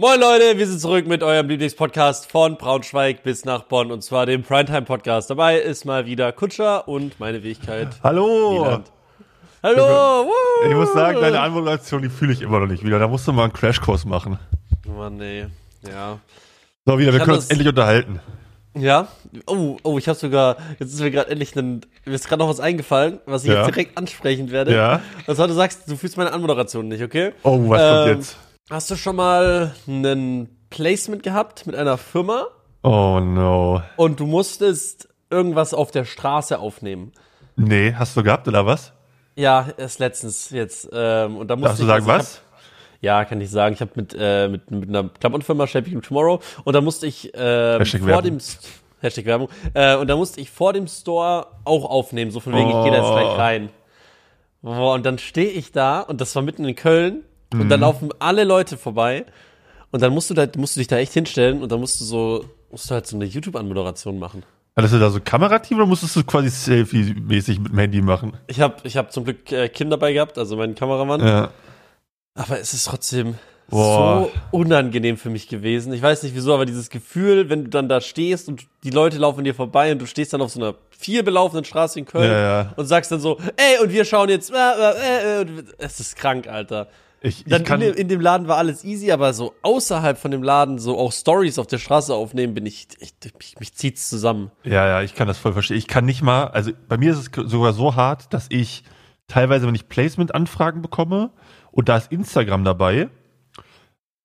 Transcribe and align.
Moin 0.00 0.18
Leute, 0.18 0.56
wir 0.56 0.66
sind 0.66 0.80
zurück 0.80 1.06
mit 1.06 1.22
eurem 1.22 1.46
Lieblingspodcast 1.50 2.30
von 2.30 2.56
Braunschweig 2.56 3.22
bis 3.22 3.44
nach 3.44 3.64
Bonn 3.64 3.92
und 3.92 4.02
zwar 4.02 4.24
dem 4.24 4.42
Primetime 4.42 4.80
Podcast. 4.86 5.28
Dabei 5.28 5.58
ist 5.58 5.84
mal 5.84 6.06
wieder 6.06 6.32
Kutscher 6.32 6.88
und 6.88 7.20
meine 7.20 7.42
Wenigkeit. 7.42 7.88
Hallo! 8.02 8.64
Wieland. 8.64 8.90
Hallo! 9.62 10.32
Ich, 10.64 10.70
ich 10.70 10.74
muss 10.74 10.94
sagen, 10.94 11.20
deine 11.20 11.40
Anmoderation, 11.40 12.00
die 12.00 12.08
fühle 12.08 12.32
ich 12.32 12.40
immer 12.40 12.60
noch 12.60 12.66
nicht 12.66 12.82
wieder. 12.82 12.98
Da 12.98 13.08
musst 13.08 13.28
du 13.28 13.32
mal 13.34 13.42
einen 13.44 13.52
Crashkurs 13.52 14.06
machen. 14.06 14.38
Mann, 14.88 15.18
nee. 15.18 15.44
Ja. 15.86 16.18
So, 16.86 16.98
wieder, 16.98 17.12
wir 17.12 17.20
können 17.20 17.36
uns 17.36 17.50
endlich 17.50 17.68
unterhalten. 17.68 18.20
Ja? 18.74 19.06
Oh, 19.46 19.76
oh, 19.82 19.98
ich 19.98 20.08
habe 20.08 20.18
sogar, 20.18 20.56
jetzt 20.78 20.94
ist 20.94 21.00
mir 21.02 21.10
gerade 21.10 21.28
endlich 21.30 21.54
ein, 21.56 21.82
mir 22.06 22.14
ist 22.14 22.26
gerade 22.26 22.40
noch 22.40 22.48
was 22.48 22.60
eingefallen, 22.60 23.20
was 23.26 23.44
ich 23.44 23.50
Ja. 23.50 23.66
jetzt 23.66 23.74
direkt 23.74 23.98
ansprechen 23.98 24.50
werde. 24.50 24.74
Ja. 24.74 25.02
Und 25.26 25.36
zwar, 25.36 25.46
du 25.46 25.52
sagst, 25.52 25.82
du 25.90 25.94
fühlst 25.96 26.16
meine 26.16 26.32
Anmoderation 26.32 26.88
nicht, 26.88 27.02
okay? 27.02 27.32
Oh, 27.42 27.68
was 27.68 27.80
kommt 27.82 28.08
Ähm, 28.08 28.16
jetzt? 28.16 28.38
Hast 28.70 28.90
du 28.90 28.96
schon 28.96 29.16
mal 29.16 29.74
ein 29.88 30.48
Placement 30.70 31.22
gehabt 31.22 31.66
mit 31.66 31.74
einer 31.74 31.98
Firma 31.98 32.46
Oh 32.82 33.18
no. 33.20 33.82
und 33.96 34.20
du 34.20 34.26
musstest 34.26 35.08
irgendwas 35.28 35.74
auf 35.74 35.90
der 35.90 36.04
Straße 36.04 36.58
aufnehmen? 36.58 37.12
Nee, 37.56 37.92
hast 37.96 38.16
du 38.16 38.22
gehabt 38.22 38.46
oder 38.48 38.64
was? 38.66 38.92
Ja, 39.36 39.68
erst 39.76 39.98
letztens 39.98 40.50
jetzt. 40.50 40.88
Ähm, 40.92 41.36
und 41.36 41.48
da 41.48 41.56
musste 41.56 41.68
Darfst 41.68 41.80
du 41.80 41.84
ich, 41.84 41.88
sagen, 41.88 42.10
also 42.10 42.18
was? 42.18 42.36
Hab, 42.36 42.42
ja, 43.02 43.24
kann 43.24 43.40
ich 43.40 43.50
sagen. 43.50 43.74
Ich 43.74 43.80
habe 43.80 43.90
mit, 43.96 44.14
äh, 44.18 44.48
mit, 44.48 44.70
mit 44.70 44.88
einer 44.88 45.08
Klamottenfirma 45.08 45.66
Shaping 45.66 46.00
Tomorrow 46.02 46.40
und 46.64 46.72
da 46.74 46.80
musste 46.80 47.06
ich 47.06 47.24
Hashtag 47.34 47.98
vor 48.00 48.08
Werbung. 48.08 48.24
dem 48.24 48.38
Hashtag 49.00 49.24
Werbung 49.26 49.48
äh, 49.74 49.96
und 49.96 50.06
da 50.08 50.16
musste 50.16 50.40
ich 50.40 50.50
vor 50.50 50.72
dem 50.72 50.86
Store 50.86 51.48
auch 51.64 51.84
aufnehmen, 51.90 52.30
so 52.30 52.38
von 52.40 52.52
wegen, 52.54 52.68
ich 52.68 52.82
gehe 52.84 52.92
da 52.92 52.98
jetzt 52.98 53.06
Oh. 53.06 53.14
gleich 53.14 53.36
rein. 53.38 53.70
Boah, 54.62 54.94
und 54.94 55.04
dann 55.06 55.18
stehe 55.18 55.50
ich 55.50 55.72
da 55.72 56.00
und 56.00 56.20
das 56.20 56.34
war 56.36 56.42
mitten 56.42 56.64
in 56.66 56.76
Köln 56.76 57.24
und 57.52 57.64
Mhm. 57.64 57.68
dann 57.68 57.80
laufen 57.80 58.10
alle 58.18 58.44
Leute 58.44 58.76
vorbei 58.76 59.24
und 59.90 60.02
dann 60.02 60.12
musst 60.12 60.30
du 60.30 60.34
da 60.34 60.46
musst 60.56 60.76
du 60.76 60.80
dich 60.80 60.88
da 60.88 60.98
echt 60.98 61.12
hinstellen 61.12 61.62
und 61.62 61.70
dann 61.72 61.80
musst 61.80 62.00
du 62.00 62.04
so 62.04 62.44
musst 62.70 62.88
du 62.90 62.94
halt 62.94 63.06
so 63.06 63.16
eine 63.16 63.24
YouTube-Anmoderation 63.24 64.18
machen. 64.18 64.44
Hattest 64.76 64.94
du 64.94 64.98
da 65.00 65.10
so 65.10 65.18
Kamerateam 65.20 65.78
oder 65.78 65.86
musstest 65.86 66.14
du 66.14 66.22
quasi 66.24 66.48
Selfie-mäßig 66.48 67.58
mit 67.58 67.72
dem 67.72 67.78
Handy 67.78 68.00
machen? 68.02 68.34
Ich 68.46 68.60
habe 68.60 68.76
ich 68.84 68.96
hab 68.96 69.12
zum 69.12 69.24
Glück 69.24 69.50
äh, 69.50 69.68
Kim 69.68 69.90
dabei 69.90 70.12
gehabt, 70.12 70.38
also 70.38 70.56
meinen 70.56 70.74
Kameramann. 70.76 71.20
Ja. 71.26 71.50
Aber 72.34 72.60
es 72.60 72.72
ist 72.72 72.84
trotzdem 72.86 73.34
Boah. 73.68 74.28
so 74.52 74.56
unangenehm 74.56 75.16
für 75.16 75.28
mich 75.30 75.48
gewesen. 75.48 75.92
Ich 75.92 76.00
weiß 76.00 76.22
nicht 76.22 76.34
wieso, 76.36 76.54
aber 76.54 76.66
dieses 76.66 76.88
Gefühl, 76.88 77.48
wenn 77.50 77.64
du 77.64 77.70
dann 77.70 77.88
da 77.88 78.00
stehst 78.00 78.48
und 78.48 78.62
die 78.84 78.90
Leute 78.90 79.18
laufen 79.18 79.42
dir 79.44 79.54
vorbei 79.54 79.90
und 79.92 79.98
du 79.98 80.06
stehst 80.06 80.32
dann 80.32 80.40
auf 80.40 80.50
so 80.52 80.60
einer 80.60 80.74
viel 80.96 81.22
belaufenen 81.24 81.64
Straße 81.64 81.98
in 81.98 82.04
Köln 82.04 82.30
Ja, 82.30 82.40
ja. 82.62 82.72
und 82.76 82.86
sagst 82.86 83.10
dann 83.10 83.20
so, 83.20 83.38
ey, 83.56 83.82
und 83.82 83.92
wir 83.92 84.04
schauen 84.04 84.28
jetzt, 84.28 84.52
äh, 84.52 84.54
äh, 84.56 85.38
äh, 85.38 85.40
und 85.40 85.64
es 85.78 85.98
ist 86.00 86.16
krank, 86.16 86.46
Alter. 86.46 86.88
Ich, 87.22 87.44
Dann 87.44 87.62
ich 87.62 87.68
kann, 87.68 87.82
in, 87.82 87.92
dem, 87.92 87.96
in 87.96 88.08
dem 88.08 88.20
Laden 88.20 88.48
war 88.48 88.56
alles 88.56 88.82
easy, 88.82 89.12
aber 89.12 89.34
so 89.34 89.54
außerhalb 89.62 90.16
von 90.16 90.30
dem 90.30 90.42
Laden 90.42 90.78
so 90.78 90.98
auch 90.98 91.12
Stories 91.12 91.58
auf 91.58 91.66
der 91.66 91.76
Straße 91.78 92.14
aufnehmen, 92.14 92.54
bin 92.54 92.64
ich, 92.64 92.88
ich, 92.98 93.12
ich 93.22 93.58
mich 93.58 93.74
zieht's 93.74 94.08
zusammen. 94.08 94.50
ja, 94.64 94.86
ja, 94.86 95.02
ich 95.02 95.14
kann 95.14 95.28
das 95.28 95.36
voll 95.36 95.52
verstehen. 95.52 95.76
Ich 95.76 95.86
kann 95.86 96.06
nicht 96.06 96.22
mal, 96.22 96.44
also 96.48 96.72
bei 96.88 96.96
mir 96.96 97.12
ist 97.12 97.18
es 97.18 97.50
sogar 97.50 97.74
so 97.74 97.94
hart, 97.94 98.32
dass 98.32 98.46
ich 98.48 98.84
teilweise, 99.28 99.66
wenn 99.66 99.74
ich 99.74 99.88
Placement-Anfragen 99.88 100.80
bekomme 100.80 101.30
und 101.72 101.90
da 101.90 101.98
ist 101.98 102.10
Instagram 102.10 102.64
dabei, 102.64 103.10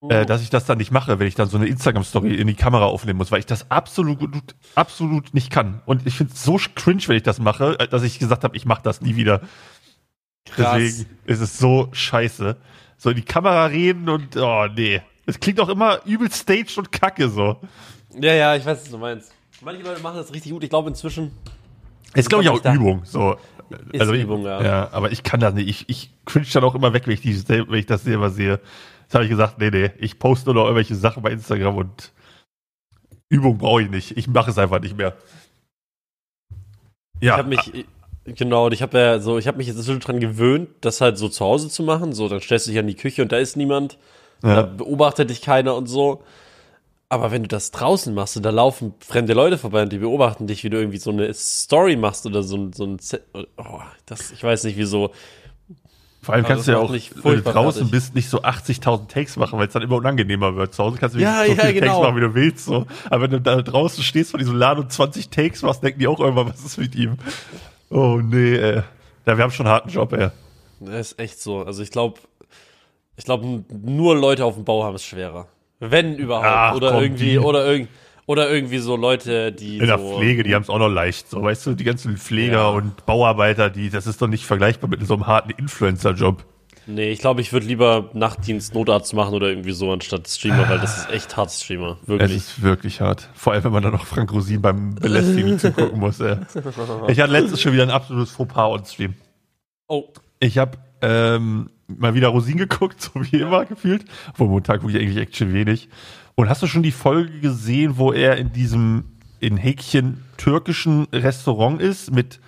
äh, 0.10 0.26
dass 0.26 0.42
ich 0.42 0.50
das 0.50 0.66
dann 0.66 0.78
nicht 0.78 0.92
mache, 0.92 1.20
wenn 1.20 1.28
ich 1.28 1.36
dann 1.36 1.50
so 1.50 1.58
eine 1.58 1.68
Instagram-Story 1.68 2.36
in 2.36 2.48
die 2.48 2.56
Kamera 2.56 2.86
aufnehmen 2.86 3.18
muss, 3.18 3.32
weil 3.32 3.40
ich 3.40 3.46
das 3.46 3.72
absolut, 3.72 4.56
absolut 4.76 5.34
nicht 5.34 5.50
kann. 5.50 5.82
Und 5.86 6.06
ich 6.06 6.16
finde 6.16 6.34
es 6.34 6.44
so 6.44 6.60
cringe, 6.76 7.04
wenn 7.08 7.18
ich 7.18 7.24
das 7.24 7.40
mache, 7.40 7.80
äh, 7.80 7.88
dass 7.88 8.04
ich 8.04 8.20
gesagt 8.20 8.44
habe, 8.44 8.56
ich 8.56 8.66
mache 8.66 8.84
das 8.84 9.02
nie 9.02 9.16
wieder. 9.16 9.42
Krass. 10.46 10.78
Deswegen 10.78 11.10
ist 11.26 11.42
es 11.42 11.58
so 11.58 11.90
scheiße. 11.92 12.58
So 12.98 13.10
in 13.10 13.18
die 13.18 13.24
Kamera 13.24 13.66
reden 13.66 14.10
und, 14.10 14.36
oh 14.38 14.68
nee. 14.68 15.02
Es 15.26 15.40
klingt 15.40 15.60
auch 15.60 15.70
immer 15.70 16.00
übel 16.06 16.32
staged 16.32 16.78
und 16.78 16.92
kacke 16.92 17.30
so. 17.30 17.58
Ja, 18.14 18.34
ja, 18.34 18.56
ich 18.56 18.66
weiß, 18.66 18.84
was 18.84 18.92
du 18.92 18.98
meinst. 18.98 19.34
Manche 19.62 19.84
Leute 19.84 20.02
machen 20.02 20.18
das 20.18 20.34
richtig 20.34 20.52
gut. 20.52 20.64
Ich 20.64 20.70
glaube 20.70 20.90
inzwischen 20.90 21.32
Ist, 22.14 22.30
glaube 22.30 22.44
ich, 22.44 22.50
auch 22.50 22.64
Übung. 22.64 23.02
So. 23.06 23.38
Ist 23.92 24.02
also, 24.02 24.14
Übung, 24.14 24.42
ich, 24.42 24.46
ja. 24.46 24.64
ja. 24.64 24.90
Aber 24.92 25.12
ich 25.12 25.24
kann 25.24 25.40
das 25.40 25.54
nicht. 25.54 25.68
Ich, 25.68 25.90
ich 25.90 26.12
cringe 26.26 26.46
dann 26.54 26.64
auch 26.64 26.76
immer 26.76 26.94
weg, 26.94 27.08
wenn 27.08 27.14
ich, 27.14 27.22
die, 27.22 27.48
wenn 27.48 27.74
ich 27.74 27.88
das 27.88 28.04
selber 28.04 28.30
sehe. 28.30 28.60
Jetzt 29.02 29.14
habe 29.14 29.24
ich 29.24 29.30
gesagt, 29.30 29.60
nee, 29.60 29.70
nee, 29.70 29.92
ich 29.98 30.20
poste 30.20 30.48
nur 30.48 30.56
noch 30.56 30.64
irgendwelche 30.64 30.96
Sachen 30.96 31.24
bei 31.24 31.32
Instagram 31.32 31.76
und 31.78 32.12
Übung 33.30 33.58
brauche 33.58 33.84
ich 33.84 33.90
nicht. 33.90 34.18
Ich 34.18 34.28
mache 34.28 34.52
es 34.52 34.58
einfach 34.58 34.80
nicht 34.80 34.98
mehr. 34.98 35.16
Ja, 37.22 37.34
Ich 37.34 37.38
habe 37.40 37.50
mich 37.50 37.86
genau, 38.26 38.66
und 38.66 38.74
ich 38.74 38.82
habe 38.82 38.98
ja 38.98 39.20
so, 39.20 39.38
ich 39.38 39.48
habe 39.48 39.58
mich 39.58 39.68
jetzt 39.68 39.78
inzwischen 39.78 40.00
dran 40.00 40.20
gewöhnt, 40.20 40.70
das 40.82 41.02
halt 41.02 41.18
so 41.18 41.30
zu 41.30 41.46
Hause 41.46 41.70
zu 41.70 41.84
machen. 41.84 42.14
So, 42.14 42.28
dann 42.28 42.42
stellst 42.42 42.68
du 42.68 42.72
dich 42.72 42.80
an 42.80 42.88
die 42.88 42.96
Küche 42.96 43.22
und 43.22 43.32
da 43.32 43.38
ist 43.38 43.56
niemand, 43.56 43.98
da 44.42 44.56
ja, 44.56 44.62
beobachtet 44.64 45.30
dich 45.30 45.42
keiner 45.42 45.76
und 45.76 45.88
so. 45.88 46.24
Aber 47.08 47.32
wenn 47.32 47.44
du 47.44 47.48
das 47.48 47.70
draußen 47.72 48.14
machst 48.16 48.36
und 48.36 48.44
da 48.44 48.50
laufen 48.50 48.94
fremde 49.00 49.34
Leute 49.34 49.58
vorbei 49.60 49.84
und 49.84 49.92
die 49.94 50.00
beobachten 50.00 50.48
dich, 50.48 50.64
wie 50.64 50.70
du 50.72 50.78
irgendwie 50.78 50.98
so 50.98 51.12
eine 51.12 51.32
Story 51.34 51.96
machst 51.96 52.26
oder 52.26 52.42
so 52.42 52.58
ein, 52.58 52.74
so 52.74 52.84
ein 52.84 52.98
Set, 53.00 53.22
oh, 53.34 53.80
das, 54.08 54.32
ich 54.32 54.44
weiß 54.44 54.64
nicht 54.64 54.76
wieso. 54.76 55.12
vor 56.24 56.34
allem 56.34 56.46
kannst 56.46 56.68
du 56.68 56.72
ja 56.72 56.80
auch, 56.80 56.90
mich 56.90 57.12
wenn 57.24 57.36
du 57.36 57.42
draußen 57.44 57.82
fertig. 57.84 57.92
bist, 57.92 58.16
nicht 58.16 58.28
so 58.28 58.42
80.000 58.42 59.08
Takes 59.08 59.38
machen, 59.38 59.60
weil 59.60 59.68
es 59.68 59.74
dann 59.74 59.84
immer 59.84 59.98
unangenehmer 59.98 60.56
wird. 60.56 60.74
Zu 60.74 60.84
Hause 60.84 60.98
kannst 61.00 61.16
du 61.16 61.20
Ja, 61.20 61.46
so 61.46 61.52
ja, 61.54 61.62
viele 61.62 61.74
genau. 61.76 61.86
Takes 61.94 62.02
machen, 62.08 62.16
wie 62.18 62.22
du 62.22 62.34
willst. 62.34 62.66
So. 62.66 62.88
Aber 63.06 63.22
wenn 63.22 63.32
du 63.32 63.40
da 63.40 63.62
draußen 63.62 64.04
stehst 64.04 64.32
von 64.32 64.40
diesem 64.40 64.56
Laden 64.56 64.84
und 64.86 64.92
20 64.92 65.30
Takes 65.30 65.62
machst, 65.62 65.84
denken 65.84 66.00
die 66.00 66.08
auch 66.08 66.20
irgendwann, 66.20 66.50
was 66.50 66.66
ist 66.66 66.80
mit 66.80 66.96
ihm? 66.96 67.18
Oh 67.96 68.20
nee, 68.22 68.56
ey. 68.58 68.82
Ja, 69.26 69.38
wir 69.38 69.44
haben 69.44 69.52
schon 69.52 69.66
einen 69.66 69.74
harten 69.76 69.90
Job, 69.90 70.12
ey. 70.14 70.30
Das 70.82 71.12
ist 71.12 71.20
echt 71.20 71.40
so. 71.40 71.62
Also 71.64 71.82
ich 71.82 71.92
glaube, 71.92 72.20
ich 73.16 73.24
glaube, 73.24 73.64
nur 73.74 74.16
Leute 74.16 74.44
auf 74.44 74.56
dem 74.56 74.66
Bau 74.66 74.84
haben 74.84 74.96
es 74.96 75.04
schwerer. 75.06 75.48
Wenn 75.80 76.16
überhaupt. 76.16 76.46
Ach, 76.48 76.76
oder 76.76 76.92
komm, 76.92 77.04
irgendwie, 77.04 77.32
die- 77.32 77.40
oder 77.40 77.66
irgend, 77.66 77.90
oder 78.26 78.50
irgendwie 78.50 78.80
so 78.80 78.96
Leute, 78.96 79.52
die. 79.52 79.78
In 79.78 79.88
der 79.88 79.98
so, 80.00 80.18
Pflege, 80.18 80.44
die 80.44 80.54
haben 80.54 80.64
es 80.64 80.70
auch 80.70 80.80
noch 80.80 80.90
leicht. 80.90 81.30
So, 81.30 81.42
weißt 81.42 81.66
du, 81.68 81.74
die 81.74 81.84
ganzen 81.84 82.18
Pfleger 82.18 82.54
Ja. 82.58 82.68
und 82.70 83.06
Bauarbeiter, 83.06 83.70
die, 83.70 83.90
das 83.90 84.08
ist 84.08 84.22
doch 84.22 84.28
nicht 84.28 84.46
vergleichbar 84.46 84.90
mit 84.90 85.06
so 85.08 85.14
einem 85.14 85.28
harten 85.28 85.52
Influencer-Job. 85.52 86.44
Nee, 86.88 87.12
ich 87.12 87.20
glaube, 87.20 87.42
ich 87.42 87.52
würde 87.52 87.66
lieber 87.66 88.10
Nachtdienst 88.14 88.76
Notarzt 88.76 89.14
machen 89.14 89.34
oder 89.34 89.50
irgendwie 89.50 89.72
so 89.72 89.92
anstatt 89.92 90.28
Streamer, 90.28 90.70
weil 90.70 90.80
das 90.80 91.00
ist 91.00 91.10
echt 91.10 91.36
hart 91.36 91.52
Streamer. 91.52 91.98
Es 92.04 92.08
Wirklich. 92.08 92.36
ist 92.36 92.62
wirklich 92.62 93.02
hart. 93.02 93.30
Vor 93.34 93.54
allem, 93.54 93.64
wenn 93.64 93.72
man 93.72 93.84
dann 93.84 93.94
noch 93.94 94.06
Frank 94.06 94.32
Rosin 94.32 94.62
beim 94.62 94.96
Belästigen 94.96 95.58
zugucken 95.60 96.00
muss. 96.00 96.20
Ey. 96.20 96.38
Ich 97.08 97.20
hatte 97.20 97.32
letztens 97.32 97.62
schon 97.62 97.74
wieder 97.74 97.84
ein 97.84 97.90
absolutes 97.90 98.32
Fauxpas 98.32 98.70
on 98.70 98.86
Stream. 98.86 99.14
Oh, 99.88 100.06
Ich 100.40 100.58
habe 100.60 100.78
ähm, 101.02 101.70
mal 101.88 102.14
wieder 102.14 102.28
Rosin 102.30 102.58
geguckt, 102.58 103.02
so 103.02 103.12
wie 103.16 103.38
immer 103.38 103.66
gefühlt. 103.66 104.06
Obwohl 104.32 104.50
Montag 104.50 104.82
gucke 104.82 104.94
ich 104.94 105.02
eigentlich 105.02 105.18
echt 105.18 105.38
schon 105.38 105.54
wenig. 105.54 105.90
Und 106.36 106.50
hast 106.50 106.62
du 106.62 106.68
schon 106.68 106.84
die 106.84 106.92
Folge 106.92 107.40
gesehen, 107.40 107.98
wo 107.98 108.12
er 108.12 108.38
in 108.38 108.52
diesem 108.54 109.06
in 109.40 109.58
Häkchen 109.58 110.24
türkischen 110.38 111.08
Restaurant 111.12 111.82
ist 111.82 112.12
mit 112.12 112.40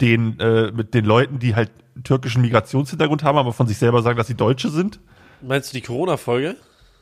den 0.00 0.38
äh, 0.40 0.72
mit 0.72 0.94
den 0.94 1.04
Leuten, 1.04 1.38
die 1.38 1.54
halt 1.54 1.70
türkischen 2.02 2.42
Migrationshintergrund 2.42 3.22
haben, 3.22 3.38
aber 3.38 3.52
von 3.52 3.66
sich 3.66 3.78
selber 3.78 4.02
sagen, 4.02 4.16
dass 4.18 4.26
sie 4.26 4.34
Deutsche 4.34 4.70
sind? 4.70 5.00
meinst 5.40 5.72
du 5.72 5.76
die 5.76 5.82
Corona-Folge? 5.82 6.56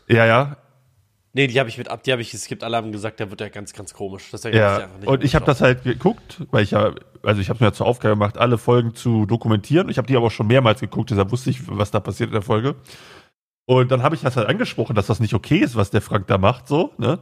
Ja, 0.09 0.27
ja, 0.27 0.57
Nee, 1.35 1.47
die 1.47 1.59
habe 1.59 1.69
ich 1.71 1.79
mit 1.79 1.89
ab, 1.89 2.03
die 2.03 2.13
habe 2.13 2.21
ich 2.21 2.31
geskippt. 2.31 2.63
Alle 2.63 2.77
haben 2.77 2.93
gesagt, 2.93 3.19
der 3.19 3.31
wird 3.31 3.41
ja 3.41 3.49
ganz, 3.49 3.73
ganz 3.73 3.95
komisch. 3.95 4.29
Deswegen 4.31 4.59
hab 4.59 4.81
Ja, 4.81 4.87
nicht 4.99 5.09
und 5.09 5.25
ich 5.25 5.35
habe 5.35 5.47
das 5.47 5.63
halt 5.63 5.83
geguckt, 5.83 6.43
weil 6.51 6.63
ich 6.63 6.73
ja, 6.73 6.95
also 7.23 7.41
ich 7.41 7.49
habe 7.49 7.65
mir 7.65 7.69
ja 7.69 7.73
zur 7.73 7.87
Aufgabe 7.87 8.15
gemacht, 8.15 8.37
alle 8.37 8.59
Folgen 8.59 8.95
zu 8.95 9.25
dokumentieren. 9.25 9.89
Ich 9.89 9.97
habe 9.97 10.07
die 10.07 10.17
aber 10.17 10.27
auch 10.27 10.31
schon 10.31 10.47
mehrmals 10.47 10.81
geguckt, 10.81 11.11
deshalb 11.11 11.33
wusste 11.33 11.49
ich, 11.49 11.61
was 11.67 11.91
da 11.91 12.01
passiert 12.01 12.29
in 12.29 12.35
der 12.35 12.43
Folge. 12.43 12.75
Und 13.65 13.91
dann 13.91 14.03
habe 14.03 14.15
ich 14.15 14.21
das 14.21 14.37
halt 14.37 14.49
angesprochen, 14.49 14.95
dass 14.95 15.07
das 15.07 15.21
nicht 15.21 15.33
okay 15.33 15.59
ist, 15.59 15.75
was 15.75 15.91
der 15.91 16.03
Frank 16.03 16.27
da 16.27 16.37
macht, 16.37 16.69
so, 16.69 16.93
ne? 16.99 17.19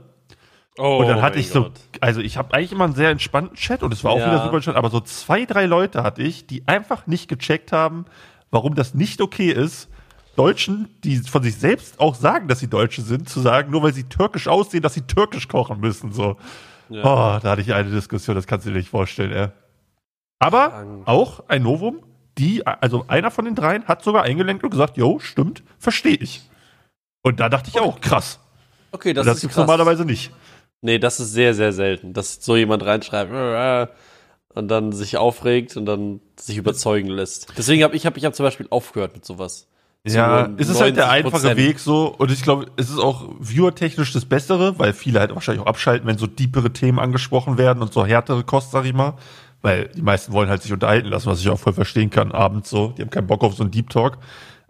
Oh, 0.78 0.98
Und 0.98 1.08
dann 1.08 1.20
hatte 1.20 1.34
mein 1.36 1.40
ich 1.40 1.50
so, 1.50 1.64
Gott. 1.64 1.72
also 2.00 2.20
ich 2.20 2.36
habe 2.36 2.54
eigentlich 2.54 2.72
immer 2.72 2.84
einen 2.84 2.94
sehr 2.94 3.10
entspannten 3.10 3.56
Chat 3.56 3.82
und 3.82 3.92
es 3.92 4.04
war 4.04 4.12
auch 4.12 4.18
Ja. 4.18 4.26
wieder 4.26 4.42
super 4.42 4.54
entspannt, 4.56 4.78
aber 4.78 4.90
so 4.90 5.00
zwei, 5.00 5.44
drei 5.44 5.66
Leute 5.66 6.02
hatte 6.02 6.22
ich, 6.22 6.46
die 6.46 6.66
einfach 6.68 7.06
nicht 7.06 7.28
gecheckt 7.28 7.72
haben, 7.72 8.06
warum 8.50 8.74
das 8.74 8.94
nicht 8.94 9.20
okay 9.20 9.50
ist, 9.50 9.88
Deutschen, 10.36 10.88
die 11.02 11.16
von 11.18 11.42
sich 11.42 11.56
selbst 11.56 11.98
auch 12.00 12.14
sagen, 12.14 12.46
dass 12.48 12.60
sie 12.60 12.68
Deutsche 12.68 13.02
sind, 13.02 13.28
zu 13.28 13.40
sagen, 13.40 13.70
nur 13.72 13.82
weil 13.82 13.92
sie 13.92 14.04
türkisch 14.04 14.48
aussehen, 14.48 14.80
dass 14.82 14.94
sie 14.94 15.02
türkisch 15.02 15.48
kochen 15.48 15.80
müssen, 15.80 16.12
so. 16.12 16.36
Ja. 16.88 17.02
Oh, 17.02 17.38
da 17.42 17.50
hatte 17.50 17.60
ich 17.60 17.74
eine 17.74 17.90
Diskussion, 17.90 18.36
das 18.36 18.46
kannst 18.46 18.64
du 18.66 18.70
dir 18.70 18.78
nicht 18.78 18.88
vorstellen, 18.88 19.32
ey. 19.32 19.48
Aber 20.38 21.02
auch 21.04 21.44
ein 21.48 21.62
Novum, 21.62 22.00
die, 22.38 22.64
also 22.66 23.04
einer 23.08 23.30
von 23.30 23.44
den 23.44 23.54
dreien 23.54 23.84
hat 23.86 24.02
sogar 24.02 24.22
eingelenkt 24.22 24.64
und 24.64 24.70
gesagt, 24.70 24.96
jo, 24.96 25.18
stimmt, 25.18 25.62
verstehe 25.78 26.16
ich. 26.16 26.42
Und 27.22 27.38
da 27.40 27.48
dachte 27.48 27.68
ich 27.68 27.78
auch, 27.78 28.00
krass. 28.00 28.38
Okay, 28.92 29.12
das, 29.12 29.24
Das, 29.26 29.32
das 29.32 29.36
ist 29.36 29.40
gibt's 29.42 29.56
krass. 29.56 29.66
normalerweise 29.66 30.04
nicht. 30.04 30.32
Nee, 30.82 30.98
das 30.98 31.20
ist 31.20 31.32
sehr, 31.32 31.54
sehr 31.54 31.72
selten, 31.72 32.12
dass 32.12 32.42
so 32.42 32.56
jemand 32.56 32.84
reinschreibt 32.84 33.90
und 34.54 34.68
dann 34.68 34.92
sich 34.92 35.16
aufregt 35.16 35.76
und 35.76 35.86
dann 35.86 36.20
sich 36.38 36.56
überzeugen 36.56 37.08
lässt. 37.08 37.52
Deswegen 37.56 37.82
habe 37.82 37.94
ich, 37.94 38.06
hab, 38.06 38.16
ich 38.16 38.24
hab 38.24 38.34
zum 38.34 38.44
Beispiel 38.44 38.66
aufgehört 38.70 39.14
mit 39.14 39.24
sowas. 39.24 39.68
Ja, 40.04 40.48
nur 40.48 40.58
es 40.58 40.70
ist 40.70 40.80
halt 40.80 40.96
der 40.96 41.08
90%. 41.08 41.10
einfache 41.10 41.56
Weg 41.58 41.78
so 41.78 42.06
und 42.06 42.30
ich 42.30 42.42
glaube, 42.42 42.66
es 42.76 42.88
ist 42.88 42.98
auch 42.98 43.28
viewertechnisch 43.38 44.12
das 44.14 44.24
Bessere, 44.24 44.78
weil 44.78 44.94
viele 44.94 45.20
halt 45.20 45.34
wahrscheinlich 45.34 45.62
auch 45.62 45.68
abschalten, 45.68 46.08
wenn 46.08 46.16
so 46.16 46.26
deepere 46.26 46.72
Themen 46.72 46.98
angesprochen 46.98 47.58
werden 47.58 47.82
und 47.82 47.92
so 47.92 48.06
härtere 48.06 48.42
Kost, 48.42 48.70
sag 48.70 48.86
ich 48.86 48.94
mal. 48.94 49.14
Weil 49.62 49.88
die 49.88 50.00
meisten 50.00 50.32
wollen 50.32 50.48
halt 50.48 50.62
sich 50.62 50.72
unterhalten 50.72 51.08
lassen, 51.08 51.26
was 51.26 51.40
ich 51.40 51.48
auch 51.50 51.58
voll 51.58 51.74
verstehen 51.74 52.08
kann, 52.08 52.32
abends 52.32 52.70
so. 52.70 52.94
Die 52.96 53.02
haben 53.02 53.10
keinen 53.10 53.26
Bock 53.26 53.44
auf 53.44 53.54
so 53.54 53.62
einen 53.62 53.70
Deep 53.70 53.90
Talk. 53.90 54.16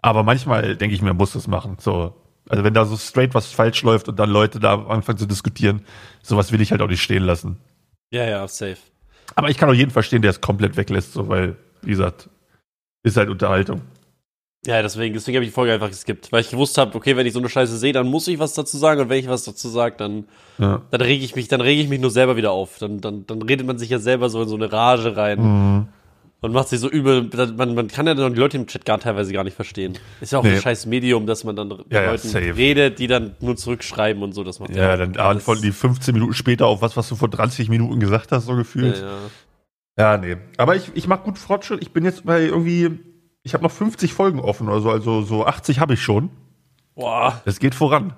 Aber 0.01 0.23
manchmal 0.23 0.75
denke 0.75 0.93
ich 0.95 1.01
mir, 1.01 1.13
muss 1.13 1.31
das 1.31 1.47
machen. 1.47 1.77
So, 1.79 2.13
Also 2.51 2.65
wenn 2.65 2.73
da 2.73 2.83
so 2.85 2.97
straight 2.97 3.33
was 3.33 3.47
falsch 3.47 3.81
läuft 3.83 4.09
und 4.09 4.19
dann 4.19 4.29
Leute 4.29 4.59
da 4.59 4.73
anfangen 4.85 5.17
zu 5.17 5.25
diskutieren, 5.25 5.85
sowas 6.21 6.51
will 6.51 6.59
ich 6.59 6.71
halt 6.71 6.81
auch 6.81 6.87
nicht 6.89 7.01
stehen 7.01 7.23
lassen. 7.23 7.57
Ja, 8.11 8.25
ja, 8.27 8.45
safe. 8.47 8.75
Aber 9.35 9.49
ich 9.49 9.57
kann 9.57 9.69
auch 9.69 9.73
jeden 9.73 9.91
verstehen, 9.91 10.21
der 10.21 10.31
es 10.31 10.41
komplett 10.41 10.75
weglässt, 10.75 11.13
so, 11.13 11.29
weil, 11.29 11.55
wie 11.81 11.91
gesagt, 11.91 12.29
ist 13.03 13.15
halt 13.15 13.29
Unterhaltung. 13.29 13.79
Ja, 14.65 14.81
deswegen, 14.81 15.13
deswegen 15.13 15.37
habe 15.37 15.45
ich 15.45 15.51
die 15.51 15.55
Folge 15.55 15.73
einfach 15.73 15.87
geskippt, 15.87 16.31
weil 16.33 16.41
ich 16.41 16.49
gewusst 16.51 16.77
habe, 16.77 16.93
okay, 16.95 17.15
wenn 17.15 17.25
ich 17.25 17.31
so 17.33 17.39
eine 17.39 17.47
Scheiße 17.49 17.77
sehe, 17.77 17.93
dann 17.93 18.07
muss 18.07 18.27
ich 18.27 18.37
was 18.37 18.53
dazu 18.53 18.77
sagen 18.77 18.99
und 18.99 19.09
wenn 19.09 19.17
ich 19.19 19.29
was 19.29 19.45
dazu 19.45 19.69
sage, 19.69 19.95
dann, 19.97 20.25
Ja. 20.59 20.81
dann 20.91 21.01
rege 21.01 21.23
ich 21.23 21.35
mich, 21.37 21.47
dann 21.47 21.61
rege 21.61 21.81
ich 21.81 21.87
mich 21.87 22.01
nur 22.01 22.11
selber 22.11 22.35
wieder 22.35 22.51
auf. 22.51 22.77
Dann, 22.79 22.99
dann, 22.99 23.25
dann 23.25 23.41
redet 23.41 23.65
man 23.65 23.79
sich 23.79 23.89
ja 23.89 23.97
selber 23.97 24.29
so 24.29 24.41
in 24.41 24.49
so 24.49 24.55
eine 24.55 24.71
Rage 24.71 25.15
rein 25.15 25.39
Mhm. 25.41 25.87
Und 26.41 26.51
macht 26.53 26.67
sich 26.69 26.79
so 26.79 26.89
übel. 26.89 27.29
Man, 27.55 27.75
man 27.75 27.87
kann 27.87 28.07
ja 28.07 28.13
dann 28.15 28.33
die 28.33 28.39
Leute 28.39 28.57
im 28.57 28.67
Chat 28.67 28.83
gar 28.85 28.99
teilweise 28.99 29.31
gar 29.31 29.43
nicht 29.43 29.55
verstehen. 29.55 29.97
Ist 30.19 30.31
ja 30.33 30.39
auch 30.39 30.43
Nee. 30.43 30.55
ein 30.55 30.61
scheiß 30.61 30.85
Medium, 30.87 31.25
dass 31.27 31.43
man 31.43 31.55
dann 31.55 31.67
mit 31.69 31.85
Ja, 31.91 32.01
ja, 32.03 32.11
Leuten 32.11 32.27
safe. 32.27 32.55
redet, 32.57 32.99
die 32.99 33.07
dann 33.07 33.35
nur 33.39 33.55
zurückschreiben 33.55 34.21
und 34.23 34.33
so. 34.33 34.43
Das 34.43 34.59
macht 34.59 34.75
Ja, 34.75 34.93
auch 34.93 34.97
dann 34.97 35.15
antworten 35.17 35.61
die 35.61 35.71
15 35.71 36.13
Minuten 36.13 36.33
später 36.33 36.65
auf 36.67 36.81
was, 36.81 36.97
was 36.97 37.07
du 37.09 37.15
vor 37.15 37.29
30 37.29 37.69
Minuten 37.69 37.99
gesagt 37.99 38.31
hast, 38.31 38.45
so 38.45 38.51
Ja, 38.53 38.57
gefühlt. 38.57 38.97
ja. 38.97 39.17
Ja, 39.97 40.17
nee. 40.17 40.37
Aber 40.57 40.75
ich, 40.75 40.89
ich 40.95 41.07
mach 41.07 41.23
gut 41.23 41.37
Fortschritt. 41.37 41.81
Ich 41.81 41.91
bin 41.91 42.05
jetzt 42.05 42.25
bei 42.25 42.41
irgendwie, 42.43 42.99
ich 43.43 43.53
habe 43.53 43.63
noch 43.63 43.71
50 43.71 44.13
Folgen 44.13 44.39
offen 44.39 44.67
oder 44.67 44.79
so, 44.81 44.89
also 44.89 45.21
so 45.21 45.45
80 45.45 45.79
habe 45.79 45.93
ich 45.93 46.01
schon. 46.01 46.29
Boah. 46.95 47.41
Es 47.45 47.59
geht 47.59 47.75
voran. 47.75 48.13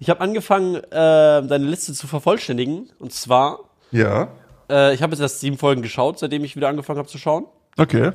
Ich 0.00 0.10
habe 0.10 0.20
angefangen, 0.20 0.76
äh, 0.76 0.82
deine 0.90 1.64
Liste 1.66 1.92
zu 1.92 2.06
vervollständigen. 2.06 2.90
Und 2.98 3.12
zwar, 3.12 3.60
Ja. 3.92 4.28
Äh, 4.70 4.94
ich 4.94 5.02
habe 5.02 5.12
jetzt 5.12 5.20
erst 5.20 5.40
sieben 5.40 5.58
Folgen 5.58 5.82
geschaut, 5.82 6.18
seitdem 6.18 6.44
ich 6.44 6.56
wieder 6.56 6.68
angefangen 6.68 6.98
habe 6.98 7.08
zu 7.08 7.18
schauen. 7.18 7.46
Okay. 7.78 8.12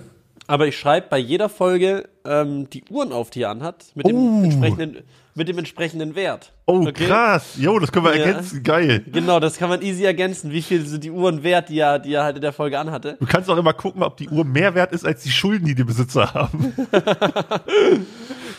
Aber 0.47 0.65
ich 0.67 0.77
schreibe 0.79 1.07
bei 1.09 1.19
jeder 1.19 1.47
Folge 1.49 2.09
ähm, 2.25 2.69
die 2.71 2.83
Uhren 2.89 3.11
auf, 3.11 3.29
die 3.29 3.43
er 3.43 3.51
anhat, 3.51 3.85
mit 3.93 4.07
dem, 4.07 4.15
Oh. 4.15 4.43
entsprechenden, 4.43 5.03
mit 5.35 5.47
dem 5.47 5.59
entsprechenden 5.59 6.15
Wert. 6.15 6.53
Oh, 6.65 6.87
Okay? 6.87 7.05
krass. 7.05 7.51
Jo, 7.57 7.77
das 7.77 7.91
können 7.91 8.05
wir 8.05 8.15
Ja. 8.15 8.23
ergänzen. 8.25 8.63
Geil. 8.63 9.05
Genau, 9.11 9.39
das 9.39 9.57
kann 9.57 9.69
man 9.69 9.83
easy 9.83 10.05
ergänzen. 10.05 10.51
Wie 10.51 10.63
viel 10.63 10.83
sind 10.87 11.03
die 11.03 11.11
Uhren 11.11 11.43
wert, 11.43 11.69
die 11.69 11.77
er, 11.79 11.99
die 11.99 12.13
er 12.13 12.23
halt 12.23 12.37
in 12.37 12.41
der 12.41 12.53
Folge 12.53 12.79
anhatte? 12.79 13.15
Du 13.19 13.27
kannst 13.27 13.47
auch 13.49 13.57
immer 13.57 13.73
gucken, 13.73 14.01
ob 14.01 14.17
die 14.17 14.27
Uhr 14.29 14.43
mehr 14.43 14.73
wert 14.73 14.91
ist 14.91 15.05
als 15.05 15.21
die 15.21 15.29
Schulden, 15.31 15.65
die 15.67 15.75
die 15.75 15.83
Besitzer 15.83 16.33
haben. 16.33 16.73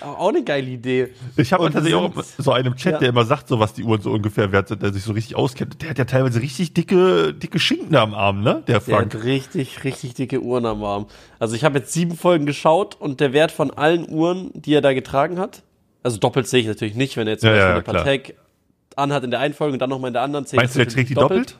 Auch 0.00 0.28
eine 0.30 0.42
geile 0.44 0.66
Idee. 0.68 1.08
Ich 1.36 1.52
habe 1.52 1.64
tatsächlich 1.70 1.94
auch 1.94 2.12
so 2.38 2.52
einen 2.52 2.68
im 2.68 2.76
Chat, 2.76 2.94
Ja. 2.94 2.98
der 2.98 3.08
immer 3.10 3.24
sagt, 3.24 3.48
so 3.48 3.58
was 3.60 3.74
die 3.74 3.82
Uhren 3.84 4.00
so 4.00 4.10
ungefähr 4.12 4.50
wert 4.52 4.68
sind, 4.68 4.82
der 4.82 4.92
sich 4.92 5.02
so 5.02 5.12
richtig 5.12 5.36
auskennt. 5.36 5.82
Der 5.82 5.90
hat 5.90 5.98
ja 5.98 6.04
teilweise 6.06 6.40
richtig 6.40 6.72
dicke, 6.74 7.34
dicke 7.34 7.58
Schinken 7.58 7.94
am 7.96 8.14
Arm, 8.14 8.42
ne? 8.42 8.62
Der 8.66 8.78
Der 8.78 8.80
Frank. 8.80 9.14
hat 9.14 9.24
richtig, 9.24 9.84
richtig 9.84 10.14
dicke 10.14 10.40
Uhren 10.40 10.64
am 10.66 10.82
Arm. 10.84 11.06
Also 11.38 11.54
ich 11.54 11.64
habe 11.64 11.78
jetzt 11.80 11.92
sieben 11.92 12.16
Folgen 12.16 12.46
geschaut 12.46 12.94
und 12.98 13.20
der 13.20 13.32
Wert 13.32 13.52
von 13.52 13.70
allen 13.70 14.08
Uhren, 14.10 14.50
die 14.54 14.72
er 14.74 14.80
da 14.80 14.92
getragen 14.94 15.38
hat, 15.38 15.62
also 16.02 16.16
doppelt 16.18 16.46
sehe 16.46 16.60
ich 16.60 16.66
natürlich 16.66 16.94
nicht, 16.94 17.16
wenn 17.18 17.26
er 17.26 17.32
jetzt 17.34 17.40
zum 17.42 17.50
Ja, 17.50 17.56
Beispiel 17.74 17.94
ja, 17.94 18.00
eine. 18.00 18.04
Patek 18.04 18.36
anhat 18.96 19.24
in 19.24 19.30
der 19.30 19.40
einen 19.40 19.54
Folge 19.54 19.74
und 19.74 19.78
dann 19.80 19.90
nochmal 19.90 20.08
in 20.08 20.14
der 20.14 20.22
anderen, 20.22 20.46
Meinst 20.54 20.74
du, 20.74 20.78
der 20.78 20.88
trägt 20.88 21.10
die 21.10 21.14
doppelt? 21.14 21.56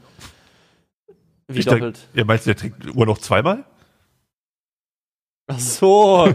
Wie 1.48 1.58
Ich 1.58 1.64
doppelt? 1.66 1.96
Denk, 1.96 2.16
ja, 2.16 2.24
meinst 2.24 2.46
du, 2.46 2.50
der 2.50 2.56
trägt 2.56 2.84
die 2.84 2.90
Uhr 2.90 3.06
noch 3.06 3.18
zweimal? 3.18 3.64
Ach 5.48 5.58
so. 5.58 6.28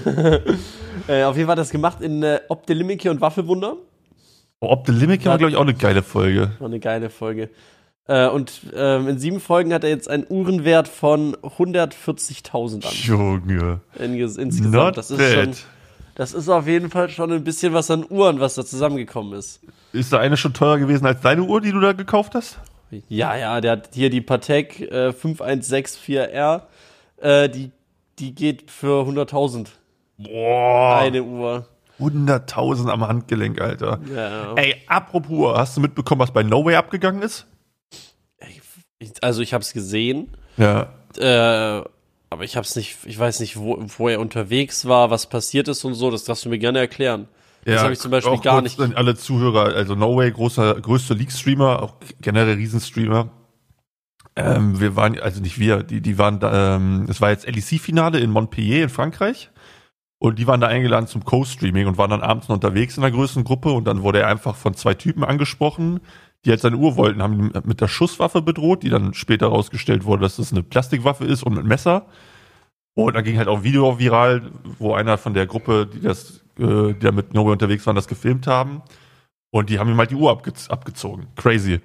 äh, 1.08 1.24
auf 1.24 1.36
jeden 1.36 1.46
Fall 1.46 1.52
hat 1.52 1.58
er 1.58 1.62
das 1.62 1.70
gemacht 1.70 2.00
in 2.00 2.22
äh, 2.22 2.40
Ob 2.48 2.66
der 2.66 2.76
Limike 2.76 3.10
und 3.10 3.20
Waffelwunder. 3.20 3.76
Oh, 4.60 4.68
Ob 4.68 4.86
the 4.86 4.92
Limit 4.92 5.24
war, 5.24 5.38
glaube 5.38 5.50
ich, 5.50 5.56
auch 5.56 5.62
eine 5.62 5.74
geile 5.74 6.02
Folge. 6.02 6.52
War 6.58 6.68
eine 6.68 6.78
geile 6.78 7.10
Folge. 7.10 7.50
Äh, 8.06 8.28
und 8.28 8.60
ähm, 8.74 9.08
in 9.08 9.18
sieben 9.18 9.40
Folgen 9.40 9.72
hat 9.74 9.84
er 9.84 9.90
jetzt 9.90 10.08
einen 10.08 10.24
Uhrenwert 10.28 10.88
von 10.88 11.36
140.000 11.36 12.86
an. 12.86 12.92
Junge. 12.92 13.80
Inges 13.98 14.36
insgesamt. 14.36 14.74
Not 14.74 14.96
das 14.96 15.10
ist 15.10 15.18
bad. 15.18 15.32
schon, 15.32 15.54
das 16.14 16.32
ist 16.32 16.48
auf 16.48 16.66
jeden 16.66 16.90
Fall 16.90 17.08
schon 17.08 17.32
ein 17.32 17.44
bisschen 17.44 17.72
was 17.72 17.90
an 17.90 18.04
Uhren, 18.08 18.40
was 18.40 18.54
da 18.54 18.64
zusammengekommen 18.64 19.38
ist. 19.38 19.60
Ist 19.92 20.12
da 20.12 20.18
eine 20.18 20.36
schon 20.36 20.52
teurer 20.52 20.78
gewesen 20.78 21.06
als 21.06 21.20
deine 21.20 21.42
Uhr, 21.42 21.60
die 21.60 21.72
du 21.72 21.80
da 21.80 21.92
gekauft 21.92 22.34
hast? 22.34 22.58
Ja, 23.08 23.34
ja, 23.36 23.60
der 23.60 23.72
hat 23.72 23.90
hier 23.94 24.10
die 24.10 24.20
Patek 24.20 24.80
äh, 24.80 25.08
5164R. 25.08 26.62
Äh, 27.16 27.48
die, 27.48 27.70
die 28.18 28.34
geht 28.34 28.70
für 28.70 29.06
100.000. 29.08 29.68
Boah. 30.22 30.98
Eine 31.00 31.22
Uhr. 31.22 31.66
100.000 32.00 32.88
am 32.88 33.06
Handgelenk, 33.06 33.60
Alter. 33.60 34.00
Ja. 34.12 34.54
Ey, 34.54 34.76
apropos, 34.86 35.56
hast 35.56 35.76
du 35.76 35.80
mitbekommen, 35.80 36.20
was 36.20 36.32
bei 36.32 36.42
No 36.42 36.64
Way 36.64 36.76
abgegangen 36.76 37.22
ist? 37.22 37.46
Also 39.20 39.42
ich 39.42 39.52
habe 39.52 39.62
es 39.62 39.72
gesehen. 39.72 40.28
Ja. 40.56 40.92
Äh, 41.16 41.82
aber 42.30 42.44
ich 42.44 42.56
hab's 42.56 42.76
nicht, 42.76 42.98
ich 43.04 43.18
weiß 43.18 43.40
nicht, 43.40 43.58
wo, 43.58 43.84
wo 43.98 44.08
er 44.08 44.20
unterwegs 44.20 44.86
war, 44.86 45.10
was 45.10 45.28
passiert 45.28 45.68
ist 45.68 45.84
und 45.84 45.94
so, 45.94 46.10
das 46.10 46.24
darfst 46.24 46.44
du 46.44 46.48
mir 46.48 46.58
gerne 46.58 46.78
erklären. 46.78 47.28
Das 47.64 47.74
ja, 47.76 47.82
habe 47.82 47.92
ich 47.92 48.00
zum 48.00 48.10
Beispiel 48.10 48.38
gar 48.40 48.62
nicht. 48.62 48.80
An 48.80 48.94
alle 48.94 49.14
Zuhörer, 49.14 49.74
also 49.74 49.94
No 49.94 50.16
Way, 50.16 50.32
großer, 50.32 50.80
größter 50.80 51.14
League-Streamer, 51.14 51.82
auch 51.82 51.94
generell 52.20 52.54
Riesenstreamer. 52.54 53.28
Ähm, 54.34 54.80
wir 54.80 54.96
waren, 54.96 55.20
also 55.20 55.40
nicht 55.40 55.58
wir, 55.58 55.82
die, 55.82 56.00
die 56.00 56.18
waren 56.18 56.40
da, 56.40 56.76
ähm, 56.76 57.06
es 57.08 57.20
war 57.20 57.30
jetzt 57.30 57.46
LEC-Finale 57.46 58.18
in 58.18 58.30
Montpellier 58.30 58.84
in 58.84 58.88
Frankreich. 58.88 59.50
Und 60.22 60.38
die 60.38 60.46
waren 60.46 60.60
da 60.60 60.68
eingeladen 60.68 61.08
zum 61.08 61.24
Co-Streaming 61.24 61.88
und 61.88 61.98
waren 61.98 62.10
dann 62.10 62.22
abends 62.22 62.48
noch 62.48 62.54
unterwegs 62.54 62.96
in 62.96 63.02
einer 63.02 63.12
größeren 63.12 63.42
Gruppe 63.42 63.72
und 63.72 63.88
dann 63.88 64.02
wurde 64.02 64.20
er 64.20 64.28
einfach 64.28 64.54
von 64.54 64.72
zwei 64.72 64.94
Typen 64.94 65.24
angesprochen, 65.24 65.98
die 66.44 66.50
halt 66.50 66.60
seine 66.60 66.76
Uhr 66.76 66.94
wollten, 66.96 67.20
haben 67.20 67.40
ihn 67.40 67.52
mit 67.64 67.80
der 67.80 67.88
Schusswaffe 67.88 68.40
bedroht, 68.40 68.84
die 68.84 68.88
dann 68.88 69.14
später 69.14 69.46
herausgestellt 69.46 70.04
wurde, 70.04 70.22
dass 70.22 70.36
das 70.36 70.52
eine 70.52 70.62
Plastikwaffe 70.62 71.24
ist 71.24 71.42
und 71.42 71.54
mit 71.54 71.64
Messer. 71.64 72.06
Und 72.94 73.16
dann 73.16 73.24
ging 73.24 73.36
halt 73.36 73.48
auch 73.48 73.56
ein 73.56 73.64
Video 73.64 73.98
viral, 73.98 74.52
wo 74.78 74.94
einer 74.94 75.18
von 75.18 75.34
der 75.34 75.46
Gruppe, 75.46 75.88
die 75.92 76.02
das, 76.02 76.44
äh, 76.56 76.92
die 76.92 77.00
da 77.00 77.10
mit 77.10 77.34
Nobe 77.34 77.50
unterwegs 77.50 77.84
waren, 77.88 77.96
das 77.96 78.06
gefilmt 78.06 78.46
haben. 78.46 78.82
Und 79.50 79.70
die 79.70 79.80
haben 79.80 79.90
ihm 79.90 79.98
halt 79.98 80.12
die 80.12 80.14
Uhr 80.14 80.30
abge 80.30 80.52
abgezogen. 80.68 81.26
Crazy. 81.34 81.80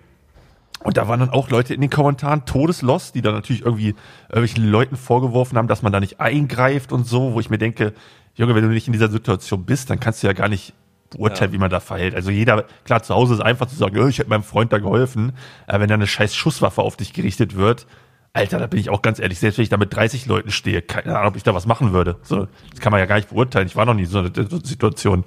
Und 0.84 0.98
da 0.98 1.08
waren 1.08 1.22
dann 1.22 1.32
auch 1.32 1.50
Leute 1.50 1.74
in 1.74 1.82
den 1.82 1.90
Kommentaren 1.90 2.46
todeslost, 2.46 3.16
die 3.16 3.24
dann 3.24 3.34
natürlich 3.34 3.64
irgendwie 3.66 3.96
irgendwelchen 4.30 4.70
Leuten 4.70 4.96
vorgeworfen 4.96 5.58
haben, 5.58 5.68
dass 5.68 5.82
man 5.82 5.92
da 5.92 6.00
nicht 6.00 6.20
eingreift 6.20 6.92
und 6.92 7.08
so, 7.08 7.34
wo 7.34 7.40
ich 7.40 7.50
mir 7.50 7.58
denke, 7.58 7.94
Junge, 8.38 8.56
wenn 8.56 8.64
du 8.64 8.70
nicht 8.70 8.88
in 8.88 8.94
dieser 8.94 9.10
Situation 9.10 9.66
bist, 9.66 9.90
dann 9.90 10.00
kannst 10.00 10.24
du 10.24 10.28
ja 10.28 10.34
gar 10.34 10.48
nicht 10.50 10.74
beurteilen, 11.10 11.52
Ja. 11.52 11.54
wie 11.56 11.60
man 11.60 11.70
da 11.70 11.80
verhält. 11.80 12.16
Also 12.16 12.32
jeder, 12.32 12.66
klar, 12.84 13.02
zu 13.04 13.14
Hause 13.16 13.34
ist 13.36 13.40
einfach 13.42 13.66
zu 13.68 13.76
sagen, 13.76 13.98
"Oh, 14.00 14.08
ich 14.08 14.20
hätte 14.20 14.30
meinem 14.30 14.44
Freund 14.44 14.72
da 14.74 14.78
geholfen, 14.80 15.34
aber 15.66 15.82
wenn 15.82 15.88
da 15.90 15.96
eine 15.96 16.08
scheiß 16.08 16.36
Schusswaffe 16.36 16.82
auf 16.82 16.98
dich 16.98 17.14
gerichtet 17.14 17.56
wird, 17.56 17.88
Alter, 18.34 18.60
da 18.60 18.68
bin 18.68 18.80
ich 18.80 18.90
auch 18.92 19.02
ganz 19.02 19.18
ehrlich, 19.20 19.40
selbst 19.40 19.58
wenn 19.58 19.64
ich 19.64 19.70
da 19.70 19.78
mit 19.78 19.96
30 19.96 20.28
Leuten 20.28 20.52
stehe, 20.52 20.82
keine 20.84 21.16
Ahnung, 21.18 21.30
ob 21.30 21.36
ich 21.38 21.44
da 21.44 21.56
was 21.56 21.66
machen 21.66 21.92
würde. 21.94 22.18
So, 22.22 22.48
das 22.70 22.80
kann 22.82 22.92
man 22.92 23.00
ja 23.00 23.08
gar 23.08 23.16
nicht 23.16 23.30
beurteilen. 23.30 23.66
Ich 23.68 23.76
war 23.76 23.86
noch 23.86 23.96
nie 23.96 24.04
in 24.04 24.08
so 24.10 24.20
einer 24.20 24.32
Situation. 24.64 25.24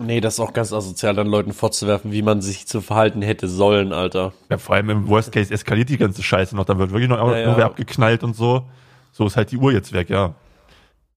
Nee, 0.00 0.20
das 0.20 0.34
ist 0.34 0.40
auch 0.40 0.52
ganz 0.52 0.72
asozial, 0.72 1.14
dann 1.14 1.26
Leuten 1.26 1.52
vorzuwerfen, 1.52 2.10
wie 2.12 2.22
man 2.22 2.40
sich 2.40 2.66
zu 2.66 2.80
verhalten 2.80 3.20
hätte 3.22 3.46
sollen, 3.46 3.92
Alter. 3.92 4.32
Ja, 4.50 4.58
vor 4.58 4.74
allem 4.76 4.90
im 4.90 5.08
Worst 5.08 5.30
Case 5.32 5.52
eskaliert 5.52 5.88
die 5.88 5.98
ganze 5.98 6.22
Scheiße 6.22 6.56
noch, 6.56 6.64
dann 6.64 6.78
wird 6.78 6.90
wirklich 6.90 7.08
noch 7.08 7.18
Ja, 7.18 7.36
ja. 7.38 7.46
nur 7.46 7.56
wer 7.58 7.66
abgeknallt 7.66 8.24
und 8.24 8.34
so. 8.34 8.64
So 9.12 9.26
ist 9.26 9.36
halt 9.36 9.52
die 9.52 9.56
Uhr 9.58 9.72
jetzt 9.72 9.92
weg, 9.92 10.08
ja. 10.10 10.34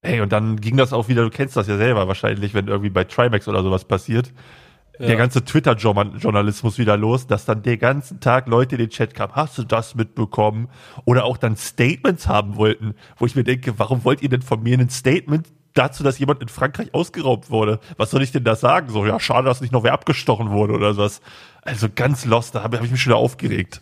Ey, 0.07 0.21
und 0.21 0.31
dann 0.31 0.61
ging 0.61 0.77
das 0.77 0.93
auch 0.93 1.09
wieder, 1.09 1.23
du 1.23 1.29
kennst 1.29 1.57
das 1.57 1.67
ja 1.67 1.75
selber 1.75 2.07
wahrscheinlich, 2.07 2.53
wenn 2.53 2.67
irgendwie 2.67 2.89
bei 2.89 3.03
Trimax 3.03 3.47
oder 3.47 3.61
sowas 3.61 3.83
passiert. 3.83 4.31
Der 4.99 5.15
ganze 5.15 5.43
Twitter-Journalismus 5.43 6.79
wieder 6.79 6.97
los, 6.97 7.27
dass 7.27 7.45
dann 7.45 7.61
den 7.61 7.77
ganzen 7.77 8.19
Tag 8.19 8.47
Leute 8.47 8.75
in 8.75 8.79
den 8.79 8.89
Chat 8.89 9.13
kamen, 9.13 9.33
hast 9.35 9.57
du 9.57 9.63
das 9.63 9.93
mitbekommen? 9.93 10.69
Oder 11.05 11.25
auch 11.25 11.37
dann 11.37 11.55
Statements 11.55 12.27
haben 12.27 12.55
wollten, 12.55 12.95
wo 13.17 13.25
ich 13.25 13.35
mir 13.35 13.43
denke, 13.43 13.77
warum 13.77 14.05
wollt 14.05 14.23
ihr 14.23 14.29
denn 14.29 14.41
von 14.41 14.63
mir 14.63 14.79
ein 14.79 14.89
Statement 14.89 15.47
dazu, 15.75 16.03
dass 16.03 16.17
jemand 16.17 16.41
in 16.41 16.47
Frankreich 16.47 16.95
ausgeraubt 16.95 17.51
wurde? 17.51 17.79
Was 17.97 18.09
soll 18.09 18.23
ich 18.23 18.31
denn 18.31 18.43
da 18.43 18.55
sagen? 18.55 18.89
So, 18.89 19.05
ja, 19.05 19.19
schade, 19.19 19.45
dass 19.45 19.61
nicht 19.61 19.73
noch 19.73 19.83
wer 19.83 19.93
abgestochen 19.93 20.49
wurde 20.49 20.73
oder 20.73 20.93
sowas. 20.95 21.21
Also 21.61 21.89
ganz 21.93 22.25
lost, 22.25 22.55
da 22.55 22.63
habe 22.63 22.77
hab 22.77 22.85
ich 22.85 22.89
mich 22.89 23.01
schon 23.01 23.11
wieder 23.11 23.19
aufgeregt. 23.19 23.81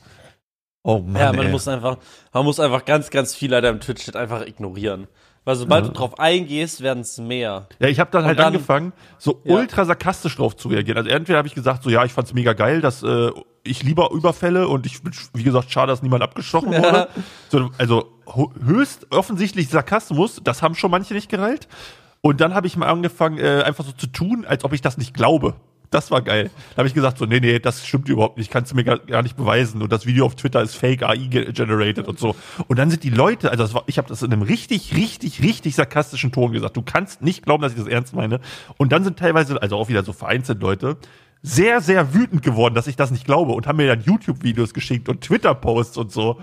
Oh 0.84 1.00
Mann, 1.00 1.22
ja, 1.22 1.34
man 1.34 1.46
ey. 1.46 1.52
muss 1.52 1.68
einfach, 1.68 1.98
man 2.34 2.44
muss 2.44 2.60
einfach 2.60 2.84
ganz, 2.84 3.10
ganz 3.10 3.34
viel 3.34 3.52
leider 3.52 3.70
im 3.70 3.80
Twitch-Chat 3.80 4.18
einfach 4.18 4.46
ignorieren. 4.46 5.08
Weil 5.46 5.56
sobald 5.56 5.86
Ja. 5.86 5.92
du 5.92 5.98
drauf 5.98 6.20
eingehst, 6.20 6.82
werden 6.82 7.02
es 7.02 7.18
mehr. 7.20 7.68
Ja, 7.80 7.88
ich 7.88 8.00
habe 8.00 8.10
dann 8.12 8.26
halt 8.26 8.40
dann- 8.40 8.48
angefangen, 8.48 8.94
so 9.20 9.42
Ja. 9.44 9.56
ultra 9.56 9.86
sarkastisch 9.86 10.36
drauf 10.36 10.56
zu 10.58 10.68
reagieren. 10.70 10.98
Also 10.98 11.10
entweder 11.12 11.38
habe 11.38 11.48
ich 11.48 11.54
gesagt, 11.56 11.84
so 11.84 11.90
ja, 11.90 12.04
ich 12.04 12.12
fand's 12.14 12.34
mega 12.34 12.54
geil, 12.54 12.82
dass 12.82 13.04
äh, 13.04 13.30
ich 13.64 13.84
lieber 13.84 14.10
Überfälle 14.12 14.68
und 14.68 14.86
ich 14.86 15.00
wie 15.34 15.44
gesagt, 15.44 15.72
schade, 15.72 15.92
dass 15.92 16.02
niemand 16.02 16.24
abgestochen 16.24 16.74
Ja. 16.74 16.84
wurde. 16.84 17.08
So, 17.50 17.70
also 17.78 18.12
höchst 18.66 19.08
offensichtlich 19.12 19.70
Sarkasmus, 19.70 20.42
das 20.44 20.62
haben 20.64 20.76
schon 20.76 20.92
manche 20.92 21.14
nicht 21.14 21.30
gereilt. 21.30 21.68
Und 22.22 22.42
dann 22.42 22.56
habe 22.56 22.66
ich 22.66 22.76
mal 22.76 22.88
angefangen, 22.88 23.38
äh, 23.38 23.62
einfach 23.64 23.86
so 23.86 23.92
zu 23.92 24.08
tun, 24.08 24.46
als 24.48 24.64
ob 24.64 24.74
ich 24.74 24.82
das 24.82 24.98
nicht 24.98 25.14
glaube. 25.14 25.54
Das 25.96 26.12
war 26.12 26.22
geil. 26.22 26.50
Da 26.72 26.80
habe 26.80 26.90
ich 26.90 26.94
gesagt, 26.94 27.18
so, 27.20 27.26
nee, 27.26 27.40
nee, 27.40 27.58
das 27.58 27.88
stimmt 27.88 28.10
überhaupt 28.10 28.38
nicht, 28.38 28.52
kannst 28.52 28.70
du 28.70 28.76
mir 28.76 28.84
gar, 28.84 29.00
gar 29.00 29.24
nicht 29.24 29.38
beweisen. 29.38 29.82
Und 29.82 29.94
das 29.94 30.06
Video 30.06 30.26
auf 30.26 30.36
Twitter 30.36 30.62
ist 30.62 30.76
fake 30.76 31.04
AI 31.04 31.16
ge- 31.16 31.54
generated 31.54 32.10
und 32.10 32.20
so. 32.20 32.36
Und 32.68 32.78
dann 32.78 32.90
sind 32.90 33.04
die 33.06 33.10
Leute, 33.10 33.50
also 33.50 33.74
war, 33.74 33.84
ich 33.88 33.98
habe 33.98 34.10
das 34.10 34.22
in 34.22 34.34
einem 34.34 34.42
richtig, 34.42 34.94
richtig, 34.94 35.42
richtig 35.42 35.74
sarkastischen 35.74 36.34
Ton 36.34 36.52
gesagt. 36.52 36.76
Du 36.76 36.82
kannst 36.82 37.22
nicht 37.22 37.44
glauben, 37.46 37.64
dass 37.64 37.72
ich 37.72 37.78
das 37.80 37.88
ernst 37.88 38.14
meine. 38.14 38.42
Und 38.76 38.92
dann 38.92 39.06
sind 39.06 39.18
teilweise, 39.18 39.62
also 39.62 39.78
auch 39.78 39.88
wieder 39.88 40.04
so 40.04 40.12
vereinzelt 40.12 40.62
Leute, 40.62 40.98
sehr, 41.42 41.80
sehr 41.80 42.14
wütend 42.14 42.42
geworden, 42.44 42.76
dass 42.76 42.88
ich 42.88 42.98
das 42.98 43.12
nicht 43.12 43.24
glaube 43.24 43.54
und 43.54 43.66
haben 43.66 43.78
mir 43.78 43.88
dann 43.88 44.04
YouTube-Videos 44.04 44.74
geschickt 44.74 45.08
und 45.08 45.22
Twitter-Posts 45.22 45.96
und 45.98 46.12
so. 46.12 46.42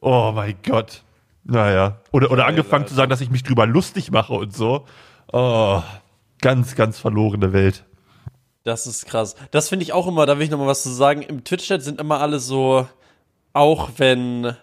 Oh 0.00 0.32
mein 0.34 0.56
Gott. 0.66 1.04
Naja. 1.44 2.00
Oder, 2.10 2.32
oder 2.32 2.46
angefangen 2.46 2.88
zu 2.88 2.94
sagen, 2.94 3.10
dass 3.10 3.20
ich 3.20 3.30
mich 3.30 3.44
drüber 3.44 3.64
lustig 3.64 4.10
mache 4.10 4.32
und 4.32 4.52
so. 4.56 4.86
Oh. 5.32 5.82
ganz, 6.40 6.74
ganz 6.74 6.98
verlorene 6.98 7.52
Welt. 7.52 7.84
Das 8.64 8.86
ist 8.86 9.06
krass. 9.06 9.34
Das 9.50 9.68
finde 9.68 9.84
ich 9.84 9.92
auch 9.92 10.06
immer, 10.06 10.26
da 10.26 10.36
will 10.36 10.44
ich 10.44 10.50
noch 10.50 10.58
mal 10.58 10.66
was 10.66 10.82
zu 10.82 10.90
sagen. 10.90 11.22
Im 11.22 11.44
Twitch-Chat 11.44 11.82
sind 11.82 12.00
immer 12.00 12.20
alle 12.20 12.38
so, 12.38 12.86
auch 13.52 13.90
wenn, 13.96 14.54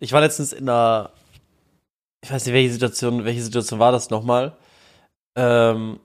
ich 0.00 0.12
war 0.12 0.20
letztens 0.20 0.52
in 0.52 0.68
einer, 0.68 1.10
ich 2.22 2.30
weiß 2.30 2.44
nicht, 2.46 2.54
welche 2.54 2.72
Situation, 2.72 3.24
welche 3.24 3.42
Situation 3.42 3.80
war 3.80 3.92
das 3.92 4.10
nochmal? 4.10 4.56
Ähm, 5.36 5.98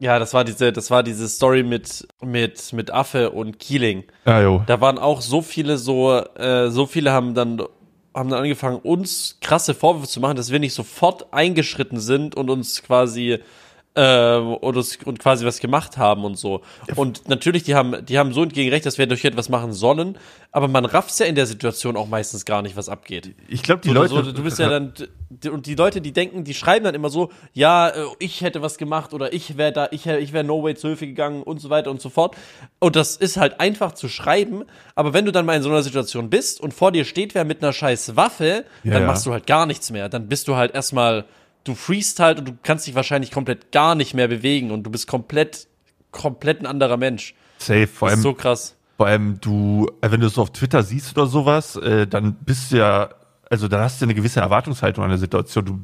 ja, 0.00 0.18
das 0.18 0.32
war 0.32 0.44
diese, 0.44 0.72
das 0.72 0.90
war 0.90 1.02
diese 1.02 1.28
Story 1.28 1.62
mit, 1.62 2.08
mit, 2.22 2.72
mit 2.72 2.90
Affe 2.90 3.30
und 3.30 3.58
Keeling. 3.58 4.04
Ja, 4.24 4.40
jo. 4.40 4.62
Da 4.66 4.80
waren 4.80 4.98
auch 4.98 5.20
so 5.20 5.42
viele 5.42 5.76
so, 5.76 6.16
äh, 6.36 6.70
so 6.70 6.86
viele 6.86 7.12
haben 7.12 7.34
dann, 7.34 7.62
haben 8.14 8.30
dann 8.30 8.40
angefangen, 8.40 8.78
uns 8.78 9.36
krasse 9.42 9.74
Vorwürfe 9.74 10.08
zu 10.08 10.20
machen, 10.20 10.36
dass 10.36 10.50
wir 10.50 10.58
nicht 10.58 10.72
sofort 10.72 11.32
eingeschritten 11.34 12.00
sind 12.00 12.34
und 12.34 12.48
uns 12.48 12.82
quasi 12.82 13.40
äh, 13.94 14.36
und, 14.36 14.76
uns, 14.76 14.98
und 15.04 15.18
quasi 15.18 15.44
was 15.44 15.58
gemacht 15.60 15.98
haben 15.98 16.24
und 16.24 16.36
so. 16.36 16.62
Und 16.96 17.28
natürlich, 17.28 17.64
die 17.64 17.74
haben, 17.74 18.04
die 18.06 18.18
haben 18.18 18.32
so 18.32 18.42
entgegen 18.42 18.70
recht, 18.70 18.86
dass 18.86 18.98
wir 18.98 19.06
durch 19.06 19.24
etwas 19.24 19.48
machen 19.48 19.72
sollen, 19.72 20.16
aber 20.52 20.68
man 20.68 20.84
rafft's 20.84 21.18
ja 21.18 21.26
in 21.26 21.34
der 21.34 21.46
Situation 21.46 21.96
auch 21.96 22.08
meistens 22.08 22.44
gar 22.44 22.62
nicht, 22.62 22.76
was 22.76 22.88
abgeht. 22.88 23.34
Ich 23.48 23.62
glaube, 23.62 23.82
die 23.82 23.90
Oder 23.90 24.00
Leute. 24.00 24.14
so, 24.24 24.32
du 24.32 24.42
bist 24.42 24.58
ja 24.58 24.68
dann 24.68 24.92
und 25.50 25.66
die 25.66 25.76
Leute, 25.76 26.00
die 26.00 26.12
denken, 26.12 26.42
die 26.44 26.54
schreiben 26.54 26.84
dann 26.84 26.94
immer 26.94 27.08
so, 27.08 27.30
ja, 27.52 27.88
äh, 27.88 28.04
ich 28.18 28.40
hätte 28.40 28.62
was 28.62 28.78
gemacht 28.78 29.14
oder 29.14 29.32
ich 29.32 29.56
wäre 29.56 29.72
da, 29.72 29.88
ich, 29.92 30.06
ich 30.06 30.32
wäre 30.32 30.44
No 30.44 30.62
Way 30.62 30.74
zu 30.74 30.88
Hilfe 30.88 31.06
gegangen 31.06 31.42
und 31.42 31.60
so 31.60 31.70
weiter 31.70 31.90
und 31.90 32.00
so 32.00 32.08
fort. 32.10 32.36
Und 32.80 32.96
das 32.96 33.16
ist 33.16 33.36
halt 33.36 33.60
einfach 33.60 33.92
zu 33.92 34.08
schreiben, 34.08 34.64
aber 34.94 35.12
wenn 35.12 35.24
du 35.24 35.32
dann 35.32 35.46
mal 35.46 35.54
in 35.56 35.62
so 35.62 35.68
einer 35.68 35.82
Situation 35.82 36.30
bist 36.30 36.60
und 36.60 36.74
vor 36.74 36.90
dir 36.92 37.04
steht 37.04 37.34
wer 37.34 37.44
mit 37.44 37.62
einer 37.62 37.72
scheiß 37.72 38.16
Waffe, 38.16 38.64
Ja, 38.82 38.92
dann 38.92 39.02
ja. 39.02 39.06
machst 39.06 39.24
du 39.26 39.32
halt 39.32 39.46
gar 39.46 39.66
nichts 39.66 39.90
mehr. 39.90 40.08
Dann 40.08 40.28
bist 40.28 40.48
du 40.48 40.56
halt 40.56 40.74
erstmal, 40.74 41.24
du 41.64 41.74
freest 41.74 42.20
halt 42.20 42.38
und 42.38 42.48
du 42.48 42.56
kannst 42.62 42.86
dich 42.86 42.94
wahrscheinlich 42.94 43.30
komplett 43.30 43.72
gar 43.72 43.94
nicht 43.94 44.14
mehr 44.14 44.28
bewegen 44.28 44.70
und 44.70 44.84
du 44.84 44.90
bist 44.90 45.06
komplett, 45.06 45.66
komplett 46.10 46.60
ein 46.60 46.66
anderer 46.66 46.96
Mensch. 46.96 47.34
Safe, 47.58 47.86
vor 47.86 48.08
Das 48.08 48.18
ist 48.18 48.18
allem, 48.18 48.22
so 48.22 48.34
krass. 48.34 48.76
vor 48.96 49.06
allem 49.06 49.40
du, 49.40 49.88
äh, 50.00 50.10
wenn 50.10 50.20
du 50.20 50.26
es 50.26 50.38
auf 50.38 50.50
Twitter 50.52 50.82
siehst 50.82 51.16
oder 51.16 51.26
sowas, 51.26 51.76
äh, 51.76 52.06
dann 52.06 52.34
bist 52.34 52.72
du 52.72 52.78
ja, 52.78 53.10
also 53.50 53.68
dann 53.68 53.80
hast 53.80 54.00
du 54.00 54.06
eine 54.06 54.14
gewisse 54.14 54.40
Erwartungshaltung 54.40 55.04
an 55.04 55.10
der 55.10 55.18
Situation. 55.18 55.64
Du 55.64 55.80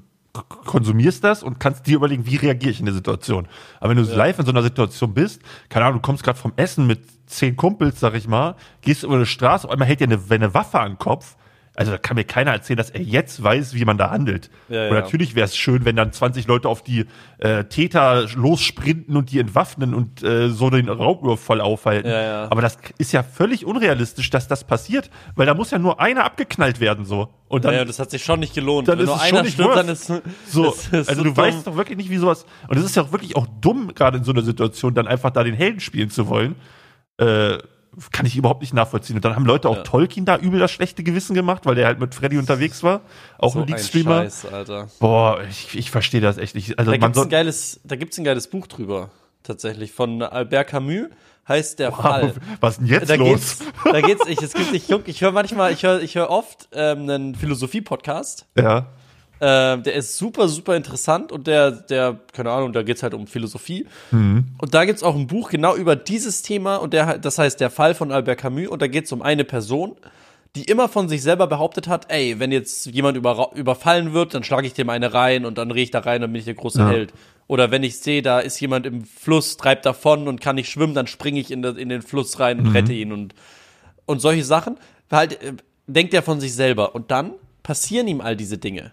konsumierst 0.67 1.25
das 1.25 1.43
und 1.43 1.59
kannst 1.59 1.87
dir 1.87 1.97
überlegen, 1.97 2.27
wie 2.27 2.37
reagiere 2.37 2.71
ich 2.71 2.81
in 2.81 2.85
der 2.87 2.95
Situation. 2.95 3.49
Aber 3.81 3.91
wenn 3.91 3.97
du 3.97 4.15
live 4.15 4.39
in 4.39 4.45
so 4.45 4.53
einer 4.53 4.63
Situation 4.63 5.15
bist, 5.15 5.41
keine 5.71 5.87
Ahnung, 5.87 6.01
du 6.01 6.07
kommst 6.07 6.25
gerade 6.25 6.39
vom 6.39 6.53
Essen 6.57 6.87
mit 6.87 7.01
zehn 7.27 7.57
Kumpels, 7.57 8.01
sag 8.01 8.15
ich 8.15 8.29
mal, 8.29 8.55
gehst 8.83 9.03
über 9.03 9.15
eine 9.15 9.25
Straße, 9.27 9.67
auf 9.67 9.73
einmal 9.73 9.89
hält 9.89 10.01
dir 10.01 10.05
eine, 10.05 10.21
eine 10.29 10.53
Waffe 10.55 10.79
an 10.79 10.93
den 10.93 10.99
Kopf. 10.99 11.37
Also 11.77 11.93
da 11.93 11.99
kann 11.99 12.15
mir 12.17 12.25
keiner 12.25 12.53
erzählen, 12.53 12.79
dass 12.79 12.91
er 12.91 13.03
jetzt 13.03 13.43
weiß, 13.43 13.75
wie 13.75 13.85
man 13.85 13.99
da 13.99 14.11
handelt. 14.11 14.51
Ja, 14.69 14.89
und 14.89 14.95
ja. 14.95 15.01
natürlich 15.01 15.35
wäre 15.35 15.45
es 15.45 15.57
schön, 15.57 15.85
wenn 15.85 15.95
dann 15.95 16.11
20 16.13 16.47
Leute 16.47 16.69
auf 16.69 16.83
die 16.83 17.05
äh, 17.39 17.65
Täter 17.65 18.27
lossprinten 18.35 19.17
und 19.17 19.31
die 19.31 19.39
entwaffnen 19.41 19.93
und 19.95 20.23
äh, 20.23 20.49
so 20.49 20.71
den 20.71 20.89
Raubüberfall 20.89 21.61
aufhalten. 21.61 22.09
Ja, 22.11 22.23
ja. 22.23 22.43
Aber 22.51 22.63
das 22.63 22.79
ist 22.99 23.13
ja 23.13 23.23
völlig 23.23 23.65
unrealistisch, 23.67 24.31
dass 24.31 24.49
das 24.49 24.65
passiert, 24.65 25.11
weil 25.35 25.47
da 25.47 25.55
muss 25.55 25.71
ja 25.71 25.79
nur 25.79 26.01
einer 26.01 26.25
abgeknallt 26.25 26.81
werden 26.81 27.05
so. 27.05 27.29
Und 27.49 27.65
dann, 27.65 27.73
Naja, 27.75 27.85
das 27.85 27.99
hat 27.99 28.11
sich 28.11 28.25
schon 28.25 28.41
nicht 28.41 28.55
gelohnt. 28.55 28.89
dann 28.89 28.99
Wenn 28.99 29.05
ist 29.05 29.09
nur 29.09 29.17
es 29.17 29.23
schon 29.29 29.35
einer 29.37 29.43
nicht 29.45 29.55
stirbt, 29.55 29.77
dann 29.77 29.89
ist 29.89 30.07
so. 30.07 30.65
das 30.65 30.87
ist 30.89 30.95
Also 31.09 31.15
so 31.15 31.23
du 31.25 31.25
dumm. 31.25 31.37
weißt 31.37 31.67
doch 31.67 31.77
wirklich 31.77 31.99
nicht, 31.99 32.11
wie 32.11 32.17
sowas. 32.17 32.47
Und 32.69 32.79
es 32.79 32.85
ist 32.85 32.97
ja 32.97 33.03
auch 33.03 33.13
wirklich 33.13 33.37
auch 33.37 33.47
dumm, 33.61 33.93
gerade 33.95 34.19
in 34.19 34.25
so 34.25 34.33
einer 34.33 34.43
Situation, 34.43 34.95
dann 34.95 35.07
einfach 35.07 35.31
da 35.31 35.45
den 35.45 35.55
Helden 35.55 35.81
spielen 35.81 36.11
zu 36.11 36.27
wollen. 36.29 36.57
Äh, 37.19 37.59
kann 38.13 38.27
ich 38.27 38.37
überhaupt 38.37 38.61
nicht 38.61 38.75
nachvollziehen. 38.75 39.17
Und 39.17 39.25
dann 39.25 39.35
haben 39.37 39.47
Leute 39.47 39.69
auch 39.69 39.77
Ja. 39.77 39.83
Tolkien 39.83 40.25
da 40.25 40.37
übel 40.37 40.61
das 40.61 40.71
schlechte 40.71 41.03
Gewissen 41.03 41.35
gemacht, 41.35 41.65
weil 41.67 41.75
der 41.75 41.87
halt 41.87 41.99
mit 41.99 42.15
Freddy 42.15 42.37
unterwegs 42.39 42.83
war. 42.83 43.01
Auch 43.39 43.53
so 43.55 43.61
ein 43.61 43.67
League-Streamer. 43.67 44.27
Boah, 45.01 45.41
ich, 45.49 45.77
ich 45.79 45.91
verstehe 45.91 46.21
das 46.21 46.39
echt 46.39 46.55
nicht. 46.55 46.79
Also 46.79 46.91
Da 46.91 46.97
gibt's 46.99 47.19
ein 47.19 47.29
geiles, 47.29 47.81
da 47.85 47.97
gibt's 47.97 48.19
ein 48.19 48.25
geiles 48.25 48.49
Buch 48.49 48.67
drüber, 48.67 49.11
tatsächlich, 49.43 49.93
von 49.93 50.23
Albert 50.23 50.69
Camus, 50.69 51.09
heißt 51.49 51.79
der 51.79 51.93
Fall. 51.93 52.35
was 52.61 52.75
ist 52.75 52.81
denn 52.81 52.87
jetzt 52.89 53.09
Da 53.11 53.15
los? 53.15 53.29
geht's, 53.59 53.59
da 53.85 54.01
geht's, 54.01 54.27
ich, 54.27 54.43
es 54.43 54.53
gibt, 54.53 54.73
ich, 54.75 54.89
guck- 54.89 55.09
ich 55.09 55.21
höre 55.21 55.33
manchmal, 55.33 55.73
ich 55.73 55.83
höre, 55.85 56.03
ich 56.03 56.17
höre 56.17 56.29
oft 56.31 56.69
ähm, 56.73 57.09
einen 57.09 57.35
Philosophie-Podcast. 57.35 58.47
Ja. 58.59 58.87
Ähm, 59.41 59.83
der 59.83 59.95
ist 59.95 60.17
super, 60.17 60.49
super 60.49 60.77
interessant 60.77 61.31
und 61.31 61.47
der, 61.47 61.71
der, 61.71 62.19
keine 62.33 62.51
Ahnung, 62.51 62.73
da 62.73 62.83
geht's 62.83 63.03
halt 63.03 63.13
um 63.13 63.27
Philosophie. 63.27 63.87
Mhm. 64.11 64.47
Und 64.59 64.73
da 64.75 64.85
gibt's 64.87 65.03
auch 65.03 65.15
ein 65.15 65.27
Buch 65.27 65.51
genau 65.51 65.77
über 65.77 65.95
dieses 65.95 66.41
Thema 66.43 66.77
und 66.77 66.95
der, 66.95 67.19
das 67.19 67.39
heißt 67.39 67.61
der 67.61 67.69
Fall 67.71 67.95
von 67.95 68.13
Albert 68.13 68.39
Camus 68.41 68.69
und 68.69 68.81
da 68.81 68.87
geht's 68.87 69.13
um 69.13 69.21
eine 69.21 69.45
Person, 69.45 69.97
die 70.55 70.65
immer 70.65 70.89
von 70.89 71.11
sich 71.11 71.23
selber 71.23 71.47
behauptet 71.49 71.87
hat, 71.87 72.11
ey, 72.11 72.39
wenn 72.41 72.51
jetzt 72.51 72.87
jemand 72.87 73.19
über, 73.19 73.51
überfallen 73.55 74.15
wird, 74.15 74.33
dann 74.33 74.43
schlage 74.43 74.67
ich 74.67 74.73
dem 74.73 74.89
eine 74.89 75.13
rein 75.13 75.45
und 75.45 75.59
dann 75.59 75.69
drehe 75.69 75.83
ich 75.83 75.91
da 75.91 75.99
rein, 75.99 76.23
dann 76.23 76.33
bin 76.33 76.39
ich 76.39 76.47
der 76.47 76.55
große 76.55 76.79
Ja. 76.79 76.89
Held. 76.89 77.13
Oder 77.47 77.71
wenn 77.71 77.83
ich 77.83 77.99
sehe, 78.01 78.23
da 78.23 78.41
ist 78.41 78.59
jemand 78.59 78.87
im 78.87 79.05
Fluss, 79.05 79.59
treibt 79.59 79.85
davon 79.85 80.29
und 80.29 80.41
kann 80.41 80.57
nicht 80.57 80.71
schwimmen, 80.71 80.95
dann 80.95 81.07
springe 81.07 81.39
ich 81.39 81.51
in, 81.51 81.61
das- 81.61 81.77
in 81.77 81.91
den 81.91 82.01
Fluss 82.01 82.41
rein 82.41 82.59
und 82.59 82.69
rette 82.75 82.95
ihn 82.95 83.13
und, 83.13 83.35
und 84.07 84.21
solche 84.21 84.45
Sachen. 84.45 84.79
Halt, 85.11 85.43
äh, 85.43 85.53
denkt 85.87 86.15
er 86.15 86.23
von 86.23 86.41
sich 86.41 86.55
selber. 86.55 86.95
Und 86.95 87.11
dann 87.11 87.33
passieren 87.63 88.09
ihm 88.09 88.21
all 88.23 88.35
diese 88.35 88.57
Dinge. 88.59 88.93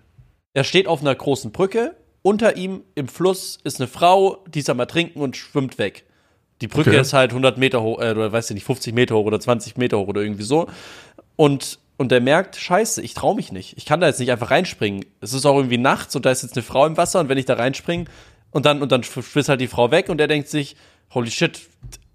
Er 0.54 0.64
steht 0.64 0.88
auf 0.88 1.02
einer 1.02 1.16
großen 1.16 1.52
Brücke, 1.52 1.96
unter 2.22 2.56
ihm 2.56 2.84
im 2.96 3.08
Fluss 3.08 3.60
ist 3.64 3.80
eine 3.80 3.88
Frau, 3.88 4.44
die 4.48 4.60
ist 4.60 4.70
am 4.70 4.80
Ertrinken 4.80 5.20
und 5.22 5.36
schwimmt 5.36 5.78
weg. 5.78 6.06
Die 6.62 6.68
Brücke 6.68 6.92
Okay. 6.92 7.02
ist 7.02 7.14
halt 7.14 7.32
100 7.32 7.58
Meter 7.58 7.82
hoch, 7.82 8.00
äh, 8.00 8.12
oder 8.12 8.32
weiß 8.32 8.50
ich 8.50 8.54
nicht, 8.54 8.64
50 8.66 8.94
Meter 8.94 9.16
hoch 9.16 9.26
oder 9.26 9.40
20 9.40 9.76
Meter 9.78 9.98
hoch 9.98 10.08
oder 10.08 10.22
irgendwie 10.22 10.44
so. 10.44 10.68
Und, 11.36 11.80
und 11.98 12.12
er 12.12 12.22
merkt, 12.22 12.56
scheiße, 12.56 13.02
ich 13.02 13.14
traue 13.14 13.36
mich 13.36 13.52
nicht. 13.52 13.76
Ich 13.78 13.86
kann 13.86 14.00
da 14.00 14.08
jetzt 14.08 14.20
nicht 14.20 14.32
einfach 14.32 14.52
reinspringen. 14.52 15.04
Es 15.20 15.34
ist 15.34 15.46
auch 15.46 15.58
irgendwie 15.58 15.80
nachts 15.80 16.16
und 16.16 16.26
da 16.26 16.32
ist 16.32 16.44
jetzt 16.44 16.56
eine 16.56 16.64
Frau 16.64 16.86
im 16.86 16.96
Wasser 16.96 17.20
und 17.20 17.28
wenn 17.28 17.38
ich 17.38 17.46
da 17.46 17.56
reinspringe 17.56 18.06
und 18.52 18.66
dann, 18.66 18.82
und 18.82 18.92
dann 18.92 19.04
schwimmt 19.04 19.50
halt 19.50 19.60
die 19.60 19.68
Frau 19.68 19.92
weg 19.92 20.08
und 20.08 20.22
er 20.22 20.28
denkt 20.28 20.48
sich, 20.48 20.78
holy 21.14 21.32
shit, 21.32 21.60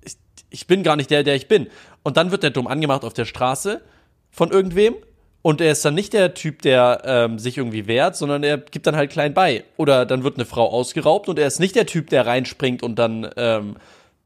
ich, 0.05 0.15
ich 0.49 0.67
bin 0.67 0.83
gar 0.85 0.97
nicht 0.97 1.11
der, 1.11 1.25
der 1.25 1.35
ich 1.35 1.49
bin. 1.49 1.67
Und 2.05 2.17
dann 2.17 2.31
wird 2.31 2.45
er 2.45 2.51
dumm 2.51 2.69
angemacht 2.69 3.05
auf 3.05 3.13
der 3.13 3.27
Straße 3.27 3.83
von 4.31 4.51
irgendwem 4.51 4.95
und 5.43 5.61
er 5.61 5.73
ist 5.73 5.85
dann 5.85 5.95
nicht 5.95 6.13
der 6.13 6.35
Typ, 6.35 6.63
der 6.63 7.03
ähm, 7.05 7.39
sich 7.39 7.59
irgendwie 7.59 7.87
wehrt, 7.87 8.17
sondern 8.17 8.43
er 8.43 8.59
gibt 8.59 8.87
dann 8.87 8.97
halt 8.97 9.11
klein 9.11 9.35
bei. 9.35 9.65
Oder 9.77 10.05
dann 10.05 10.25
wird 10.25 10.37
eine 10.37 10.45
Frau 10.45 10.69
ausgeraubt 10.69 11.29
und 11.29 11.39
er 11.39 11.47
ist 11.47 11.61
nicht 11.61 11.77
der 11.77 11.87
Typ, 11.87 12.11
der 12.11 12.27
reinspringt 12.27 12.83
und 12.83 12.99
dann 12.99 13.31
ähm, 13.37 13.77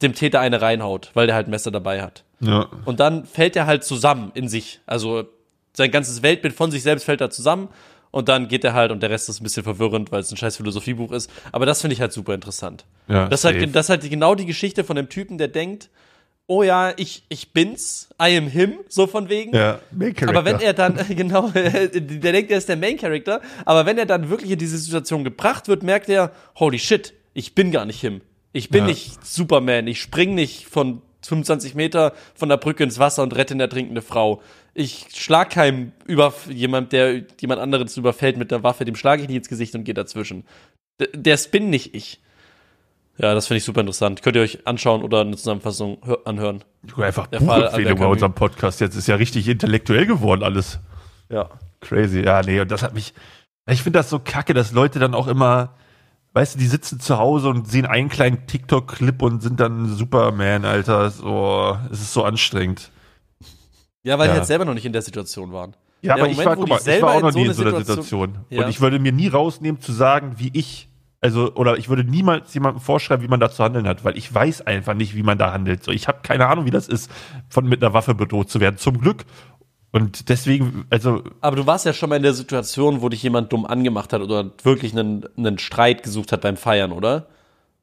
dem 0.01 0.15
Täter 0.15 0.41
eine 0.41 0.63
reinhaut, 0.63 1.11
weil 1.15 1.27
der 1.27 1.37
halt 1.37 1.49
Messer 1.49 1.71
dabei 1.71 2.03
hat. 2.03 2.25
Ja. 2.41 2.69
Und 2.85 2.99
dann 2.99 3.25
fällt 3.25 3.57
er 3.57 3.67
halt 3.67 3.85
zusammen 3.85 4.33
in 4.35 4.49
sich. 4.49 4.81
Also 4.87 5.25
sein 5.75 5.91
ganzes 5.91 6.23
Weltbild 6.23 6.55
von 6.55 6.71
sich 6.71 6.83
selbst 6.83 7.05
fällt 7.05 7.21
da 7.21 7.31
zusammen. 7.31 7.69
Und 8.11 8.29
dann 8.29 8.49
geht 8.49 8.63
er 8.63 8.75
halt, 8.75 8.93
und 8.93 9.03
der 9.03 9.09
Rest 9.09 9.31
ist 9.31 9.41
ein 9.41 9.45
bisschen 9.45 9.63
verwirrend, 9.63 10.13
weil 10.13 10.21
es 10.21 10.31
ein 10.31 10.37
scheiß 10.37 10.59
Philosophiebuch 10.59 11.13
ist. 11.13 11.31
Aber 11.51 11.65
das 11.65 11.81
finde 11.81 11.95
ich 11.95 12.01
halt 12.01 12.13
super 12.13 12.35
interessant. 12.35 12.85
Ja, 13.09 13.27
das, 13.27 13.41
ist 13.41 13.45
halt, 13.45 13.75
das 13.75 13.87
ist 13.87 13.91
halt 13.91 14.11
genau 14.11 14.35
die 14.35 14.45
Geschichte 14.45 14.85
von 14.85 14.97
dem 14.97 15.09
Typen, 15.09 15.39
der 15.39 15.49
denkt, 15.49 15.89
oh 16.53 16.63
ja, 16.63 16.93
ich, 16.97 17.23
ich 17.31 17.53
bin's, 17.53 18.09
I 18.21 18.37
am 18.37 18.47
him, 18.47 18.75
so 18.89 19.07
von 19.07 19.29
wegen. 19.31 19.55
Ja, 19.55 19.81
Main 19.91 20.15
Character. 20.15 20.29
Aber 20.29 20.45
wenn 20.45 20.61
er 20.61 20.75
dann, 20.75 20.99
genau, 21.09 21.49
der 21.49 21.89
denkt, 21.89 22.51
er 22.51 22.59
ist 22.59 22.69
der 22.69 22.77
Main 22.77 22.99
Character, 22.99 23.41
aber 23.65 23.87
wenn 23.87 23.97
er 23.97 24.07
dann 24.07 24.29
wirklich 24.29 24.51
in 24.51 24.59
diese 24.59 24.77
Situation 24.77 25.25
gebracht 25.25 25.69
wird, 25.69 25.83
merkt 25.83 26.09
er, 26.09 26.33
holy 26.57 26.79
shit, 26.79 27.15
ich 27.33 27.55
bin 27.55 27.71
gar 27.73 27.87
nicht 27.87 28.01
him. 28.01 28.21
Ich 28.53 28.69
bin 28.69 28.83
Ja. 28.83 28.89
nicht 28.89 29.25
Superman, 29.25 29.87
ich 29.87 30.01
spring 30.01 30.35
nicht 30.35 30.67
von 30.67 31.01
25 31.25 31.75
Meter 31.75 32.13
von 32.35 32.49
der 32.51 32.59
Brücke 32.59 32.85
ins 32.85 32.99
Wasser 32.99 33.23
und 33.23 33.35
rette 33.35 33.55
eine 33.55 33.63
ertrinkende 33.63 34.03
Frau. 34.03 34.43
Ich 34.75 35.07
schlag 35.15 35.51
keinem 35.51 35.93
über 36.05 36.35
jemand, 36.51 36.93
der 36.93 37.23
jemand 37.41 37.61
anderes 37.61 37.97
überfällt 37.97 38.37
mit 38.37 38.51
der 38.51 38.63
Waffe, 38.63 38.85
dem 38.85 38.97
schlage 38.97 39.23
ich 39.23 39.29
nicht 39.29 39.39
ins 39.39 39.49
Gesicht 39.49 39.75
und 39.75 39.85
gehe 39.85 39.95
dazwischen. 39.95 40.45
D 41.01 41.09
der 41.15 41.39
Spin 41.39 41.71
nicht 41.71 41.95
ich. 41.95 42.21
Ja, 43.19 43.35
das 43.35 43.47
finde 43.47 43.59
ich 43.59 43.65
super 43.65 43.81
interessant. 43.81 44.23
Könnt 44.23 44.37
ihr 44.37 44.43
euch 44.43 44.67
anschauen 44.67 45.03
oder 45.03 45.21
eine 45.21 45.37
Zusammenfassung 45.37 45.99
hör- 46.05 46.27
anhören. 46.27 46.65
Einfach 46.97 47.27
Der 47.27 47.39
Buchempfehlung 47.41 47.75
Albert 47.75 47.99
bei 47.99 48.07
unserem 48.07 48.33
Podcast. 48.35 48.81
Jetzt 48.81 48.97
ist 48.97 49.07
ja 49.07 49.17
richtig 49.17 49.47
intellektuell 49.49 50.07
geworden 50.07 50.43
alles. 50.43 50.81
Ja. 51.29 51.51
Crazy. 51.81 52.21
Ja, 52.23 52.41
nee, 52.43 52.61
und 52.61 52.71
das 52.71 52.83
hat 52.83 52.95
mich. 52.95 53.13
Ich 53.69 53.83
finde 53.83 53.99
das 53.99 54.11
so 54.11 54.19
kacke, 54.19 54.55
dass 54.55 54.73
Leute 54.73 54.99
dann 54.99 55.15
auch 55.15 55.29
immer, 55.29 55.75
weißt 56.33 56.55
du, 56.55 56.59
die 56.59 56.67
sitzen 56.67 57.01
zu 57.01 57.19
Hause 57.19 57.49
und 57.51 57.69
sehen 57.69 57.87
einen 57.87 58.09
kleinen 58.09 58.47
TikTok-Clip 58.47 59.21
und 59.23 59.43
sind 59.43 59.61
dann 59.61 59.95
Superman, 59.95 60.65
Alter. 60.65 61.11
So, 61.11 61.77
es 61.93 62.01
ist 62.01 62.13
so 62.15 62.25
anstrengend. 62.25 62.91
Ja, 64.05 64.19
weil 64.19 64.27
Ja. 64.29 64.33
die 64.33 64.39
jetzt 64.39 64.49
selber 64.49 64.65
noch 64.65 64.75
nicht 64.75 64.87
in 64.87 64.93
der 64.93 65.03
Situation 65.03 65.53
waren. 65.53 65.77
Ja, 66.01 66.15
aber 66.15 66.27
ich 66.27 66.33
Moment, 66.33 66.47
war, 66.49 66.57
guck 66.57 66.65
die 66.67 66.71
mal, 66.73 66.77
ich 66.79 66.83
selber 66.83 67.07
war 67.09 67.15
auch 67.15 67.21
noch 67.21 67.31
so 67.33 67.39
nie 67.39 67.45
in 67.47 67.53
so 67.53 67.63
einer 67.63 67.77
Situation- 67.79 68.05
Situation. 68.33 68.45
Ja. 68.51 68.65
Und 68.65 68.71
ich 68.71 68.81
würde 68.81 68.99
mir 68.99 69.13
nie 69.13 69.29
rausnehmen 69.29 69.81
zu 69.81 69.93
sagen, 69.93 70.35
wie 70.39 70.51
ich, 70.53 70.89
also, 71.23 71.55
oder 71.55 71.79
ich 71.79 71.89
würde 71.89 72.05
niemals 72.05 72.53
jemandem 72.53 72.83
vorschreiben, 72.83 73.25
wie 73.25 73.29
man 73.29 73.41
da 73.41 73.51
zu 73.51 73.63
handeln 73.63 73.87
hat, 73.87 74.05
weil 74.05 74.19
ich 74.19 74.33
weiß 74.35 74.67
einfach 74.67 74.95
nicht, 74.95 75.15
wie 75.15 75.23
man 75.23 75.39
da 75.39 75.53
handelt. 75.53 75.85
So, 75.85 75.93
ich 75.93 76.09
habe 76.09 76.19
keine 76.23 76.49
Ahnung, 76.49 76.67
wie 76.67 76.71
das 76.71 76.89
ist, 76.89 77.11
von 77.49 77.65
mit 77.65 77.83
einer 77.83 77.95
Waffe 77.95 78.15
bedroht 78.15 78.51
zu 78.51 78.59
werden. 78.61 78.77
Zum 78.77 79.01
Glück. 79.01 79.25
Und 79.93 80.29
deswegen, 80.31 80.85
also, 80.91 81.23
Aber 81.41 81.57
du 81.57 81.67
warst 81.67 81.87
ja 81.87 81.93
schon 81.93 82.09
mal 82.09 82.17
in 82.17 82.23
der 82.25 82.35
Situation, 82.35 83.03
wo 83.03 83.09
dich 83.09 83.23
jemand 83.23 83.53
dumm 83.53 83.67
angemacht 83.67 84.13
hat 84.13 84.21
oder 84.21 84.51
wirklich 84.65 84.93
einen, 84.93 85.25
einen 85.37 85.59
Streit 85.59 86.03
gesucht 86.03 86.33
hat 86.33 86.41
beim 86.41 86.57
Feiern, 86.57 86.93
oder? 86.93 87.29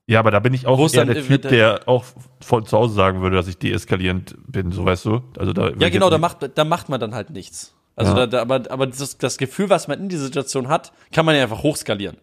ja, 0.10 0.18
aber 0.20 0.32
da 0.32 0.40
bin 0.40 0.56
ich 0.56 0.66
auch 0.66 0.80
Wo 0.80 0.88
ist 0.88 0.96
eher 0.96 1.06
der 1.06 1.24
Typ, 1.24 1.44
der 1.44 1.82
auch 1.88 2.04
von 2.42 2.66
zu 2.66 2.76
Hause 2.76 2.96
sagen 2.96 3.22
würde, 3.22 3.36
dass 3.36 3.48
ich 3.48 3.60
deeskalierend 3.60 4.36
bin, 4.48 4.72
so 4.72 4.84
weißt 4.84 5.06
du? 5.06 5.22
Also 5.38 5.54
da 5.54 5.70
Ja, 5.78 5.90
genau, 5.90 6.10
da 6.10 6.18
macht, 6.18 6.38
da 6.56 6.66
macht 6.66 6.90
man 6.90 7.00
dann 7.00 7.14
halt 7.14 7.30
nichts. 7.30 7.76
Also 7.96 8.14
Ja. 8.14 8.26
da, 8.26 8.28
da, 8.28 8.42
aber, 8.42 8.64
aber 8.72 8.88
das, 8.88 9.20
das 9.20 9.38
Gefühl, 9.38 9.70
was 9.70 9.88
man 9.88 10.00
in 10.00 10.10
dieser 10.10 10.24
Situation 10.24 10.68
hat, 10.68 10.92
kann 11.12 11.28
man 11.28 11.36
ja 11.36 11.44
einfach 11.44 11.62
hochskalieren. 11.62 12.18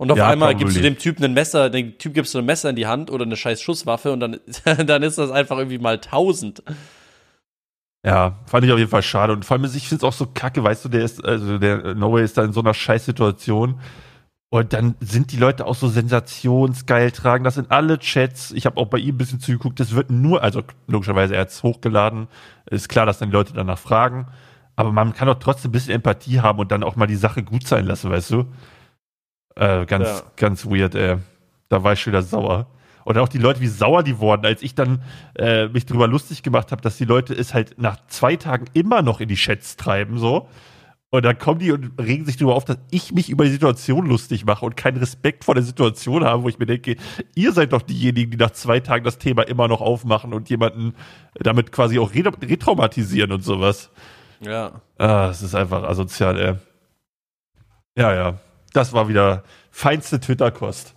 Und 0.00 0.10
auf 0.10 0.16
Ja, 0.16 0.24
einmal 0.24 0.54
gibst 0.56 0.76
du 0.76 0.80
probably. 0.80 0.94
dem 0.94 0.96
Typen 0.96 1.22
ein 1.26 1.34
Messer, 1.34 1.68
dem 1.68 1.98
Typ 1.98 2.14
gibst 2.14 2.32
du 2.34 2.38
ein 2.38 2.46
Messer 2.46 2.70
in 2.70 2.76
die 2.76 2.86
Hand 2.86 3.10
oder 3.10 3.26
eine 3.26 3.36
scheiß 3.36 3.60
Schusswaffe 3.60 4.12
und 4.12 4.20
dann, 4.20 4.40
dann 4.86 5.02
ist 5.02 5.18
das 5.18 5.30
einfach 5.30 5.58
irgendwie 5.58 5.78
mal 5.78 6.00
tausend. 6.00 6.62
Ja, 8.04 8.38
fand 8.46 8.64
ich 8.64 8.72
auf 8.72 8.78
jeden 8.78 8.90
Fall 8.90 9.02
schade. 9.02 9.32
Und 9.34 9.44
vor 9.44 9.56
allem, 9.56 9.64
ich 9.66 9.88
finde 9.88 9.96
es 9.96 10.04
auch 10.04 10.12
so 10.16 10.26
kacke, 10.26 10.64
weißt 10.64 10.84
du, 10.86 10.88
der 10.88 11.02
ist, 11.02 11.22
also 11.22 11.58
der 11.58 11.94
No 11.94 12.12
Way 12.12 12.24
ist 12.24 12.38
da 12.38 12.44
in 12.44 12.52
so 12.52 12.60
einer 12.60 12.72
Scheißsituation. 12.72 13.78
Und 14.50 14.72
dann 14.72 14.96
sind 15.00 15.32
die 15.32 15.36
Leute 15.36 15.66
auch 15.66 15.74
so 15.76 15.88
sensationsgeil, 15.88 17.12
tragen 17.12 17.44
das 17.44 17.56
in 17.58 17.70
alle 17.70 17.98
Chats. 17.98 18.52
Ich 18.52 18.66
habe 18.66 18.78
auch 18.78 18.86
bei 18.86 18.98
ihm 18.98 19.14
ein 19.16 19.18
bisschen 19.18 19.40
zugeguckt. 19.40 19.80
Das 19.80 19.94
wird 19.94 20.10
nur, 20.10 20.42
also 20.42 20.62
logischerweise, 20.88 21.34
er 21.36 21.42
hat 21.42 21.50
es 21.50 21.62
hochgeladen. 21.62 22.28
Ist 22.66 22.88
klar, 22.88 23.06
dass 23.06 23.18
dann 23.18 23.30
die 23.30 23.34
Leute 23.36 23.52
danach 23.52 23.78
fragen. 23.78 24.28
Aber 24.76 24.92
man 24.92 25.12
kann 25.14 25.28
doch 25.28 25.38
trotzdem 25.38 25.70
ein 25.70 25.72
bisschen 25.72 25.94
Empathie 25.94 26.40
haben 26.40 26.58
und 26.58 26.72
dann 26.72 26.82
auch 26.84 26.96
mal 26.96 27.06
die 27.06 27.16
Sache 27.16 27.42
gut 27.44 27.66
sein 27.66 27.86
lassen, 27.86 28.10
weißt 28.10 28.30
du? 28.32 28.46
Äh, 29.56 29.86
ganz, 29.86 30.08
Ja. 30.08 30.22
ganz 30.36 30.66
weird, 30.66 30.94
ey. 30.94 31.16
Da 31.68 31.82
war 31.84 31.92
ich 31.92 32.00
schon 32.00 32.12
wieder 32.12 32.22
sauer. 32.22 32.66
Und 33.04 33.16
auch 33.18 33.28
die 33.28 33.38
Leute, 33.38 33.60
wie 33.60 33.66
sauer 33.68 34.02
die 34.02 34.18
wurden, 34.18 34.44
als 34.44 34.62
ich 34.62 34.74
dann 34.74 35.02
äh, 35.36 35.68
mich 35.68 35.86
drüber 35.86 36.06
lustig 36.06 36.42
gemacht 36.42 36.70
habe, 36.70 36.82
dass 36.82 36.96
die 36.98 37.04
Leute 37.04 37.34
es 37.34 37.54
halt 37.54 37.78
nach 37.78 37.96
zwei 38.08 38.36
Tagen 38.36 38.66
immer 38.74 39.02
noch 39.02 39.20
in 39.20 39.28
die 39.28 39.36
Chats 39.36 39.76
treiben, 39.76 40.18
so. 40.18 40.48
Und 41.12 41.24
dann 41.24 41.38
kommen 41.38 41.58
die 41.58 41.72
und 41.72 41.90
regen 42.00 42.24
sich 42.24 42.36
darüber 42.36 42.54
auf, 42.54 42.64
dass 42.64 42.78
ich 42.92 43.10
mich 43.12 43.30
über 43.30 43.44
die 43.44 43.50
Situation 43.50 44.06
lustig 44.06 44.44
mache 44.44 44.64
und 44.64 44.76
keinen 44.76 44.98
Respekt 44.98 45.42
vor 45.44 45.54
der 45.56 45.64
Situation 45.64 46.22
habe, 46.24 46.44
wo 46.44 46.48
ich 46.48 46.60
mir 46.60 46.66
denke, 46.66 46.96
ihr 47.34 47.52
seid 47.52 47.72
doch 47.72 47.82
diejenigen, 47.82 48.30
die 48.30 48.36
nach 48.36 48.52
zwei 48.52 48.78
Tagen 48.78 49.04
das 49.04 49.18
Thema 49.18 49.42
immer 49.42 49.66
noch 49.66 49.80
aufmachen 49.80 50.32
und 50.32 50.48
jemanden 50.50 50.94
damit 51.34 51.72
quasi 51.72 51.98
auch 51.98 52.14
re 52.14 52.22
retraumatisieren 52.42 53.32
und 53.32 53.42
sowas. 53.42 53.90
Ja. 54.40 54.82
Ah, 54.98 55.28
es 55.30 55.42
ist 55.42 55.56
einfach 55.56 55.82
asozial, 55.82 56.38
ey. 56.38 56.54
Ja, 57.96 58.14
ja. 58.14 58.38
Das 58.72 58.92
war 58.92 59.08
wieder 59.08 59.42
feinste 59.70 60.20
Twitter-Kost. 60.20 60.94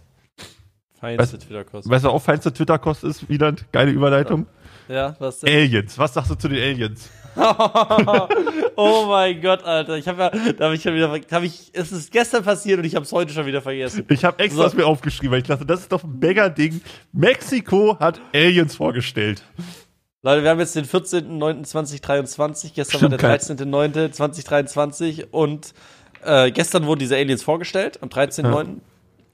Feinste 1.00 1.38
Twitter-Kost. 1.38 1.90
Weißt 1.90 2.06
du, 2.06 2.10
auch 2.10 2.22
feinste 2.22 2.54
Twitter-Kost 2.54 3.04
ist, 3.04 3.28
Wieland? 3.28 3.66
Geile 3.72 3.92
Überleitung. 3.92 4.48
Ja, 4.88 5.16
was 5.20 5.40
denn? 5.40 5.54
Aliens. 5.54 5.98
Was 5.98 6.14
sagst 6.14 6.32
du 6.32 6.36
zu 6.36 6.48
den 6.48 6.62
Aliens? 6.62 7.10
oh 8.76 9.06
mein 9.08 9.42
Gott, 9.42 9.64
Alter. 9.64 9.98
Ich 9.98 10.08
habe 10.08 10.22
ja, 10.22 10.30
da 10.30 10.66
habe 10.66 10.76
ich 10.76 10.84
schon 10.84 10.94
wieder, 10.94 11.10
habe 11.10 11.46
ich, 11.46 11.72
es 11.74 11.92
ist 11.92 12.12
gestern 12.12 12.44
passiert 12.44 12.78
und 12.80 12.86
ich 12.86 12.96
habe 12.96 13.06
es 13.06 13.12
heute 13.12 13.34
schon 13.34 13.46
wieder 13.46 13.62
vergessen. 13.62 14.06
Ich 14.10 14.24
habe 14.24 14.38
extra 14.42 14.70
So. 14.70 14.78
mir 14.78 14.86
aufgeschrieben, 14.86 15.32
weil 15.32 15.40
ich 15.42 15.48
dachte, 15.48 15.66
das 15.66 15.82
ist 15.82 15.92
doch 15.92 16.04
ein 16.04 16.20
Mega-Ding. 16.20 16.82
Mexiko 17.12 17.98
hat 18.00 18.22
Aliens 18.34 18.76
vorgestellt. 18.76 19.44
Leute, 20.22 20.44
wir 20.44 20.52
haben 20.52 20.60
jetzt 20.60 20.76
den 20.76 20.86
14.09.2023, 20.86 22.72
gestern 22.74 22.98
Stimmt, 22.98 23.22
war 23.22 23.30
der 23.30 23.42
13.09.2023 23.42 25.26
und 25.32 25.74
äh, 26.26 26.52
gestern 26.52 26.86
wurden 26.86 27.00
diese 27.00 27.16
Aliens 27.16 27.44
vorgestellt, 27.44 28.02
am 28.02 28.10
13.09. 28.10 28.78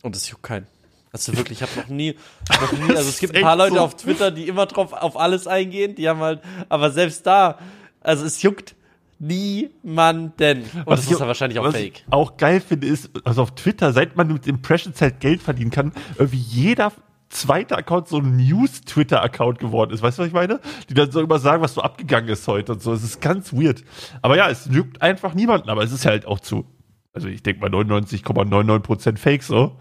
Und 0.02 0.16
es 0.16 0.30
juckt 0.30 0.44
keinen. 0.44 0.68
Also 1.12 1.36
wirklich, 1.36 1.62
ich 1.62 1.68
habe 1.68 1.80
noch 1.80 1.88
nie, 1.88 2.16
noch 2.50 2.72
nie, 2.88 2.96
also 2.96 3.10
es 3.10 3.20
gibt 3.20 3.36
ein 3.36 3.42
paar 3.42 3.56
Leute 3.56 3.76
so. 3.76 3.82
auf 3.82 3.96
Twitter, 3.96 4.30
die 4.32 4.48
immer 4.48 4.68
drauf 4.68 4.94
auf 4.94 5.18
alles 5.18 5.48
eingehen, 5.48 5.96
die 5.96 6.08
haben 6.08 6.20
halt, 6.20 6.42
aber 6.70 6.92
selbst 6.92 7.26
da, 7.26 7.58
also 8.02 8.26
es 8.26 8.42
juckt 8.44 8.76
niemanden. 9.18 10.64
Und 10.86 10.88
das 10.88 11.06
ich 11.06 11.12
ist 11.12 11.20
ja 11.20 11.28
wahrscheinlich 11.28 11.60
auch 11.60 11.66
was 11.66 11.76
fake. 11.76 12.04
Ich 12.08 12.14
auch 12.14 12.38
geil 12.38 12.62
finde, 12.62 12.88
ist, 12.88 13.10
also 13.24 13.42
auf 13.42 13.52
Twitter, 13.56 13.92
seit 13.92 14.16
man 14.16 14.32
mit 14.32 14.48
Impressions 14.48 15.02
halt 15.02 15.20
Geld 15.20 15.42
verdienen 15.42 15.72
kann, 15.72 15.94
irgendwie 16.18 16.38
jeder 16.38 16.94
zweite 17.30 17.78
Account 17.78 18.08
so 18.08 18.18
ein 18.18 18.38
News-Twitter-Account 18.38 19.60
geworden 19.60 19.92
ist. 19.92 20.02
Weißt 20.02 20.18
du, 20.18 20.22
was 20.24 20.28
ich 20.28 20.34
meine? 20.34 20.60
Die 20.90 20.94
dann 20.94 21.12
so 21.12 21.22
immer 21.22 21.40
sagen, 21.40 21.62
was 21.62 21.76
so 21.76 21.82
abgegangen 21.82 22.30
ist 22.30 22.48
heute 22.48 22.74
und 22.74 22.82
so. 22.82 22.94
Es 22.94 23.04
ist 23.04 23.22
ganz 23.22 23.54
weird. 23.54 23.84
Aber 24.22 24.36
ja, 24.36 24.50
es 24.50 24.68
juckt 24.72 25.02
einfach 25.02 25.34
niemanden, 25.34 25.70
aber 25.70 25.84
es 25.84 25.92
ist 25.92 26.06
halt 26.06 26.26
auch 26.26 26.40
zu, 26.40 26.66
also 27.14 27.28
ich 27.28 27.44
denke 27.44 27.62
mal 27.62 27.70
99,99% 27.70 29.18
Fake 29.18 29.44
so. 29.44 29.78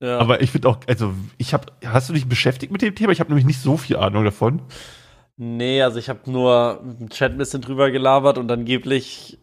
Ja. 0.00 0.18
Aber 0.18 0.42
ich 0.42 0.50
finde 0.50 0.68
auch, 0.68 0.78
also 0.86 1.14
ich 1.38 1.54
habe, 1.54 1.66
hast 1.84 2.08
du 2.08 2.12
dich 2.12 2.28
beschäftigt 2.28 2.70
mit 2.70 2.82
dem 2.82 2.94
Thema? 2.94 3.12
Ich 3.12 3.20
habe 3.20 3.30
nämlich 3.30 3.46
nicht 3.46 3.60
so 3.60 3.76
viel 3.76 3.96
Ahnung 3.96 4.24
davon. 4.24 4.62
Nee, 5.38 5.82
also 5.82 5.98
ich 5.98 6.08
habe 6.08 6.30
nur 6.30 6.82
im 7.00 7.08
Chat 7.10 7.32
ein 7.32 7.38
bisschen 7.38 7.62
drüber 7.62 7.90
gelabert 7.90 8.38
und 8.38 8.50
angeblich, 8.50 9.38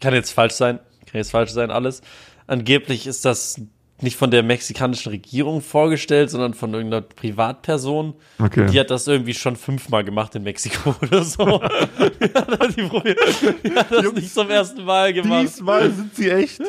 kann 0.00 0.14
jetzt 0.14 0.32
falsch 0.32 0.54
sein, 0.54 0.78
kann 1.06 1.14
jetzt 1.14 1.30
falsch 1.30 1.50
sein, 1.50 1.70
alles. 1.70 2.02
Angeblich 2.46 3.06
ist 3.06 3.24
das 3.24 3.60
nicht 4.00 4.16
von 4.16 4.30
der 4.30 4.42
mexikanischen 4.42 5.10
Regierung 5.10 5.60
vorgestellt, 5.60 6.30
sondern 6.30 6.54
von 6.54 6.72
irgendeiner 6.72 7.02
Privatperson. 7.02 8.14
Okay. 8.38 8.66
Die 8.70 8.78
hat 8.78 8.90
das 8.90 9.06
irgendwie 9.08 9.34
schon 9.34 9.56
fünfmal 9.56 10.04
gemacht 10.04 10.34
in 10.34 10.44
Mexiko 10.44 10.94
oder 11.02 11.24
so. 11.24 11.60
die, 12.20 12.32
hat, 12.34 12.76
die, 12.76 12.82
probiert, 12.82 13.18
die 13.64 13.74
hat 13.74 13.90
das 13.90 14.12
nicht 14.12 14.32
zum 14.32 14.48
ersten 14.50 14.84
Mal 14.84 15.12
gemacht. 15.12 15.42
Diesmal 15.42 15.90
sind 15.90 16.14
sie 16.14 16.30
echt. 16.30 16.60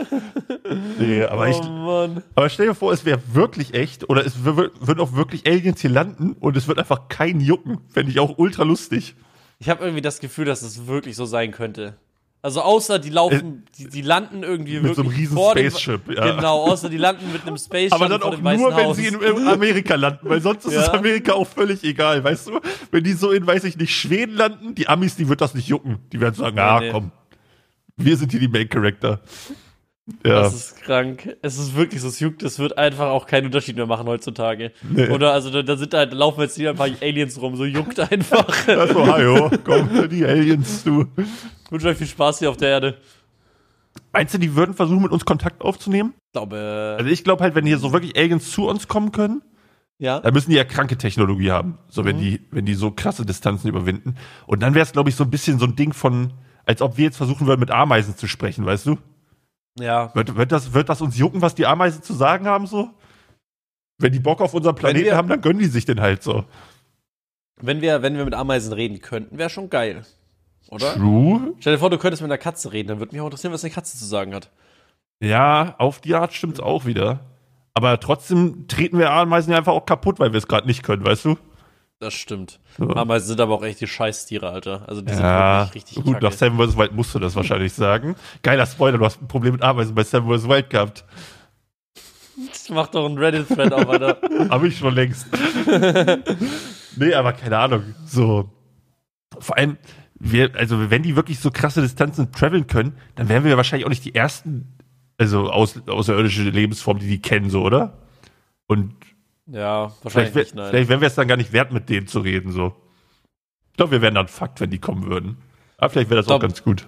nee, 0.99 1.23
aber 1.23 1.49
ich, 1.49 1.57
oh 1.57 1.69
Mann. 1.69 2.23
Aber 2.35 2.49
stell 2.49 2.67
dir 2.67 2.75
vor, 2.75 2.91
es 2.93 3.05
wäre 3.05 3.19
wirklich 3.33 3.73
echt 3.73 4.09
oder 4.09 4.25
es 4.25 4.35
wür- 4.37 4.71
würden 4.79 4.99
auch 4.99 5.13
wirklich 5.13 5.45
Aliens 5.47 5.81
hier 5.81 5.89
landen 5.91 6.33
und 6.39 6.57
es 6.57 6.67
wird 6.67 6.79
einfach 6.79 7.09
kein 7.09 7.39
Jucken. 7.41 7.79
Fände 7.89 8.11
ich 8.11 8.19
auch 8.19 8.37
ultra 8.37 8.63
lustig. 8.63 9.15
Ich 9.59 9.69
habe 9.69 9.83
irgendwie 9.83 10.01
das 10.01 10.19
Gefühl, 10.19 10.45
dass 10.45 10.61
es 10.61 10.87
wirklich 10.87 11.15
so 11.15 11.25
sein 11.25 11.51
könnte. 11.51 11.95
Also 12.41 12.61
außer 12.61 12.99
die 12.99 13.09
laufen, 13.09 13.65
die, 13.77 13.89
die 13.89 14.01
landen 14.01 14.43
irgendwie 14.43 14.77
Äh, 14.77 14.81
Mit 14.81 14.95
so 14.95 15.01
einem 15.01 15.09
wirklich 15.11 15.23
riesen 15.27 15.35
vor 15.35 15.55
dem- 15.55 15.69
Spaceship, 15.69 16.01
ja. 16.15 16.35
Genau, 16.35 16.63
außer 16.71 16.87
die 16.89 16.97
landen 16.97 17.31
mit 17.33 17.41
einem 17.45 17.57
Spaceship 17.57 17.91
Aber 17.93 18.07
dann 18.07 18.23
auch 18.23 18.33
dem 18.33 18.43
nur, 18.43 18.75
wenn 18.77 18.85
Haus. 18.85 18.95
sie 18.95 19.07
in, 19.07 19.19
in 19.21 19.47
Amerika 19.47 19.95
landen, 19.95 20.29
weil 20.29 20.39
sonst 20.41 20.63
ist 20.65 20.75
es 20.75 20.87
Ja. 20.87 20.93
Amerika 20.93 21.33
auch 21.33 21.47
völlig 21.47 21.83
egal, 21.83 22.23
weißt 22.23 22.47
du? 22.47 22.59
Wenn 22.91 23.03
die 23.03 23.11
so 23.13 23.31
in, 23.31 23.45
weiß 23.45 23.65
ich 23.65 23.75
nicht, 23.77 23.93
Schweden 23.93 24.35
landen, 24.37 24.73
die 24.73 24.87
Amis, 24.87 25.17
die 25.17 25.27
wird 25.27 25.41
das 25.41 25.53
nicht 25.53 25.67
jucken. 25.67 25.99
Die 26.13 26.21
werden 26.21 26.35
sagen, 26.35 26.57
ah, 26.59 26.79
nee. 26.79 26.91
komm, 26.91 27.11
wir 27.97 28.15
sind 28.15 28.31
hier 28.31 28.39
die 28.39 28.47
Main 28.47 28.69
Character. 28.69 29.19
Ja, 30.25 30.41
Das 30.41 30.53
ist 30.53 30.81
krank. 30.81 31.35
Es 31.41 31.57
ist 31.57 31.75
wirklich 31.75 32.01
so, 32.01 32.07
es 32.07 32.19
juckt, 32.19 32.43
es 32.43 32.59
wird 32.59 32.77
einfach 32.77 33.07
auch 33.07 33.25
keinen 33.25 33.45
Unterschied 33.45 33.75
mehr 33.75 33.85
machen 33.85 34.07
heutzutage. 34.07 34.71
Nee. 34.89 35.09
Oder 35.09 35.33
also 35.33 35.49
da, 35.49 35.61
da 35.61 35.77
sind 35.77 35.93
halt, 35.93 36.11
da 36.13 36.17
laufen 36.17 36.41
jetzt 36.41 36.55
hier 36.55 36.71
ein 36.71 36.75
paar 36.75 36.89
Aliens 37.01 37.41
rum, 37.41 37.55
so 37.55 37.65
juckt 37.65 37.99
einfach. 37.99 38.45
das 38.65 38.91
so, 38.91 39.07
hallo, 39.07 39.49
komm, 39.63 40.09
die 40.09 40.25
Aliens, 40.25 40.83
du. 40.83 41.05
Ich 41.17 41.71
wünsche 41.71 41.87
euch 41.87 41.97
viel 41.97 42.07
Spaß 42.07 42.39
hier 42.39 42.49
auf 42.49 42.57
der 42.57 42.69
Erde. 42.69 42.97
Meinst 44.11 44.33
du, 44.33 44.37
die 44.37 44.55
würden 44.55 44.73
versuchen, 44.73 45.03
mit 45.03 45.11
uns 45.11 45.25
Kontakt 45.25 45.61
aufzunehmen? 45.61 46.13
Ich 46.27 46.33
glaube, 46.33 46.95
Also 46.97 47.11
ich 47.11 47.23
glaube 47.23 47.43
halt, 47.43 47.55
wenn 47.55 47.65
hier 47.65 47.77
so 47.77 47.93
wirklich 47.93 48.17
Aliens 48.17 48.51
zu 48.51 48.67
uns 48.67 48.87
kommen 48.87 49.11
können, 49.11 49.41
ja. 49.99 50.21
Da 50.21 50.31
müssen 50.31 50.49
die 50.49 50.55
ja 50.55 50.63
kranke 50.63 50.97
Technologie 50.97 51.51
haben, 51.51 51.77
so 51.89 52.05
wenn 52.05 52.19
die, 52.19 52.39
wenn 52.51 52.65
die 52.65 52.73
so 52.73 52.89
krasse 52.91 53.25
Distanzen 53.25 53.67
überwinden. 53.67 54.15
Und 54.47 54.61
dann 54.61 54.73
wäre 54.73 54.83
es, 54.83 54.93
glaube 54.93 55.09
ich, 55.09 55.15
so 55.17 55.25
ein 55.25 55.29
bisschen 55.29 55.59
so 55.59 55.65
ein 55.65 55.75
Ding 55.75 55.91
von, 55.91 56.31
als 56.65 56.81
ob 56.81 56.97
wir 56.97 57.03
jetzt 57.03 57.17
versuchen 57.17 57.47
würden, 57.47 57.59
mit 57.59 57.69
Ameisen 57.69 58.15
zu 58.15 58.25
sprechen, 58.25 58.65
weißt 58.65 58.85
du? 58.85 58.97
Ja. 59.77 60.13
Wird, 60.15 60.35
wird, 60.35 60.51
das, 60.51 60.73
wird 60.73 60.89
das 60.89 61.01
uns 61.01 61.17
jucken, 61.17 61.41
was 61.41 61.55
die 61.55 61.65
Ameisen 61.65 62.01
zu 62.03 62.13
sagen 62.13 62.45
haben, 62.47 62.67
so? 62.67 62.89
Wenn 63.97 64.13
die 64.13 64.19
Bock 64.19 64.39
auf 64.41 64.53
unseren 64.53 64.75
Planeten 64.75 65.05
wir- 65.05 65.17
haben, 65.17 65.27
dann 65.27 65.41
gönnen 65.41 65.59
die 65.59 65.65
sich 65.65 65.85
den 65.85 65.99
halt 66.01 66.23
so. 66.23 66.45
Wenn 67.61 67.81
wir, 67.81 68.01
wenn 68.01 68.15
wir 68.15 68.23
mit 68.25 68.33
Ameisen 68.33 68.71
reden 68.71 69.01
könnten, 69.01 69.37
wäre 69.37 69.49
schon 69.49 69.69
geil. 69.69 70.05
Oder? 70.69 70.93
True. 70.93 71.53
Stell 71.59 71.73
dir 71.73 71.79
vor, 71.79 71.89
du 71.89 71.97
könntest 71.97 72.21
mit 72.21 72.31
einer 72.31 72.37
Katze 72.37 72.71
reden, 72.71 72.87
dann 72.89 72.99
würde 72.99 73.11
mich 73.13 73.21
auch 73.21 73.25
interessieren, 73.25 73.51
was 73.53 73.63
eine 73.63 73.73
Katze 73.73 73.97
zu 73.97 74.05
sagen 74.05 74.33
hat. 74.33 74.49
Ja, 75.21 75.75
auf 75.77 75.99
die 75.99 76.15
Art 76.15 76.33
stimmt's 76.33 76.59
auch 76.61 76.85
wieder. 76.85 77.19
Aber 77.73 77.99
trotzdem 77.99 78.67
treten 78.67 78.97
wir 78.97 79.11
Ameisen 79.11 79.51
ja 79.51 79.57
einfach 79.57 79.73
auch 79.73 79.85
kaputt, 79.85 80.19
weil 80.19 80.31
wir 80.31 80.37
es 80.37 80.47
gerade 80.47 80.67
nicht 80.67 80.83
können, 80.83 81.03
weißt 81.05 81.25
du? 81.25 81.37
Das 81.99 82.13
stimmt. 82.13 82.59
So. 82.77 82.89
Ameisen 82.91 83.27
sind 83.27 83.41
aber 83.41 83.53
auch 83.55 83.63
echt 83.63 83.81
die 83.81 83.87
Scheißtiere, 83.87 84.49
Alter. 84.49 84.83
Also 84.87 85.01
die 85.01 85.11
Ja, 85.11 85.15
sind 85.17 85.25
wirklich 85.73 85.75
richtig 85.83 86.03
gut, 86.05 86.13
kacke. 86.13 86.25
nach 86.25 86.31
Seven 86.31 86.57
vs. 86.57 86.77
Wild 86.77 86.93
musst 86.93 87.13
du 87.13 87.19
das 87.19 87.35
wahrscheinlich 87.35 87.73
sagen. 87.73 88.15
Geiler 88.41 88.65
Spoiler, 88.65 88.97
du 88.97 89.03
hast 89.05 89.21
ein 89.21 89.27
Problem 89.27 89.53
mit 89.53 89.61
Ameisen 89.61 89.93
bei 89.95 90.03
Seven 90.03 90.29
vs. 90.29 90.47
Wild 90.47 90.69
gehabt. 90.69 91.03
Mach 92.69 92.87
doch 92.87 93.05
einen 93.05 93.17
Reddit-Thread 93.17 93.73
auf, 93.73 93.89
Alter. 93.89 94.17
Habe 94.49 94.67
ich 94.69 94.77
schon 94.77 94.93
längst. 94.95 95.27
nee, 96.95 97.13
aber 97.13 97.33
keine 97.33 97.57
Ahnung. 97.57 97.95
So. 98.05 98.49
Vor 99.39 99.57
allem, 99.57 99.77
wir, 100.15 100.55
also 100.55 100.89
wenn 100.89 101.03
die 101.03 101.15
wirklich 101.17 101.39
so 101.39 101.51
krasse 101.51 101.81
Distanzen 101.81 102.31
traveln 102.31 102.67
können, 102.67 102.95
dann 103.15 103.27
wären 103.27 103.43
wir 103.43 103.51
ja 103.51 103.57
wahrscheinlich 103.57 103.85
auch 103.85 103.89
nicht 103.89 104.05
die 104.05 104.15
ersten, 104.15 104.77
also 105.17 105.49
aus, 105.49 105.81
außerirdische 105.87 106.43
Lebensformen, 106.43 107.01
die 107.01 107.09
die 107.09 107.21
kennen, 107.21 107.49
so, 107.49 107.61
oder? 107.63 107.97
Und 108.67 108.93
Ja, 109.51 109.89
vielleicht, 109.89 110.03
wahrscheinlich 110.03 110.35
wär- 110.35 110.43
nicht, 110.43 110.55
nein. 110.55 110.69
vielleicht 110.69 110.89
wären 110.89 111.01
wir 111.01 111.07
es 111.07 111.15
dann 111.15 111.27
gar 111.27 111.37
nicht 111.37 111.53
wert, 111.53 111.71
mit 111.71 111.89
denen 111.89 112.07
zu 112.07 112.19
reden, 112.19 112.51
so. 112.51 112.75
Ich 113.71 113.77
glaube, 113.77 113.93
wir 113.93 114.01
wären 114.01 114.15
dann 114.15 114.27
Fakt, 114.27 114.59
wenn 114.59 114.69
die 114.69 114.79
kommen 114.79 115.05
würden. 115.07 115.37
Aber 115.77 115.89
vielleicht 115.89 116.09
wäre 116.09 116.17
das 116.21 116.25
auch 116.27 116.31
Glaub- 116.39 116.41
ganz 116.41 116.63
gut. 116.63 116.87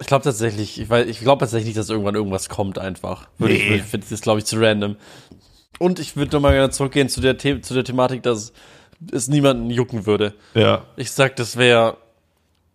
Ich 0.00 0.06
glaube 0.06 0.22
tatsächlich, 0.24 0.80
ich, 0.80 0.90
ich 0.90 1.20
glaube 1.20 1.40
tatsächlich 1.40 1.66
nicht, 1.68 1.78
dass 1.78 1.90
irgendwann 1.90 2.14
irgendwas 2.14 2.48
kommt 2.48 2.78
einfach. 2.78 3.28
Würde 3.38 3.54
Nee. 3.54 3.60
ich, 3.60 3.70
ich 3.76 3.82
finde 3.82 4.06
das, 4.08 4.20
glaube 4.20 4.38
ich, 4.38 4.44
zu 4.44 4.56
random. 4.60 4.96
Und 5.80 5.98
ich 5.98 6.16
würde 6.16 6.36
nochmal 6.36 6.52
gerne 6.52 6.70
zurückgehen 6.70 7.08
zu 7.08 7.20
der, 7.20 7.36
The 7.38 7.60
zu 7.60 7.74
der 7.74 7.84
Thematik, 7.84 8.22
dass 8.22 8.52
es 9.12 9.28
niemanden 9.28 9.70
jucken 9.70 10.06
würde. 10.06 10.34
Ja. 10.54 10.84
Ich 10.96 11.10
sag, 11.12 11.36
das 11.36 11.56
wäre 11.56 11.96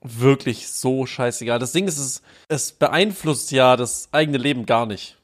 wirklich 0.02 0.70
so 0.70 1.06
scheißegal. 1.06 1.60
Das 1.60 1.72
Ding 1.72 1.88
ist, 1.88 1.98
es, 1.98 2.22
es 2.50 2.72
beeinflusst 2.74 3.52
ja 3.52 3.76
das 3.78 4.10
eigene 4.12 4.38
Leben 4.38 4.66
gar 4.66 4.86
nicht. 4.86 5.18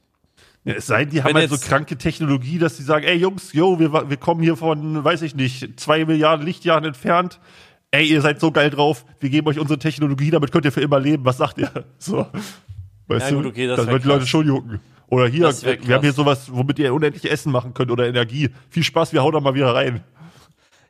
Ja, 0.70 0.76
es 0.76 0.88
sei 0.88 1.06
denn, 1.06 1.14
die 1.14 1.24
haben 1.24 1.34
halt 1.34 1.50
so 1.50 1.58
kranke 1.58 1.98
Technologie, 1.98 2.60
dass 2.60 2.78
sie 2.78 2.84
sagen, 2.84 3.06
ey 3.06 3.18
Jungs, 3.18 3.54
yo, 3.54 3.80
wir, 3.80 3.92
wir 4.10 4.18
kommen 4.18 4.42
hier 4.44 4.56
von, 4.56 5.04
weiß 5.04 5.24
ich 5.24 5.36
nicht, 5.36 5.80
zwei 5.80 6.06
Milliarden 6.06 6.46
Lichtjahren 6.46 6.84
entfernt. 6.86 7.40
Ey, 7.92 8.06
ihr 8.06 8.22
seid 8.22 8.40
so 8.40 8.52
geil 8.52 8.70
drauf, 8.70 9.04
wir 9.20 9.30
geben 9.32 9.48
euch 9.48 9.58
unsere 9.58 9.80
Technologie, 9.80 10.30
damit 10.30 10.52
könnt 10.52 10.66
ihr 10.66 10.72
für 10.72 10.82
immer 10.82 11.00
leben. 11.00 11.26
Was 11.26 11.38
sagt 11.38 11.58
ihr? 11.58 11.72
So. 11.98 12.28
Weißt 13.08 13.26
Ja, 13.26 13.32
du? 13.32 13.38
gut, 13.38 13.46
okay, 13.48 13.66
das 13.66 13.78
das 13.78 13.88
wär 13.88 13.94
wird 13.94 14.04
die 14.04 14.08
Leute 14.08 14.28
schon 14.28 14.46
jucken. 14.46 14.80
Oder 15.08 15.28
hier, 15.28 15.46
wär 15.64 15.88
wir 15.88 15.96
haben 15.96 16.04
hier 16.04 16.14
sowas, 16.14 16.50
womit 16.54 16.78
ihr 16.78 16.94
unendlich 16.94 17.30
Essen 17.32 17.52
machen 17.52 17.74
könnt 17.74 17.90
oder 17.90 18.08
Energie. 18.08 18.52
Viel 18.70 18.84
Spaß, 18.84 19.12
wir 19.12 19.24
hauen 19.24 19.34
da 19.34 19.40
mal 19.40 19.56
wieder 19.56 19.74
rein. 19.74 20.04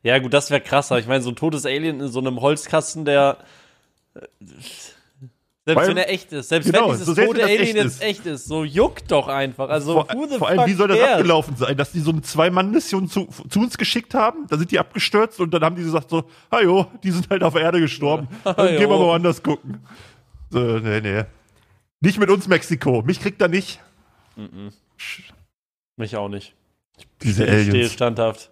Ja, 0.04 0.20
gut, 0.20 0.34
das 0.34 0.52
wäre 0.52 0.60
krass, 0.60 0.92
aber 0.92 1.00
ich 1.00 1.08
meine, 1.08 1.24
so 1.24 1.30
ein 1.30 1.38
totes 1.38 1.66
Alien 1.66 2.02
in 2.02 2.08
so 2.10 2.20
einem 2.20 2.42
Holzkasten, 2.42 3.06
der. 3.06 3.38
Selbst 5.70 5.82
Weil- 5.82 5.88
wenn 5.90 5.98
er 5.98 6.10
echt 6.10 6.32
ist, 6.34 6.50
selbst 6.50 6.66
Genau, 6.72 6.86
wenn 6.90 6.92
dieses 6.98 7.06
so 7.06 7.14
tote 7.16 7.44
Alien 7.44 7.62
echt 7.62 7.76
jetzt 7.76 7.86
ist. 7.86 8.02
echt 8.02 8.26
ist, 8.26 8.46
so 8.46 8.64
juckt 8.64 9.12
doch 9.12 9.28
einfach. 9.28 9.70
Also, 9.70 9.94
Vor, 9.94 10.08
vor 10.40 10.48
allem, 10.50 10.66
wie 10.68 10.74
soll 10.74 10.88
das 10.88 10.98
cares? 10.98 11.14
abgelaufen 11.18 11.56
sein? 11.58 11.78
Dass 11.78 11.92
die 11.92 12.00
so 12.00 12.10
eine 12.12 12.22
Zwei-Mann-Mission 12.24 13.08
zu, 13.08 13.28
zu 13.50 13.60
uns 13.60 13.78
geschickt 13.78 14.14
haben, 14.16 14.48
da 14.50 14.58
sind 14.58 14.72
die 14.72 14.80
abgestürzt 14.80 15.40
und 15.40 15.54
dann 15.54 15.64
haben 15.64 15.76
die 15.76 15.84
gesagt 15.84 16.10
so, 16.10 16.24
hajo, 16.52 16.88
die 17.04 17.12
sind 17.12 17.30
halt 17.30 17.44
auf 17.44 17.54
der 17.54 17.62
Erde 17.62 17.80
gestorben. 17.80 18.28
Dann 18.44 18.56
Hajo. 18.58 18.70
gehen 18.70 18.80
wir 18.80 18.88
mal 18.88 19.00
woanders 19.00 19.44
gucken. 19.44 19.80
So, 20.50 20.60
nee, 20.60 21.02
nee. 21.02 21.24
Nicht 22.02 22.18
mit 22.18 22.30
uns 22.32 22.48
Mexiko. 22.48 23.02
Mich 23.04 23.20
kriegt 23.20 23.42
er 23.42 23.48
nicht. 23.50 23.80
Mich 25.98 26.16
auch 26.18 26.30
nicht. 26.30 26.56
Diese 27.22 27.44
Ich 27.46 27.50
stehe 27.50 27.72
Aliens. 27.74 27.94
standhaft. 27.94 28.50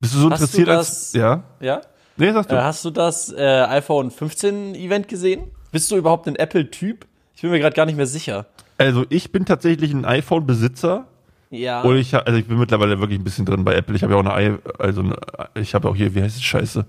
Bist 0.00 0.14
du 0.14 0.18
so 0.18 0.30
Hast 0.30 0.40
du 0.40 0.44
interessiert 0.44 0.68
als. 0.68 0.88
das- 0.88 1.12
Ja? 1.12 1.44
Ja? 1.60 1.80
Nee, 2.16 2.32
sagst 2.32 2.50
du. 2.50 2.54
Äh, 2.56 2.60
hast 2.62 2.84
du 2.84 2.90
das 2.90 3.32
äh, 3.32 3.42
iPhone 3.68 4.10
15 4.10 4.74
Event 4.74 5.08
gesehen? 5.08 5.50
Bist 5.72 5.90
du 5.90 5.96
überhaupt 5.96 6.26
ein 6.28 6.36
Apple-Typ? 6.36 7.06
Ich 7.34 7.42
bin 7.42 7.50
mir 7.50 7.58
gerade 7.58 7.76
gar 7.76 7.86
nicht 7.86 7.96
mehr 7.96 8.06
sicher. 8.06 8.46
Also, 8.78 9.04
ich 9.10 9.32
bin 9.32 9.44
tatsächlich 9.44 9.92
ein 9.92 10.04
iPhone-Besitzer. 10.04 11.06
Ja. 11.50 11.82
Und 11.82 11.96
ich, 11.96 12.14
also 12.14 12.38
ich 12.38 12.46
bin 12.46 12.58
mittlerweile 12.58 12.98
wirklich 13.00 13.18
ein 13.20 13.24
bisschen 13.24 13.44
drin 13.46 13.64
bei 13.64 13.74
Apple. 13.74 13.94
Ich 13.94 14.02
habe 14.02 14.14
ja 14.14 14.18
auch 14.20 14.24
eine, 14.24 14.54
I, 14.54 14.58
also 14.78 15.00
eine, 15.02 15.16
ich 15.54 15.74
habe 15.74 15.88
auch 15.88 15.94
hier, 15.96 16.14
wie 16.14 16.22
heißt 16.22 16.36
es, 16.36 16.42
Scheiße? 16.42 16.84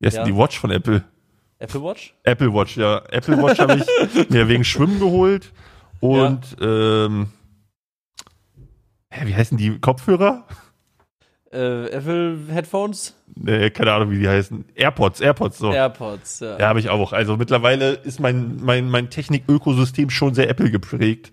Wie 0.00 0.06
heißt 0.06 0.18
Ja. 0.18 0.24
die 0.24 0.36
Watch 0.36 0.58
von 0.58 0.70
Apple? 0.70 1.02
Apple 1.58 1.82
Watch? 1.82 2.14
Apple 2.24 2.52
Watch, 2.52 2.76
ja. 2.76 3.02
Apple 3.10 3.36
Watch 3.42 3.58
habe 3.58 3.76
ich 3.76 4.28
mir 4.30 4.48
wegen 4.48 4.64
Schwimmen 4.64 4.98
geholt. 4.98 5.52
Und, 6.00 6.40
ähm, 6.60 7.28
hä, 9.10 9.26
wie 9.26 9.34
heißen 9.34 9.56
die 9.58 9.78
Kopfhörer? 9.78 10.46
Äh, 11.52 11.86
Apple 11.90 12.38
Headphones? 12.48 13.14
Nee, 13.34 13.70
keine 13.70 13.92
Ahnung, 13.92 14.10
wie 14.10 14.18
die 14.18 14.28
heißen. 14.28 14.64
AirPods, 14.74 15.20
AirPods, 15.20 15.58
so. 15.58 15.68
Ja, 15.68 15.84
AirPods, 15.84 16.40
ja. 16.40 16.58
habe 16.60 16.80
ich 16.80 16.90
auch. 16.90 17.12
Also 17.12 17.36
mittlerweile 17.36 17.92
ist 17.92 18.20
mein, 18.20 18.56
mein, 18.62 18.90
mein 18.90 19.08
Technik-Ökosystem 19.10 20.10
schon 20.10 20.34
sehr 20.34 20.48
Apple 20.50 20.70
geprägt. 20.70 21.32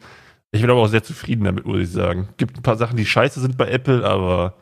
Ich 0.51 0.61
bin 0.61 0.69
aber 0.69 0.81
auch 0.81 0.87
sehr 0.87 1.03
zufrieden 1.03 1.43
damit, 1.43 1.65
muss 1.65 1.79
ich 1.81 1.91
sagen. 1.91 2.29
Gibt 2.37 2.57
ein 2.57 2.63
paar 2.63 2.77
Sachen, 2.77 2.95
die 2.97 3.05
scheiße 3.05 3.39
sind 3.41 3.57
bei 3.57 3.67
Apple, 3.69 4.05
aber 4.05 4.53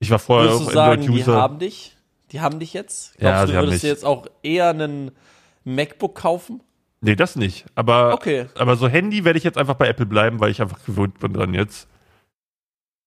ich 0.00 0.10
war 0.10 0.18
vorher 0.18 0.50
Würdest 0.50 0.62
auch 0.62 0.68
du 0.68 0.74
sagen, 0.74 1.00
die 1.02 1.06
Android-User. 1.08 1.40
haben 1.40 1.58
dich? 1.58 1.96
Die 2.32 2.40
haben 2.40 2.58
dich 2.58 2.72
jetzt? 2.72 3.14
Ja, 3.20 3.44
Glaubst 3.44 3.46
sie 3.46 3.52
du, 3.54 3.60
würdest 3.60 3.82
du 3.84 3.86
jetzt 3.86 4.04
auch 4.04 4.26
eher 4.42 4.70
einen 4.70 5.12
MacBook 5.64 6.16
kaufen? 6.16 6.60
Nee, 7.00 7.14
das 7.14 7.36
nicht. 7.36 7.66
Aber, 7.74 8.14
Okay. 8.14 8.46
aber 8.56 8.76
so 8.76 8.88
Handy 8.88 9.24
werde 9.24 9.38
ich 9.38 9.44
jetzt 9.44 9.58
einfach 9.58 9.74
bei 9.74 9.86
Apple 9.88 10.06
bleiben, 10.06 10.40
weil 10.40 10.50
ich 10.50 10.60
einfach 10.60 10.84
gewöhnt 10.84 11.20
bin 11.20 11.32
dran 11.32 11.54
jetzt. 11.54 11.86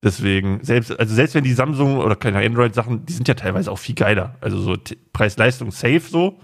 Deswegen, 0.03 0.63
selbst, 0.63 0.97
also 0.99 1.15
selbst 1.15 1.33
wenn 1.33 1.43
die 1.43 1.53
Samsung 1.53 1.97
oder 1.97 2.15
keine 2.15 2.45
Android-Sachen, 2.45 3.05
die 3.05 3.13
sind 3.13 3.27
ja 3.27 3.33
teilweise 3.33 3.71
auch 3.71 3.79
viel 3.79 3.95
geiler. 3.95 4.35
Also 4.41 4.59
so 4.59 4.75
Preis-Leistung 5.11 5.71
safe 5.71 6.01
so. 6.01 6.39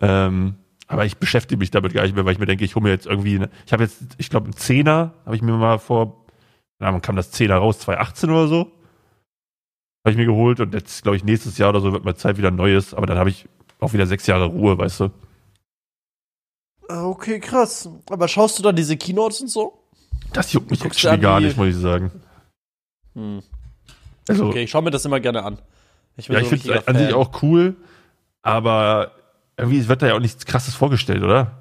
Ähm, 0.00 0.54
aber 0.86 1.04
ich 1.04 1.16
beschäftige 1.16 1.58
mich 1.58 1.70
damit 1.70 1.94
gar 1.94 2.02
nicht 2.02 2.14
mehr, 2.14 2.24
weil 2.24 2.34
ich 2.34 2.38
mir 2.38 2.46
denke, 2.46 2.64
ich 2.64 2.74
hole 2.76 2.84
mir 2.84 2.90
jetzt 2.90 3.06
irgendwie, 3.06 3.36
eine, 3.36 3.50
ich 3.66 3.72
habe 3.72 3.82
jetzt, 3.82 4.02
ich 4.18 4.30
glaube, 4.30 4.44
einen 4.44 4.56
Zehner, 4.56 5.14
habe 5.24 5.34
ich 5.34 5.42
mir 5.42 5.52
mal 5.52 5.78
vor, 5.78 6.26
na, 6.78 6.92
wann 6.92 7.02
kam 7.02 7.16
das 7.16 7.30
Zehner 7.30 7.56
raus, 7.56 7.80
2018 7.80 8.30
oder 8.30 8.46
so. 8.46 8.58
Habe 10.04 10.10
ich 10.10 10.16
mir 10.16 10.26
geholt 10.26 10.60
und 10.60 10.74
jetzt, 10.74 11.02
glaube 11.02 11.16
ich, 11.16 11.24
nächstes 11.24 11.58
Jahr 11.58 11.70
oder 11.70 11.80
so 11.80 11.92
wird 11.92 12.04
mal 12.04 12.16
Zeit 12.16 12.36
wieder 12.36 12.48
ein 12.48 12.56
neues, 12.56 12.94
aber 12.94 13.06
dann 13.06 13.18
habe 13.18 13.30
ich 13.30 13.48
auch 13.80 13.92
wieder 13.92 14.06
sechs 14.06 14.26
Jahre 14.26 14.46
Ruhe, 14.46 14.78
weißt 14.78 15.00
du. 15.00 15.10
Ah, 16.88 17.06
Okay, 17.06 17.40
krass. 17.40 17.88
Aber 18.10 18.28
schaust 18.28 18.58
du 18.58 18.62
dann 18.62 18.76
diese 18.76 18.96
Keynotes 18.96 19.40
und 19.40 19.48
so? 19.48 19.78
Das 20.32 20.52
juckt 20.52 20.70
mich 20.70 20.80
Guckst 20.80 20.98
actually 20.98 21.20
du 21.20 21.26
an 21.28 21.32
gar 21.32 21.40
nicht, 21.40 21.56
muss 21.56 21.68
ich 21.68 21.76
sagen. 21.76 22.10
Hm. 23.14 23.42
Also, 24.28 24.46
Okay, 24.46 24.64
ich 24.64 24.70
schaue 24.70 24.82
mir 24.82 24.90
das 24.90 25.04
immer 25.04 25.20
gerne 25.20 25.42
an. 25.42 25.58
Ich 26.16 26.28
bin 26.28 26.36
ja, 26.36 26.44
so 26.44 26.54
ich 26.54 26.62
finde 26.62 26.78
es 26.78 26.88
an 26.88 26.96
sich 26.96 27.14
auch 27.14 27.42
cool, 27.42 27.76
aber 28.42 29.12
irgendwie 29.56 29.86
wird 29.88 30.02
da 30.02 30.08
ja 30.08 30.14
auch 30.14 30.20
nichts 30.20 30.44
krasses 30.44 30.74
vorgestellt, 30.74 31.22
oder? 31.22 31.58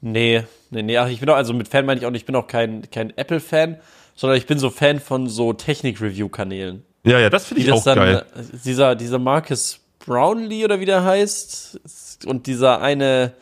Nee, 0.00 0.44
nee, 0.70 0.82
nee. 0.82 0.98
Ach, 0.98 1.08
ich 1.08 1.20
bin 1.20 1.28
auch, 1.30 1.36
also 1.36 1.52
mit 1.52 1.68
Fan 1.68 1.86
meine 1.86 2.00
ich 2.00 2.06
auch 2.06 2.10
nicht, 2.10 2.22
ich 2.22 2.26
bin 2.26 2.36
auch 2.36 2.46
kein, 2.46 2.90
kein 2.90 3.16
Apple-Fan, 3.16 3.78
sondern 4.14 4.36
ich 4.36 4.46
bin 4.46 4.58
so 4.58 4.70
Fan 4.70 5.00
von 5.00 5.28
so 5.28 5.52
Technik-Review-Kanälen. 5.52 6.84
Ja, 7.04 7.18
ja, 7.18 7.30
das 7.30 7.46
finde 7.46 7.62
ich 7.62 7.68
das 7.68 7.80
auch 7.80 7.84
dann, 7.84 7.96
geil. 7.96 8.26
dieser, 8.64 8.94
dieser 8.94 9.18
Marcus 9.18 9.80
Brownlee 10.04 10.64
oder 10.64 10.80
wie 10.80 10.84
der 10.84 11.04
heißt, 11.04 11.78
und 12.26 12.46
dieser 12.46 12.80
eine 12.80 13.32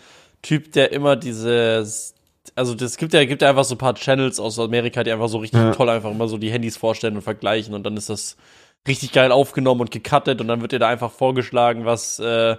Typ, 0.43 0.73
der 0.73 0.93
immer 0.93 1.17
dieses, 1.17 2.15
also 2.61 2.75
das 2.75 2.97
gibt 2.99 3.15
ja, 3.15 3.25
gibt 3.25 3.43
ja 3.43 3.49
einfach 3.49 3.65
so 3.65 3.75
ein 3.75 3.79
paar 3.79 3.95
Channels 3.95 4.39
aus 4.39 4.59
Amerika, 4.59 5.03
die 5.03 5.11
einfach 5.11 5.29
so 5.29 5.39
richtig 5.39 5.61
Ja. 5.61 5.73
toll 5.73 5.89
einfach 5.89 6.11
immer 6.11 6.29
so 6.29 6.37
die 6.39 6.51
Handys 6.53 6.77
vorstellen 6.77 7.17
und 7.17 7.23
vergleichen 7.23 7.75
und 7.75 7.85
dann 7.85 7.97
ist 7.97 8.11
das 8.11 8.37
richtig 8.87 9.13
geil 9.13 9.33
aufgenommen 9.33 9.81
und 9.81 9.91
gecuttet 9.91 10.41
und 10.41 10.49
dann 10.49 10.61
wird 10.61 10.73
dir 10.73 10.79
da 10.79 10.89
einfach 10.89 11.11
vorgeschlagen, 11.11 11.85
was, 11.87 12.19
äh, 12.19 12.57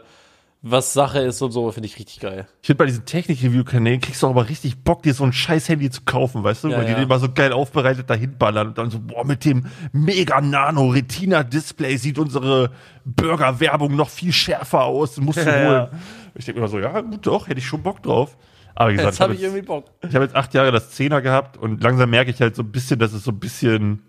was 0.63 0.93
Sache 0.93 1.19
ist 1.19 1.41
und 1.41 1.51
so, 1.51 1.71
finde 1.71 1.87
ich 1.87 1.97
richtig 1.97 2.19
geil. 2.19 2.47
Ich 2.61 2.67
finde, 2.67 2.77
bei 2.77 2.85
diesen 2.85 3.05
Technik-Review-Kanälen 3.05 3.99
kriegst 4.01 4.21
du 4.21 4.27
auch 4.27 4.31
aber 4.31 4.47
richtig 4.49 4.83
Bock, 4.83 5.01
dir 5.01 5.13
so 5.15 5.23
ein 5.23 5.33
scheiß 5.33 5.67
Handy 5.69 5.89
zu 5.89 6.01
kaufen, 6.05 6.43
weißt 6.43 6.63
du? 6.63 6.67
Ja, 6.69 6.77
Weil 6.77 6.85
die 6.85 6.91
ja. 6.91 6.97
den 6.97 7.05
immer 7.05 7.17
so 7.19 7.29
geil 7.33 7.51
aufbereitet 7.51 8.07
dahin 8.09 8.37
ballern 8.37 8.67
und 8.69 8.77
dann 8.77 8.91
so, 8.91 8.99
boah, 8.99 9.25
mit 9.25 9.43
dem 9.45 9.65
Mega-Nano-Retina-Display 9.91 11.97
sieht 11.97 12.19
unsere 12.19 12.71
Burger-Werbung 13.05 13.95
noch 13.95 14.09
viel 14.09 14.33
schärfer 14.33 14.83
aus, 14.83 15.17
musst 15.17 15.39
du 15.39 15.45
Ja, 15.49 15.67
holen. 15.67 15.87
Ich 16.35 16.45
denke 16.45 16.59
immer 16.59 16.67
so, 16.67 16.79
ja, 16.79 17.01
gut, 17.01 17.25
doch, 17.25 17.47
hätte 17.47 17.59
ich 17.59 17.65
schon 17.65 17.81
Bock 17.83 18.01
drauf. 18.03 18.37
Aber 18.75 18.89
wie 18.89 18.95
gesagt, 18.95 19.13
Jetzt 19.13 19.19
habe 19.19 19.33
hab 19.33 19.39
ich 19.39 19.43
irgendwie 19.43 19.61
Bock. 19.61 19.85
Ich 20.07 20.15
habe 20.15 20.25
jetzt 20.25 20.35
acht 20.35 20.53
Jahre 20.53 20.71
das 20.71 20.91
Zehner 20.91 21.21
gehabt 21.21 21.57
und 21.57 21.83
langsam 21.83 22.09
merke 22.09 22.31
ich 22.31 22.39
halt 22.41 22.55
so 22.55 22.63
ein 22.63 22.71
bisschen, 22.71 22.99
dass 22.99 23.13
es 23.13 23.23
so 23.23 23.31
ein 23.31 23.39
bisschen. 23.39 24.01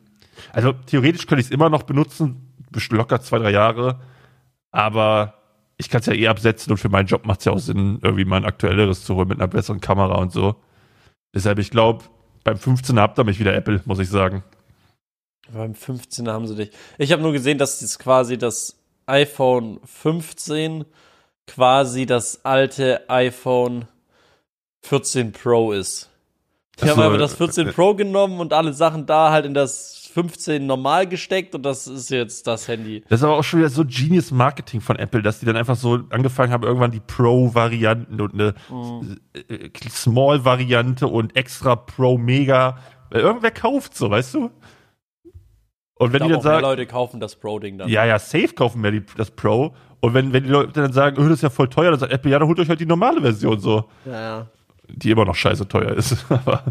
Also 0.53 0.73
theoretisch 0.73 1.27
könnte 1.27 1.41
ich 1.41 1.47
es 1.47 1.53
immer 1.53 1.69
noch 1.69 1.83
benutzen, 1.83 2.55
locker 2.91 3.21
zwei, 3.21 3.39
drei 3.39 3.51
Jahre, 3.51 4.01
aber 4.71 5.35
ich 5.77 5.91
kann 5.91 6.01
es 6.01 6.07
ja 6.07 6.15
eh 6.15 6.29
absetzen 6.29 6.71
und 6.73 6.79
für 6.79 6.89
meinen 6.89 7.07
Job 7.07 7.27
macht 7.27 7.41
es 7.41 7.45
ja 7.45 7.53
auch 7.53 7.59
Sinn, 7.59 7.99
irgendwie 8.03 8.25
mal 8.25 8.37
ein 8.37 8.45
aktuelleres 8.45 9.05
zu 9.05 9.15
holen 9.15 9.29
mit 9.29 9.39
einer 9.39 9.49
besseren 9.49 9.81
Kamera 9.81 10.17
und 10.17 10.33
so. 10.33 10.57
Deshalb, 11.35 11.59
ich 11.59 11.71
glaube, 11.71 12.05
beim 12.45 12.57
15er 12.57 13.01
habt 13.01 13.19
ihr 13.19 13.25
mich 13.25 13.39
wieder 13.39 13.55
Apple, 13.55 13.81
muss 13.85 13.99
ich 13.99 14.09
sagen. 14.09 14.43
Beim 15.53 15.75
15 15.75 16.29
haben 16.29 16.47
sie 16.47 16.57
dich. 16.57 16.71
Ich 16.99 17.13
habe 17.13 17.23
nur 17.23 17.33
gesehen, 17.33 17.59
dass 17.59 17.81
jetzt 17.81 17.99
quasi 17.99 18.39
das 18.39 18.79
iPhone 19.07 19.81
15 19.85 20.85
quasi 21.47 22.07
das 22.07 22.45
alte 22.45 23.09
iPhone 23.11 23.87
14 24.83 25.33
Pro 25.33 25.73
ist. 25.73 26.11
Die 26.81 26.85
Ach 26.85 26.97
haben 26.97 27.03
einfach 27.03 27.19
das 27.19 27.35
14 27.35 27.69
äh, 27.69 27.73
Pro 27.73 27.95
genommen 27.95 28.41
und 28.41 28.53
alle 28.53 28.73
Sachen 28.73 29.07
da 29.07 29.31
halt 29.31 29.47
in 29.47 29.55
das 29.55 30.11
15 30.13 30.67
normal 30.67 31.07
gesteckt 31.07 31.55
und 31.55 31.63
das 31.63 31.87
ist 31.87 32.11
jetzt 32.11 32.47
das 32.47 32.69
Handy. 32.69 33.03
Das 33.09 33.21
ist 33.21 33.25
aber 33.25 33.37
auch 33.37 33.45
schon 33.45 33.61
wieder 33.61 33.71
so 33.71 33.85
Genius 33.87 34.31
Marketing 34.31 34.81
von 34.81 34.97
Apple, 34.97 35.23
dass 35.23 35.41
die 35.41 35.47
dann 35.47 35.57
einfach 35.57 35.77
so 35.77 36.01
angefangen 36.11 36.53
haben, 36.53 36.65
irgendwann 36.65 36.91
die 36.91 37.01
Pro-Varianten 37.01 38.21
und 38.21 38.35
eine 38.35 38.55
äh, 39.49 39.71
Small-Variante 39.89 41.07
und 41.07 41.37
extra 41.37 41.77
Pro 41.77 42.19
Mega. 42.19 42.79
Weil 43.11 43.21
irgendwer 43.21 43.51
kauft 43.51 43.97
so, 43.97 44.11
weißt 44.11 44.35
du? 44.35 44.51
Und 45.95 46.09
Ich 46.09 46.13
wenn 46.13 46.23
die 46.23 46.29
glaube, 46.29 46.33
dann 46.33 46.35
auch 46.35 46.43
mehr 46.43 46.43
sagen, 46.43 46.63
Leute 46.63 46.87
kaufen 46.87 47.21
das 47.21 47.37
Pro-Ding 47.37 47.79
dann. 47.79 47.89
ja, 47.89 48.05
ja, 48.05 48.19
safe 48.19 48.55
kaufen 48.55 48.81
mehr 48.81 48.91
die, 48.91 49.05
das 49.17 49.31
Pro. 49.31 49.75
Und 50.01 50.15
wenn, 50.15 50.33
wenn 50.33 50.45
die 50.45 50.51
Leute 50.51 50.73
dann 50.73 50.93
sagen, 50.93 51.17
oh, 51.19 51.23
das 51.23 51.35
ist 51.35 51.43
ja 51.43 51.51
voll 51.51 51.69
teuer, 51.69 51.91
dann 51.91 52.01
sagt 52.01 52.13
Apple, 52.13 52.31
ja, 52.31 52.39
dann 52.39 52.49
holt 52.49 52.59
euch 52.59 52.69
halt 52.69 52.81
die 52.81 52.87
normale 52.87 53.21
Version 53.21 53.61
so. 53.61 53.89
ja. 54.05 54.13
ja. 54.13 54.47
Die 54.95 55.11
immer 55.11 55.25
noch 55.25 55.35
scheiße 55.35 55.69
teuer 55.69 55.93
ist. 55.93 56.25
Aber 56.29 56.65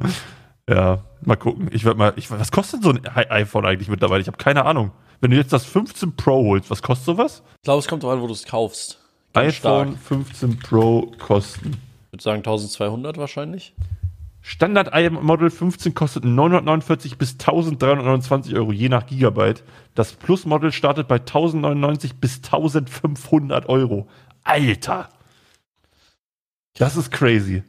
ja, 0.69 0.99
mal 1.21 1.35
gucken. 1.35 1.69
Ich 1.71 1.83
werde 1.85 1.97
mal, 1.97 2.13
ich, 2.15 2.31
was 2.31 2.51
kostet 2.51 2.83
so 2.83 2.91
ein 2.91 3.05
iPhone 3.05 3.65
eigentlich 3.65 3.89
mittlerweile? 3.89 4.21
Ich 4.21 4.27
habe 4.27 4.37
keine 4.37 4.65
Ahnung. 4.65 4.91
Wenn 5.19 5.31
du 5.31 5.37
jetzt 5.37 5.53
das 5.53 5.65
15 5.65 6.15
Pro 6.15 6.43
holst, 6.45 6.69
was 6.71 6.81
kostet 6.81 7.05
sowas? 7.05 7.43
Ich 7.57 7.63
glaube, 7.63 7.79
es 7.79 7.87
kommt 7.87 8.03
drauf 8.03 8.13
an, 8.13 8.21
wo 8.21 8.27
du 8.27 8.33
es 8.33 8.45
kaufst. 8.45 8.99
Ganz 9.33 9.57
iPhone 9.57 9.97
stark. 9.97 10.03
15 10.03 10.59
Pro 10.59 11.11
kosten. 11.19 11.77
Ich 12.05 12.13
würde 12.13 12.23
sagen 12.23 12.39
1200 12.39 13.17
wahrscheinlich. 13.17 13.73
Standard 14.41 14.91
Model 15.21 15.51
15 15.51 15.93
kostet 15.93 16.25
949 16.25 17.17
bis 17.17 17.33
1329 17.33 18.55
Euro, 18.55 18.71
je 18.71 18.89
nach 18.89 19.05
Gigabyte. 19.05 19.63
Das 19.93 20.13
Plus 20.13 20.45
Model 20.45 20.71
startet 20.71 21.07
bei 21.07 21.17
1099 21.17 22.15
bis 22.15 22.37
1500 22.37 23.69
Euro. 23.69 24.07
Alter! 24.43 25.09
Das 26.73 26.97
ist 26.97 27.11
crazy. 27.11 27.63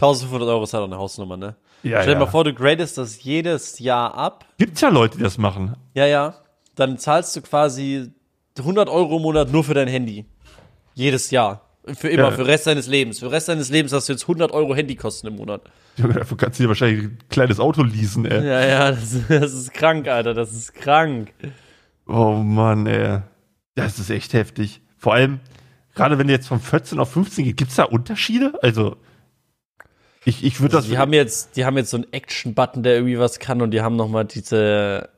1500 0.00 0.48
Euro 0.48 0.64
ist 0.64 0.72
halt 0.72 0.82
auch 0.82 0.86
eine 0.86 0.96
Hausnummer, 0.98 1.36
ne? 1.36 1.56
Ja, 1.82 2.02
Stell 2.02 2.14
dir 2.14 2.20
ja. 2.20 2.24
mal 2.26 2.30
vor, 2.30 2.44
du 2.44 2.52
gradest 2.54 2.96
das 2.98 3.22
jedes 3.22 3.78
Jahr 3.78 4.14
ab. 4.14 4.44
Gibt's 4.58 4.80
ja 4.80 4.88
Leute, 4.88 5.18
die 5.18 5.22
das 5.22 5.38
machen. 5.38 5.76
Ja, 5.94 6.06
ja. 6.06 6.34
Dann 6.74 6.98
zahlst 6.98 7.34
du 7.36 7.42
quasi 7.42 8.10
100 8.58 8.88
Euro 8.88 9.16
im 9.16 9.22
Monat 9.22 9.50
nur 9.52 9.64
für 9.64 9.74
dein 9.74 9.88
Handy. 9.88 10.24
Jedes 10.94 11.30
Jahr. 11.30 11.62
Für 11.94 12.08
immer, 12.08 12.24
Ja. 12.24 12.30
für 12.30 12.38
den 12.38 12.46
Rest 12.46 12.66
deines 12.66 12.86
Lebens. 12.86 13.18
Für 13.20 13.26
den 13.26 13.32
Rest 13.32 13.48
deines 13.48 13.70
Lebens 13.70 13.92
hast 13.92 14.08
du 14.08 14.12
jetzt 14.12 14.22
100 14.24 14.52
Euro 14.52 14.74
Handykosten 14.74 15.30
im 15.30 15.36
Monat. 15.36 15.62
Dafür 15.96 16.36
kannst 16.36 16.58
du 16.58 16.64
dir 16.64 16.68
wahrscheinlich 16.68 17.04
ein 17.04 17.18
kleines 17.30 17.58
Auto 17.60 17.82
leasen, 17.82 18.24
ey. 18.26 18.46
Ja, 18.46 18.64
ja, 18.66 18.90
das, 18.92 19.16
das 19.28 19.52
ist 19.54 19.72
krank, 19.74 20.06
Alter. 20.08 20.34
Das 20.34 20.52
ist 20.52 20.74
krank. 20.74 21.32
Oh 22.06 22.32
Mann, 22.34 22.86
ey. 22.86 23.20
Das 23.74 23.98
ist 23.98 24.10
echt 24.10 24.32
heftig. 24.34 24.80
Vor 24.98 25.14
allem, 25.14 25.40
gerade 25.94 26.18
wenn 26.18 26.26
du 26.26 26.32
jetzt 26.34 26.48
von 26.48 26.60
14 26.60 26.98
auf 26.98 27.10
15 27.12 27.44
geht, 27.46 27.56
gibt's 27.56 27.76
da 27.76 27.84
Unterschiede? 27.84 28.52
Also, 28.62 28.96
Ich, 30.24 30.44
ich 30.44 30.60
würde 30.60 30.76
Also 30.76 30.88
das. 30.88 30.90
die 30.94 30.98
haben 30.98 31.12
jetzt, 31.12 31.56
die 31.56 31.64
haben 31.64 31.76
jetzt 31.76 31.90
so 31.90 31.96
einen 31.96 32.12
Action-Button, 32.12 32.82
der 32.82 32.94
irgendwie 32.94 33.18
was 33.18 33.38
kann 33.38 33.62
und 33.62 33.70
die 33.70 33.80
haben 33.80 33.96
noch 33.96 34.08
mal 34.08 34.24
diese, 34.24 35.08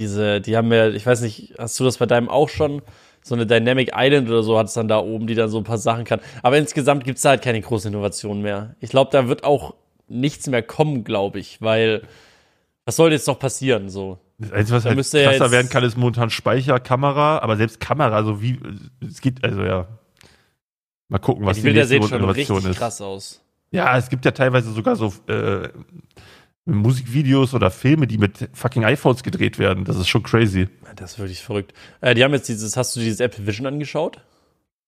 diese, 0.00 0.40
die 0.40 0.56
haben 0.56 0.72
ja, 0.72 0.88
ich 0.88 1.06
weiß 1.06 1.20
nicht, 1.20 1.54
hast 1.58 1.78
du 1.78 1.84
das 1.84 1.98
bei 1.98 2.06
deinem 2.06 2.28
auch 2.28 2.48
schon? 2.48 2.82
So 3.22 3.34
eine 3.34 3.46
Dynamic 3.46 3.92
Island 3.94 4.28
oder 4.28 4.42
so 4.42 4.58
hat 4.58 4.66
es 4.68 4.74
dann 4.74 4.88
da 4.88 4.98
oben, 4.98 5.26
die 5.26 5.34
dann 5.34 5.50
so 5.50 5.58
ein 5.58 5.64
paar 5.64 5.78
Sachen 5.78 6.04
kann. 6.04 6.20
Aber 6.42 6.56
insgesamt 6.56 7.04
gibt's 7.04 7.22
da 7.22 7.30
halt 7.30 7.42
keine 7.42 7.60
große 7.60 7.88
Innovation 7.88 8.42
mehr. 8.42 8.74
Ich 8.80 8.90
glaube, 8.90 9.10
da 9.12 9.28
wird 9.28 9.44
auch 9.44 9.74
nichts 10.08 10.46
mehr 10.46 10.62
kommen, 10.62 11.04
glaube 11.04 11.38
ich, 11.38 11.60
weil 11.60 12.02
was 12.84 12.96
soll 12.96 13.12
jetzt 13.12 13.26
noch 13.26 13.38
passieren 13.38 13.90
so? 13.90 14.18
Das 14.38 14.52
Einzige, 14.52 14.76
was 14.76 14.84
Da 14.84 14.90
halt 14.90 15.12
ja 15.12 15.30
krasser 15.30 15.50
werden 15.50 15.68
kann, 15.68 15.84
ist 15.84 15.96
momentan 15.96 16.30
Speicher, 16.30 16.80
Kamera, 16.80 17.38
aber 17.40 17.56
selbst 17.56 17.80
Kamera, 17.80 18.24
so 18.24 18.40
wie, 18.40 18.58
es 19.06 19.20
geht, 19.20 19.44
also 19.44 19.62
ja. 19.62 19.88
Mal 21.08 21.18
gucken, 21.18 21.44
was 21.44 21.56
die 21.56 21.62
die, 21.62 21.66
Bilder 21.66 21.80
nächste 21.80 21.94
sehen 21.94 22.02
schon 22.08 22.18
Innovation 22.18 22.56
richtig 22.58 22.70
ist. 22.72 22.78
krass 22.78 23.00
aus. 23.00 23.42
Ja, 23.70 23.96
es 23.98 24.08
gibt 24.08 24.24
ja 24.24 24.30
teilweise 24.30 24.72
sogar 24.72 24.96
so 24.96 25.12
äh, 25.28 25.68
Musikvideos 26.64 27.54
oder 27.54 27.70
Filme, 27.70 28.06
die 28.06 28.18
mit 28.18 28.48
fucking 28.52 28.84
iPhones 28.84 29.22
gedreht 29.22 29.58
werden. 29.58 29.84
Das 29.84 29.96
ist 29.96 30.08
schon 30.08 30.22
crazy. 30.22 30.68
Das 30.96 31.12
ist 31.12 31.18
wirklich 31.18 31.42
verrückt. 31.42 31.72
Äh, 32.00 32.14
die 32.14 32.24
haben 32.24 32.32
jetzt 32.32 32.48
dieses, 32.48 32.76
hast 32.76 32.94
du 32.96 33.00
dieses 33.00 33.20
Apple 33.20 33.46
Vision 33.46 33.66
angeschaut? 33.66 34.20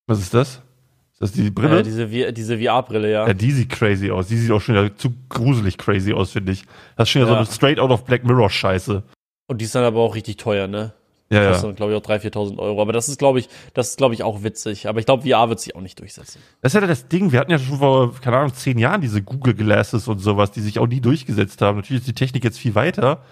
Was 0.07 0.19
ist 0.21 0.35
das? 0.35 0.63
Ist 1.13 1.21
das 1.21 1.33
die 1.33 1.51
Brille? 1.51 1.81
Äh, 1.81 1.83
diese 1.83 2.33
diese 2.33 2.59
VR-Brille, 2.59 3.11
ja. 3.11 3.27
ja, 3.27 3.35
die 3.35 3.51
sieht 3.53 3.71
crazy 3.71 4.11
aus. 4.11 4.29
Die 4.29 4.37
sieht 4.37 4.51
auch 4.51 4.61
schon 4.61 4.75
wieder 4.75 4.95
zu 4.97 5.13
gruselig 5.29 5.79
crazy 5.79 6.13
aus, 6.13 6.33
finde 6.33 6.53
ich. 6.53 6.65
Das 6.97 7.09
ist 7.09 7.13
schon 7.13 7.23
wieder 7.23 7.33
Ja. 7.33 7.45
so 7.45 7.49
eine 7.51 7.55
straight 7.55 7.79
out 7.79 7.91
of 7.91 8.05
Black 8.05 8.25
Mirror 8.25 8.51
Scheiße. 8.51 9.03
Und 9.47 9.61
die 9.61 9.65
ist 9.65 9.75
dann 9.75 9.85
aber 9.85 10.01
auch 10.01 10.15
richtig 10.15 10.37
teuer, 10.37 10.67
ne? 10.67 10.93
Ja, 11.33 11.45
ja. 11.45 11.51
Kostet, 11.53 11.77
glaube 11.77 11.93
ich, 11.93 11.99
auch 11.99 12.03
3.000, 12.03 12.33
4.000 12.33 12.59
Euro. 12.59 12.83
Aber 12.83 12.93
das 12.93 13.09
ist, 13.09 13.19
glaube 13.19 13.39
ich, 13.39 13.49
das 13.73 13.91
ist, 13.91 13.99
glaube 13.99 14.15
ich, 14.15 14.25
auch 14.25 14.43
witzig. 14.43 14.89
Aber 14.89 14.99
ich 14.99 15.07
glaube, 15.07 15.29
VR 15.29 15.49
wird 15.49 15.61
sich 15.61 15.77
auch 15.77 15.81
nicht 15.81 15.99
durchsetzen. 16.01 16.43
Das 16.61 16.75
ist 16.75 16.81
ja 16.81 16.87
das 16.87 17.07
Ding. 17.07 17.31
Wir 17.31 17.39
hatten 17.39 17.53
ja 17.53 17.59
schon 17.59 17.79
vor, 17.79 18.15
keine 18.21 18.39
Ahnung, 18.39 18.55
zehn 18.55 18.79
Jahren 18.79 19.01
diese 19.01 19.23
Google 19.23 19.55
Glasses 19.55 20.09
und 20.09 20.19
sowas, 20.19 20.51
die 20.51 20.61
sich 20.61 20.81
auch 20.81 20.89
nie 20.89 21.01
durchgesetzt 21.01 21.63
haben. 21.63 21.77
Natürlich 21.77 22.03
ist 22.03 22.09
die 22.09 22.15
Technik 22.15 22.43
jetzt 22.43 22.59
viel 22.59 22.75
weiter. 22.75 23.23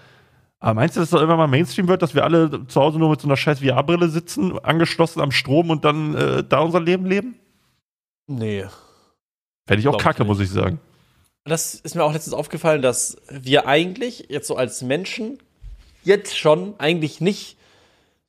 Aber 0.59 0.75
meinst 0.75 0.95
du, 0.95 1.01
dass 1.01 1.09
das 1.09 1.19
irgendwann 1.19 1.39
mal 1.39 1.47
Mainstream 1.47 1.87
wird, 1.89 2.01
dass 2.01 2.15
wir 2.15 2.23
alle 2.23 2.67
zu 2.67 2.79
Hause 2.79 2.99
nur 2.99 3.09
mit 3.09 3.19
so 3.19 3.27
einer 3.27 3.37
scheiß 3.37 3.59
VR-Brille 3.59 4.09
sitzen, 4.09 4.57
angeschlossen 4.59 5.21
am 5.21 5.31
Strom 5.31 5.69
und 5.69 5.83
dann 5.83 6.15
äh, 6.15 6.43
da 6.43 6.59
unser 6.59 6.81
Leben 6.81 7.05
leben? 7.05 7.35
Nee. 8.27 8.65
Fände 9.67 9.81
ich 9.81 9.87
auch 9.87 9.97
ich 9.97 10.03
kacke, 10.03 10.23
nicht. 10.23 10.27
muss 10.27 10.39
ich 10.39 10.49
sagen. 10.49 10.79
Das 11.45 11.75
ist 11.75 11.95
mir 11.95 12.03
auch 12.03 12.13
letztens 12.13 12.33
aufgefallen, 12.33 12.81
dass 12.81 13.17
wir 13.29 13.67
eigentlich 13.67 14.27
jetzt 14.29 14.47
so 14.47 14.55
als 14.55 14.81
Menschen 14.81 15.39
jetzt 16.03 16.37
schon 16.37 16.75
eigentlich 16.77 17.21
nicht 17.21 17.58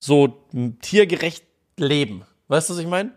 so 0.01 0.45
tiergerecht 0.81 1.45
leben. 1.77 2.23
Weißt 2.49 2.69
du, 2.69 2.75
was 2.75 2.81
ich 2.81 2.89
meine? 2.89 3.11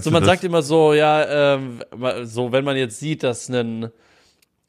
So, 0.00 0.10
man 0.10 0.22
das? 0.22 0.26
sagt 0.26 0.44
immer 0.44 0.60
so, 0.60 0.92
ja, 0.92 1.54
ähm, 1.54 1.80
so, 2.24 2.52
wenn 2.52 2.64
man 2.64 2.76
jetzt 2.76 3.00
sieht, 3.00 3.22
dass 3.22 3.48
ein, 3.48 3.88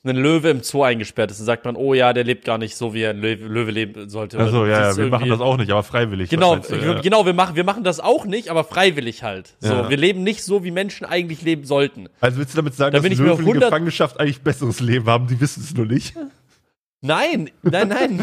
ein 0.05 0.15
Löwe 0.15 0.51
im 0.51 0.63
Zoo 0.63 0.83
eingesperrt 0.83 1.31
ist, 1.31 1.39
dann 1.39 1.45
sagt 1.47 1.65
man, 1.65 1.75
oh 1.75 1.93
ja, 1.93 2.13
der 2.13 2.23
lebt 2.23 2.45
gar 2.45 2.57
nicht 2.57 2.77
so, 2.77 2.93
wie 2.93 3.05
ein 3.05 3.19
Löwe, 3.19 3.45
Löwe 3.45 3.71
leben 3.71 4.07
sollte. 4.07 4.37
Oder 4.37 4.67
ja, 4.67 4.91
ja, 4.91 4.95
wir 4.95 5.07
machen 5.07 5.27
das 5.27 5.41
auch 5.41 5.57
nicht, 5.57 5.69
aber 5.71 5.83
freiwillig. 5.83 6.29
Genau, 6.29 6.55
du, 6.55 6.75
ja. 6.75 7.01
genau, 7.01 7.25
wir 7.25 7.33
machen, 7.33 7.57
wir 7.57 7.65
machen 7.65 7.83
das 7.83 7.99
auch 7.99 8.23
nicht, 8.25 8.47
aber 8.49 8.63
freiwillig 8.63 9.23
halt. 9.23 9.55
So, 9.59 9.73
Ja. 9.73 9.89
wir 9.89 9.97
leben 9.97 10.23
nicht 10.23 10.43
so, 10.43 10.63
wie 10.63 10.71
Menschen 10.71 11.05
eigentlich 11.05 11.41
leben 11.41 11.65
sollten. 11.65 12.07
Also 12.21 12.37
willst 12.37 12.53
du 12.53 12.57
damit 12.57 12.75
sagen, 12.75 12.93
Da 12.93 12.99
dass 13.01 13.17
Löwen 13.17 13.31
in 13.33 13.39
100 13.39 13.63
Gefangenschaft 13.63 14.17
eigentlich 14.19 14.41
besseres 14.41 14.79
Leben 14.79 15.07
haben? 15.07 15.27
Die 15.27 15.41
wissen 15.41 15.61
es 15.61 15.73
nur 15.73 15.87
nicht. 15.87 16.15
Nein, 17.05 17.49
nein, 17.61 17.87
nein, 17.89 18.19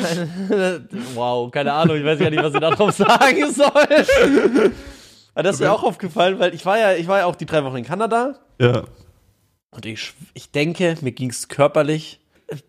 nein. 0.48 0.88
Wow, 1.14 1.50
keine 1.50 1.72
Ahnung, 1.72 1.96
ich 1.96 2.04
weiß 2.04 2.18
gar 2.18 2.30
nicht, 2.30 2.42
was 2.42 2.54
ich 2.54 2.60
darauf 2.60 2.92
sagen 2.92 3.52
soll. 3.52 4.72
Aber 5.34 5.42
das 5.42 5.56
ist 5.56 5.60
mir 5.60 5.72
auch 5.72 5.82
aufgefallen, 5.82 6.38
weil 6.38 6.54
ich 6.54 6.66
war 6.66 6.78
ja, 6.78 6.94
ich 6.94 7.06
war 7.08 7.18
ja 7.20 7.24
auch 7.26 7.36
die 7.36 7.46
drei 7.46 7.62
Wochen 7.64 7.76
in 7.76 7.84
Kanada 7.84 8.38
Ja. 8.60 8.84
und 9.70 9.86
ich, 9.86 10.12
ich 10.34 10.50
denke, 10.50 10.96
mir 11.00 11.12
ging 11.12 11.30
es 11.30 11.48
körperlich 11.48 12.20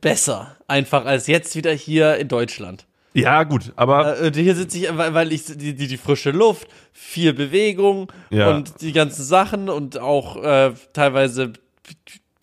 besser, 0.02 0.56
einfach 0.68 1.06
als 1.06 1.28
jetzt 1.28 1.56
wieder 1.56 1.72
hier 1.74 2.16
in 2.18 2.28
Deutschland. 2.30 2.86
Ja, 3.16 3.44
gut, 3.44 3.74
aber 3.76 4.20
Äh, 4.22 4.32
hier 4.34 4.56
sitze 4.56 4.78
ich, 4.80 4.88
weil, 4.98 5.32
ich 5.34 5.46
die, 5.46 5.74
die, 5.76 5.88
die 5.88 5.98
frische 5.98 6.32
Luft, 6.32 6.68
viel 6.94 7.34
Bewegung 7.34 8.12
Ja. 8.30 8.50
und 8.50 8.82
die 8.82 8.92
ganzen 8.94 9.24
Sachen 9.24 9.70
und 9.70 10.00
auch 10.00 10.42
äh, 10.44 10.72
teilweise 10.94 11.54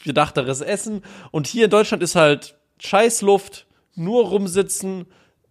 bedachteres 0.05 0.61
Essen. 0.61 1.03
Und 1.31 1.47
hier 1.47 1.65
in 1.65 1.71
Deutschland 1.71 2.03
ist 2.03 2.15
halt 2.15 2.57
Scheißluft, 2.81 3.67
nur 3.95 4.27
rumsitzen, 4.29 5.07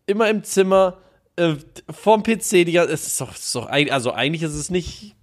immer 0.06 0.30
im 0.30 0.44
Zimmer, 0.44 0.98
äh, 1.36 1.56
vorm 1.89 2.24
PC. 2.24 2.65
Die, 2.65 2.72
ganze- 2.74 2.94
es 2.94 3.08
ist 3.08 3.22
doch, 3.22 3.32
es 3.34 3.46
ist 3.46 3.56
doch 3.56 3.68
also 3.70 4.12
eigentlich 4.13 4.44
ist 4.44 4.56
es 4.56 4.70
nicht. 4.70 5.15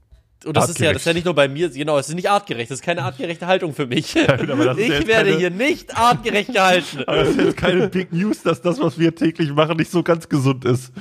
Und 0.45 0.57
das 0.57 0.69
ist 0.69 0.79
ja, 0.79 0.93
das 0.93 1.03
ist 1.03 1.07
ja 1.07 1.13
nicht 1.13 1.25
nur 1.25 1.35
bei 1.35 1.49
mir, 1.49 1.69
genau, 1.71 1.99
es 1.99 2.09
ist 2.09 2.15
nicht 2.15 2.31
artgerecht, 2.31 2.71
das 2.71 2.79
ist 2.79 2.85
keine 2.85 3.03
artgerechte 3.03 3.49
Haltung 3.49 3.75
für 3.75 3.87
mich. 3.87 4.13
das 4.27 4.41
ist 4.43 4.79
ich 4.79 4.89
ja 4.89 5.07
werde 5.07 5.31
keine- 5.31 5.37
hier 5.39 5.51
nicht 5.51 5.97
artgerecht 5.97 6.53
gehalten. 6.53 7.03
aber 7.07 7.17
das 7.17 7.29
ist 7.31 7.39
jetzt 7.41 7.57
keine 7.57 7.89
Big 7.89 8.13
News, 8.13 8.43
dass 8.43 8.63
das, 8.63 8.79
was 8.81 8.97
wir 8.99 9.13
täglich 9.15 9.51
machen, 9.51 9.77
nicht 9.77 9.91
so 9.91 10.05
ganz 10.05 10.29
gesund 10.29 10.65
ist. 10.65 10.93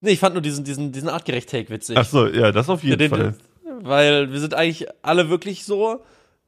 Nee, 0.00 0.12
ich 0.12 0.20
fand 0.20 0.34
nur 0.34 0.40
diesen, 0.42 0.64
diesen, 0.64 0.92
diesen 0.92 1.08
artgerecht-Take 1.10 1.68
witzig. 1.68 1.98
Ach 1.98 2.06
so, 2.08 2.26
ja, 2.26 2.50
das 2.52 2.68
auf 2.70 2.82
jeden 2.84 2.98
Den- 2.98 3.10
Fall. 3.10 3.34
Weil 3.80 4.32
wir 4.32 4.40
sind 4.40 4.54
eigentlich 4.54 4.86
alle 5.02 5.28
wirklich 5.28 5.64
so, 5.64 6.00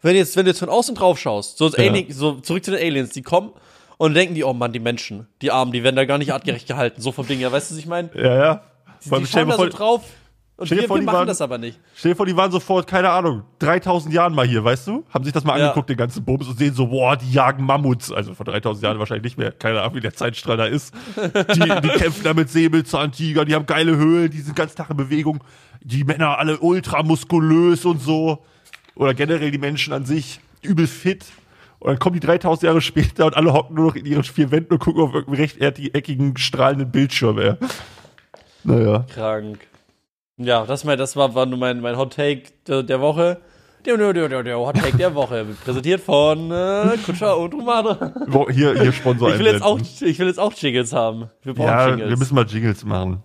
wenn 0.03 0.13
du 0.13 0.19
jetzt, 0.19 0.37
wenn 0.37 0.45
du 0.45 0.51
jetzt 0.51 0.61
von 0.61 0.69
außen 0.69 0.95
drauf 0.95 1.19
schaust, 1.19 1.59
so, 1.59 1.69
Ja. 1.69 1.79
Alien, 1.91 2.11
so 2.13 2.35
zurück 2.41 2.65
zu 2.65 2.71
den 2.71 2.81
Aliens, 2.81 3.11
die 3.11 3.23
kommen 3.23 3.51
und 3.99 4.15
denken 4.15 4.35
die, 4.35 4.45
oh 4.45 4.53
Mann, 4.53 4.73
die 4.73 4.81
Menschen, 4.81 5.27
die 5.43 5.51
Armen, 5.51 5.73
die 5.73 5.83
werden 5.83 5.97
da 5.97 6.05
gar 6.05 6.19
nicht 6.19 6.33
artgerecht 6.33 6.67
gehalten, 6.67 7.01
so 7.03 7.13
vom 7.13 7.27
Ding 7.27 7.39
her, 7.39 7.53
weißt 7.53 7.71
du, 7.71 7.75
was 7.75 7.81
ich 7.81 7.87
meine? 7.87 8.11
Ja, 8.15 8.35
ja. 8.37 8.63
Die, 9.05 9.11
die 9.11 9.27
schauen 9.27 9.49
da 9.49 9.57
so 9.57 9.67
drauf 9.69 10.03
und 10.57 10.71
wir, 10.71 10.83
vor, 10.87 10.97
wir 10.97 11.01
die 11.01 11.07
machen 11.07 11.17
waren- 11.17 11.27
das 11.27 11.41
aber 11.41 11.57
nicht. 11.57 11.79
stell 11.95 12.13
dir 12.13 12.17
vor, 12.17 12.27
die 12.27 12.37
waren 12.37 12.53
sofort, 12.53 12.87
keine 12.87 13.09
Ahnung, 13.09 13.45
3000 13.61 14.13
Jahren 14.13 14.35
mal 14.35 14.47
hier, 14.47 14.63
weißt 14.63 14.87
du? 14.89 15.05
Haben 15.09 15.25
sich 15.25 15.33
das 15.33 15.43
mal 15.43 15.59
Ja. 15.59 15.69
angeguckt, 15.69 15.89
den 15.89 15.97
ganzen 15.97 16.23
Bums, 16.23 16.47
und 16.49 16.59
sehen 16.59 16.75
so, 16.75 16.87
boah, 16.89 17.17
die 17.17 17.33
jagen 17.33 17.65
Mammuts. 17.65 18.13
Also 18.13 18.35
vor 18.35 18.45
3000 18.45 18.85
Jahren 18.85 18.99
wahrscheinlich 18.99 19.25
nicht 19.25 19.39
mehr. 19.39 19.53
Keine 19.53 19.81
Ahnung, 19.81 19.95
wie 19.95 20.01
der 20.01 20.13
Zeitstrahl 20.13 20.59
da 20.59 20.67
ist. 20.67 20.93
Die, 21.17 21.61
die 21.61 21.89
kämpfen 21.99 22.25
da 22.25 22.35
mit 22.35 22.51
Säbelzahntiger, 22.51 23.47
die 23.47 23.55
haben 23.55 23.65
geile 23.65 23.97
Höhlen, 23.97 24.31
die 24.31 24.41
sind 24.43 24.55
ganz 24.55 24.75
Tag 24.75 24.91
in 24.91 24.99
Bewegung. 24.99 25.43
Die 25.83 26.05
Männer 26.05 26.39
alle 26.39 26.59
ultra 26.59 27.03
muskulös 27.03 27.87
und 27.87 28.03
so. 28.03 28.45
Oder 29.01 29.15
generell 29.15 29.51
die 29.51 29.57
Menschen 29.59 29.95
an 29.95 30.05
sich 30.05 30.41
übel 30.61 30.87
fit. 30.87 31.25
Und 31.79 31.89
dann 31.89 31.99
kommen 31.99 32.13
die 32.13 32.21
3000 32.21 32.65
Jahre 32.65 32.81
später 32.83 33.25
und 33.25 33.35
alle 33.35 33.55
hocken 33.55 33.75
nur 33.77 33.87
noch 33.87 33.97
in 33.97 34.05
ihren 34.05 34.23
vier 34.25 34.51
Wänden 34.51 34.75
und 34.75 34.79
gucken 34.81 35.03
auf 35.03 35.15
irgendeinen 35.15 35.41
rechteckigen, 35.41 36.37
strahlenden 36.37 36.91
Bildschirm, 36.91 37.39
ey. 37.39 37.55
Naja. 38.63 39.07
Krank. 39.15 39.67
Ja, 40.37 40.67
das, 40.67 40.85
mein, 40.85 40.99
das 40.99 41.17
war, 41.17 41.35
war 41.35 41.47
nur 41.47 41.59
mein, 41.59 41.81
mein 41.81 41.97
Hot 41.97 42.15
Take 42.15 42.43
der, 42.67 42.83
der 42.83 43.01
Woche. 43.01 43.41
Der, 43.87 43.97
der, 43.97 44.29
der, 44.29 44.43
der, 44.43 44.59
Hot 44.59 44.77
Take 44.77 44.99
der 44.99 45.15
Woche. 45.15 45.47
Präsentiert 45.65 46.03
von 46.03 46.51
äh, 46.51 46.99
Kutscher 47.07 47.39
und 47.39 47.55
Romano. 47.55 47.97
Wo- 48.27 48.51
Hier, 48.51 48.79
hier 48.79 48.93
Sponsor 48.93 49.31
Ich 49.33 49.39
will, 49.39 49.47
jetzt 49.47 49.63
auch, 49.63 49.79
ich 49.79 50.19
will 50.19 50.27
jetzt 50.27 50.39
auch 50.39 50.53
Jingles 50.53 50.93
haben. 50.93 51.31
Wir 51.43 51.55
brauchen 51.55 51.67
Ja, 51.69 51.89
Jingles. 51.89 52.11
wir 52.11 52.17
müssen 52.19 52.35
mal 52.35 52.47
Jingles 52.47 52.85
machen. 52.85 53.23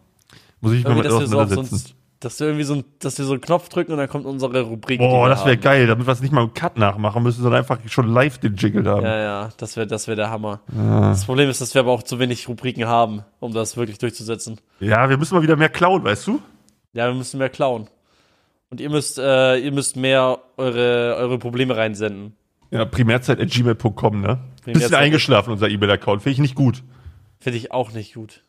Muss 0.61 0.71
ich 0.71 0.85
mich 0.87 0.95
mal 0.95 1.05
auseinandersetzen. 1.05 1.75
ein, 1.75 2.04
dass 2.25 2.39
wir 2.39 2.47
irgendwie 2.47 2.63
so, 2.65 2.73
ein, 2.75 2.83
dass 2.99 3.17
wir 3.17 3.25
so 3.25 3.33
einen 3.33 3.41
Knopf 3.41 3.69
drücken 3.69 3.91
und 3.93 3.97
dann 3.99 4.09
kommt 4.09 4.25
unsere 4.25 4.61
Rubrik. 4.61 4.97
Boah, 4.99 5.29
das 5.29 5.45
wäre 5.45 5.57
geil, 5.57 5.87
damit 5.87 6.07
wir 6.07 6.11
es 6.11 6.21
nicht 6.21 6.33
mal 6.33 6.43
im 6.43 6.53
Cut 6.53 6.77
nachmachen 6.77 7.23
müssen, 7.23 7.41
sondern 7.43 7.59
einfach 7.59 7.79
schon 7.87 8.07
live 8.11 8.39
den 8.39 8.55
Jingle 8.55 8.85
haben. 8.89 9.05
Ja, 9.05 9.17
ja, 9.17 9.49
das 9.57 9.77
wäre 9.77 9.87
das 9.87 10.07
wär 10.07 10.15
der 10.15 10.29
Hammer. 10.31 10.61
Das 10.67 11.25
Problem 11.25 11.49
ist, 11.49 11.61
dass 11.61 11.73
wir 11.75 11.81
aber 11.81 11.91
auch 11.91 12.03
zu 12.03 12.19
wenig 12.19 12.49
Rubriken 12.49 12.85
haben, 12.87 13.23
um 13.39 13.53
das 13.53 13.77
wirklich 13.77 13.99
durchzusetzen. 13.99 14.59
Ja, 14.79 15.07
wir 15.09 15.17
müssen 15.17 15.35
mal 15.35 15.43
wieder 15.43 15.55
mehr 15.55 15.69
klauen, 15.69 16.03
weißt 16.03 16.27
du? 16.27 16.41
Ja, 16.93 17.07
wir 17.07 17.13
müssen 17.13 17.37
mehr 17.37 17.49
klauen. 17.49 17.87
Und 18.71 18.81
ihr 18.81 18.89
müsst, 18.89 19.19
äh, 19.19 19.57
ihr 19.57 19.71
müsst 19.71 19.95
mehr 19.95 20.39
eure, 20.57 21.15
eure 21.17 21.37
Probleme 21.37 21.77
reinsenden. 21.77 22.35
Ja, 22.71 22.83
primärzeit.gmail.com, 22.85 24.21
ne? 24.21 24.39
Bisschen 24.65 24.73
Primärzeit- 24.81 24.99
eingeschlafen, 24.99 25.51
unser 25.51 25.69
E-Mail-Account. 25.69 26.23
Finde 26.23 26.33
ich 26.33 26.39
nicht 26.39 26.55
gut. 26.55 26.83
Finde 27.39 27.57
ich 27.59 27.71
auch 27.71 27.91
nicht 27.91 28.15
gut. 28.15 28.41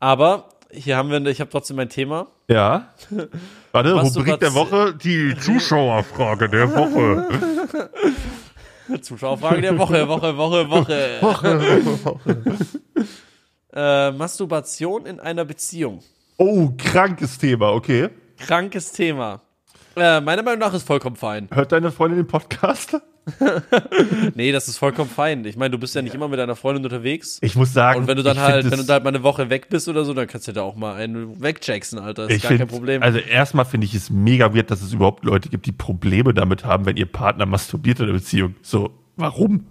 Aber 0.00 0.48
hier 0.72 0.96
haben 0.96 1.10
wir, 1.10 1.24
ich 1.26 1.40
habe 1.40 1.50
trotzdem 1.50 1.78
ein 1.78 1.88
Thema. 1.88 2.26
Ja. 2.48 2.88
Warte, 3.72 3.94
Was 3.94 4.16
Rubrik 4.16 4.40
der 4.40 4.54
Woche, 4.54 4.94
die 4.94 5.34
Zuschauerfrage 5.38 6.48
der 6.48 6.74
Woche. 6.74 7.28
Zuschauerfrage 9.02 9.60
der 9.60 9.78
Woche, 9.78 10.08
Woche, 10.08 10.36
Woche, 10.38 10.70
Woche. 10.70 12.40
äh, 13.74 14.10
Masturbation 14.12 15.04
in 15.04 15.20
einer 15.20 15.44
Beziehung. 15.44 16.00
Oh, 16.38 16.70
krankes 16.78 17.36
Thema, 17.36 17.72
okay. 17.72 18.08
Krankes 18.38 18.92
Thema. 18.92 19.42
Äh, 19.94 20.22
meiner 20.22 20.42
Meinung 20.42 20.60
nach 20.60 20.72
ist 20.72 20.86
vollkommen 20.86 21.16
fein. 21.16 21.48
Hört 21.52 21.72
deine 21.72 21.90
Freundin 21.92 22.20
den 22.20 22.26
Podcast? 22.26 22.96
Nee, 24.34 24.52
das 24.52 24.68
ist 24.68 24.78
vollkommen 24.78 25.10
fein. 25.10 25.44
Ich 25.44 25.56
meine, 25.56 25.70
du 25.70 25.78
bist 25.78 25.94
ja 25.94 26.02
nicht 26.02 26.14
immer 26.14 26.28
mit 26.28 26.38
deiner 26.38 26.56
Freundin 26.56 26.84
unterwegs. 26.84 27.38
Ich 27.40 27.56
muss 27.56 27.72
sagen, 27.72 28.00
Und 28.00 28.06
wenn 28.06 28.16
du 28.16 28.22
dann 28.22 28.38
halt, 28.38 28.70
wenn 28.70 28.78
du 28.78 28.84
da 28.84 28.94
halt 28.94 29.04
mal 29.04 29.10
eine 29.10 29.22
Woche 29.22 29.50
weg 29.50 29.68
bist 29.68 29.88
oder 29.88 30.04
so, 30.04 30.14
dann 30.14 30.26
kannst 30.26 30.48
du 30.48 30.52
da 30.52 30.62
auch 30.62 30.76
mal 30.76 30.94
einen 30.94 31.40
wegjacksen, 31.40 31.98
Alter. 31.98 32.28
Ist 32.28 32.36
ich 32.36 32.42
gar 32.42 32.48
find, 32.48 32.60
kein 32.60 32.68
Problem. 32.68 33.02
Also 33.02 33.18
erstmal 33.18 33.64
finde 33.64 33.86
ich 33.86 33.94
es 33.94 34.10
mega 34.10 34.54
weird, 34.54 34.70
dass 34.70 34.82
es 34.82 34.92
überhaupt 34.92 35.24
Leute 35.24 35.48
gibt, 35.48 35.66
die 35.66 35.72
Probleme 35.72 36.34
damit 36.34 36.64
haben, 36.64 36.86
wenn 36.86 36.96
ihr 36.96 37.06
Partner 37.06 37.46
masturbiert 37.46 37.98
in 38.00 38.04
einer 38.04 38.14
Beziehung. 38.14 38.54
So, 38.62 38.90
warum? 39.16 39.66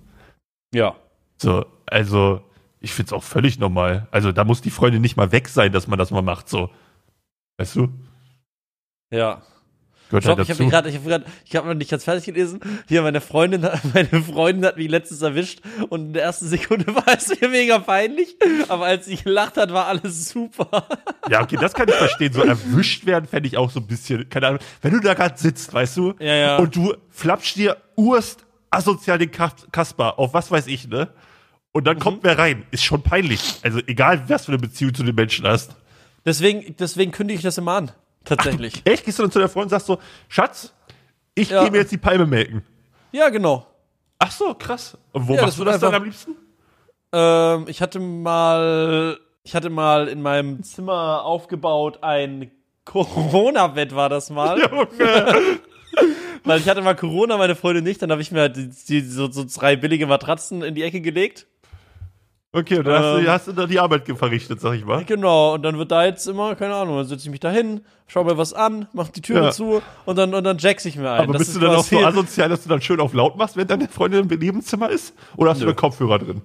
ja. 0.74 0.96
So, 1.40 1.66
also, 1.86 2.42
ich 2.80 2.94
finde 2.94 3.10
es 3.10 3.14
auch 3.14 3.24
völlig 3.24 3.60
normal. 3.60 4.08
Also, 4.12 4.32
da 4.32 4.44
muss 4.44 4.62
die 4.62 4.72
Freundin 4.72 5.02
nicht 5.02 5.18
mal 5.18 5.32
weg 5.32 5.50
sein, 5.50 5.72
dass 5.72 5.88
man 5.88 6.00
das 6.00 6.10
mal 6.10 6.24
macht, 6.24 6.50
so. 6.50 6.72
Weißt 7.58 7.76
du? 7.76 7.90
Ja. 9.12 9.42
Gehört 10.10 10.24
Stopp, 10.24 10.38
halt 10.38 10.50
ich 10.50 10.58
habe 10.60 10.70
gerade, 10.70 10.90
ich 10.90 10.96
habe 10.96 11.06
gerade, 11.10 11.26
ich 11.46 11.56
habe 11.56 11.68
noch 11.68 11.74
nicht 11.76 11.92
ganz 11.92 12.04
fertig 12.06 12.26
gelesen. 12.26 12.60
Hier 12.88 13.02
meine 13.02 13.20
Freundin, 13.20 13.62
meine 13.94 14.24
Freundin 14.24 14.66
hat 14.66 14.78
mich 14.78 14.90
letztens 14.90 15.22
erwischt 15.22 15.60
und 15.90 16.08
in 16.08 16.14
der 16.14 16.24
ersten 16.24 16.48
Sekunde 16.48 16.88
war 16.96 17.08
es 17.16 17.30
mir 17.42 17.50
mega 17.50 17.80
peinlich, 17.80 18.36
aber 18.70 18.86
als 18.86 19.06
sie 19.06 19.18
gelacht 19.18 19.58
hat, 19.58 19.74
war 19.74 19.88
alles 19.88 20.30
super. 20.30 20.88
Ja, 21.30 21.42
okay, 21.42 21.58
das 21.60 21.74
kann 21.74 21.90
ich 21.90 21.96
verstehen. 21.96 22.32
So 22.32 22.42
erwischt 22.44 23.06
werden 23.06 23.28
fände 23.28 23.48
ich 23.48 23.58
auch 23.58 23.70
so 23.70 23.80
ein 23.82 23.88
bisschen, 23.88 24.30
keine 24.30 24.48
Ahnung. 24.48 24.60
Wenn 24.82 24.94
du 24.94 25.00
da 25.02 25.14
gerade 25.14 25.38
sitzt, 25.38 25.74
weißt 25.74 25.98
du, 25.98 26.14
Ja, 26.20 26.34
ja. 26.36 26.58
und 26.58 26.76
du 26.76 26.94
flapscht 27.10 27.58
dir 27.58 27.78
urst 27.98 28.46
asozial 28.70 29.18
den 29.18 29.32
Kas- 29.32 29.68
Kasper 29.72 30.20
auf 30.20 30.34
was 30.34 30.52
weiß 30.52 30.68
ich, 30.68 30.88
ne? 30.88 31.10
Und 31.74 31.86
dann 31.86 31.98
Mhm. 31.98 32.02
kommt 32.02 32.24
wer 32.24 32.38
rein. 32.38 32.64
Ist 32.72 32.84
schon 32.86 33.02
peinlich. 33.04 33.60
Also 33.62 33.80
egal, 33.88 34.24
was 34.30 34.46
für 34.46 34.52
eine 34.54 34.58
Beziehung 34.58 34.94
zu 34.94 35.04
den 35.04 35.16
Menschen 35.16 35.46
hast. 35.46 35.76
Deswegen, 36.26 36.76
deswegen 36.78 37.12
kündige 37.12 37.38
ich 37.38 37.44
das 37.44 37.58
immer 37.58 37.74
an. 37.74 37.92
Tatsächlich. 38.28 38.82
Echt? 38.86 39.06
Gehst 39.06 39.20
du 39.20 39.24
dann 39.24 39.32
zu 39.32 39.40
der 39.40 39.50
Freundin 39.50 39.66
und 39.66 39.70
sagst 39.70 39.88
so, 39.88 40.00
Schatz, 40.28 40.74
ich 41.36 41.50
Ja. 41.50 41.64
gehe 41.64 41.72
mir 41.72 41.78
jetzt 41.80 41.92
die 41.92 41.98
Palme 41.98 42.26
melken. 42.26 42.64
Ja, 43.12 43.30
genau. 43.30 43.66
Ach 44.20 44.32
so, 44.32 44.54
krass. 44.54 44.98
Und 45.14 45.28
wo 45.28 45.36
Ja, 45.36 45.42
machst 45.42 45.54
das 45.54 45.58
du 45.58 45.64
das 45.66 45.80
dann 45.80 45.94
am 45.94 46.04
liebsten? 46.04 46.36
Ähm, 47.14 47.66
ich 47.68 47.82
hatte 47.82 48.00
mal, 48.00 49.18
ich 49.44 49.56
hatte 49.56 49.70
mal 49.70 50.08
in 50.08 50.22
meinem 50.22 50.64
Zimmer 50.64 51.24
aufgebaut 51.24 52.00
ein 52.04 52.52
Corona-Bett 52.86 53.96
war 53.96 54.10
das 54.10 54.30
mal. 54.30 54.60
Junge. 54.72 54.88
Weil 56.44 56.60
ich 56.60 56.70
hatte 56.70 56.82
mal 56.82 56.96
Corona, 56.96 57.38
meine 57.38 57.56
Freundin 57.56 57.84
nicht, 57.84 58.02
dann 58.02 58.12
habe 58.12 58.22
ich 58.22 58.32
mir 58.32 58.40
halt 58.42 58.56
die, 58.56 58.70
die, 58.70 59.02
so, 59.02 59.30
so 59.30 59.44
drei 59.54 59.76
billige 59.76 60.08
Matratzen 60.08 60.62
in 60.62 60.76
die 60.76 60.84
Ecke 60.84 61.02
gelegt. 61.02 61.46
Okay, 62.54 62.78
und 62.80 62.86
dann 62.88 63.04
hast, 63.04 63.18
Ähm. 63.20 63.26
du, 63.26 63.32
hast 63.32 63.48
du 63.48 63.52
da 63.52 63.66
die 63.68 63.80
Arbeit 63.80 64.08
verrichtet, 64.18 64.62
sag 64.62 64.74
ich 64.76 64.86
mal. 64.86 65.04
Genau, 65.06 65.56
und 65.56 65.64
dann 65.64 65.78
wird 65.78 65.92
da 65.92 66.06
jetzt 66.06 66.26
immer, 66.28 66.56
keine 66.56 66.76
Ahnung, 66.76 66.96
dann 66.98 67.06
setze 67.06 67.26
ich 67.26 67.30
mich 67.32 67.42
da 67.42 67.52
hin, 67.52 67.82
schau 68.08 68.24
mir 68.24 68.38
was 68.38 68.54
an, 68.54 68.88
mach 68.94 69.10
die 69.10 69.22
Türe 69.22 69.46
Ja. 69.46 69.52
zu 69.52 69.82
und 70.06 70.18
dann, 70.18 70.34
und 70.34 70.44
dann 70.46 70.58
jack's 70.58 70.86
ich 70.86 70.96
mir 70.96 71.12
ein. 71.12 71.22
Aber 71.24 71.34
Das 71.34 71.40
bist 71.42 71.50
ist 71.52 71.56
du 71.58 71.60
dann 71.66 71.76
auch 71.76 71.84
so 71.84 72.00
asozial, 72.00 72.50
dass 72.50 72.64
du 72.64 72.70
dann 72.70 72.82
schön 72.82 73.00
auf 73.02 73.14
laut 73.14 73.36
machst, 73.38 73.58
wenn 73.58 73.68
deine 73.68 73.88
Freundin 73.90 74.30
im 74.30 74.40
Nebenzimmer 74.40 74.90
ist? 74.90 75.14
Oder 75.36 75.52
hast 75.52 75.62
du 75.62 75.66
Nö. 75.66 75.72
da 75.72 75.76
Kopfhörer 75.76 76.20
drin? 76.20 76.42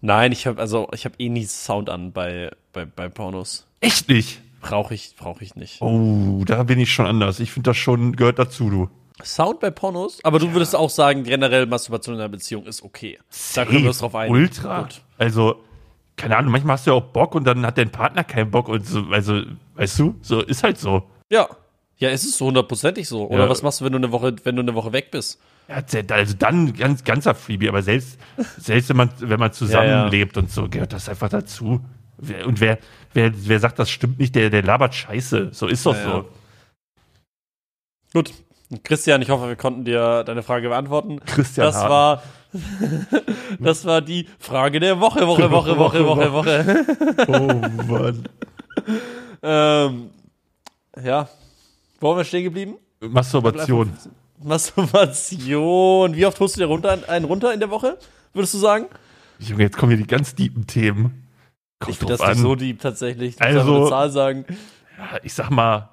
Nein, 0.00 0.32
ich 0.32 0.46
habe 0.46 0.60
also 0.60 0.88
ich 0.94 1.04
habe 1.04 1.14
eh 1.18 1.28
nie 1.28 1.44
Sound 1.44 1.90
an 1.90 2.12
bei 2.12 2.50
bei, 2.72 2.84
bei 2.84 3.08
Pornos. 3.08 3.66
Echt 3.80 4.08
nicht? 4.08 4.40
Brauche 4.60 4.94
ich 4.94 5.14
brauche 5.16 5.42
ich 5.44 5.56
nicht. 5.56 5.82
Oh, 5.82 6.42
da 6.46 6.62
bin 6.62 6.78
ich 6.78 6.92
schon 6.92 7.06
anders. 7.06 7.40
Ich 7.40 7.50
finde 7.52 7.70
das 7.70 7.76
schon, 7.76 8.14
gehört 8.16 8.38
dazu, 8.38 8.70
du. 8.70 8.88
Sound 9.24 9.60
bei 9.60 9.70
Pornos? 9.70 10.18
Aber 10.22 10.38
du 10.38 10.52
würdest 10.52 10.74
auch 10.76 10.90
sagen, 10.90 11.24
generell 11.24 11.66
Masturbation 11.66 12.14
in 12.14 12.20
einer 12.20 12.28
Beziehung 12.28 12.64
ist 12.66 12.82
okay. 12.82 13.18
Da 13.54 13.64
können 13.64 13.82
wir 13.82 13.88
uns 13.88 13.98
drauf 13.98 14.14
einigen. 14.14 14.34
Ultra. 14.34 14.82
Gut. 14.82 15.02
Also, 15.18 15.56
keine 16.16 16.36
Ahnung, 16.36 16.52
manchmal 16.52 16.74
hast 16.74 16.86
du 16.86 16.90
ja 16.90 16.96
auch 16.96 17.02
Bock 17.12 17.34
und 17.34 17.44
dann 17.44 17.64
hat 17.66 17.78
dein 17.78 17.90
Partner 17.90 18.24
keinen 18.24 18.50
Bock 18.50 18.68
und 18.68 18.86
so, 18.86 19.04
also, 19.10 19.42
weißt 19.74 19.98
du, 19.98 20.14
so 20.22 20.40
ist 20.40 20.62
halt 20.62 20.78
so. 20.78 21.02
Ja. 21.30 21.48
Ja, 21.98 22.08
es 22.10 22.24
ist 22.24 22.36
so 22.36 22.46
hundertprozentig 22.46 23.06
so. 23.08 23.28
Oder 23.28 23.44
Ja. 23.44 23.48
was 23.50 23.62
machst 23.62 23.80
du, 23.80 23.84
wenn 23.84 23.92
du 23.92 23.98
eine 23.98 24.10
Woche, 24.10 24.34
wenn 24.42 24.56
du 24.56 24.62
eine 24.62 24.74
Woche 24.74 24.92
weg 24.92 25.10
bist? 25.12 25.40
Ja, 25.68 25.76
Also 26.10 26.34
dann 26.36 26.72
ganz, 26.74 27.04
ganzer 27.04 27.34
Freebie, 27.36 27.68
aber 27.68 27.82
selbst, 27.82 28.18
selbst 28.58 28.88
wenn 28.88 28.96
man, 28.96 29.10
wenn 29.20 29.38
man 29.38 29.52
zusammenlebt 29.52 30.36
und 30.36 30.50
so, 30.50 30.68
gehört 30.68 30.92
das 30.92 31.08
einfach 31.08 31.28
dazu. 31.28 31.80
Und 32.44 32.60
wer, 32.60 32.78
wer, 33.14 33.32
wer 33.34 33.60
sagt, 33.60 33.78
das 33.78 33.88
stimmt 33.90 34.18
nicht, 34.18 34.34
der, 34.34 34.50
der 34.50 34.62
labert 34.64 34.94
Scheiße. 34.94 35.50
So 35.52 35.68
ist 35.68 35.86
doch 35.86 35.94
Ja, 35.94 36.02
so. 36.02 36.08
ja. 36.18 36.24
Gut. 38.14 38.32
Christian, 38.84 39.22
ich 39.22 39.30
hoffe, 39.30 39.48
wir 39.48 39.56
konnten 39.56 39.84
dir 39.84 40.24
deine 40.24 40.42
Frage 40.42 40.68
beantworten. 40.68 41.20
Christian 41.24 41.66
Das 41.66 41.76
Harten. 41.76 41.90
war, 41.90 42.22
das 43.60 43.84
war 43.84 44.00
die 44.02 44.26
Frage 44.38 44.80
der 44.80 45.00
Woche, 45.00 45.26
Woche, 45.26 45.50
Woche, 45.50 45.76
Woche, 45.78 46.04
Woche, 46.06 46.32
Woche. 46.32 46.86
Oh 47.28 47.92
Mann. 47.92 48.28
ähm, 49.42 50.10
ja. 51.02 51.28
Wo 52.00 52.10
haben 52.10 52.16
wir 52.18 52.24
stehen 52.24 52.44
geblieben? 52.44 52.76
Masturbation. 53.00 53.92
Masturbation. 54.42 56.14
Wie 56.16 56.26
oft 56.26 56.38
holst 56.40 56.56
du 56.56 56.60
dir 56.60 56.66
runter, 56.66 56.98
einen 57.08 57.24
runter 57.24 57.52
in 57.54 57.60
der 57.60 57.70
Woche? 57.70 57.98
Würdest 58.32 58.54
du 58.54 58.58
sagen? 58.58 58.86
Junge, 59.38 59.62
jetzt 59.64 59.76
kommen 59.76 59.90
hier 59.92 59.98
die 60.00 60.06
ganz 60.06 60.34
tiefen 60.34 60.66
Themen. 60.66 61.26
Kommt 61.80 61.92
Ich 61.92 61.98
finde 61.98 62.14
das 62.16 62.20
nicht 62.20 62.30
an. 62.30 62.42
so 62.42 62.54
deep 62.54 62.80
tatsächlich. 62.80 63.36
Du 63.36 63.44
Also- 63.44 63.76
eine 63.76 63.88
Zahl 63.88 64.10
sagen. 64.10 64.44
Ja, 64.98 65.18
ich 65.22 65.34
sag 65.34 65.50
mal 65.50 65.88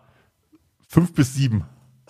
fünf 0.88 1.14
bis 1.14 1.34
sieben. 1.36 1.64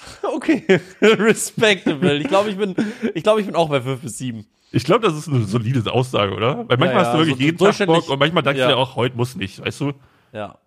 Okay, 0.23 0.79
respectable. 1.01 2.17
Ich 2.17 2.27
glaube, 2.27 2.49
ich 2.49 2.57
bin, 2.57 2.75
ich 3.13 3.23
glaube, 3.23 3.41
ich 3.41 3.47
bin 3.47 3.55
auch 3.55 3.69
bei 3.69 3.81
5 3.81 4.01
bis 4.01 4.17
7. 4.17 4.45
Ich 4.71 4.83
glaube, 4.83 5.05
das 5.05 5.17
ist 5.17 5.27
eine 5.27 5.45
solide 5.45 5.91
Aussage, 5.91 6.33
oder? 6.33 6.69
Weil 6.69 6.77
manchmal 6.77 6.87
Ja, 6.87 6.91
ja, 6.93 6.99
hast 6.99 7.13
du 7.13 7.17
wirklich 7.19 7.37
so 7.37 7.43
jeden 7.43 7.57
Tag 7.57 7.87
Bock 7.87 8.09
und 8.09 8.19
manchmal 8.19 8.43
denkst 8.43 8.59
ja. 8.59 8.67
du 8.67 8.73
dir 8.73 8.77
auch, 8.77 8.95
heute 8.95 9.17
muss 9.17 9.35
nicht, 9.35 9.63
weißt 9.65 9.81
du? 9.81 9.93
Ja. 10.31 10.59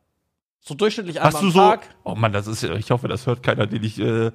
So 0.60 0.74
durchschnittlich 0.74 1.20
einmal 1.20 1.32
Hast 1.32 1.42
du 1.42 1.50
so, 1.50 1.58
Tag. 1.58 1.88
oh 2.04 2.14
Mann, 2.14 2.32
das 2.32 2.46
ist 2.46 2.62
ja, 2.62 2.74
ich 2.74 2.90
hoffe, 2.90 3.08
das 3.08 3.26
hört 3.26 3.42
keiner, 3.42 3.66
den 3.66 3.82
ich, 3.82 3.98
äh, 4.00 4.26
äh, 4.26 4.32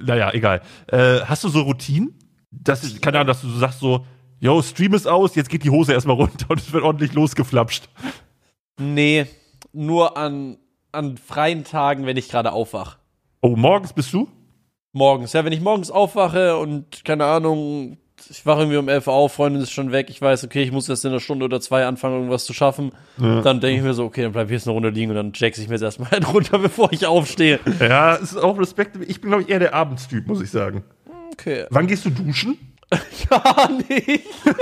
naja, 0.00 0.32
egal. 0.32 0.62
Äh, 0.86 1.20
hast 1.20 1.44
du 1.44 1.48
so 1.48 1.62
Routinen? 1.62 2.16
Das 2.50 2.84
ist, 2.84 3.02
keine 3.02 3.18
Ahnung, 3.18 3.28
dass 3.28 3.42
du 3.42 3.48
so 3.48 3.58
sagst 3.58 3.80
so, 3.80 4.06
yo, 4.40 4.62
Stream 4.62 4.94
ist 4.94 5.06
aus, 5.06 5.34
jetzt 5.34 5.50
geht 5.50 5.64
die 5.64 5.70
Hose 5.70 5.92
erstmal 5.92 6.16
runter 6.16 6.46
und 6.48 6.60
es 6.60 6.72
wird 6.72 6.84
ordentlich 6.84 7.12
losgeflapscht. 7.12 7.88
Nee, 8.80 9.26
nur 9.72 10.16
an, 10.16 10.58
an 10.92 11.16
freien 11.16 11.64
Tagen, 11.64 12.06
wenn 12.06 12.16
ich 12.16 12.28
gerade 12.28 12.52
aufwach. 12.52 12.97
Oh, 13.40 13.54
morgens 13.56 13.92
bist 13.92 14.12
du? 14.12 14.28
Morgens. 14.92 15.32
Ja, 15.32 15.44
wenn 15.44 15.52
ich 15.52 15.60
morgens 15.60 15.90
aufwache 15.90 16.56
und, 16.56 17.04
keine 17.04 17.24
Ahnung, 17.24 17.98
ich 18.28 18.44
wache 18.44 18.60
irgendwie 18.60 18.78
um 18.78 18.88
11 18.88 19.06
Uhr 19.06 19.12
auf, 19.12 19.34
Freundin 19.34 19.62
ist 19.62 19.70
schon 19.70 19.92
weg, 19.92 20.08
ich 20.10 20.20
weiß, 20.20 20.44
okay, 20.44 20.62
ich 20.62 20.72
muss 20.72 20.88
jetzt 20.88 21.04
in 21.04 21.12
einer 21.12 21.20
Stunde 21.20 21.44
oder 21.44 21.60
zwei 21.60 21.86
anfangen, 21.86 22.14
irgendwas 22.16 22.44
zu 22.44 22.52
schaffen. 22.52 22.90
Ja. 23.18 23.42
Dann 23.42 23.60
denke 23.60 23.78
ich 23.78 23.84
mir 23.84 23.94
so, 23.94 24.04
okay, 24.04 24.22
dann 24.22 24.32
bleib 24.32 24.46
ich 24.46 24.52
jetzt 24.52 24.66
eine 24.66 24.74
Runde 24.74 24.90
liegen 24.90 25.10
und 25.10 25.16
dann 25.16 25.32
jackse 25.34 25.62
ich 25.62 25.68
mir 25.68 25.74
jetzt 25.74 25.82
erstmal 25.82 26.10
einen 26.14 26.24
runter, 26.24 26.58
bevor 26.58 26.92
ich 26.92 27.06
aufstehe. 27.06 27.60
Ja, 27.80 28.16
es 28.16 28.32
ist 28.32 28.38
auch 28.38 28.58
Respekt. 28.58 28.96
Ich 29.06 29.20
bin, 29.20 29.30
glaube 29.30 29.44
ich, 29.44 29.48
eher 29.48 29.60
der 29.60 29.74
Abendstyp, 29.74 30.26
muss 30.26 30.40
ich 30.40 30.50
sagen. 30.50 30.82
Okay. 31.32 31.66
Wann 31.70 31.86
gehst 31.86 32.04
du 32.04 32.10
duschen? 32.10 32.58
Gar 33.28 33.70
nicht. 33.88 34.22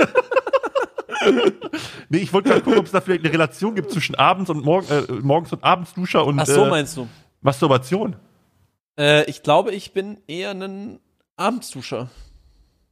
Nee, 2.09 2.19
ich 2.19 2.31
wollte 2.31 2.49
gerade 2.49 2.61
gucken, 2.61 2.79
ob 2.79 2.85
es 2.85 2.91
da 2.91 3.01
vielleicht 3.01 3.23
eine 3.25 3.33
Relation 3.33 3.75
gibt 3.75 3.91
zwischen 3.91 4.15
abends 4.15 4.49
und 4.49 4.63
morgen, 4.63 4.87
äh, 4.89 5.11
morgens 5.21 5.51
und 5.51 5.63
Abendsduscher 5.63 6.23
und 6.25 6.39
Ach 6.39 6.45
so, 6.45 6.63
äh, 6.65 6.69
meinst 6.69 6.95
du? 6.95 7.07
Masturbation. 7.41 8.15
Äh, 8.97 9.29
ich 9.29 9.43
glaube, 9.43 9.71
ich 9.71 9.93
bin 9.93 10.17
eher 10.27 10.51
ein 10.51 10.99
Abendsduscher. 11.37 12.09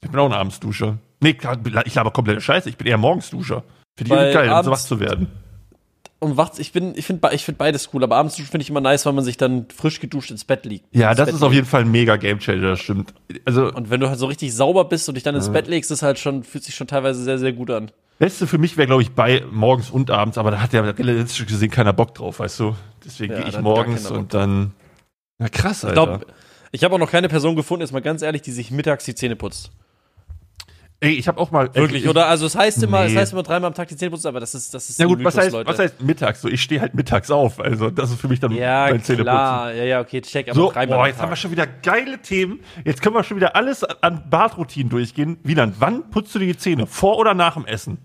Ich 0.03 0.11
bin 0.11 0.19
auch 0.19 0.25
ein 0.25 0.33
Abendsduscher. 0.33 0.97
Nee, 1.21 1.37
ich 1.85 1.95
laber 1.95 2.11
komplette 2.11 2.41
Scheiße. 2.41 2.69
Ich 2.69 2.77
bin 2.77 2.87
eher 2.87 2.97
Morgensduscher. 2.97 3.63
Finde 3.97 4.27
ich 4.27 4.33
geil, 4.33 4.51
um 4.51 4.63
so 4.63 4.71
wach 4.71 4.79
zu 4.79 4.99
werden. 4.99 5.27
Und 6.19 6.37
wach, 6.37 6.51
ich 6.57 6.71
bin, 6.71 6.93
ich 6.95 7.05
finde, 7.05 7.29
ich 7.33 7.43
finde 7.43 7.57
beides 7.57 7.89
cool, 7.93 8.03
aber 8.03 8.15
abends 8.15 8.35
duschen 8.35 8.49
finde 8.49 8.63
ich 8.63 8.69
immer 8.69 8.81
nice, 8.81 9.05
weil 9.05 9.13
man 9.13 9.23
sich 9.23 9.37
dann 9.37 9.67
frisch 9.75 9.99
geduscht 9.99 10.31
ins 10.31 10.43
Bett 10.45 10.65
liegt. 10.65 10.85
Ja, 10.95 11.13
das 11.13 11.27
Bett 11.27 11.35
ist 11.35 11.43
auf 11.43 11.53
jeden 11.53 11.67
Fall 11.67 11.81
ein 11.81 11.91
mega 11.91 12.15
Gamechanger, 12.15 12.69
das 12.69 12.79
stimmt. 12.79 13.13
Also, 13.43 13.71
Und 13.71 13.89
wenn 13.89 13.99
du 13.99 14.09
halt 14.09 14.17
so 14.17 14.25
richtig 14.25 14.53
sauber 14.55 14.85
bist 14.85 15.07
und 15.09 15.15
dich 15.15 15.23
dann 15.23 15.35
ins 15.35 15.51
Bett 15.51 15.67
legst, 15.67 15.91
ist 15.91 16.03
halt 16.03 16.17
schon, 16.17 16.43
fühlt 16.43 16.63
sich 16.63 16.73
schon 16.73 16.87
teilweise 16.87 17.21
sehr, 17.23 17.37
sehr 17.37 17.53
gut 17.53 17.69
an. 17.69 17.91
Beste 18.17 18.47
für 18.47 18.57
mich 18.57 18.77
wäre, 18.77 18.87
glaube 18.87 19.01
ich, 19.01 19.11
bei 19.11 19.43
morgens 19.51 19.89
und 19.91 20.09
abends, 20.09 20.37
aber 20.37 20.51
da 20.51 20.61
hat 20.61 20.71
ja 20.71 20.81
realistisch 20.81 21.45
gesehen 21.45 21.69
keiner 21.69 21.93
Bock 21.93 22.15
drauf, 22.15 22.39
weißt 22.39 22.59
du? 22.61 22.75
Deswegen 23.03 23.33
Ja, 23.33 23.41
gehe 23.41 23.49
ich 23.49 23.59
morgens 23.59 24.09
und 24.09 24.33
dann. 24.33 24.71
Na 25.37 25.49
krass, 25.49 25.79
Ich 25.83 25.89
Alter. 25.89 25.93
glaube, 25.93 26.27
ich 26.71 26.83
habe 26.83 26.95
auch 26.95 26.99
noch 26.99 27.11
keine 27.11 27.27
Person 27.29 27.55
gefunden, 27.55 27.81
jetzt 27.81 27.91
mal 27.91 28.01
ganz 28.01 28.21
ehrlich, 28.21 28.41
die 28.41 28.51
sich 28.51 28.71
mittags 28.71 29.05
die 29.05 29.15
Zähne 29.15 29.35
putzt. 29.35 29.71
Ey, 31.01 31.11
ich 31.11 31.27
habe 31.27 31.39
auch 31.41 31.51
mal. 31.51 31.75
Wirklich, 31.75 32.03
ich, 32.05 32.09
oder? 32.09 32.27
Also 32.27 32.45
es 32.45 32.55
heißt 32.55 32.81
immer, 32.81 33.03
es 33.05 33.11
Nee. 33.11 33.19
heißt 33.19 33.33
immer 33.33 33.43
dreimal 33.43 33.67
am 33.67 33.73
Tag 33.73 33.89
die 33.89 33.97
Zähne 33.97 34.11
putzen, 34.11 34.27
aber 34.27 34.39
das 34.39 34.55
ist, 34.55 34.73
das 34.73 34.89
ist 34.89 34.97
Ja 34.97 35.05
gut, 35.05 35.17
was 35.23 35.35
Mythos, 35.35 35.43
heißt, 35.45 35.53
Leute. 35.53 35.69
was 35.69 35.77
heißt 35.79 36.01
mittags? 36.01 36.41
So, 36.41 36.47
ich 36.47 36.61
stehe 36.63 36.79
halt 36.79 36.93
mittags 36.95 37.29
auf. 37.29 37.59
Also 37.59 37.89
das 37.89 38.11
ist 38.11 38.21
für 38.21 38.29
mich 38.29 38.39
dann 38.39 38.51
ja, 38.53 38.87
mein 38.89 39.03
Zähneputzen. 39.03 39.23
klar, 39.23 39.73
ja, 39.73 39.83
ja, 39.83 39.99
okay, 39.99 40.21
check, 40.21 40.47
aber 40.47 40.55
So, 40.55 40.71
dreimal 40.71 40.97
boah, 40.97 41.03
am 41.03 41.09
jetzt 41.09 41.21
haben 41.21 41.29
wir 41.31 41.35
schon 41.35 41.51
wieder 41.51 41.67
geile 41.67 42.21
Themen. 42.21 42.61
Jetzt 42.85 43.01
können 43.01 43.13
wir 43.13 43.23
schon 43.25 43.35
wieder 43.37 43.57
alles 43.57 43.83
an 43.83 44.29
Badroutinen 44.29 44.89
durchgehen. 44.89 45.37
Wieland, 45.43 45.75
wann 45.79 46.09
putzt 46.11 46.33
du 46.33 46.39
dir 46.39 46.47
die 46.47 46.57
Zähne? 46.57 46.87
Vor 46.87 47.17
oder 47.17 47.33
nach 47.33 47.55
dem 47.55 47.65
Essen? 47.65 47.97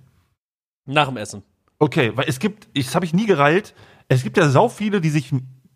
Nach 0.85 1.07
dem 1.07 1.17
Essen. 1.17 1.45
Okay, 1.79 2.11
weil 2.17 2.29
es 2.29 2.41
gibt, 2.41 2.69
ich- 2.73 2.87
das 2.87 2.95
habe 2.97 3.05
ich 3.05 3.15
nie 3.15 3.27
gereilt, 3.27 3.73
es 4.09 4.25
gibt 4.25 4.37
ja 4.37 4.49
sau 4.49 4.69
viele, 4.69 5.01
die 5.01 5.11
sich 5.11 5.31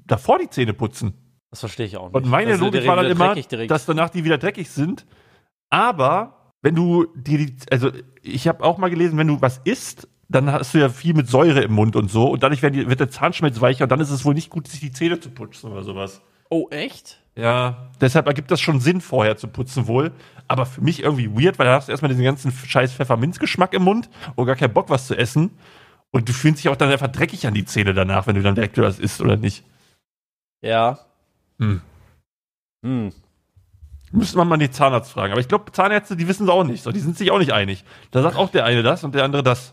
davor 0.04 0.40
die 0.40 0.50
Zähne 0.50 0.74
putzen. 0.74 1.14
Das 1.54 1.60
verstehe 1.60 1.86
ich 1.86 1.96
auch 1.96 2.06
nicht. 2.06 2.16
Und 2.16 2.26
meine 2.26 2.56
Logik 2.56 2.84
war 2.84 2.96
dann 2.96 3.06
immer, 3.06 3.32
dreckig 3.32 3.68
dass 3.68 3.86
danach 3.86 4.10
die 4.10 4.24
wieder 4.24 4.38
dreckig 4.38 4.70
sind. 4.70 5.06
Aber 5.70 6.50
wenn 6.62 6.74
du 6.74 7.06
dir 7.14 7.38
die, 7.38 7.54
also 7.70 7.92
ich 8.22 8.48
habe 8.48 8.64
auch 8.64 8.76
mal 8.76 8.90
gelesen, 8.90 9.16
wenn 9.18 9.28
du 9.28 9.40
was 9.40 9.60
isst, 9.62 10.08
dann 10.28 10.50
hast 10.50 10.74
du 10.74 10.78
ja 10.78 10.88
viel 10.88 11.14
mit 11.14 11.28
Säure 11.28 11.60
im 11.60 11.72
Mund 11.72 11.94
und 11.94 12.10
so 12.10 12.28
und 12.28 12.42
dadurch 12.42 12.60
die, 12.60 12.88
wird 12.88 12.98
der 12.98 13.08
Zahnschmelz 13.08 13.60
weicher 13.60 13.84
und 13.84 13.92
dann 13.92 14.00
ist 14.00 14.10
es 14.10 14.24
wohl 14.24 14.34
nicht 14.34 14.50
gut, 14.50 14.66
sich 14.66 14.80
die 14.80 14.90
Zähne 14.90 15.20
zu 15.20 15.30
putzen 15.30 15.70
oder 15.70 15.84
sowas. 15.84 16.22
oh, 16.50 16.66
echt? 16.70 17.20
Ja. 17.36 17.92
Deshalb 18.00 18.26
ergibt 18.26 18.50
das 18.50 18.60
schon 18.60 18.80
Sinn, 18.80 19.00
vorher 19.00 19.36
zu 19.36 19.46
putzen 19.46 19.86
wohl. 19.86 20.10
Aber 20.48 20.66
für 20.66 20.80
mich 20.80 21.04
irgendwie 21.04 21.30
weird, 21.30 21.60
weil 21.60 21.66
da 21.66 21.76
hast 21.76 21.86
du 21.86 21.92
erstmal 21.92 22.08
diesen 22.08 22.24
ganzen 22.24 22.50
scheiß 22.50 22.94
Pfefferminzgeschmack 22.94 23.74
im 23.74 23.84
Mund 23.84 24.10
und 24.34 24.46
gar 24.46 24.56
keinen 24.56 24.74
Bock, 24.74 24.90
was 24.90 25.06
zu 25.06 25.16
essen. 25.16 25.52
Und 26.10 26.28
du 26.28 26.32
fühlst 26.32 26.58
dich 26.58 26.68
auch 26.68 26.76
dann 26.76 26.90
einfach 26.90 27.12
dreckig 27.12 27.46
an 27.46 27.54
die 27.54 27.64
Zähne 27.64 27.94
danach, 27.94 28.26
wenn 28.26 28.34
du 28.34 28.42
dann 28.42 28.56
direkt 28.56 28.76
was 28.78 28.98
isst 28.98 29.20
oder 29.20 29.36
nicht. 29.36 29.64
Ja. 30.64 30.98
Hm. 31.58 31.80
Hm. 32.84 33.12
Müsste 34.12 34.36
man 34.38 34.46
mal 34.48 34.56
den 34.58 34.72
Zahnarzt 34.72 35.10
fragen. 35.12 35.32
Aber 35.32 35.40
ich 35.40 35.48
glaube, 35.48 35.72
Zahnärzte, 35.72 36.16
die 36.16 36.28
wissen 36.28 36.44
es 36.44 36.50
auch 36.50 36.64
nicht. 36.64 36.82
So, 36.84 36.92
die 36.92 37.00
sind 37.00 37.16
sich 37.18 37.30
auch 37.30 37.38
nicht 37.38 37.52
einig. 37.52 37.84
Da 38.12 38.22
sagt 38.22 38.36
auch 38.36 38.50
der 38.50 38.64
eine 38.64 38.82
das 38.82 39.02
und 39.04 39.14
der 39.14 39.24
andere 39.24 39.42
das. 39.42 39.72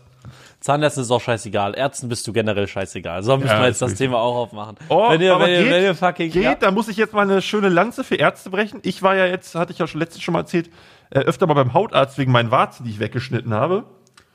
Zahnärzten 0.60 1.02
ist 1.02 1.10
auch 1.10 1.20
scheißegal. 1.20 1.74
Ärzten 1.76 2.08
bist 2.08 2.26
du 2.26 2.32
generell 2.32 2.66
scheißegal. 2.68 3.22
So 3.22 3.36
müssen 3.36 3.48
Ja, 3.48 3.60
wir 3.60 3.66
jetzt 3.68 3.82
das. 3.82 3.94
Thema 3.94 4.18
auch 4.18 4.36
aufmachen. 4.36 4.76
Oh, 4.88 5.10
wenn 5.10 5.20
ihr, 5.20 5.38
wenn 5.38 5.50
ihr, 5.50 5.62
geht- 5.64 5.70
wenn 5.72 5.82
ihr 5.82 5.94
fucking. 5.94 6.30
Geht, 6.30 6.42
ja. 6.42 6.54
da 6.54 6.70
muss 6.70 6.88
ich 6.88 6.96
jetzt 6.96 7.12
mal 7.14 7.22
eine 7.22 7.42
schöne 7.42 7.68
Lanze 7.68 8.04
für 8.04 8.14
Ärzte 8.16 8.48
brechen. 8.50 8.80
Ich 8.84 9.02
war 9.02 9.16
ja 9.16 9.26
jetzt, 9.26 9.54
hatte 9.56 9.72
ich 9.72 9.78
ja 9.78 9.86
schon 9.88 10.00
letztens 10.00 10.22
schon 10.22 10.32
mal 10.34 10.40
erzählt, 10.40 10.70
äh, 11.10 11.18
öfter 11.20 11.46
mal 11.46 11.54
beim 11.54 11.74
Hautarzt 11.74 12.16
wegen 12.18 12.30
meinen 12.32 12.50
Warzen, 12.52 12.84
die 12.84 12.90
ich 12.90 13.00
weggeschnitten 13.00 13.52
habe. 13.54 13.84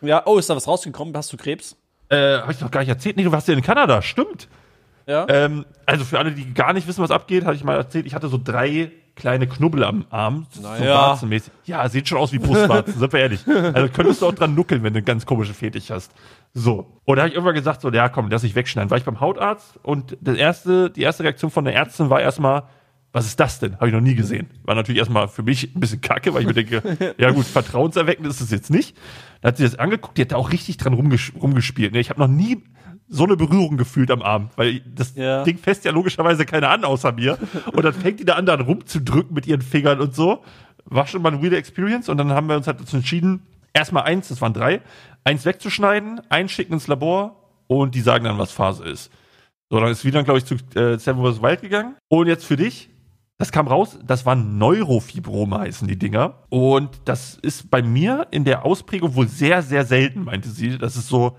ja, 0.01 0.21
oh, 0.25 0.37
ist 0.37 0.49
da 0.49 0.55
was 0.55 0.67
rausgekommen? 0.67 1.15
Hast 1.15 1.31
du 1.31 1.37
Krebs? 1.37 1.77
Äh, 2.09 2.39
habe 2.39 2.51
ich 2.51 2.59
noch 2.61 2.71
gar 2.71 2.81
nicht 2.81 2.89
erzählt. 2.89 3.15
Nee, 3.17 3.23
du 3.23 3.31
warst 3.31 3.47
ja 3.47 3.53
in 3.53 3.61
Kanada, 3.61 4.01
stimmt. 4.01 4.47
Ja. 5.07 5.25
Ähm, 5.29 5.65
also 5.85 6.03
für 6.05 6.19
alle, 6.19 6.31
die 6.33 6.53
gar 6.53 6.73
nicht 6.73 6.87
wissen, 6.87 7.01
was 7.01 7.11
abgeht, 7.11 7.45
hatte 7.45 7.55
ich 7.55 7.63
mal 7.63 7.75
erzählt, 7.77 8.05
ich 8.05 8.13
hatte 8.13 8.27
so 8.27 8.39
drei 8.41 8.91
kleine 9.15 9.47
Knubbel 9.47 9.83
am 9.83 10.05
Arm. 10.11 10.45
So 10.51 10.61
Naja. 10.61 10.93
warzenmäßig. 10.93 11.51
Ja, 11.65 11.87
sieht 11.89 12.07
schon 12.07 12.19
aus 12.19 12.31
wie 12.33 12.37
Brustwarzen, 12.39 12.99
sind 12.99 13.11
wir 13.11 13.19
ehrlich. 13.19 13.39
Also 13.47 13.91
könntest 13.91 14.21
du 14.21 14.27
auch 14.27 14.33
dran 14.35 14.53
nuckeln, 14.53 14.83
wenn 14.83 14.93
du 14.93 14.97
einen 14.97 15.05
ganz 15.05 15.25
komischen 15.25 15.55
Fetisch 15.55 15.89
hast. 15.89 16.11
So. 16.53 16.99
Und 17.05 17.15
da 17.15 17.23
habe 17.23 17.29
ich 17.29 17.35
irgendwann 17.35 17.55
gesagt, 17.55 17.81
so, 17.81 17.91
ja 17.91 18.09
komm, 18.09 18.29
lass 18.29 18.43
ich 18.43 18.53
wegschneiden. 18.53 18.91
War 18.91 18.97
ich 18.97 19.05
beim 19.05 19.19
Hautarzt 19.19 19.79
und 19.81 20.17
das 20.21 20.37
erste, 20.37 20.91
die 20.91 21.01
erste 21.01 21.23
Reaktion 21.23 21.49
von 21.49 21.65
der 21.65 21.73
Ärztin 21.73 22.09
war 22.11 22.21
erstmal, 22.21 22.63
was 23.11 23.25
ist 23.25 23.39
das 23.39 23.59
denn? 23.59 23.75
Habe 23.77 23.87
ich 23.87 23.93
noch 23.93 24.01
nie 24.01 24.13
gesehen. 24.13 24.47
War 24.65 24.75
natürlich 24.75 24.99
erstmal 24.99 25.27
für 25.27 25.41
mich 25.41 25.75
ein 25.75 25.79
bisschen 25.79 26.01
kacke, 26.01 26.33
weil 26.35 26.41
ich 26.41 26.47
mir 26.47 26.53
denke, 26.53 27.15
ja 27.17 27.31
gut, 27.31 27.45
vertrauenserweckend 27.45 28.27
ist 28.27 28.41
es 28.41 28.51
jetzt 28.51 28.69
nicht. 28.69 28.95
Dann 29.41 29.49
hat 29.49 29.57
sie 29.57 29.63
das 29.63 29.79
angeguckt, 29.79 30.17
die 30.17 30.21
hat 30.23 30.31
da 30.33 30.35
auch 30.35 30.51
richtig 30.51 30.77
dran 30.77 30.93
rumges 30.93 31.31
rumgespielt. 31.41 31.93
Ne? 31.93 31.99
Ich 31.99 32.11
habe 32.11 32.19
noch 32.19 32.27
nie 32.27 32.61
so 33.09 33.23
eine 33.23 33.37
Berührung 33.37 33.77
gefühlt 33.77 34.11
am 34.11 34.21
Arm, 34.21 34.49
weil 34.55 34.81
das 34.81 35.15
Ja. 35.15 35.43
Ding 35.43 35.57
fässt 35.57 35.85
ja 35.85 35.91
logischerweise 35.91 36.45
keiner 36.45 36.69
an 36.69 36.83
außer 36.83 37.11
mir. 37.13 37.37
Und 37.71 37.83
dann 37.83 37.93
fängt 37.93 38.19
die 38.19 38.25
da 38.25 38.35
an, 38.35 38.45
dann 38.45 38.61
rumzudrücken 38.61 39.33
mit 39.33 39.47
ihren 39.47 39.61
Fingern 39.61 39.99
und 40.01 40.13
so. 40.15 40.43
War 40.85 41.07
schon 41.07 41.21
mal 41.21 41.31
eine 41.31 41.41
weirde 41.41 41.57
Experience. 41.57 42.09
Und 42.09 42.17
dann 42.17 42.31
haben 42.31 42.47
wir 42.49 42.57
uns 42.57 42.67
halt 42.67 42.79
dazu 42.81 42.97
entschieden, 42.97 43.41
erstmal 43.73 44.03
eins, 44.03 44.27
das 44.27 44.41
waren 44.41 44.53
drei, 44.53 44.81
eins 45.23 45.45
wegzuschneiden, 45.45 46.21
einschicken 46.29 46.73
ins 46.73 46.87
Labor 46.87 47.35
und 47.67 47.95
die 47.95 48.01
sagen 48.01 48.25
dann, 48.25 48.37
was 48.37 48.51
Phase 48.51 48.83
ist. 48.85 49.11
So, 49.69 49.79
dann 49.79 49.91
ist 49.91 50.05
wieder, 50.05 50.23
glaube 50.23 50.39
ich, 50.39 50.45
zu 50.45 50.55
äh, 50.75 50.97
Seven 50.97 51.23
vs. 51.23 51.41
Wild 51.41 51.61
gegangen. 51.61 51.95
Und 52.07 52.27
jetzt 52.27 52.45
für 52.45 52.55
dich, 52.55 52.89
das 53.37 53.51
kam 53.51 53.67
raus, 53.67 53.99
das 54.05 54.25
waren 54.25 54.57
Neurofibrome 54.57 55.59
heißen 55.59 55.87
die 55.87 55.97
Dinger. 55.99 56.43
Und 56.49 56.89
das 57.05 57.37
ist 57.41 57.69
bei 57.69 57.81
mir 57.81 58.27
in 58.31 58.45
der 58.45 58.65
Ausprägung 58.65 59.15
wohl 59.15 59.27
sehr, 59.27 59.61
sehr 59.61 59.85
selten, 59.85 60.23
meinte 60.23 60.49
sie. 60.49 60.77
Das 60.77 60.95
ist 60.95 61.07
so 61.09 61.37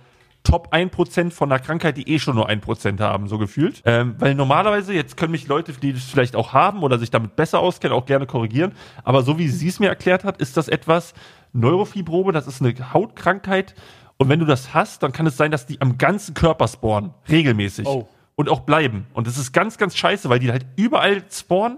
Top 0.48 0.72
1% 0.72 1.30
von 1.30 1.52
einer 1.52 1.60
Krankheit, 1.60 1.98
die 1.98 2.08
eh 2.08 2.18
schon 2.18 2.36
nur 2.36 2.48
1% 2.48 2.98
haben, 3.00 3.28
so 3.28 3.36
gefühlt. 3.36 3.82
Ähm, 3.84 4.14
weil 4.18 4.34
normalerweise, 4.34 4.94
jetzt 4.94 5.18
können 5.18 5.32
mich 5.32 5.46
Leute, 5.46 5.74
die 5.74 5.92
das 5.92 6.04
vielleicht 6.04 6.34
auch 6.34 6.54
haben 6.54 6.82
oder 6.82 6.98
sich 6.98 7.10
damit 7.10 7.36
besser 7.36 7.58
auskennen, 7.58 7.94
auch 7.94 8.06
gerne 8.06 8.24
korrigieren. 8.24 8.72
Aber 9.04 9.22
so 9.22 9.38
wie 9.38 9.48
sie 9.48 9.68
es 9.68 9.78
mir 9.78 9.88
erklärt 9.88 10.24
hat, 10.24 10.38
ist 10.38 10.56
das 10.56 10.68
etwas, 10.68 11.12
Neurofibrome, 11.52 12.32
das 12.32 12.46
ist 12.46 12.62
eine 12.62 12.94
Hautkrankheit. 12.94 13.74
Und 14.16 14.30
wenn 14.30 14.40
du 14.40 14.46
das 14.46 14.72
hast, 14.72 15.02
dann 15.02 15.12
kann 15.12 15.26
es 15.26 15.36
sein, 15.36 15.50
dass 15.50 15.66
die 15.66 15.82
am 15.82 15.98
ganzen 15.98 16.32
Körper 16.32 16.66
spawnen, 16.66 17.12
regelmäßig. 17.28 17.86
Oh. 17.86 18.08
Und 18.34 18.48
auch 18.48 18.60
bleiben. 18.60 19.06
Und 19.12 19.26
das 19.26 19.36
ist 19.36 19.52
ganz, 19.52 19.76
ganz 19.76 19.98
scheiße, 19.98 20.30
weil 20.30 20.38
die 20.38 20.50
halt 20.50 20.64
überall 20.76 21.22
spawnen 21.30 21.76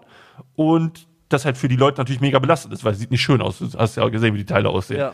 und 0.54 1.08
das 1.28 1.44
halt 1.44 1.56
für 1.56 1.66
die 1.66 1.76
Leute 1.76 2.00
natürlich 2.00 2.20
mega 2.20 2.38
belastend 2.38 2.72
ist, 2.72 2.84
weil 2.84 2.92
es 2.92 3.00
sieht 3.00 3.10
nicht 3.10 3.22
schön 3.22 3.42
aus. 3.42 3.58
Du 3.58 3.66
hast 3.76 3.96
ja 3.96 4.04
auch 4.04 4.12
gesehen, 4.12 4.34
wie 4.34 4.38
die 4.38 4.44
Teile 4.44 4.68
aussehen. 4.68 5.00
ja. 5.00 5.12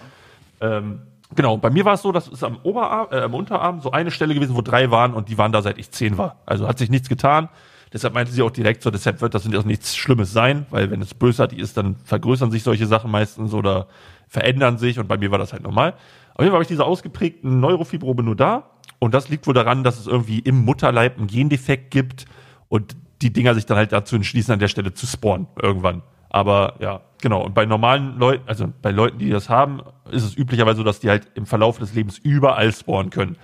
Ähm, 0.61 1.00
genau, 1.35 1.57
bei 1.57 1.70
mir 1.70 1.85
war 1.85 1.95
es 1.95 2.03
so, 2.03 2.12
das 2.12 2.29
ist 2.29 2.45
am 2.45 2.59
Oberarm, 2.62 3.09
äh, 3.11 3.20
am 3.20 3.35
Unterarm 3.35 3.81
so 3.81 3.91
eine 3.91 4.11
Stelle 4.11 4.35
gewesen, 4.35 4.57
wo 4.57 4.62
drei 4.62 4.91
waren 4.91 5.14
und 5.14 5.29
die 5.29 5.39
waren 5.39 5.53
da 5.53 5.62
seit 5.62 5.79
ich 5.79 5.91
zehn 5.91 6.18
war. 6.18 6.37
Also 6.47 6.68
hat 6.68 6.79
sich 6.79 6.91
nichts 6.91 7.09
getan. 7.09 7.49
Deshalb 7.93 8.14
meinte 8.14 8.33
sie 8.33 8.43
auch 8.43 8.51
direkt 8.51 8.83
so, 8.83 8.91
deshalb 8.91 9.20
wird 9.20 9.35
das 9.35 9.47
auch 9.47 9.64
nichts 9.64 9.97
Schlimmes 9.97 10.33
sein, 10.33 10.66
weil 10.70 10.91
wenn 10.91 11.01
es 11.01 11.14
bösartig 11.14 11.59
ist, 11.59 11.77
dann 11.77 11.97
vergrößern 12.05 12.51
sich 12.51 12.62
solche 12.62 12.87
Sachen 12.87 13.11
meistens 13.11 13.55
oder 13.55 13.87
verändern 14.29 14.77
sich 14.77 14.99
und 14.99 15.07
bei 15.07 15.16
mir 15.16 15.31
war 15.31 15.39
das 15.39 15.53
halt 15.53 15.62
normal. 15.62 15.95
Auf 16.35 16.41
jeden 16.41 16.51
Fall 16.51 16.55
habe 16.55 16.62
ich 16.62 16.68
diese 16.68 16.85
ausgeprägten 16.85 17.61
Neurofibrome 17.61 18.22
nur 18.22 18.37
da 18.37 18.64
und 18.99 19.14
das 19.14 19.29
liegt 19.29 19.47
wohl 19.47 19.55
daran, 19.55 19.85
dass 19.85 19.99
es 19.99 20.07
irgendwie 20.07 20.41
im 20.41 20.64
Mutterleib 20.64 21.16
einen 21.16 21.29
Gendefekt 21.29 21.91
gibt 21.91 22.27
und 22.68 22.97
die 23.22 23.33
Dinger 23.33 23.55
sich 23.55 23.66
dann 23.66 23.77
halt 23.77 23.93
dazu 23.93 24.16
entschließen, 24.16 24.53
an 24.53 24.59
der 24.59 24.68
Stelle 24.68 24.93
zu 24.93 25.07
spawnen 25.07 25.47
irgendwann. 25.61 26.03
Aber 26.37 26.74
ja, 26.80 27.01
genau. 27.22 27.43
Und 27.43 27.55
bei 27.55 27.64
normalen 27.64 28.18
Leuten, 28.18 28.47
also 28.47 28.70
bei 28.82 28.91
Leuten, 28.91 29.16
die 29.16 29.30
das 29.30 29.49
haben, 29.49 29.80
ist 30.11 30.22
es 30.22 30.37
üblicherweise 30.37 30.76
so, 30.76 30.84
dass 30.84 31.01
die 31.01 31.09
halt 31.09 31.28
im 31.34 31.47
Verlauf 31.47 31.78
des 31.78 31.95
Lebens 31.95 32.18
überall 32.18 32.70
spawnen 32.74 33.09
können. 33.09 33.39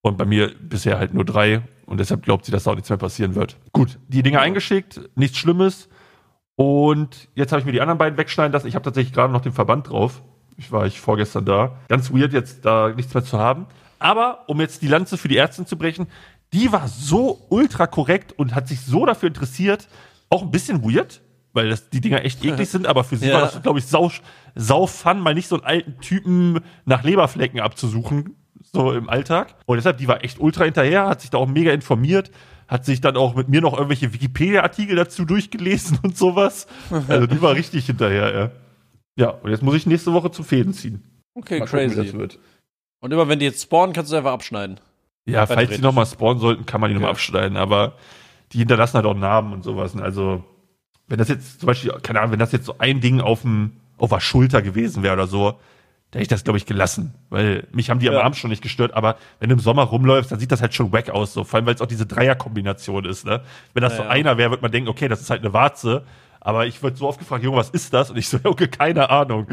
Und 0.00 0.16
bei 0.16 0.24
mir 0.24 0.50
bisher 0.58 0.98
halt 0.98 1.12
nur 1.12 1.26
drei. 1.26 1.60
Und 1.84 2.00
deshalb 2.00 2.22
glaubt 2.22 2.46
sie, 2.46 2.50
dass 2.50 2.64
da 2.64 2.70
auch 2.70 2.74
nichts 2.74 2.88
mehr 2.88 2.96
passieren 2.96 3.34
wird. 3.34 3.58
Gut, 3.72 3.98
die 4.08 4.22
Dinger 4.22 4.40
eingeschickt, 4.40 4.98
nichts 5.14 5.36
Schlimmes. 5.36 5.90
Und 6.56 7.28
jetzt 7.34 7.52
habe 7.52 7.60
ich 7.60 7.66
mir 7.66 7.72
die 7.72 7.82
anderen 7.82 7.98
beiden 7.98 8.16
wegschneiden 8.16 8.54
lassen. 8.54 8.66
Ich 8.66 8.76
habe 8.76 8.84
tatsächlich 8.84 9.12
gerade 9.12 9.30
noch 9.30 9.42
den 9.42 9.52
Verband 9.52 9.90
drauf. 9.90 10.22
Ich 10.56 10.72
war 10.72 10.86
ich 10.86 10.98
vorgestern 10.98 11.44
da. 11.44 11.76
Ganz 11.88 12.10
weird, 12.14 12.32
jetzt 12.32 12.64
da 12.64 12.94
nichts 12.96 13.12
mehr 13.12 13.24
zu 13.24 13.38
haben. 13.38 13.66
Aber 13.98 14.48
um 14.48 14.58
jetzt 14.58 14.80
die 14.80 14.88
Lanze 14.88 15.18
für 15.18 15.28
die 15.28 15.36
Ärztin 15.36 15.66
zu 15.66 15.76
brechen, 15.76 16.06
die 16.54 16.72
war 16.72 16.88
so 16.88 17.44
ultra 17.50 17.86
korrekt 17.86 18.32
und 18.32 18.54
hat 18.54 18.68
sich 18.68 18.80
so 18.80 19.04
dafür 19.04 19.26
interessiert. 19.26 19.86
Auch 20.30 20.40
ein 20.40 20.50
bisschen 20.50 20.82
weird, 20.82 21.20
weil 21.52 21.68
das, 21.68 21.90
die 21.90 22.00
Dinger 22.00 22.24
echt 22.24 22.44
eklig 22.44 22.68
sind, 22.70 22.86
aber 22.86 23.04
für 23.04 23.16
sie 23.16 23.28
Ja. 23.28 23.34
war 23.34 23.40
das, 23.42 23.62
glaube 23.62 23.78
ich, 23.78 23.86
sau, 23.86 24.10
sau 24.54 24.86
fun, 24.86 25.20
mal 25.20 25.34
nicht 25.34 25.48
so 25.48 25.56
einen 25.56 25.64
alten 25.64 26.00
Typen 26.00 26.60
nach 26.84 27.02
Leberflecken 27.04 27.60
abzusuchen, 27.60 28.36
so 28.72 28.92
im 28.92 29.08
Alltag. 29.08 29.54
Und 29.66 29.76
deshalb, 29.76 29.98
die 29.98 30.08
war 30.08 30.24
echt 30.24 30.40
ultra 30.40 30.64
hinterher, 30.64 31.06
hat 31.08 31.20
sich 31.20 31.30
da 31.30 31.38
auch 31.38 31.48
mega 31.48 31.72
informiert, 31.72 32.30
hat 32.68 32.84
sich 32.86 33.00
dann 33.00 33.16
auch 33.16 33.34
mit 33.34 33.48
mir 33.48 33.60
noch 33.60 33.74
irgendwelche 33.74 34.12
Wikipedia-Artikel 34.14 34.96
dazu 34.96 35.24
durchgelesen 35.24 35.98
und 36.02 36.16
sowas. 36.16 36.66
Also 37.08 37.26
die 37.26 37.42
war 37.42 37.54
richtig 37.54 37.86
hinterher, 37.86 38.34
ja. 38.34 38.50
Ja, 39.14 39.28
und 39.30 39.50
jetzt 39.50 39.62
muss 39.62 39.74
ich 39.74 39.86
nächste 39.86 40.12
Woche 40.14 40.30
zu 40.30 40.42
Fäden 40.42 40.72
ziehen. 40.72 41.02
Okay, 41.34 41.58
Mal 41.58 41.66
gucken, 41.66 41.90
wie 41.90 41.94
crazy. 41.94 42.06
das 42.12 42.18
wird. 42.18 42.38
Und 43.00 43.12
immer 43.12 43.28
wenn 43.28 43.38
die 43.40 43.44
jetzt 43.46 43.62
spawnen, 43.62 43.92
kannst 43.94 44.10
du 44.12 44.16
einfach 44.16 44.32
abschneiden. 44.32 44.80
Ja, 45.26 45.44
falls 45.46 45.70
die 45.76 45.82
nochmal 45.82 46.06
spawnen 46.06 46.40
sollten, 46.40 46.64
kann 46.64 46.80
man 46.80 46.88
die 46.88 46.94
nochmal 46.94 47.08
Ja. 47.08 47.12
abschneiden, 47.12 47.56
aber 47.58 47.96
die 48.52 48.58
hinterlassen 48.58 48.94
halt 48.94 49.06
auch 49.06 49.14
Namen 49.14 49.52
und 49.52 49.64
sowas. 49.64 49.94
Also, 49.96 50.42
wenn 51.08 51.18
das 51.18 51.28
jetzt 51.28 51.60
zum 51.60 51.66
Beispiel, 51.66 51.92
keine 52.02 52.20
Ahnung, 52.20 52.32
wenn 52.32 52.38
das 52.38 52.52
jetzt 52.52 52.66
so 52.66 52.76
ein 52.78 53.00
Ding 53.00 53.20
auf 53.20 53.42
dem, 53.42 53.72
auf 53.98 54.10
der 54.10 54.20
Schulter 54.20 54.62
gewesen 54.62 55.02
wäre 55.02 55.14
oder 55.14 55.26
so, 55.26 55.52
da 56.10 56.18
hätte 56.18 56.22
ich 56.22 56.28
das, 56.28 56.44
glaube 56.44 56.58
ich, 56.58 56.66
gelassen. 56.66 57.14
Weil 57.30 57.66
mich 57.72 57.88
haben 57.90 57.98
die 58.00 58.08
am 58.08 58.14
Ja. 58.14 58.22
Arm 58.22 58.34
schon 58.34 58.50
nicht 58.50 58.62
gestört, 58.62 58.92
aber 58.94 59.16
wenn 59.40 59.48
du 59.48 59.54
im 59.54 59.60
Sommer 59.60 59.82
rumläufst, 59.84 60.30
dann 60.30 60.38
sieht 60.38 60.52
das 60.52 60.60
halt 60.60 60.74
schon 60.74 60.92
wack 60.92 61.08
aus, 61.10 61.32
so. 61.32 61.44
Vor 61.44 61.56
allem, 61.58 61.66
weil 61.66 61.74
es 61.74 61.80
auch 61.80 61.86
diese 61.86 62.04
Dreierkombination 62.06 63.04
ist, 63.06 63.24
ne? 63.24 63.40
Wenn 63.74 63.82
das 63.82 63.92
Ja, 63.94 63.96
so 63.98 64.02
ja. 64.04 64.08
einer 64.10 64.36
wäre, 64.36 64.50
wird 64.50 64.60
man 64.62 64.70
denken, 64.70 64.88
okay, 64.90 65.08
das 65.08 65.20
ist 65.22 65.30
halt 65.30 65.40
eine 65.42 65.52
Warze. 65.54 66.04
Aber 66.40 66.66
ich 66.66 66.82
wurde 66.82 66.96
so 66.96 67.08
oft 67.08 67.18
gefragt, 67.18 67.42
Junge, 67.44 67.56
was 67.56 67.70
ist 67.70 67.94
das? 67.94 68.10
Und 68.10 68.16
ich 68.18 68.28
so, 68.28 68.38
okay, 68.44 68.68
keine 68.68 69.08
Ahnung. 69.10 69.46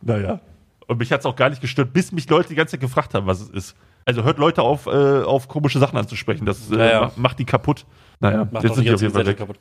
Naja. 0.00 0.40
Und 0.88 0.98
mich 0.98 1.12
hat's 1.12 1.26
auch 1.26 1.36
gar 1.36 1.48
nicht 1.50 1.60
gestört, 1.60 1.92
bis 1.92 2.10
mich 2.10 2.28
Leute 2.28 2.48
die 2.48 2.54
ganze 2.56 2.72
Zeit 2.72 2.80
gefragt 2.80 3.14
haben, 3.14 3.26
was 3.26 3.40
es 3.40 3.48
ist. 3.50 3.76
Also 4.04 4.24
hört 4.24 4.38
Leute 4.38 4.62
auf, 4.62 4.86
äh, 4.86 5.22
auf 5.22 5.46
komische 5.46 5.78
Sachen 5.78 5.96
anzusprechen. 5.96 6.44
Das 6.46 6.70
äh, 6.72 6.76
Ja, 6.76 6.84
ja. 6.90 7.00
ma- 7.02 7.12
macht 7.16 7.38
die 7.38 7.44
kaputt. 7.44 7.84
Naja, 8.18 8.48
Macht 8.50 8.64
jetzt 8.64 8.74
sind 8.74 8.84
die 8.84 8.92
auf 8.92 9.00
jeden 9.00 9.12
Fall 9.14 9.26
weg. 9.26 9.36
kaputt. 9.36 9.58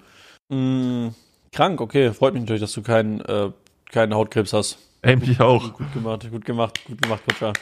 Mm, 0.49 1.09
krank, 1.51 1.81
okay. 1.81 2.13
Freut 2.13 2.33
mich 2.33 2.43
natürlich, 2.43 2.61
dass 2.61 2.73
du 2.73 2.81
keinen 2.81 3.21
äh, 3.21 3.51
keinen 3.91 4.13
Hautkrebs 4.13 4.53
hast. 4.53 4.77
Ey, 5.01 5.15
mich 5.15 5.39
auch. 5.39 5.73
Gut 5.73 5.93
gemacht, 5.93 6.29
gut 6.29 6.45
gemacht, 6.45 6.79
gut 6.85 7.01
gemacht, 7.01 7.21
Kutscher. 7.27 7.53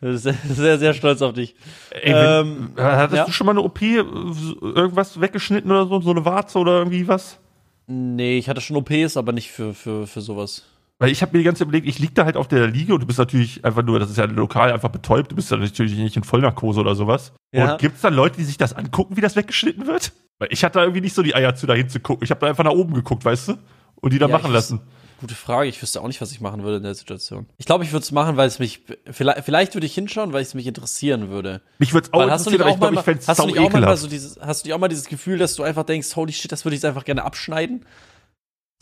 Sehr, 0.00 0.34
sehr, 0.34 0.78
sehr 0.78 0.94
stolz 0.94 1.22
auf 1.22 1.32
dich. 1.32 1.54
Ey, 1.90 2.12
Ähm, 2.12 2.72
hattest 2.76 3.18
ja. 3.18 3.24
du 3.24 3.30
schon 3.30 3.46
mal 3.46 3.52
eine 3.52 3.62
OP, 3.62 3.80
äh, 3.82 3.98
irgendwas 3.98 5.20
weggeschnitten 5.20 5.70
oder 5.70 5.86
so, 5.86 6.00
so 6.00 6.10
eine 6.10 6.24
Warze 6.24 6.58
oder 6.58 6.78
irgendwie 6.78 7.06
was? 7.06 7.38
Nee, 7.86 8.36
ich 8.38 8.48
hatte 8.48 8.60
schon 8.60 8.76
OPs, 8.76 9.16
aber 9.16 9.32
nicht 9.32 9.52
für, 9.52 9.74
für, 9.74 10.08
für 10.08 10.20
sowas. 10.20 10.64
Weil 10.98 11.10
ich 11.10 11.22
habe 11.22 11.32
mir 11.32 11.38
die 11.38 11.44
ganze 11.44 11.60
Zeit 11.60 11.68
überlegt, 11.68 11.86
ich 11.86 12.00
lieg 12.00 12.14
da 12.14 12.24
halt 12.24 12.36
auf 12.36 12.48
der 12.48 12.66
Liege 12.66 12.94
und 12.94 13.00
du 13.00 13.06
bist 13.06 13.18
natürlich 13.18 13.64
einfach 13.64 13.82
nur, 13.82 14.00
das 14.00 14.10
ist 14.10 14.18
ja 14.18 14.24
lokal 14.24 14.72
einfach 14.72 14.88
betäubt, 14.88 15.30
du 15.30 15.36
bist 15.36 15.50
ja 15.50 15.56
natürlich 15.56 15.96
nicht 15.96 16.16
in 16.16 16.24
Vollnarkose 16.24 16.80
oder 16.80 16.94
sowas. 16.96 17.32
Ja. 17.52 17.72
Und 17.72 17.80
gibt's 17.80 18.00
dann 18.00 18.14
Leute, 18.14 18.36
die 18.38 18.44
sich 18.44 18.56
das 18.56 18.72
angucken, 18.72 19.16
wie 19.16 19.20
das 19.20 19.36
weggeschnitten 19.36 19.86
wird? 19.86 20.12
Weil 20.42 20.48
ich 20.50 20.64
hatte 20.64 20.80
da 20.80 20.82
irgendwie 20.82 21.02
nicht 21.02 21.14
so 21.14 21.22
die 21.22 21.36
Eier 21.36 21.54
zu, 21.54 21.68
da 21.68 21.74
hinzugucken. 21.74 22.24
Ich 22.24 22.30
habe 22.30 22.40
da 22.40 22.48
einfach 22.48 22.64
nach 22.64 22.72
oben 22.72 22.94
geguckt, 22.94 23.24
weißt 23.24 23.46
du? 23.46 23.58
Und 24.00 24.12
die 24.12 24.18
da 24.18 24.26
Ja, 24.26 24.36
machen 24.36 24.52
lassen. 24.52 24.80
Gute 25.20 25.36
Frage. 25.36 25.68
Ich 25.68 25.80
wüsste 25.80 26.00
auch 26.00 26.08
nicht, 26.08 26.20
was 26.20 26.32
ich 26.32 26.40
machen 26.40 26.64
würde 26.64 26.78
in 26.78 26.82
der 26.82 26.96
Situation. 26.96 27.46
Ich 27.58 27.66
glaube, 27.66 27.84
ich 27.84 27.92
würde 27.92 28.02
es 28.02 28.10
machen, 28.10 28.36
weil 28.36 28.48
es 28.48 28.58
mich. 28.58 28.82
Vielleicht, 29.08 29.44
vielleicht 29.44 29.74
würde 29.74 29.86
ich 29.86 29.94
hinschauen, 29.94 30.32
weil 30.32 30.42
es 30.42 30.54
mich 30.54 30.66
interessieren 30.66 31.28
würde. 31.28 31.62
Mich 31.78 31.94
würde 31.94 32.08
es 32.08 32.12
auch 32.12 32.18
Weil 32.18 32.30
hast 32.32 32.44
du 32.46 32.50
interessieren, 32.50 32.62
aber 32.62 32.70
ich 32.74 32.80
glaube, 32.80 32.94
ich 32.96 33.00
fände 33.02 33.20
es 33.20 33.28
hast 33.28 33.38
du 33.38 33.42
sau 33.42 33.46
nicht 33.46 33.58
auch 33.60 33.70
mal 33.70 33.78
ekelhaft. 33.78 34.02
so 34.02 34.08
dieses, 34.08 34.36
hast 34.40 34.64
du 34.64 34.66
nicht 34.68 34.74
auch 34.74 34.80
mal 34.80 34.88
dieses 34.88 35.06
Gefühl, 35.06 35.38
dass 35.38 35.54
du 35.54 35.62
einfach 35.62 35.84
denkst, 35.84 36.16
holy 36.16 36.32
shit, 36.32 36.50
das 36.50 36.64
würde 36.64 36.74
ich 36.74 36.82
jetzt 36.82 36.88
einfach 36.88 37.04
gerne 37.04 37.22
abschneiden? 37.22 37.86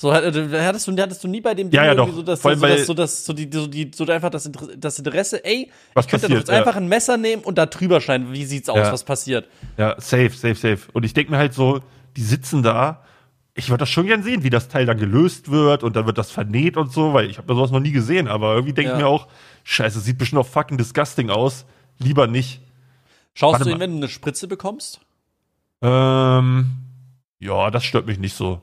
So 0.01 0.11
äh, 0.11 0.33
hattest 0.63 0.89
du, 0.89 0.97
hattest 0.97 1.23
du 1.23 1.29
nie 1.29 1.43
bei 1.43 1.53
dem 1.53 1.71
Ja, 1.73 1.85
ja, 1.85 1.93
irgendwie 1.93 2.11
doch. 2.11 2.17
so, 2.17 2.23
dass, 2.23 2.41
so, 2.41 2.55
dass, 2.55 2.87
so, 2.87 2.95
dass, 2.95 3.25
so, 3.27 3.33
die, 3.35 3.51
so, 3.53 3.67
die, 3.67 3.91
so 3.95 4.07
einfach 4.07 4.31
das, 4.31 4.47
Inter 4.47 4.69
das 4.75 4.99
Interesse, 4.99 5.45
ey, 5.45 5.71
Was 5.93 6.07
ich 6.07 6.11
könnte 6.11 6.25
passiert, 6.29 6.41
jetzt 6.41 6.49
ja. 6.49 6.57
einfach 6.57 6.75
ein 6.77 6.89
Messer 6.89 7.19
nehmen 7.19 7.43
und 7.43 7.59
da 7.59 7.67
drüber 7.67 8.01
schneiden, 8.01 8.33
wie 8.33 8.47
sieht's 8.47 8.71
aus, 8.71 8.79
Ja. 8.79 8.93
was 8.95 9.05
passiert. 9.05 9.47
Ja, 9.77 9.97
safe, 10.01 10.31
safe, 10.31 10.55
safe. 10.55 10.79
Und 10.95 11.05
ich 11.05 11.13
denke 11.13 11.33
mir 11.33 11.37
halt 11.37 11.53
so, 11.53 11.81
die 12.17 12.23
sitzen 12.23 12.63
da. 12.63 13.05
Ich 13.53 13.69
würde 13.69 13.81
das 13.81 13.91
schon 13.91 14.07
gern 14.07 14.23
sehen, 14.23 14.43
wie 14.43 14.49
das 14.49 14.69
Teil 14.69 14.87
dann 14.87 14.97
gelöst 14.97 15.51
wird 15.51 15.83
und 15.83 15.95
dann 15.97 16.07
wird 16.07 16.17
das 16.17 16.31
vernäht 16.31 16.79
und 16.79 16.91
so, 16.91 17.13
weil 17.13 17.29
ich 17.29 17.37
habe 17.37 17.55
sowas 17.55 17.71
noch 17.71 17.81
nie 17.81 17.93
gesehen. 17.93 18.27
Aber 18.27 18.55
irgendwie 18.55 18.73
denke 18.73 18.93
ich 18.93 18.99
Ja. 18.99 19.05
mir 19.05 19.07
auch, 19.07 19.29
scheiße, 19.65 20.01
sieht 20.01 20.17
bestimmt 20.17 20.41
auch 20.41 20.47
fucking 20.47 20.79
disgusting 20.79 21.29
aus. 21.29 21.67
Lieber 21.99 22.27
nicht. 22.27 22.63
Schaust 23.35 23.53
Warte 23.61 23.65
du 23.65 23.71
ihn, 23.73 23.75
mal. 23.75 23.81
wenn 23.81 23.91
du 23.91 23.97
eine 23.99 24.09
Spritze 24.09 24.49
bekommst? 24.49 25.01
Ähm, 25.83 26.71
ja, 27.39 27.71
das 27.71 27.85
stört 27.85 28.07
mich 28.07 28.19
nicht 28.19 28.35
so. 28.35 28.63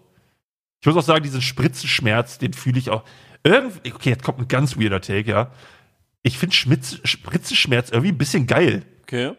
Ich 0.80 0.86
muss 0.86 0.96
auch 0.96 1.04
sagen, 1.04 1.24
diesen 1.24 1.42
Spritzenschmerz, 1.42 2.38
den 2.38 2.54
fühle 2.54 2.80
ich 2.80 2.90
auch. 2.90 3.04
Irgendwie, 3.44 3.94
okay, 3.94 4.10
jetzt 4.10 4.24
kommt 4.24 4.40
ein 4.40 4.48
ganz 4.48 4.78
weirder 4.78 5.02
Take, 5.02 5.30
ja. 5.30 5.52
ich 6.24 6.38
finde 6.38 6.56
Spritzenschmerz 6.56 7.90
irgendwie 7.90 8.12
ein 8.12 8.18
bisschen 8.18 8.48
geil. 8.48 8.84
Okay. 9.04 9.34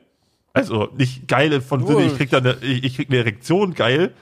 Also 0.52 0.88
nicht 0.96 1.28
geil 1.28 1.60
von 1.60 1.86
Sinne, 1.86 2.04
ich 2.04 2.16
krieg 2.16 2.30
da 2.30 2.38
eine, 2.38 2.56
ich, 2.62 2.96
krieg 2.96 3.08
eine 3.10 3.18
Erektion 3.18 3.74
geil, 3.74 4.14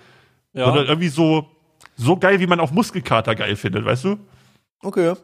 Ja. 0.53 0.67
sondern 0.67 0.87
irgendwie 0.87 1.09
so, 1.09 1.49
so 1.97 2.17
geil, 2.17 2.41
wie 2.41 2.47
man 2.47 2.61
auch 2.61 2.73
Muskelkater 2.73 3.35
geil 3.35 3.57
findet, 3.57 3.85
weißt 3.85 4.05
du? 4.05 4.19
Okay. 4.83 5.15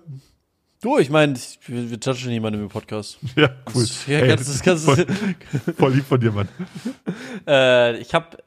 Du, 0.80 0.98
ich 0.98 1.10
meine, 1.10 1.34
wir, 1.66 1.90
wir 1.90 1.98
judgen 1.98 2.30
niemanden 2.30 2.62
im 2.62 2.68
Podcast. 2.68 3.18
Ja, 3.36 3.50
cool. 3.74 3.86
Ja, 4.06 4.18
Ey, 4.18 4.28
kannst, 4.28 4.48
das 4.48 4.62
kannst, 4.62 4.84
voll, 4.84 5.06
voll 5.76 5.92
lieb 5.94 6.06
von 6.06 6.20
dir, 6.20 6.32
Mann. 6.32 6.48
äh, 7.46 7.98
ich 7.98 8.14
habe 8.14 8.38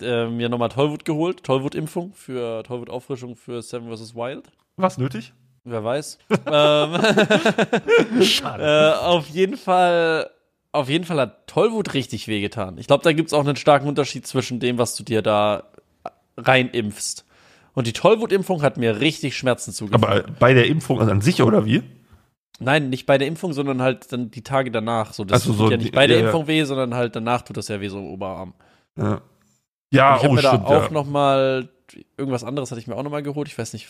äh, 0.00 0.26
mir 0.26 0.48
nochmal 0.48 0.68
Tollwut 0.68 1.04
geholt, 1.04 1.42
Tollwut-Impfung 1.44 2.12
für 2.14 2.62
Tollwut-Auffrischung 2.62 3.36
für 3.36 3.62
Seven 3.62 3.94
vs. 3.94 4.14
Wild. 4.14 4.44
Was 4.76 4.98
nötig? 4.98 5.32
Wer 5.64 5.82
weiß. 5.82 6.18
ähm, 6.46 6.94
äh, 8.60 8.92
auf 8.92 9.28
jeden 9.28 9.56
Fall, 9.56 10.30
auf 10.72 10.88
jeden 10.88 11.04
Fall 11.04 11.20
hat 11.20 11.46
Tollwut 11.46 11.94
richtig 11.94 12.28
wehgetan. 12.28 12.78
Ich 12.78 12.86
glaube, 12.86 13.02
da 13.04 13.12
gibt's 13.12 13.32
auch 13.32 13.44
einen 13.44 13.56
starken 13.56 13.88
Unterschied 13.88 14.26
zwischen 14.26 14.60
dem, 14.60 14.78
was 14.78 14.94
du 14.94 15.02
dir 15.02 15.22
da 15.22 15.64
reinimpfst. 16.36 17.24
Und 17.74 17.86
die 17.86 17.92
Tollwutimpfung 17.92 18.62
hat 18.62 18.78
mir 18.78 19.00
richtig 19.00 19.36
Schmerzen 19.36 19.72
zugefügt. 19.72 20.02
Aber 20.02 20.24
bei 20.38 20.54
der 20.54 20.66
Impfung 20.66 21.00
an 21.00 21.20
sich 21.20 21.42
oder 21.42 21.66
wie? 21.66 21.82
Nein, 22.58 22.88
nicht 22.88 23.04
bei 23.04 23.18
der 23.18 23.28
Impfung, 23.28 23.52
sondern 23.52 23.82
halt 23.82 24.10
dann 24.12 24.30
die 24.30 24.42
Tage 24.42 24.70
danach. 24.70 25.12
So, 25.12 25.24
das 25.24 25.42
Ach 25.42 25.46
so, 25.46 25.52
tut 25.52 25.58
so 25.58 25.70
ja 25.70 25.76
nicht 25.76 25.92
bei 25.92 26.06
der 26.06 26.16
ja, 26.16 26.22
ja. 26.22 26.28
Impfung 26.28 26.46
weh, 26.46 26.64
sondern 26.64 26.94
halt 26.94 27.14
danach 27.14 27.42
tut 27.42 27.56
das 27.56 27.68
ja 27.68 27.80
weh 27.80 27.88
so 27.88 27.98
im 27.98 28.06
Oberarm. 28.06 28.54
Ja, 28.96 29.20
ja 29.90 30.16
ich 30.16 30.22
habe 30.22 30.30
oh, 30.30 30.34
mir 30.34 30.42
da 30.42 30.48
stimmt, 30.50 30.66
auch 30.66 30.84
ja. 30.84 30.90
noch 30.90 31.06
mal 31.06 31.68
irgendwas 32.16 32.44
anderes 32.44 32.70
hatte 32.70 32.80
ich 32.80 32.86
mir 32.86 32.96
auch 32.96 33.02
noch 33.02 33.10
mal 33.10 33.22
geholt. 33.22 33.48
Ich 33.48 33.58
weiß 33.58 33.72
nicht. 33.72 33.88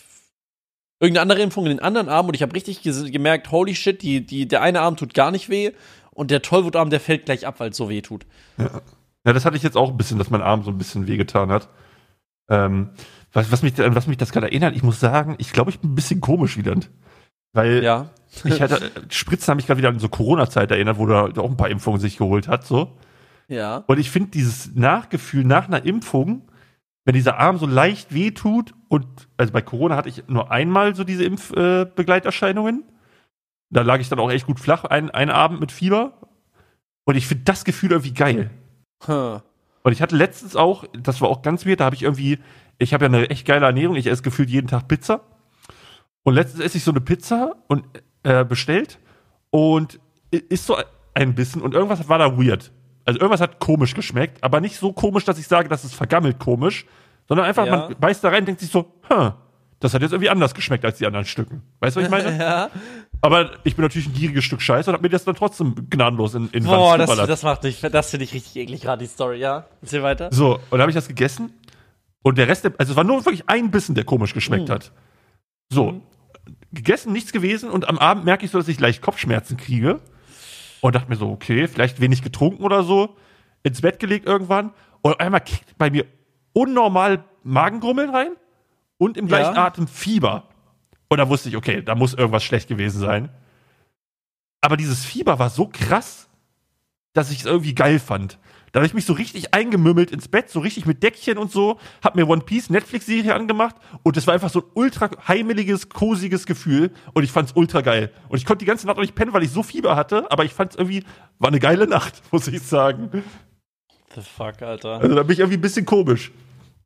Irgendeine 0.99 1.21
andere 1.21 1.41
Impfung 1.41 1.65
in 1.65 1.69
den 1.69 1.79
anderen 1.79 2.09
Arm 2.09 2.27
und 2.27 2.33
ich 2.33 2.41
habe 2.41 2.55
richtig 2.55 2.81
gemerkt, 2.81 3.51
holy 3.51 3.75
shit, 3.75 4.01
die, 4.01 4.25
die, 4.25 4.47
der 4.47 4.63
eine 4.63 4.81
Arm 4.81 4.97
tut 4.97 5.13
gar 5.13 5.29
nicht 5.29 5.47
weh 5.47 5.71
und 6.11 6.31
der 6.31 6.41
Tollwutarm, 6.41 6.89
der 6.89 6.99
fällt 6.99 7.25
gleich 7.25 7.45
ab, 7.45 7.59
weil 7.59 7.69
es 7.69 7.77
so 7.77 7.89
weh 7.89 8.01
tut. 8.01 8.25
Ja, 8.57 9.33
das 9.33 9.45
hatte 9.45 9.57
ich 9.57 9.63
jetzt 9.63 9.77
auch 9.77 9.91
ein 9.91 9.97
bisschen, 9.97 10.17
dass 10.17 10.31
mein 10.31 10.41
Arm 10.41 10.63
so 10.63 10.71
ein 10.71 10.77
bisschen 10.77 11.05
wehgetan 11.05 11.51
hat. 11.51 11.67
Ähm, 12.49 12.89
was, 13.33 13.51
was, 13.51 13.61
mich, 13.61 13.77
was 13.77 14.07
mich 14.07 14.17
das 14.17 14.31
gerade 14.31 14.47
erinnert, 14.47 14.75
ich 14.75 14.83
muss 14.83 14.99
sagen, 14.99 15.35
ich 15.37 15.51
glaube, 15.51 15.69
ich 15.69 15.79
bin 15.79 15.91
ein 15.91 15.95
bisschen 15.95 16.21
komisch 16.21 16.57
wieder. 16.57 16.75
Weil 17.53 17.83
Ja. 17.83 18.09
ich 18.43 18.61
hatte, 18.61 18.89
Spritzen 19.09 19.51
haben 19.51 19.57
mich 19.57 19.67
gerade 19.67 19.77
wieder 19.77 19.89
an 19.89 19.99
so 19.99 20.09
Corona-Zeit 20.09 20.71
erinnert, 20.71 20.97
wo 20.97 21.05
du 21.05 21.13
da 21.13 21.41
auch 21.41 21.49
ein 21.49 21.57
paar 21.57 21.69
Impfungen 21.69 21.99
sich 21.99 22.17
geholt 22.17 22.47
hat, 22.47 22.65
so. 22.65 22.97
Ja. 23.47 23.83
Und 23.87 23.99
ich 23.99 24.11
finde 24.11 24.31
dieses 24.31 24.75
Nachgefühl 24.75 25.43
nach 25.43 25.67
einer 25.67 25.85
Impfung, 25.85 26.51
wenn 27.05 27.13
dieser 27.13 27.37
Arm 27.37 27.57
so 27.57 27.65
leicht 27.65 28.13
wehtut 28.13 28.73
und, 28.89 29.07
also 29.37 29.53
bei 29.53 29.61
Corona 29.61 29.95
hatte 29.95 30.09
ich 30.09 30.27
nur 30.27 30.51
einmal 30.51 30.95
so 30.95 31.03
diese 31.03 31.23
Impfbegleiterscheinungen. 31.23 32.81
Äh, 32.81 32.93
da 33.69 33.81
lag 33.81 33.99
ich 33.99 34.09
dann 34.09 34.19
auch 34.19 34.31
echt 34.31 34.45
gut 34.45 34.59
flach, 34.59 34.83
ein, 34.83 35.09
einen 35.11 35.31
Abend 35.31 35.59
mit 35.59 35.71
Fieber. 35.71 36.13
Und 37.05 37.15
ich 37.15 37.27
finde 37.27 37.45
das 37.45 37.63
Gefühl 37.63 37.91
irgendwie 37.91 38.13
geil. 38.13 38.49
Huh. 39.07 39.39
Und 39.83 39.93
ich 39.93 40.01
hatte 40.01 40.17
letztens 40.17 40.57
auch, 40.57 40.83
das 40.91 41.21
war 41.21 41.29
auch 41.29 41.41
ganz 41.41 41.65
weird, 41.65 41.79
da 41.79 41.85
habe 41.85 41.95
ich 41.95 42.03
irgendwie, 42.03 42.39
ich 42.77 42.93
habe 42.93 43.05
ja 43.05 43.09
eine 43.09 43.29
echt 43.29 43.47
geile 43.47 43.65
Ernährung, 43.65 43.95
ich 43.95 44.07
esse 44.07 44.23
gefühlt 44.23 44.49
jeden 44.49 44.67
Tag 44.67 44.89
Pizza. 44.89 45.21
Und 46.23 46.33
letztens 46.33 46.61
esse 46.61 46.77
ich 46.77 46.83
so 46.83 46.91
eine 46.91 46.99
Pizza 46.99 47.55
und 47.67 47.85
äh, 48.23 48.43
bestellt 48.43 48.99
und 49.49 50.01
isst 50.29 50.65
so 50.65 50.75
ein 51.13 51.35
bisschen 51.35 51.61
und 51.61 51.73
irgendwas 51.73 52.09
war 52.09 52.17
da 52.17 52.37
weird. 52.37 52.73
Also 53.07 53.19
irgendwas 53.19 53.39
hat 53.41 53.59
komisch 53.59 53.93
geschmeckt, 53.95 54.43
aber 54.43 54.59
nicht 54.59 54.75
so 54.75 54.91
komisch, 54.91 55.23
dass 55.25 55.39
ich 55.39 55.47
sage, 55.47 55.69
das 55.69 55.85
ist 55.85 55.95
vergammelt 55.95 56.39
komisch, 56.39 56.85
sondern 57.27 57.45
einfach, 57.45 57.65
Ja. 57.65 57.87
man 57.87 57.95
beißt 57.99 58.23
da 58.23 58.29
rein 58.29 58.39
und 58.41 58.47
denkt 58.47 58.61
sich 58.61 58.69
so, 58.69 58.93
huh, 59.09 59.31
das 59.79 59.93
hat 59.93 60.01
jetzt 60.01 60.11
irgendwie 60.11 60.29
anders 60.29 60.53
geschmeckt 60.53 60.83
als 60.83 60.97
die 60.97 61.05
anderen 61.05 61.25
Stücken. 61.25 61.61
Weißt 61.79 61.95
du, 61.95 62.01
was 62.01 62.05
ich 62.07 62.11
meine? 62.11 62.37
Ja. 62.39 62.69
aber 63.21 63.51
ich 63.63 63.75
bin 63.77 63.83
natürlich 63.83 64.07
ein 64.07 64.13
gieriges 64.13 64.43
Stück 64.43 64.61
Scheiße 64.61 64.89
und 64.89 64.93
habe 64.95 65.03
mir 65.03 65.09
das 65.09 65.23
dann 65.23 65.35
trotzdem 65.35 65.87
gnadenlos 65.89 66.33
in, 66.35 66.45
in 66.47 66.63
den 66.63 66.65
Boah, 66.65 66.97
das, 66.97 67.15
das 67.15 67.43
macht 67.43 67.63
mich, 67.63 67.79
das 67.81 68.09
finde 68.11 68.25
ich 68.25 68.33
richtig 68.33 68.55
eklig 68.57 68.81
gerade, 68.81 69.03
die 69.03 69.09
Story, 69.09 69.39
ja. 69.39 69.65
Erzähl 69.81 70.03
weiter. 70.03 70.29
So, 70.31 70.55
und 70.55 70.61
dann 70.71 70.81
habe 70.81 70.91
ich 70.91 70.95
das 70.95 71.07
gegessen. 71.07 71.53
Und 72.23 72.37
der 72.37 72.47
Rest, 72.49 72.65
der, 72.65 72.73
also 72.77 72.91
es 72.91 72.97
war 72.97 73.05
nur 73.05 73.23
wirklich 73.25 73.47
ein 73.47 73.71
Bissen, 73.71 73.95
der 73.95 74.03
komisch 74.03 74.33
geschmeckt 74.33 74.67
Mhm. 74.67 74.73
hat. 74.73 74.91
So, 75.71 75.91
Mhm. 75.93 76.01
gegessen, 76.73 77.13
nichts 77.13 77.31
gewesen. 77.31 77.69
Und 77.69 77.87
am 77.87 77.97
Abend 77.99 78.25
merke 78.25 78.43
ich 78.45 78.51
so, 78.51 78.57
dass 78.57 78.67
ich 78.67 78.79
leicht 78.81 79.01
Kopfschmerzen 79.01 79.55
kriege. 79.55 80.01
Und 80.81 80.95
dachte 80.95 81.09
mir 81.09 81.15
so, 81.15 81.29
okay, 81.31 81.67
vielleicht 81.67 81.99
wenig 81.99 82.21
getrunken 82.21 82.63
oder 82.63 82.83
so. 82.83 83.15
Ins 83.63 83.81
Bett 83.81 83.99
gelegt 83.99 84.25
irgendwann. 84.25 84.73
Und 85.01 85.19
einmal 85.19 85.41
kickt 85.41 85.77
bei 85.77 85.89
mir 85.89 86.05
unnormal 86.53 87.23
Magengrummeln 87.43 88.09
rein. 88.09 88.31
Und 88.97 89.17
im 89.17 89.27
gleichen 89.27 89.55
Ja. 89.55 89.65
Atem 89.65 89.87
Fieber. 89.87 90.43
Und 91.09 91.17
da 91.19 91.29
wusste 91.29 91.49
ich, 91.49 91.55
okay, 91.55 91.81
da 91.81 91.95
muss 91.95 92.13
irgendwas 92.13 92.43
schlecht 92.43 92.67
gewesen 92.67 92.99
sein. 92.99 93.29
Aber 94.61 94.75
dieses 94.77 95.05
Fieber 95.05 95.39
war 95.39 95.49
so 95.49 95.67
krass, 95.67 96.26
dass 97.17 97.31
ich 97.31 97.39
es 97.39 97.45
irgendwie 97.45 97.73
geil 97.75 97.99
fand. 97.99 98.37
Da 98.73 98.79
habe 98.81 98.85
ich 98.87 98.93
mich 98.93 99.05
so 99.05 99.13
richtig 99.13 99.53
eingemümmelt 99.53 100.11
ins 100.11 100.27
Bett, 100.27 100.49
so 100.49 100.59
richtig 100.59 100.85
mit 100.85 101.01
Deckchen 101.01 101.37
und 101.37 101.51
so, 101.51 101.79
hab 102.03 102.15
mir 102.15 102.27
One 102.27 102.41
Piece 102.41 102.69
Netflix-Serie 102.69 103.33
angemacht 103.33 103.75
und 104.03 104.17
es 104.17 104.27
war 104.27 104.33
einfach 104.33 104.49
so 104.51 104.59
ein 104.59 104.65
ultra 104.75 105.09
heimeliges, 105.27 105.89
kosiges 105.89 106.45
Gefühl 106.45 106.91
und 107.13 107.23
ich 107.23 107.31
fand's 107.31 107.53
ultra 107.55 107.81
geil. 107.81 108.11
Und 108.29 108.37
ich 108.37 108.45
konnte 108.45 108.59
die 108.59 108.67
ganze 108.67 108.85
Nacht 108.85 108.97
auch 108.97 109.01
nicht 109.01 109.15
pennen, 109.15 109.33
weil 109.33 109.41
ich 109.43 109.51
so 109.51 109.63
Fieber 109.63 109.95
hatte, 109.95 110.29
aber 110.31 110.45
ich 110.45 110.53
fand's 110.53 110.75
irgendwie, 110.75 111.03
war 111.39 111.47
eine 111.47 111.59
geile 111.59 111.87
Nacht, 111.87 112.21
muss 112.31 112.47
ich 112.47 112.61
sagen. 112.61 113.23
The 114.15 114.21
fuck, 114.21 114.61
Alter. 114.61 114.99
Also 114.99 115.15
da 115.15 115.23
bin 115.23 115.33
ich 115.33 115.39
irgendwie 115.39 115.57
ein 115.57 115.61
bisschen 115.61 115.85
komisch. 115.85 116.31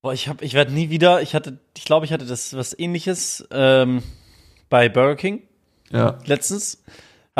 Boah, 0.01 0.13
ich 0.13 0.27
hab, 0.29 0.41
ich 0.41 0.53
werde 0.53 0.71
nie 0.71 0.89
wieder, 0.91 1.21
ich 1.21 1.35
hatte, 1.35 1.59
ich 1.77 1.83
glaube, 1.85 2.05
ich 2.05 2.13
hatte 2.13 2.25
das 2.25 2.55
was 2.55 2.77
ähnliches 2.77 3.45
ähm, 3.51 4.01
bei 4.69 4.87
Burger 4.87 5.15
King 5.15 5.41
Ja. 5.91 6.19
letztens. 6.25 6.83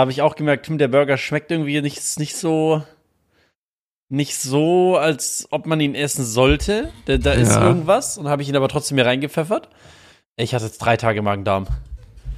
Habe 0.02 0.12
ich 0.12 0.22
auch 0.24 0.36
gemerkt, 0.36 0.68
hm, 0.68 0.78
der 0.80 0.88
Burger 0.88 1.16
schmeckt 1.18 1.52
irgendwie 1.52 1.80
nicht, 1.82 2.02
nicht 2.20 2.36
so, 2.36 2.82
nicht 4.10 4.36
so, 4.36 4.98
als 4.98 5.48
ob 5.52 5.66
man 5.68 5.80
ihn 5.80 5.94
essen 5.96 6.26
sollte. 6.26 6.92
Da, 7.06 7.18
da 7.18 7.34
ist 7.34 7.52
Ja. 7.56 7.68
irgendwas 7.68 8.18
und 8.18 8.28
habe 8.28 8.42
ich 8.42 8.50
ihn 8.50 8.56
aber 8.56 8.68
trotzdem 8.68 8.96
mir 8.96 9.06
reingepfeffert. 9.06 9.70
Ich 10.38 10.54
hatte 10.56 10.66
jetzt 10.66 10.80
drei 10.80 10.98
Tage 10.98 11.22
Magen-Darm. 11.22 11.68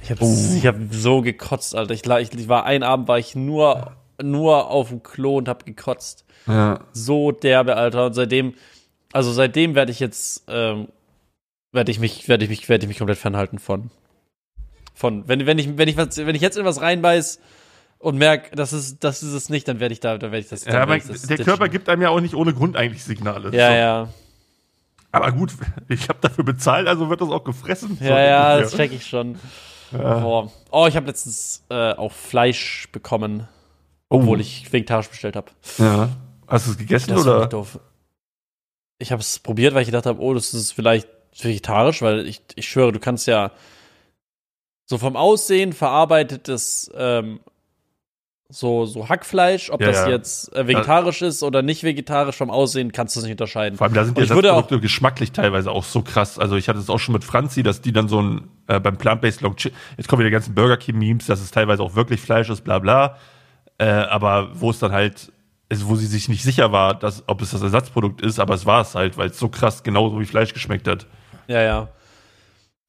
Ich 0.02 0.10
habe 0.10 0.20
Oh. 0.22 0.26
hab 0.66 0.76
so 0.90 1.22
gekotzt, 1.22 1.74
Alter. 1.74 1.94
Ich, 1.94 2.04
ich, 2.04 2.34
ich 2.38 2.48
war 2.48 2.64
ein 2.66 2.82
Abend 2.82 3.08
war 3.08 3.18
ich 3.18 3.34
nur, 3.34 3.96
nur 4.22 4.70
auf 4.70 4.90
dem 4.90 5.02
Klo 5.02 5.38
und 5.38 5.48
habe 5.48 5.64
gekotzt 5.64 6.26
Ja. 6.46 6.80
so 6.92 7.32
derbe, 7.32 7.76
Alter. 7.76 8.06
Und 8.06 8.12
seitdem, 8.12 8.54
also 9.12 9.32
seitdem 9.32 9.74
werde 9.74 9.90
ich 9.90 10.00
jetzt, 10.00 10.44
ähm, 10.48 10.88
werde 11.72 11.90
ich 11.90 11.98
mich, 11.98 12.28
werde 12.28 12.44
ich 12.44 12.50
mich, 12.50 12.68
werde 12.68 12.84
ich 12.84 12.88
mich 12.88 12.98
komplett 12.98 13.18
fernhalten 13.18 13.58
von. 13.58 13.90
Von, 14.94 15.26
wenn, 15.28 15.44
wenn 15.46 15.58
ich, 15.58 15.76
wenn 15.76 15.88
ich 15.88 15.96
was, 15.96 16.16
wenn 16.16 16.34
ich 16.34 16.40
jetzt 16.42 16.56
in 16.56 16.64
was 16.64 16.80
reinbeiß 16.80 17.40
und 17.98 18.16
merke, 18.16 18.54
das 18.54 18.72
ist, 18.72 19.02
das 19.02 19.22
ist 19.22 19.32
es 19.32 19.48
nicht, 19.48 19.66
dann 19.66 19.80
werde 19.80 19.92
ich 19.92 20.00
da, 20.00 20.16
dann 20.18 20.30
werde 20.30 20.44
ich 20.44 20.48
das. 20.48 20.64
ja 20.64 20.82
aber 20.82 20.96
das 20.98 21.06
der 21.22 21.36
ditchen. 21.36 21.44
Körper 21.44 21.68
gibt 21.68 21.88
einem 21.88 22.02
ja 22.02 22.10
auch 22.10 22.20
nicht 22.20 22.34
ohne 22.34 22.54
Grund 22.54 22.76
eigentlich 22.76 23.02
Signale. 23.04 23.54
Ja, 23.56 23.68
So. 23.70 23.74
ja. 23.76 24.08
Aber 25.12 25.32
gut, 25.32 25.52
ich 25.88 26.08
habe 26.08 26.18
dafür 26.20 26.44
bezahlt, 26.44 26.86
also 26.88 27.08
wird 27.10 27.20
das 27.20 27.28
auch 27.30 27.44
gefressen. 27.44 27.96
So 27.98 28.04
Ja, 28.04 28.18
ja, 28.20 28.54
ungefähr. 28.54 28.60
das 28.62 28.76
check 28.76 28.92
ich 28.92 29.06
schon. 29.06 29.36
Ja. 29.92 30.48
Oh, 30.70 30.86
ich 30.88 30.96
habe 30.96 31.06
letztens 31.06 31.64
äh, 31.70 31.92
auch 31.92 32.12
Fleisch 32.12 32.88
bekommen, 32.92 33.48
Oh. 34.10 34.18
obwohl 34.18 34.40
ich 34.40 34.70
vegetarisch 34.72 35.08
bestellt 35.08 35.34
habe. 35.34 35.50
Ja. 35.78 36.08
Hast 36.46 36.66
du 36.66 36.72
es 36.72 36.78
gegessen 36.78 37.10
Das 37.14 37.22
oder? 37.26 37.46
doof. 37.46 37.78
Ich 38.98 39.10
habe 39.12 39.20
es 39.20 39.38
probiert, 39.38 39.74
weil 39.74 39.82
ich 39.82 39.88
gedacht 39.88 40.06
habe, 40.06 40.20
oh, 40.20 40.34
das 40.34 40.52
ist 40.52 40.72
vielleicht 40.72 41.08
vegetarisch, 41.40 42.02
weil 42.02 42.26
ich, 42.28 42.42
ich 42.54 42.68
schwöre, 42.68 42.92
du 42.92 43.00
kannst 43.00 43.26
ja 43.26 43.50
so 44.86 44.98
vom 44.98 45.16
Aussehen 45.16 45.72
verarbeitetes 45.72 46.90
ähm, 46.96 47.40
so, 48.50 48.84
so 48.84 49.08
Hackfleisch, 49.08 49.70
ob 49.70 49.80
Ja, 49.80 49.88
das 49.88 49.96
ja. 49.96 50.10
jetzt 50.10 50.54
äh, 50.54 50.66
vegetarisch 50.68 51.22
ist 51.22 51.42
oder 51.42 51.62
nicht 51.62 51.82
vegetarisch, 51.82 52.36
vom 52.36 52.50
Aussehen 52.50 52.92
kannst 52.92 53.16
du 53.16 53.20
es 53.20 53.24
nicht 53.24 53.32
unterscheiden. 53.32 53.78
Vor 53.78 53.86
allem, 53.86 53.94
da 53.94 54.04
sind 54.04 54.16
die 54.16 54.20
Ersatzprodukte 54.20 54.80
geschmacklich 54.80 55.32
teilweise 55.32 55.70
auch 55.72 55.82
so 55.82 56.02
krass. 56.02 56.38
Also 56.38 56.56
ich 56.56 56.68
hatte 56.68 56.78
es 56.78 56.90
auch 56.90 56.98
schon 56.98 57.14
mit 57.14 57.24
Franzi, 57.24 57.62
dass 57.62 57.80
die 57.80 57.92
dann 57.92 58.06
so 58.08 58.20
ein, 58.20 58.48
äh, 58.68 58.78
beim 58.78 58.96
Plant-Based 58.96 59.40
Long 59.40 59.56
Chi- 59.56 59.72
jetzt 59.96 60.08
kommen 60.08 60.20
wieder 60.20 60.28
die 60.28 60.34
ganzen 60.34 60.54
Burger 60.54 60.76
King 60.76 60.98
Memes, 60.98 61.26
dass 61.26 61.40
es 61.40 61.50
teilweise 61.50 61.82
auch 61.82 61.94
wirklich 61.94 62.20
Fleisch 62.20 62.50
ist, 62.50 62.62
bla 62.62 62.78
bla. 62.78 63.16
Äh, 63.78 63.86
aber 63.86 64.50
wo 64.60 64.70
es 64.70 64.78
dann 64.78 64.92
halt, 64.92 65.32
also 65.70 65.88
wo 65.88 65.96
sie 65.96 66.06
sich 66.06 66.28
nicht 66.28 66.42
sicher 66.44 66.70
war, 66.70 66.94
dass, 66.96 67.24
ob 67.26 67.40
es 67.40 67.50
das 67.50 67.62
Ersatzprodukt 67.62 68.20
ist, 68.20 68.38
aber 68.38 68.54
es 68.54 68.66
war 68.66 68.82
es 68.82 68.94
halt, 68.94 69.16
weil 69.16 69.30
es 69.30 69.38
so 69.38 69.48
krass 69.48 69.82
genauso 69.82 70.20
wie 70.20 70.26
Fleisch 70.26 70.52
geschmeckt 70.52 70.86
hat. 70.86 71.06
Ja, 71.48 71.62
ja. 71.62 71.88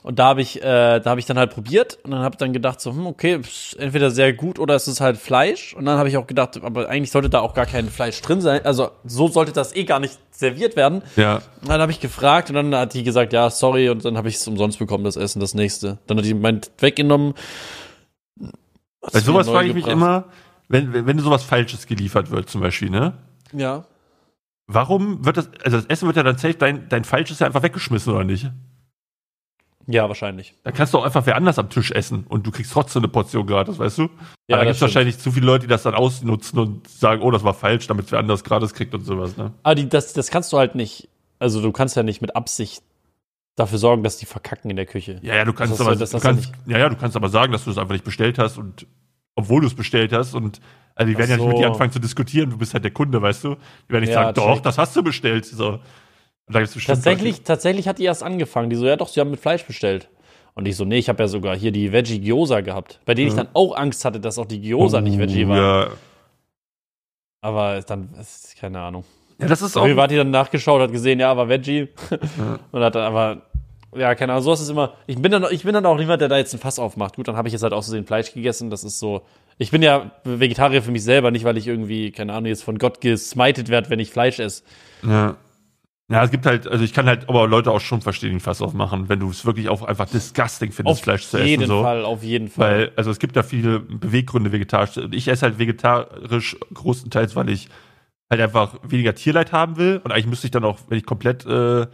Und 0.06 0.20
da 0.20 0.26
habe 0.26 0.42
ich, 0.44 0.62
äh, 0.62 1.00
da 1.00 1.10
habe 1.10 1.20
ich 1.20 1.26
dann 1.26 1.40
halt 1.40 1.52
probiert 1.52 1.98
und 2.04 2.12
dann 2.12 2.20
habe 2.20 2.36
ich 2.36 2.38
dann 2.38 2.54
gedacht 2.54 2.80
so, 2.80 2.92
hm, 2.92 3.08
okay, 3.08 3.40
ist 3.42 3.74
entweder 3.80 4.12
sehr 4.12 4.34
gut 4.34 4.60
oder 4.60 4.76
es 4.76 4.88
ist 4.88 5.02
halt 5.02 5.18
Fleisch. 5.18 5.74
Und 5.74 5.86
dann 5.86 5.98
habe 5.98 6.08
ich 6.08 6.16
auch 6.16 6.28
gedacht, 6.28 6.64
aber 6.64 6.88
eigentlich 6.90 7.10
sollte 7.10 7.28
da 7.28 7.40
auch 7.40 7.56
gar 7.56 7.66
kein 7.66 7.90
Fleisch 7.90 8.22
drin 8.22 8.40
sein. 8.40 8.64
Also 8.66 8.92
so 9.04 9.30
sollte 9.30 9.52
das 9.52 9.76
eh 9.76 9.84
gar 9.84 10.00
nicht 10.00 10.20
serviert 10.30 10.76
werden. 10.76 11.02
Ja. 11.16 11.42
Und 11.60 11.70
dann 11.70 11.82
habe 11.82 11.92
ich 11.92 12.00
gefragt 12.02 12.52
und 12.52 12.56
dann 12.56 12.76
hat 12.76 12.94
die 12.94 13.02
gesagt, 13.02 13.34
ja, 13.34 13.50
sorry, 13.50 13.90
und 13.90 14.06
dann 14.06 14.16
habe 14.16 14.30
ich 14.30 14.36
es 14.36 14.48
umsonst 14.48 14.78
bekommen, 14.78 15.04
das 15.04 15.16
Essen, 15.16 15.40
das 15.40 15.56
nächste. 15.56 15.98
Dann 16.06 16.20
hat 16.20 16.26
die 16.26 16.36
meint 16.36 16.70
weggenommen. 16.78 17.34
Bei 19.12 19.20
sowas 19.22 19.50
frage 19.50 19.70
ich 19.70 19.74
mich 19.74 19.86
gebracht. 19.86 19.98
immer, 19.98 20.26
wenn, 20.68 20.94
wenn, 20.94 21.08
wenn 21.08 21.18
sowas 21.18 21.44
Falsches 21.44 21.88
geliefert 21.88 22.30
wird, 22.30 22.48
zum 22.48 22.62
Beispiel, 22.62 22.92
ne? 22.92 23.14
Ja. 23.54 23.86
Warum 24.68 25.26
wird 25.26 25.38
das, 25.38 25.50
also 25.64 25.78
das 25.78 25.88
Essen 25.88 26.06
wird 26.06 26.18
ja 26.18 26.22
dann 26.22 26.38
safe, 26.38 26.54
dein, 26.54 26.90
dein 26.90 27.06
Falsches 27.06 27.40
ja 27.40 27.48
einfach 27.48 27.64
weggeschmissen, 27.64 28.14
oder 28.14 28.24
nicht? 28.24 28.52
Ja, 29.88 30.08
wahrscheinlich. 30.08 30.56
Da 30.64 30.72
kannst 30.72 30.94
du 30.94 30.98
auch 30.98 31.04
einfach 31.06 31.26
wer 31.28 31.36
anders 31.36 31.60
am 31.60 31.70
Tisch 31.70 31.92
essen 31.92 32.26
und 32.28 32.46
du 32.48 32.52
kriegst 32.52 32.74
trotzdem 32.74 33.02
eine 33.04 33.08
Portion 33.08 33.46
gratis, 33.46 33.78
weißt 33.78 34.00
du? 34.00 34.04
Ja, 34.04 34.08
Aber 34.08 34.18
da 34.50 34.56
das 34.58 34.66
gibt 34.66 34.76
es 34.78 34.82
wahrscheinlich 34.82 35.20
zu 35.20 35.32
viele 35.32 35.46
Leute, 35.46 35.62
die 35.66 35.70
das 35.70 35.84
dann 35.84 35.94
ausnutzen 35.94 36.58
und 36.60 36.88
sagen, 36.88 37.22
oh, 37.22 37.30
das 37.32 37.44
war 37.44 37.54
falsch, 37.54 37.86
damit 37.88 38.12
wer 38.12 38.20
anders 38.20 38.44
gratis 38.44 38.74
kriegt 38.74 38.94
und 38.96 39.02
sowas, 39.06 39.38
ne? 39.38 39.52
Aber 39.64 39.76
die, 39.76 39.88
das, 39.88 40.14
das 40.14 40.30
kannst 40.32 40.52
du 40.54 40.58
halt 40.58 40.74
nicht, 40.76 41.08
also 41.40 41.62
du 41.62 41.72
kannst 41.72 41.96
ja 41.96 42.04
nicht 42.04 42.22
mit 42.22 42.36
Absicht 42.36 42.82
dafür 43.56 43.78
sorgen, 43.78 44.04
dass 44.04 44.18
die 44.18 44.26
verkacken 44.26 44.70
in 44.70 44.76
der 44.76 44.86
Küche. 44.86 45.20
Ja, 45.22 45.36
ja, 45.36 45.46
du 45.46 45.54
kannst 45.54 45.74
Das 45.74 45.82
aber, 45.82 45.94
du- 45.96 46.00
das 46.00 46.12
kannst, 46.22 46.52
ja, 46.66 46.78
ja, 46.78 46.90
du 46.90 46.96
kannst 46.96 47.16
aber 47.16 47.30
sagen, 47.30 47.52
dass 47.54 47.64
du 47.66 47.72
es 47.72 47.78
einfach 47.78 47.94
nicht 47.94 48.04
bestellt 48.06 48.38
hast 48.40 48.58
und 48.58 48.88
obwohl 49.36 49.62
du 49.62 49.68
es 49.68 49.76
bestellt 49.76 50.12
hast 50.14 50.34
und 50.34 50.60
also 50.96 51.12
die 51.12 51.18
werden 51.18 51.30
ja 51.30 51.38
nicht 51.38 51.46
mit 51.48 51.58
so. 51.58 51.62
dir 51.64 51.68
anfangen 51.68 51.92
zu 51.92 52.00
diskutieren, 52.00 52.50
du 52.50 52.58
bist 52.58 52.74
halt 52.74 52.84
der 52.86 52.92
Kunde, 52.92 53.22
weißt 53.22 53.44
du? 53.44 53.56
Die 53.88 53.94
werden 53.94 54.04
nicht 54.06 54.14
Ja, 54.14 54.24
sagen, 54.24 54.34
doch, 54.36 54.62
das 54.62 54.78
hast 54.78 54.96
du 54.96 55.04
bestellt. 55.04 55.46
So. 55.46 55.80
Da 56.48 56.60
gibt's 56.60 56.74
bestimmt 56.76 56.98
Tatsächlich, 56.98 57.42
tatsächlich 57.42 57.88
hat 57.88 57.98
die 58.00 58.04
erst 58.04 58.22
angefangen. 58.24 58.70
Die 58.70 58.76
so, 58.76 58.86
ja 58.86 58.96
doch, 58.98 59.08
sie 59.08 59.20
haben 59.20 59.32
mit 59.32 59.40
Fleisch 59.40 59.66
bestellt. 59.66 60.10
Und 60.54 60.68
ich 60.68 60.76
so, 60.78 60.86
nee, 60.86 60.98
ich 61.00 61.10
habe 61.10 61.22
ja 61.24 61.28
sogar 61.28 61.56
hier 61.56 61.72
die 61.72 61.92
Veggie 61.92 62.22
Gyoza 62.22 62.62
gehabt, 62.62 63.00
bei 63.06 63.14
denen 63.14 63.28
ich 63.30 63.34
Ja. 63.36 63.44
dann 63.44 63.54
auch 63.54 63.76
Angst 63.76 64.06
hatte, 64.06 64.20
dass 64.20 64.38
auch 64.38 64.46
die 64.46 64.62
Gyoza 64.62 65.00
Leute. 65.00 65.10
nicht 65.10 65.20
Veggie 65.20 65.46
Oh, 65.46 65.50
war. 65.50 65.58
Ja. 65.58 65.90
Aber 67.42 67.82
dann, 67.82 68.10
ist 68.20 68.56
keine 68.60 68.80
Ahnung. 68.80 69.04
ja, 69.40 69.48
das 69.48 69.62
ist 69.62 69.78
auch. 69.78 69.84
Irgendwie 69.86 70.02
hat 70.02 70.12
die 70.12 70.16
dann 70.18 70.32
nachgeschaut, 70.32 70.82
hat 70.82 70.92
gesehen, 70.92 71.20
ja, 71.20 71.36
war 71.36 71.50
Veggie. 71.50 71.90
Und 72.72 72.82
hat 72.82 72.96
dann 72.96 73.04
aber, 73.04 73.42
ja, 73.96 74.16
keine 74.16 74.32
Ahnung, 74.34 74.44
so 74.44 74.54
ist 74.54 74.62
es 74.62 74.70
immer. 74.70 74.94
Ich 75.08 75.18
bin 75.22 75.32
dann, 75.32 75.46
ich 75.52 75.64
bin 75.64 75.74
dann 75.74 75.86
auch 75.86 75.98
niemand, 75.98 76.22
der 76.22 76.30
da 76.30 76.38
jetzt 76.38 76.54
ein 76.54 76.60
Fass 76.60 76.80
aufmacht. 76.80 77.16
Gut, 77.18 77.28
dann 77.28 77.36
habe 77.38 77.48
ich 77.48 77.52
jetzt 77.54 77.64
halt 77.64 77.74
aus 77.74 77.86
Versehen 77.86 78.06
Fleisch 78.06 78.34
gegessen. 78.34 78.70
Das 78.70 78.84
ist 78.84 79.00
so. 79.00 79.22
Ich 79.58 79.72
bin 79.72 79.82
ja 79.82 80.12
Vegetarier 80.24 80.82
für 80.82 80.92
mich 80.92 81.04
selber, 81.04 81.32
nicht 81.32 81.44
weil 81.44 81.58
ich 81.58 81.68
irgendwie, 81.68 82.12
keine 82.12 82.34
Ahnung, 82.34 82.48
jetzt 82.48 82.64
von 82.64 82.78
Gott 82.78 83.00
gesmited 83.02 83.70
werde, 83.70 83.90
wenn 83.90 84.00
ich 84.00 84.10
Fleisch 84.12 84.40
esse. 84.40 84.64
Ja. 85.04 85.36
Ja, 86.08 86.24
es 86.24 86.30
gibt 86.30 86.46
halt, 86.46 86.68
also 86.68 86.84
ich 86.84 86.94
kann 86.94 87.08
halt 87.08 87.28
aber 87.30 87.48
Leute 87.48 87.72
auch 87.72 87.82
schon 87.82 88.02
verstehen, 88.02 88.34
die 88.34 88.40
Fass 88.40 88.62
aufmachen, 88.62 89.10
wenn 89.10 89.20
du 89.20 89.30
es 89.30 89.44
wirklich 89.44 89.70
auch 89.70 89.82
einfach 89.82 90.08
disgusting 90.08 90.72
findest, 90.72 91.00
Auf 91.00 91.04
Fleisch 91.04 91.28
zu 91.28 91.40
jeden 91.40 91.64
essen. 91.64 91.70
So. 91.70 91.82
Fall, 91.82 92.06
auf 92.06 92.22
jeden 92.24 92.48
Fall. 92.48 92.78
Weil, 92.78 92.92
also 92.96 93.10
es 93.10 93.18
gibt 93.18 93.36
da 93.36 93.42
viele 93.42 93.80
Beweggründe 93.80 94.52
vegetarisch. 94.52 94.98
Ich 95.12 95.28
esse 95.28 95.48
halt 95.48 95.58
vegetarisch 95.58 96.58
größtenteils, 96.74 97.36
weil 97.36 97.50
ich 97.50 97.70
halt 98.30 98.40
einfach 98.40 98.76
weniger 98.84 99.16
Tierleid 99.16 99.52
haben 99.52 99.78
will. 99.78 100.00
Und 100.04 100.12
eigentlich 100.12 100.28
müsste 100.28 100.46
ich 100.46 100.52
dann 100.52 100.64
auch, 100.64 100.78
wenn 100.90 101.00
ich 101.00 101.08
komplett 101.08 101.44
äh, 101.48 101.88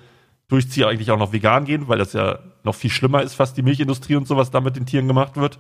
durchziehe, 0.50 0.88
eigentlich 0.88 1.12
auch 1.12 1.18
noch 1.18 1.32
vegan 1.32 1.64
gehen, 1.64 1.88
weil 1.88 1.98
das 1.98 2.12
ja 2.12 2.40
noch 2.64 2.76
viel 2.76 2.90
schlimmer 2.90 3.24
ist, 3.24 3.36
fast 3.36 3.56
die 3.56 3.62
Milchindustrie 3.62 4.18
und 4.18 4.28
sowas 4.28 4.52
da 4.52 4.60
mit 4.60 4.76
den 4.76 4.86
Tieren 4.86 5.08
gemacht 5.08 5.38
wird. 5.38 5.58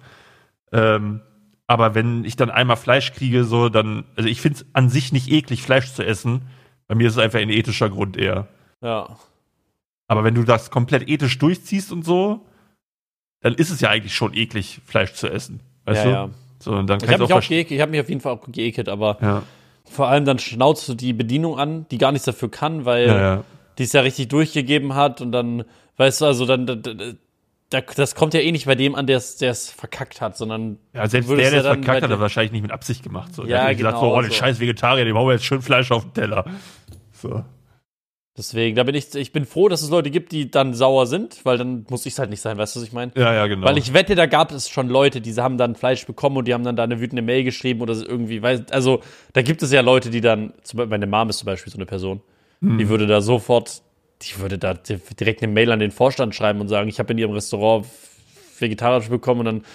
Ähm, 0.74 1.22
aber 1.68 1.95
wenn 1.95 2.26
ich 2.26 2.36
dann 2.36 2.49
einmal 2.49 2.76
Fleisch 2.76 3.14
kriege, 3.14 3.45
so 3.45 3.70
dann, 3.70 4.04
also 4.18 4.28
ich 4.28 4.41
finde 4.41 4.60
es 4.60 4.66
an 4.74 4.89
sich 4.89 5.14
nicht 5.14 5.32
eklig, 5.32 5.64
Fleisch 5.64 5.93
zu 5.93 6.06
essen. 6.06 6.41
Bei 6.92 6.96
mir 6.96 7.08
ist 7.08 7.14
es 7.14 7.20
einfach 7.20 7.39
ein 7.39 7.50
ethischer 7.50 7.89
Grund 7.89 8.18
eher. 8.18 8.50
ja. 8.82 9.08
Aber 10.10 10.26
wenn 10.26 10.36
du 10.36 10.44
das 10.44 10.72
komplett 10.72 11.08
ethisch 11.08 11.39
durchziehst 11.39 11.94
und 11.94 12.04
so, 12.04 12.42
dann 13.39 13.54
ist 13.54 13.70
es 13.70 13.80
ja 13.80 13.89
eigentlich 13.89 14.14
schon 14.14 14.34
eklig, 14.34 14.82
Fleisch 14.86 15.14
zu 15.14 15.30
essen. 15.30 15.62
Weißt 15.86 16.04
ja, 16.04 16.04
du? 16.04 16.12
ja. 16.12 16.30
So, 16.60 16.72
und 16.74 16.88
dann 16.88 17.00
Ich 17.02 17.08
habe 17.08 17.24
ich 17.24 17.30
mich 17.30 17.34
auch 17.34 17.48
geekelt, 17.48 17.72
ich 17.72 17.80
habe 17.80 17.92
mich 17.92 18.02
auf 18.02 18.10
jeden 18.10 18.20
Fall 18.20 18.34
auch 18.34 18.46
geekelt, 18.46 18.89
aber 18.89 19.18
Ja, 19.22 19.44
vor 19.86 20.10
allem 20.10 20.26
dann 20.26 20.38
schnauzt 20.38 20.89
du 20.89 20.96
die 20.96 21.14
Bedienung 21.14 21.58
an, 21.58 21.86
die 21.92 21.98
gar 21.98 22.12
nichts 22.12 22.26
dafür 22.26 22.52
kann, 22.52 22.84
weil 22.84 23.08
ja, 23.08 23.44
die 23.78 23.84
es 23.84 23.94
ja 23.94 24.02
richtig 24.02 24.28
durchgegeben 24.28 24.94
hat 24.94 25.22
und 25.22 25.32
dann, 25.32 25.64
weißt 25.96 26.20
du, 26.20 26.26
also 26.26 26.46
dann, 26.46 26.68
da, 26.68 26.76
da, 26.76 26.94
das 27.72 28.15
kommt 28.15 28.34
ja 28.34 28.39
eh 28.41 28.51
nicht 28.51 28.65
bei 28.65 28.76
dem 28.76 28.95
an, 28.95 29.07
der 29.07 29.17
es 29.17 29.69
verkackt 29.72 30.22
hat, 30.22 30.38
sondern 30.38 30.78
ja 30.93 31.07
selbst 31.07 31.30
der, 31.30 31.38
der 31.38 31.53
es 31.61 31.65
verkackt 31.65 31.88
hat, 31.88 32.03
hat 32.03 32.11
dir- 32.11 32.19
wahrscheinlich 32.19 32.51
nicht 32.51 32.61
mit 32.61 32.72
Absicht 32.72 33.01
gemacht. 33.03 33.34
So. 33.34 33.43
Ja, 33.43 33.47
der 33.47 33.61
hat 33.61 33.67
nicht 33.69 33.78
gesagt, 33.80 33.95
genau, 33.99 34.09
so, 34.11 34.17
oh, 34.17 34.22
den 34.22 34.30
so. 34.32 34.36
scheiß 34.38 34.59
Vegetarier, 34.59 35.05
dem 35.05 35.17
hauen 35.17 35.28
wir 35.28 35.34
jetzt 35.34 35.45
schön 35.45 35.61
Fleisch 35.61 35.91
auf 35.91 36.03
den 36.03 36.13
Teller. 36.13 36.45
So. 37.13 37.43
deswegen, 38.38 38.76
da 38.76 38.84
bin 38.84 38.95
ich, 38.95 39.13
ich 39.15 39.32
bin 39.32 39.45
froh, 39.45 39.67
dass 39.69 39.82
es 39.82 39.89
Leute 39.89 40.09
gibt, 40.09 40.32
die 40.32 40.49
dann 40.49 40.74
sauer 40.74 41.05
sind, 41.05 41.45
weil 41.45 41.57
dann 41.57 41.86
muss 41.89 42.05
ich 42.05 42.13
es 42.13 42.19
halt 42.19 42.30
nicht 42.30 42.41
sein, 42.41 42.57
weißt 42.57 42.76
du, 42.76 42.80
was 42.80 42.88
ich 42.88 42.93
meine? 42.93 43.11
Ja, 43.15 43.34
ja, 43.34 43.45
genau. 43.47 43.67
Weil 43.67 43.78
ich 43.78 43.93
wette, 43.93 44.15
da 44.15 44.26
gab 44.26 44.51
es 44.51 44.69
schon 44.69 44.89
Leute, 44.89 45.22
die 45.22 45.34
haben 45.36 45.57
dann 45.57 45.76
Fleisch 45.76 46.05
bekommen 46.05 46.38
und 46.38 46.47
die 46.47 46.53
haben 46.53 46.63
dann 46.63 46.76
da 46.76 46.84
eine 46.84 46.99
wütende 46.99 47.22
Mail 47.22 47.43
geschrieben 47.43 47.82
oder 47.82 47.93
so 47.93 48.05
irgendwie, 48.05 48.41
weiß, 48.41 48.63
also 48.72 49.01
da 49.34 49.41
gibt 49.43 49.61
es 49.63 49.72
ja 49.72 49.82
Leute, 49.82 50.09
die 50.09 50.22
dann, 50.22 50.53
zum 50.63 50.78
Beispiel, 50.78 50.89
meine 50.89 51.07
Mom 51.07 51.30
ist 51.30 51.38
zum 51.39 51.45
Beispiel 51.45 51.72
so 51.72 51.78
eine 51.78 51.86
Person, 51.86 52.22
Hm. 52.61 52.78
die 52.78 52.89
würde 52.89 53.05
da 53.07 53.22
sofort, 53.22 53.82
die 54.22 54.39
würde 54.39 54.57
da 54.57 54.74
direkt 54.74 55.41
eine 55.41 55.51
Mail 55.51 55.72
an 55.72 55.80
den 55.80 55.91
Vorstand 55.91 56.36
schreiben 56.36 56.61
und 56.61 56.67
sagen, 56.67 56.89
ich 56.89 56.99
habe 56.99 57.11
in 57.13 57.17
ihrem 57.17 57.32
Restaurant 57.32 57.86
vegetarisch 58.59 59.09
bekommen 59.09 59.41
und 59.41 59.45
dann, 59.45 59.65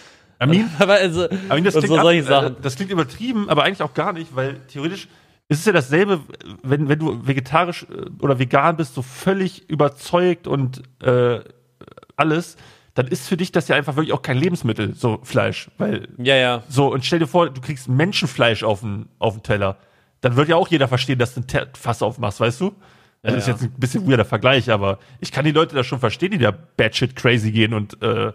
mean, 0.47 0.71
aber 0.79 0.95
also, 0.95 1.29
mean, 1.49 1.65
das, 1.65 1.75
klingt 1.75 1.89
so 1.89 1.99
ab, 1.99 2.45
äh, 2.45 2.51
das 2.63 2.77
klingt 2.77 2.91
übertrieben, 2.91 3.49
aber 3.49 3.65
eigentlich 3.65 3.83
auch 3.83 3.95
gar 3.95 4.13
nicht, 4.13 4.35
weil 4.35 4.61
theoretisch 4.69 5.09
ist 5.49 5.61
es 5.61 5.65
ja 5.65 5.73
dasselbe, 5.73 6.21
wenn, 6.63 6.89
wenn 6.89 6.99
du 6.99 7.27
vegetarisch 7.27 7.85
äh, 7.85 8.11
oder 8.21 8.39
vegan 8.39 8.77
bist, 8.77 8.95
so 8.95 9.03
völlig 9.03 9.69
überzeugt 9.69 10.47
und 10.47 10.83
äh, 11.03 11.41
alles, 12.17 12.57
dann 12.95 13.07
ist 13.09 13.29
für 13.29 13.37
dich 13.37 13.53
das 13.53 13.69
ja 13.69 13.77
einfach 13.77 13.97
wirklich 13.97 14.15
auch 14.15 14.23
kein 14.23 14.39
Lebensmittel, 14.39 14.95
so 14.95 15.21
Fleisch. 15.23 15.71
Weil 15.77 16.09
Ja, 16.19 16.35
ja. 16.37 16.63
So, 16.69 16.93
und 16.93 17.05
stell 17.05 17.19
dir 17.19 17.27
vor, 17.27 17.51
du 17.51 17.61
kriegst 17.61 17.89
Menschenfleisch 17.89 18.65
auf 18.65 18.81
den, 18.81 19.09
auf 19.19 19.35
den 19.35 19.43
Teller. 19.43 19.77
Dann 20.23 20.35
wird 20.37 20.49
ja 20.49 20.57
auch 20.57 20.69
jeder 20.69 20.89
verstehen, 20.89 21.19
dass 21.19 21.35
du 21.35 21.43
ein 21.43 21.67
Fass 21.75 22.03
aufmachst, 22.03 22.41
weißt 22.41 22.61
du? 22.61 22.75
Das 23.27 23.33
Ja, 23.33 23.39
ist 23.41 23.47
jetzt 23.49 23.63
ein 23.63 23.81
bisschen 23.81 24.09
weirder 24.09 24.25
Vergleich, 24.25 24.71
aber 24.71 25.01
ich 25.19 25.33
kann 25.33 25.45
die 25.45 25.51
Leute 25.51 25.75
da 25.75 25.83
schon 25.83 25.99
verstehen, 25.99 26.31
die 26.31 26.39
da 26.39 26.53
batshit 26.53 27.17
crazy 27.17 27.51
gehen 27.51 27.75
und 27.75 28.01
äh, 28.01 28.33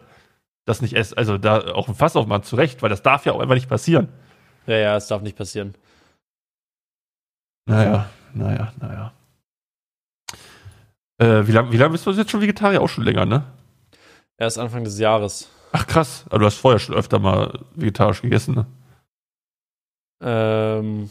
das 0.66 0.82
nicht 0.82 0.94
essen. 0.96 1.18
Also 1.18 1.38
da 1.38 1.74
auch 1.74 1.88
ein 1.88 1.96
Fass 1.96 2.18
aufmachen, 2.18 2.44
zu 2.44 2.58
Recht, 2.58 2.82
weil 2.82 2.89
das 2.89 3.02
darf 3.02 3.26
ja 3.26 3.32
auch 3.32 3.39
einfach 3.39 3.56
nicht 3.56 3.70
passieren. 3.70 4.10
Ja, 4.68 4.76
ja, 4.76 4.98
es 4.98 5.08
darf 5.08 5.22
nicht 5.22 5.38
passieren. 5.38 5.76
Naja, 7.70 8.10
naja, 8.34 8.74
naja. 8.82 9.14
Äh, 11.20 11.48
wie 11.48 11.54
lange 11.54 11.72
wie 11.72 11.78
lang 11.78 11.94
bist 11.94 12.06
du 12.06 12.12
jetzt 12.12 12.30
schon 12.30 12.42
Vegetarier? 12.42 12.82
Auch 12.82 12.89
schon 12.89 13.06
länger, 13.06 13.26
ne? 13.26 13.46
Erst 14.38 14.60
Anfang 14.60 14.84
des 14.84 15.00
Jahres. 15.00 15.50
Ach 15.72 15.88
krass, 15.88 16.26
aber 16.30 16.39
du 16.39 16.46
hast 16.48 16.58
vorher 16.58 16.80
schon 16.80 16.96
öfter 16.96 17.18
mal 17.20 17.60
vegetarisch 17.76 18.22
gegessen, 18.22 18.56
ne? 18.56 18.66
Ähm, 20.22 21.10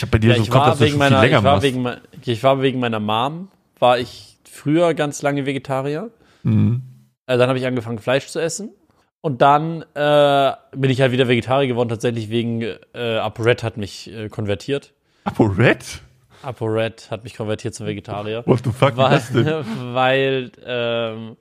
Ich 0.00 0.02
habe 0.02 0.12
bei 0.12 0.18
dir 0.18 0.30
ja, 0.30 0.36
so 0.36 0.44
im 0.44 0.48
Kopf, 0.48 0.60
war 0.60 0.68
dass 0.70 0.78
du 0.78 0.84
wegen 0.86 0.92
schon 0.92 1.00
viel 1.02 1.10
meiner, 1.10 1.20
länger 1.20 1.38
ich 1.38 1.44
war 1.44 1.52
machst. 1.56 1.62
wegen, 1.66 1.90
ich 2.24 2.42
war 2.42 2.62
wegen 2.62 2.80
meiner 2.80 3.00
Mom, 3.00 3.48
war 3.78 3.98
ich 3.98 4.38
früher 4.50 4.94
ganz 4.94 5.20
lange 5.20 5.44
Vegetarier. 5.44 6.10
Mhm. 6.42 6.80
Äh, 7.26 7.36
dann 7.36 7.50
habe 7.50 7.58
ich 7.58 7.66
angefangen, 7.66 7.98
Fleisch 7.98 8.26
zu 8.28 8.38
essen. 8.38 8.70
Und 9.20 9.42
dann 9.42 9.82
äh, 9.92 10.52
bin 10.74 10.90
ich 10.90 11.02
halt 11.02 11.12
wieder 11.12 11.28
Vegetarier 11.28 11.68
geworden, 11.68 11.90
tatsächlich 11.90 12.30
wegen 12.30 12.62
äh, 12.62 12.78
ApoRed 13.18 13.62
hat 13.62 13.76
mich 13.76 14.10
äh, 14.10 14.30
konvertiert. 14.30 14.94
ApoRed? 15.24 16.00
ApoRed 16.42 17.10
hat 17.10 17.24
mich 17.24 17.34
konvertiert 17.34 17.74
zum 17.74 17.86
Vegetarier. 17.86 18.42
What 18.46 18.60
the 18.64 18.72
fuck 18.72 18.96
weil, 18.96 19.18
ist 19.18 19.34
das 19.34 19.44
denn? 19.44 19.64
weil, 19.94 20.50
ähm, 20.64 21.36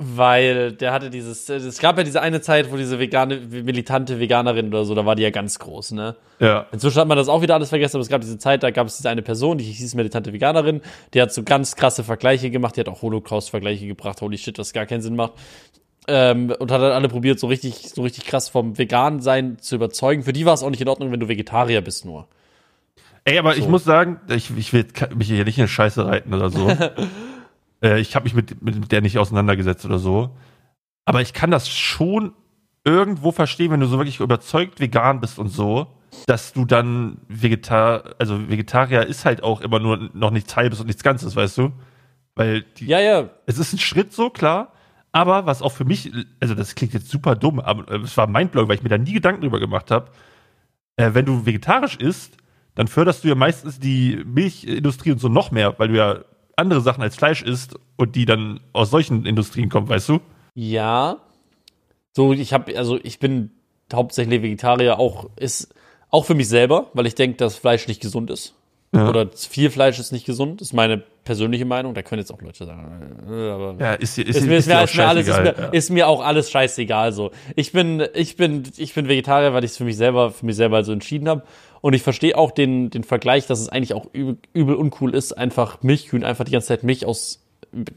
weil 0.00 0.70
der 0.72 0.92
hatte 0.92 1.10
dieses, 1.10 1.48
es 1.48 1.78
gab 1.80 1.98
ja 1.98 2.04
diese 2.04 2.22
eine 2.22 2.40
Zeit, 2.40 2.70
wo 2.70 2.76
diese 2.76 3.00
vegane, 3.00 3.40
militante 3.40 4.20
Veganerin 4.20 4.68
oder 4.68 4.84
so, 4.84 4.94
da 4.94 5.04
war 5.04 5.16
die 5.16 5.24
ja 5.24 5.30
ganz 5.30 5.58
groß, 5.58 5.90
ne? 5.90 6.14
Ja. 6.38 6.66
Inzwischen 6.70 7.00
hat 7.00 7.08
man 7.08 7.16
das 7.18 7.28
auch 7.28 7.42
wieder 7.42 7.54
alles 7.54 7.70
vergessen, 7.70 7.96
aber 7.96 8.02
es 8.02 8.08
gab 8.08 8.20
diese 8.20 8.38
Zeit, 8.38 8.62
da 8.62 8.70
gab 8.70 8.86
es 8.86 8.96
diese 8.96 9.10
eine 9.10 9.22
Person, 9.22 9.58
die 9.58 9.64
hieß 9.64 9.96
militante 9.96 10.32
Veganerin, 10.32 10.82
die 11.14 11.20
hat 11.20 11.32
so 11.32 11.42
ganz 11.42 11.74
krasse 11.74 12.04
Vergleiche 12.04 12.48
gemacht, 12.50 12.76
die 12.76 12.80
hat 12.80 12.88
auch 12.88 13.02
Holocaust-Vergleiche 13.02 13.88
gebracht, 13.88 14.20
holy 14.20 14.38
shit, 14.38 14.56
das 14.56 14.72
gar 14.72 14.86
keinen 14.86 15.02
Sinn 15.02 15.16
macht. 15.16 15.32
Ähm, 16.06 16.54
und 16.58 16.70
hat 16.70 16.80
dann 16.80 16.92
alle 16.92 17.08
probiert, 17.08 17.40
so 17.40 17.48
richtig, 17.48 17.90
so 17.90 18.02
richtig 18.02 18.24
krass 18.24 18.48
vom 18.48 18.78
Vegan-Sein 18.78 19.58
zu 19.58 19.74
überzeugen. 19.74 20.22
Für 20.22 20.32
die 20.32 20.46
war 20.46 20.54
es 20.54 20.62
auch 20.62 20.70
nicht 20.70 20.80
in 20.80 20.88
Ordnung, 20.88 21.10
wenn 21.10 21.20
du 21.20 21.28
Vegetarier 21.28 21.80
bist 21.80 22.04
nur. 22.04 22.28
Ey, 23.24 23.36
aber 23.36 23.56
ich 23.56 23.64
So. 23.64 23.68
muss 23.68 23.84
sagen, 23.84 24.20
ich, 24.28 24.56
ich 24.56 24.72
will 24.72 24.86
mich 25.16 25.26
hier 25.26 25.44
nicht 25.44 25.58
in 25.58 25.68
Scheiße 25.68 26.06
reiten 26.06 26.32
oder 26.32 26.50
so. 26.50 26.70
äh, 27.82 28.00
ich 28.00 28.14
habe 28.14 28.24
mich 28.24 28.34
mit, 28.34 28.62
mit, 28.62 28.92
der 28.92 29.00
nicht 29.00 29.18
auseinandergesetzt 29.18 29.84
oder 29.84 29.98
so. 29.98 30.36
Aber 31.04 31.20
ich 31.20 31.32
kann 31.32 31.50
das 31.50 31.68
schon 31.68 32.32
irgendwo 32.84 33.32
verstehen, 33.32 33.70
wenn 33.70 33.80
du 33.80 33.86
so 33.86 33.98
wirklich 33.98 34.20
überzeugt 34.20 34.80
vegan 34.80 35.20
bist 35.20 35.38
und 35.38 35.48
so, 35.48 35.88
dass 36.26 36.52
du 36.52 36.64
dann 36.64 37.18
Vegetar, 37.28 38.14
also 38.18 38.48
Vegetarier 38.48 39.06
ist 39.06 39.24
halt 39.24 39.42
auch 39.42 39.60
immer 39.60 39.78
nur 39.78 40.10
noch 40.14 40.30
nichts 40.30 40.56
Halbes 40.56 40.80
und 40.80 40.86
nichts 40.86 41.02
Ganzes, 41.02 41.36
weißt 41.36 41.58
du? 41.58 41.72
Weil 42.34 42.62
die, 42.62 42.86
Ja, 42.86 43.00
ja, 43.00 43.30
es 43.46 43.58
ist 43.58 43.72
ein 43.72 43.78
Schritt 43.78 44.12
so, 44.12 44.30
klar. 44.30 44.72
Aber 45.12 45.46
was 45.46 45.62
auch 45.62 45.72
für 45.72 45.84
mich, 45.84 46.12
also 46.40 46.54
das 46.54 46.74
klingt 46.74 46.92
jetzt 46.92 47.10
super 47.10 47.34
dumm, 47.34 47.60
aber 47.60 47.90
es 48.02 48.16
war 48.16 48.26
mindblowing, 48.26 48.68
weil 48.68 48.76
ich 48.76 48.82
mir 48.82 48.90
da 48.90 48.98
nie 48.98 49.14
Gedanken 49.14 49.40
drüber 49.40 49.58
gemacht 49.58 49.90
habe. 49.90 50.10
Äh, 50.96 51.14
wenn 51.14 51.24
du 51.24 51.46
vegetarisch 51.46 51.96
isst, 51.96 52.36
dann 52.74 52.88
förderst 52.88 53.24
du 53.24 53.28
ja 53.28 53.34
meistens 53.34 53.80
die 53.80 54.22
Milchindustrie 54.24 55.12
und 55.12 55.18
so 55.18 55.28
noch 55.28 55.50
mehr, 55.50 55.78
weil 55.78 55.88
du 55.88 55.96
ja 55.96 56.24
andere 56.58 56.80
Sachen 56.80 57.02
als 57.02 57.16
Fleisch 57.16 57.42
isst 57.42 57.76
und 57.96 58.16
die 58.16 58.24
dann 58.24 58.60
aus 58.72 58.90
solchen 58.90 59.24
Industrien 59.26 59.68
kommen, 59.68 59.88
weißt 59.88 60.08
du? 60.08 60.20
Ja. 60.54 61.18
So, 62.12 62.32
ich 62.32 62.52
habe, 62.52 62.76
also 62.76 62.98
ich 63.02 63.18
bin 63.18 63.50
hauptsächlich 63.92 64.42
Vegetarier, 64.42 64.98
auch 64.98 65.30
ist 65.36 65.74
auch 66.10 66.24
für 66.24 66.34
mich 66.34 66.48
selber, 66.48 66.90
weil 66.94 67.06
ich 67.06 67.14
denke, 67.14 67.36
dass 67.36 67.56
Fleisch 67.56 67.86
nicht 67.86 68.00
gesund 68.00 68.30
ist. 68.30 68.54
Ja. 68.94 69.08
Oder 69.10 69.28
viel 69.32 69.68
Fleisch 69.70 69.98
ist 69.98 70.12
nicht 70.12 70.24
gesund, 70.24 70.62
ist 70.62 70.72
meine 70.72 71.02
persönliche 71.24 71.66
Meinung. 71.66 71.92
Da 71.92 72.00
können 72.00 72.20
jetzt 72.20 72.32
auch 72.32 72.40
Leute 72.40 72.64
sagen, 72.64 73.18
äh, 73.28 73.50
aber 73.50 73.76
Ja, 73.78 73.92
ist, 73.92 74.16
ist, 74.16 74.28
ist 74.28 74.46
mir, 74.46 74.56
ist, 74.56 74.66
mir, 74.66 74.82
ist, 74.82 74.96
mir 74.96 75.06
alles, 75.06 75.28
ist, 75.28 75.34
scheißegal, 75.34 75.68
mir, 75.68 75.74
ist 75.74 75.90
mir 75.90 76.08
auch 76.08 76.24
alles 76.24 76.50
scheißegal 76.50 77.12
so. 77.12 77.30
Ich 77.54 77.72
bin, 77.72 78.02
ich 78.14 78.36
bin, 78.36 78.62
ich 78.78 78.94
bin 78.94 79.06
Vegetarier, 79.06 79.52
weil 79.52 79.62
ich 79.64 79.72
es 79.72 79.76
für 79.76 79.84
mich 79.84 79.98
selber, 79.98 80.30
für 80.30 80.46
mich 80.46 80.56
selber 80.56 80.82
so 80.84 80.92
entschieden 80.92 81.28
habe. 81.28 81.42
Und 81.80 81.92
ich 81.92 82.02
verstehe 82.02 82.36
auch 82.36 82.50
den, 82.50 82.90
den 82.90 83.04
Vergleich, 83.04 83.46
dass 83.46 83.60
es 83.60 83.68
eigentlich 83.68 83.94
auch 83.94 84.06
übel, 84.12 84.38
übel 84.52 84.74
uncool 84.74 85.14
ist, 85.14 85.32
einfach 85.32 85.82
Milchkühen 85.82 86.24
einfach 86.24 86.44
die 86.44 86.52
ganze 86.52 86.68
Zeit 86.68 86.82
Milch 86.82 87.06
aus 87.06 87.44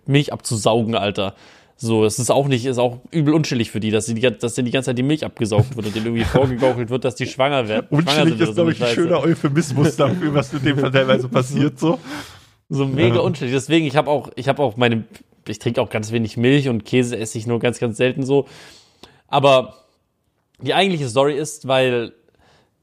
Milch 0.05 0.33
abzusaugen, 0.33 0.95
Alter. 0.95 1.35
So, 1.77 2.05
es 2.05 2.19
ist 2.19 2.29
auch 2.29 2.47
nicht, 2.47 2.65
ist 2.65 2.77
auch 2.77 2.99
übel 3.09 3.33
unschillig 3.33 3.71
für 3.71 3.79
die, 3.79 3.89
dass, 3.89 4.05
sie 4.05 4.13
die, 4.13 4.21
dass 4.21 4.53
denen 4.53 4.65
die 4.67 4.71
ganze 4.71 4.91
Zeit 4.91 4.99
die 4.99 5.03
Milch 5.03 5.25
abgesaugt 5.25 5.75
wird 5.75 5.87
und 5.87 5.95
denen 5.95 6.05
irgendwie 6.05 6.25
vorgegaukelt 6.25 6.91
wird, 6.91 7.05
dass 7.05 7.15
die 7.15 7.25
schwanger 7.25 7.67
werden. 7.67 7.87
Unschillig 7.89 8.39
ist, 8.39 8.53
glaube 8.53 8.73
ich, 8.73 8.83
ein 8.83 8.93
schöner 8.93 9.19
Euphemismus 9.21 9.95
dafür, 9.95 10.31
was 10.33 10.53
mit 10.53 10.63
dem 10.63 10.77
teilweise 10.77 11.27
passiert, 11.27 11.79
so. 11.79 11.97
So 12.69 12.85
mega 12.85 13.15
ja. 13.15 13.21
unschillig. 13.21 13.53
Deswegen, 13.53 13.87
ich 13.87 13.95
habe 13.95 14.11
auch, 14.11 14.29
ich 14.35 14.47
habe 14.47 14.61
auch 14.61 14.77
meine, 14.77 15.05
ich 15.47 15.57
trinke 15.57 15.81
auch 15.81 15.89
ganz 15.89 16.11
wenig 16.11 16.37
Milch 16.37 16.69
und 16.69 16.85
Käse 16.85 17.17
esse 17.17 17.39
ich 17.39 17.47
nur 17.47 17.59
ganz, 17.59 17.79
ganz 17.79 17.97
selten 17.97 18.23
so. 18.23 18.45
Aber 19.27 19.73
die 20.59 20.75
eigentliche 20.75 21.09
Story 21.09 21.35
ist, 21.35 21.67
weil 21.67 22.13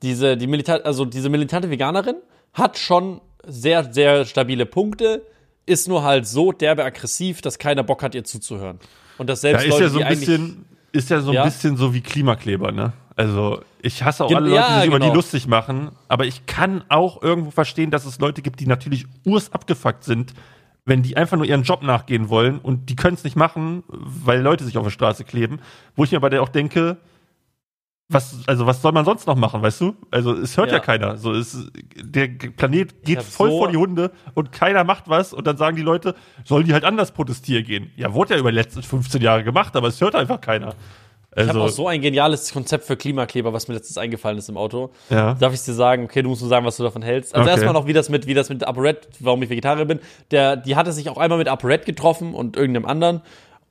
diese, 0.03 0.37
die 0.37 0.47
Militar, 0.47 0.81
also 0.85 1.05
diese 1.05 1.29
militante 1.29 1.71
Veganerin 1.71 2.17
hat 2.53 2.79
schon 2.79 3.21
sehr, 3.47 3.93
sehr 3.93 4.25
stabile 4.25 4.67
Punkte, 4.67 5.23
ist 5.67 5.89
nur 5.89 6.03
halt 6.03 6.27
so 6.27 6.53
derbe 6.53 6.85
aggressiv, 6.85 7.43
dass 7.43 7.59
keiner 7.59 7.83
Bock 7.83 8.03
hat, 8.03 8.15
ihr 8.15 8.25
zuzuhören. 8.25 8.79
Und 9.19 9.29
das 9.29 9.41
selbst 9.41 9.63
ja, 9.63 9.69
ist 9.69 9.75
Leute, 9.75 9.85
ja 9.85 9.91
so 9.91 10.01
ein 10.01 10.09
bisschen, 10.09 10.65
ist 10.93 11.11
ja 11.11 11.21
so 11.21 11.31
ein 11.31 11.35
ja? 11.35 11.45
bisschen 11.45 11.77
so 11.77 11.93
wie 11.93 12.01
Klimakleber, 12.01 12.73
ne? 12.73 12.93
Also, 13.17 13.63
ich 13.83 14.05
hasse 14.05 14.25
auch 14.25 14.29
Gen 14.29 14.37
alle 14.37 14.51
Leute, 14.51 14.63
die 14.63 14.75
sich 14.75 14.83
genau. 14.85 14.87
über 14.87 14.99
die 15.01 15.07
genau. 15.07 15.15
lustig 15.15 15.47
machen, 15.49 15.91
aber 16.07 16.25
ich 16.25 16.47
kann 16.47 16.85
auch 16.89 17.21
irgendwo 17.21 17.51
verstehen, 17.51 17.91
dass 17.91 18.05
es 18.05 18.21
Leute 18.21 18.43
gibt, 18.43 18.61
die 18.61 18.67
natürlich 18.67 19.07
urs 19.25 19.53
abgefuckt 19.53 20.05
sind, 20.05 20.35
wenn 20.85 21.03
die 21.03 21.17
einfach 21.17 21.37
nur 21.37 21.45
ihren 21.45 21.65
Job 21.65 21.83
nachgehen 21.83 22.29
wollen 22.29 22.59
und 22.59 22.89
die 22.89 22.97
können 22.97 23.15
es 23.15 23.25
nicht 23.25 23.37
machen, 23.37 23.83
weil 23.89 24.41
Leute 24.41 24.65
sich 24.65 24.79
auf 24.79 24.85
der 24.85 24.91
Straße 24.91 25.25
kleben, 25.25 25.59
wo 25.97 26.05
ich 26.05 26.13
mir 26.13 26.19
aber 26.19 26.41
auch 26.41 26.49
denke, 26.49 26.97
was, 28.11 28.37
also 28.47 28.67
was 28.67 28.81
soll 28.81 28.93
man 28.93 29.05
sonst 29.05 29.27
noch 29.27 29.37
machen, 29.37 29.61
weißt 29.61 29.83
du? 29.83 29.95
Also 30.11 30.33
es 30.33 30.57
hört 30.57 30.69
ja, 30.69 30.77
ja 30.77 30.81
keiner. 30.81 31.19
So 31.19 31.33
ist 31.33 31.71
der 31.95 32.29
Planet 32.29 33.03
geht 33.05 33.23
voll 33.23 33.51
so 33.51 33.59
vor 33.59 33.69
die 33.69 33.77
Hunde 33.77 34.13
und 34.35 34.51
keiner 34.51 34.83
macht 34.83 35.09
was 35.09 35.35
und 35.35 35.47
dann 35.47 35.59
sagen 35.59 35.77
die 35.77 35.83
Leute, 35.83 36.15
sollen 36.45 36.65
die 36.65 36.73
halt 36.73 36.85
anders 36.85 37.13
protestieren 37.13 37.65
gehen. 37.65 37.91
Ja, 37.97 38.15
wurde 38.15 38.35
ja 38.35 38.41
über 38.41 38.51
die 38.51 38.57
letzten 38.57 38.83
15 38.83 39.21
Jahre 39.21 39.45
gemacht, 39.45 39.77
aber 39.77 39.89
es 39.89 40.01
hört 40.01 40.15
einfach 40.15 40.41
keiner. 40.41 40.75
Also, 41.31 41.51
ich 41.51 41.57
habe 41.57 41.65
auch 41.67 41.69
so 41.69 41.87
ein 41.87 42.01
geniales 42.01 42.53
Konzept 42.53 42.85
für 42.85 42.97
Klimakleber, 42.97 43.53
was 43.53 43.69
mir 43.69 43.75
letztens 43.75 43.99
eingefallen 43.99 44.39
ist 44.39 44.49
im 44.49 44.57
Auto. 44.57 44.91
Ja. 45.11 45.35
Darf 45.35 45.53
ich 45.53 45.61
dir 45.63 45.75
sagen, 45.75 46.05
okay, 46.05 46.23
du 46.23 46.31
musst 46.31 46.41
nur 46.41 46.49
sagen, 46.49 46.65
was 46.65 46.79
du 46.79 46.83
davon 46.83 47.03
hältst. 47.03 47.35
Also 47.35 47.43
okay. 47.43 47.51
erstmal 47.51 47.75
noch, 47.75 47.87
wie 47.87 47.93
das 47.93 48.09
mit, 48.09 48.27
wie 48.27 48.35
das 48.35 48.49
mit 48.49 48.67
ApoRed, 48.67 49.07
warum 49.21 49.43
ich 49.43 49.51
Vegetarier 49.51 49.85
bin. 49.85 50.01
Der, 50.31 50.57
die 50.57 50.75
hatte 50.75 50.93
sich 50.93 51.11
auch 51.11 51.19
einmal 51.19 51.39
mit 51.39 51.47
ApoRed 51.47 51.85
getroffen 51.85 52.33
und 52.35 52.57
irgendeinem 52.57 52.87
anderen. 52.87 53.21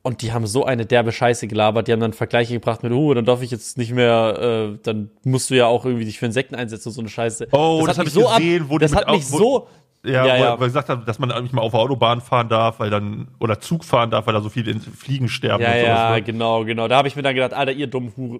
Und 0.07 0.21
die 0.21 0.31
haben 0.31 0.47
so 0.47 0.63
eine 0.63 0.85
derbe 0.85 1.11
Scheiße 1.11 1.47
gelabert. 1.47 1.89
Die 1.89 1.91
haben 1.91 1.99
dann 1.99 2.13
Vergleiche 2.13 2.53
gebracht 2.53 2.81
mit, 2.81 2.93
uh, 2.93 3.13
dann 3.13 3.25
darf 3.25 3.41
ich 3.41 3.51
jetzt 3.51 3.77
nicht 3.77 3.91
mehr, 3.91 4.71
äh, 4.71 4.79
dann 4.81 5.11
musst 5.25 5.49
du 5.49 5.55
ja 5.55 5.65
auch 5.65 5.83
irgendwie 5.83 6.05
dich 6.05 6.17
für 6.17 6.27
Insekten 6.27 6.55
einsetzen 6.55 6.87
und 6.87 6.93
so 6.93 7.01
eine 7.01 7.09
Scheiße. 7.09 7.49
Oh, 7.51 7.79
das, 7.79 7.87
das 7.87 7.97
habe 7.97 8.07
ich 8.07 8.13
so 8.13 8.21
gesehen, 8.21 8.63
ab, 8.63 8.69
wo 8.69 8.77
das 8.77 8.95
hat 8.95 9.11
mich 9.11 9.27
so, 9.27 9.67
ja, 10.05 10.25
ja, 10.25 10.37
ja. 10.37 10.53
er 10.53 10.57
gesagt 10.59 10.87
hat, 10.87 11.05
dass 11.05 11.19
man 11.19 11.43
nicht 11.43 11.53
mal 11.53 11.61
auf 11.61 11.71
der 11.71 11.81
Autobahn 11.81 12.21
fahren 12.21 12.47
darf, 12.47 12.79
weil 12.79 12.89
dann, 12.89 13.27
oder 13.41 13.59
Zug 13.59 13.83
fahren 13.83 14.09
darf, 14.09 14.27
weil 14.27 14.33
da 14.33 14.39
so 14.39 14.47
viele 14.47 14.79
Fliegen 14.79 15.27
sterben 15.27 15.61
ja, 15.61 15.71
und 15.71 15.75
sowas. 15.75 15.87
Ja, 15.87 16.15
ne? 16.15 16.21
genau, 16.21 16.63
genau. 16.63 16.87
Da 16.87 16.95
habe 16.95 17.09
ich 17.09 17.17
mir 17.17 17.21
dann 17.21 17.35
gedacht, 17.35 17.53
Alter, 17.53 17.73
ihr 17.73 17.87
dummen 17.87 18.13
Hure. 18.15 18.39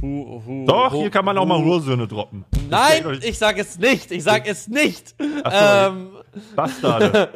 Hu, 0.00 0.42
hu, 0.46 0.66
Doch, 0.66 0.92
hu, 0.92 1.00
hier 1.00 1.10
kann 1.10 1.24
man 1.24 1.36
auch 1.36 1.46
mal 1.46 1.58
Hursöhne 1.58 2.06
droppen. 2.06 2.44
Nein, 2.70 3.18
ich 3.22 3.38
sag 3.38 3.58
es 3.58 3.76
nicht. 3.76 4.12
Ich 4.12 4.22
sag 4.22 4.46
es 4.46 4.68
nicht. 4.68 5.16
Ach, 5.42 5.88
ähm, 5.90 6.10
Bastarde. 6.54 7.28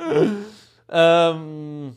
ähm, 0.89 1.97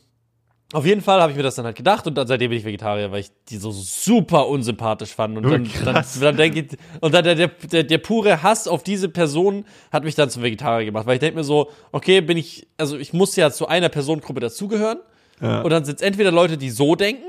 auf 0.73 0.85
jeden 0.85 1.01
Fall 1.01 1.21
habe 1.21 1.31
ich 1.31 1.37
mir 1.37 1.43
das 1.43 1.55
dann 1.55 1.65
halt 1.65 1.77
gedacht 1.77 2.07
und 2.07 2.15
dann 2.15 2.27
seitdem 2.27 2.49
bin 2.49 2.59
ich 2.59 2.65
Vegetarier, 2.65 3.09
weil 3.11 3.21
ich 3.21 3.31
die 3.47 3.55
so 3.55 3.71
super 3.71 4.47
unsympathisch 4.47 5.15
fand. 5.15 5.37
Und 5.37 5.43
dann, 5.43 5.69
dann, 5.85 6.05
dann 6.19 6.35
denke 6.35 6.59
ich, 6.59 6.77
und 6.99 7.13
dann 7.13 7.23
der, 7.23 7.47
der, 7.47 7.83
der 7.83 7.97
pure 7.99 8.43
Hass 8.43 8.67
auf 8.67 8.83
diese 8.83 9.07
Person 9.07 9.63
hat 9.93 10.03
mich 10.03 10.15
dann 10.15 10.29
zum 10.29 10.43
Vegetarier 10.43 10.83
gemacht, 10.83 11.05
weil 11.05 11.13
ich 11.13 11.19
denke 11.21 11.37
mir 11.37 11.45
so, 11.45 11.71
okay, 11.93 12.19
bin 12.19 12.35
ich, 12.35 12.67
also 12.77 12.97
ich 12.97 13.13
muss 13.13 13.35
ja 13.37 13.49
zu 13.49 13.67
einer 13.67 13.87
Personengruppe 13.87 14.41
dazugehören. 14.41 14.99
Ja. 15.41 15.61
Und 15.61 15.69
dann 15.69 15.85
sind 15.85 15.97
es 15.97 16.01
entweder 16.01 16.31
Leute, 16.31 16.57
die 16.57 16.69
so 16.69 16.95
denken, 16.95 17.23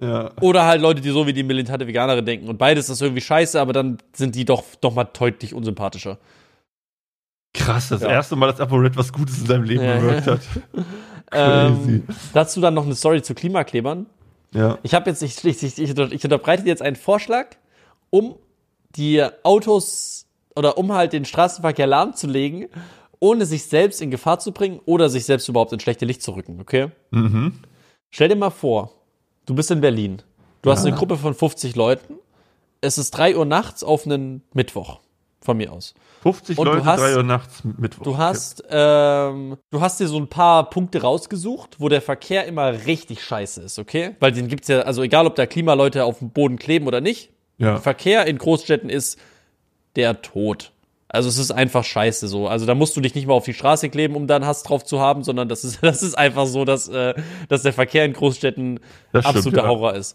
ja. 0.00 0.30
oder 0.40 0.64
halt 0.64 0.80
Leute, 0.80 1.02
die 1.02 1.10
so 1.10 1.26
wie 1.26 1.34
die 1.34 1.42
militante 1.42 1.86
Veganerin 1.86 2.24
denken. 2.24 2.48
Und 2.48 2.56
beides 2.56 2.88
ist 2.88 3.02
irgendwie 3.02 3.20
scheiße, 3.20 3.60
aber 3.60 3.74
dann 3.74 3.98
sind 4.14 4.34
die 4.34 4.46
doch, 4.46 4.64
doch 4.80 4.94
mal 4.94 5.04
deutlich 5.04 5.52
unsympathischer. 5.52 6.18
Krass, 7.52 7.88
das 7.88 8.00
ja. 8.02 8.08
erste 8.08 8.36
Mal, 8.36 8.46
dass 8.46 8.60
ApoRed 8.60 8.96
was 8.96 9.12
Gutes 9.12 9.40
in 9.40 9.46
seinem 9.46 9.64
Leben 9.64 9.82
gewirkt 9.82 10.26
hat. 10.26 10.40
Ähm, 11.32 12.04
dazu 12.32 12.60
dann 12.60 12.74
noch 12.74 12.84
eine 12.84 12.94
Story 12.94 13.22
zu 13.22 13.34
Klimaklebern. 13.34 14.06
Ja. 14.54 14.78
Ich 14.82 14.94
habe 14.94 15.10
jetzt, 15.10 15.22
ich, 15.22 15.44
ich, 15.44 15.62
ich, 15.62 15.78
ich 15.78 16.24
unterbreite 16.24 16.66
jetzt 16.66 16.82
einen 16.82 16.96
Vorschlag, 16.96 17.56
um 18.10 18.36
die 18.96 19.22
Autos 19.42 20.26
oder 20.56 20.78
um 20.78 20.92
halt 20.92 21.12
den 21.12 21.24
Straßenverkehr 21.24 21.86
lahmzulegen, 21.86 22.68
ohne 23.20 23.46
sich 23.46 23.64
selbst 23.64 24.00
in 24.00 24.10
Gefahr 24.10 24.38
zu 24.38 24.52
bringen 24.52 24.80
oder 24.86 25.08
sich 25.08 25.24
selbst 25.24 25.48
überhaupt 25.48 25.72
in 25.72 25.80
schlechte 25.80 26.04
Licht 26.04 26.22
zu 26.22 26.32
rücken, 26.32 26.58
okay? 26.60 26.90
Mhm. 27.10 27.60
Stell 28.10 28.28
dir 28.28 28.36
mal 28.36 28.50
vor, 28.50 28.92
du 29.46 29.54
bist 29.54 29.70
in 29.70 29.80
Berlin. 29.80 30.22
Du 30.62 30.70
ja. 30.70 30.76
hast 30.76 30.84
eine 30.84 30.96
Gruppe 30.96 31.16
von 31.16 31.34
50 31.34 31.76
Leuten. 31.76 32.14
Es 32.80 32.96
ist 32.96 33.10
3 33.12 33.36
Uhr 33.36 33.44
nachts 33.44 33.84
auf 33.84 34.06
einen 34.06 34.42
Mittwoch, 34.54 35.00
von 35.48 35.56
mir 35.56 35.72
aus. 35.72 35.94
50 36.24 36.58
und 36.58 36.66
Leute, 36.66 36.84
hast, 36.84 37.00
3 37.00 37.16
Uhr 37.16 37.22
nachts 37.22 37.62
Mittwoch. 37.64 38.02
Du 38.02 38.18
hast, 38.18 38.62
ähm, 38.68 39.56
du 39.70 39.80
hast 39.80 39.98
dir 39.98 40.06
so 40.06 40.18
ein 40.18 40.28
paar 40.28 40.68
Punkte 40.68 41.00
rausgesucht, 41.00 41.76
wo 41.78 41.88
der 41.88 42.02
Verkehr 42.02 42.44
immer 42.44 42.84
richtig 42.84 43.24
scheiße 43.24 43.62
ist, 43.62 43.78
okay? 43.78 44.14
Weil 44.20 44.32
den 44.32 44.48
gibt's 44.48 44.68
ja, 44.68 44.80
also 44.80 45.02
egal 45.02 45.26
ob 45.26 45.36
da 45.36 45.46
Klimaleute 45.46 46.04
auf 46.04 46.18
dem 46.18 46.32
Boden 46.32 46.58
kleben 46.58 46.86
oder 46.86 47.00
nicht, 47.00 47.30
ja. 47.56 47.78
Verkehr 47.78 48.26
in 48.26 48.36
Großstädten 48.36 48.90
ist 48.90 49.18
der 49.96 50.20
Tod. 50.20 50.72
Also 51.08 51.30
es 51.30 51.38
ist 51.38 51.50
einfach 51.50 51.82
scheiße 51.82 52.28
so. 52.28 52.46
Also 52.46 52.66
da 52.66 52.74
musst 52.74 52.94
du 52.94 53.00
dich 53.00 53.14
nicht 53.14 53.26
mal 53.26 53.32
auf 53.32 53.46
die 53.46 53.54
Straße 53.54 53.88
kleben, 53.88 54.16
um 54.16 54.26
dann 54.26 54.44
Hass 54.44 54.64
drauf 54.64 54.84
zu 54.84 55.00
haben, 55.00 55.24
sondern 55.24 55.48
das 55.48 55.64
ist, 55.64 55.78
das 55.82 56.02
ist 56.02 56.16
einfach 56.16 56.46
so, 56.46 56.66
dass, 56.66 56.88
äh, 56.88 57.14
dass 57.48 57.62
der 57.62 57.72
Verkehr 57.72 58.04
in 58.04 58.12
Großstädten 58.12 58.80
das 59.12 59.24
absoluter 59.24 59.62
ja. 59.62 59.68
Horror 59.68 59.94
ist. 59.94 60.14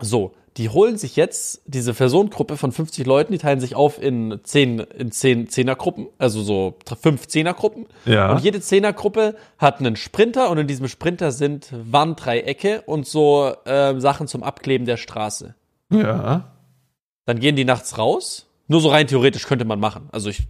So, 0.00 0.34
die 0.56 0.68
holen 0.68 0.96
sich 0.96 1.16
jetzt 1.16 1.62
diese 1.66 1.94
Personengruppe 1.94 2.56
von 2.56 2.70
50 2.70 3.06
Leuten, 3.06 3.32
die 3.32 3.38
teilen 3.38 3.60
sich 3.60 3.74
auf 3.74 4.00
in 4.00 4.38
10, 4.42 4.78
in 4.78 5.10
10 5.10 5.48
Zehnergruppen, 5.48 6.08
also 6.18 6.42
so 6.42 6.76
fünf 7.00 7.26
Zehnergruppen. 7.26 7.86
Ja. 8.04 8.32
Und 8.32 8.40
jede 8.42 8.60
Zehnergruppe 8.60 9.34
hat 9.58 9.80
einen 9.80 9.96
Sprinter 9.96 10.50
und 10.50 10.58
in 10.58 10.66
diesem 10.66 10.86
Sprinter 10.86 11.32
sind 11.32 11.68
Warndreiecke 11.72 12.82
und 12.82 13.06
so 13.06 13.52
äh, 13.64 13.98
Sachen 13.98 14.28
zum 14.28 14.44
Abkleben 14.44 14.86
der 14.86 14.96
Straße. 14.96 15.54
Ja. 15.90 16.52
Dann 17.26 17.40
gehen 17.40 17.56
die 17.56 17.64
nachts 17.64 17.98
raus. 17.98 18.46
Nur 18.68 18.80
so 18.80 18.88
rein 18.88 19.06
theoretisch 19.06 19.46
könnte 19.46 19.64
man 19.64 19.80
machen. 19.80 20.08
Also 20.12 20.30
ich, 20.30 20.44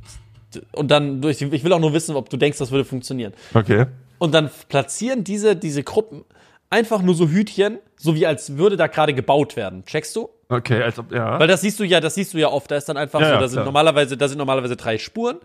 und 0.73 0.91
dann, 0.91 1.23
ich 1.23 1.41
will 1.41 1.73
auch 1.73 1.81
nur 1.81 1.95
wissen, 1.95 2.15
ob 2.15 2.29
du 2.29 2.37
denkst, 2.37 2.59
das 2.59 2.71
würde 2.71 2.85
funktionieren. 2.85 3.33
Okay. 3.55 3.87
Und 4.19 4.33
dann 4.33 4.51
platzieren 4.69 5.25
diese, 5.25 5.57
diese 5.57 5.83
Gruppen 5.83 6.25
einfach 6.75 7.03
nur 7.03 7.15
so 7.15 7.29
Hütchen, 7.29 7.79
so 7.97 8.17
wie 8.17 8.27
als 8.27 8.57
würde 8.57 8.77
da 8.77 8.89
gerade 8.89 9.15
gebaut 9.15 9.57
werden. 9.57 9.85
Checkst 9.85 10.17
du? 10.17 10.29
Okay, 10.49 10.83
als 10.83 10.99
ob, 10.99 11.13
ja. 11.13 11.39
Weil 11.39 11.47
das 11.47 11.61
siehst 11.61 11.79
du 11.79 11.85
ja, 11.85 12.01
das 12.01 12.17
siehst 12.17 12.35
du 12.35 12.39
ja 12.39 12.49
oft. 12.49 12.71
Da 12.71 12.77
ist 12.77 12.89
dann 12.89 12.97
einfach 12.97 13.21
ja, 13.21 13.35
so, 13.35 13.41
da 13.41 13.49
sind 13.49 13.65
normalerweise, 13.65 14.17
da 14.17 14.29
sind 14.29 14.39
normalerweise 14.39 14.77
drei 14.77 14.99
Spuren 14.99 15.39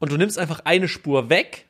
und 0.00 0.10
du 0.10 0.16
nimmst 0.16 0.38
einfach 0.38 0.60
eine 0.64 0.88
Spur 0.88 1.30
weg 1.30 1.66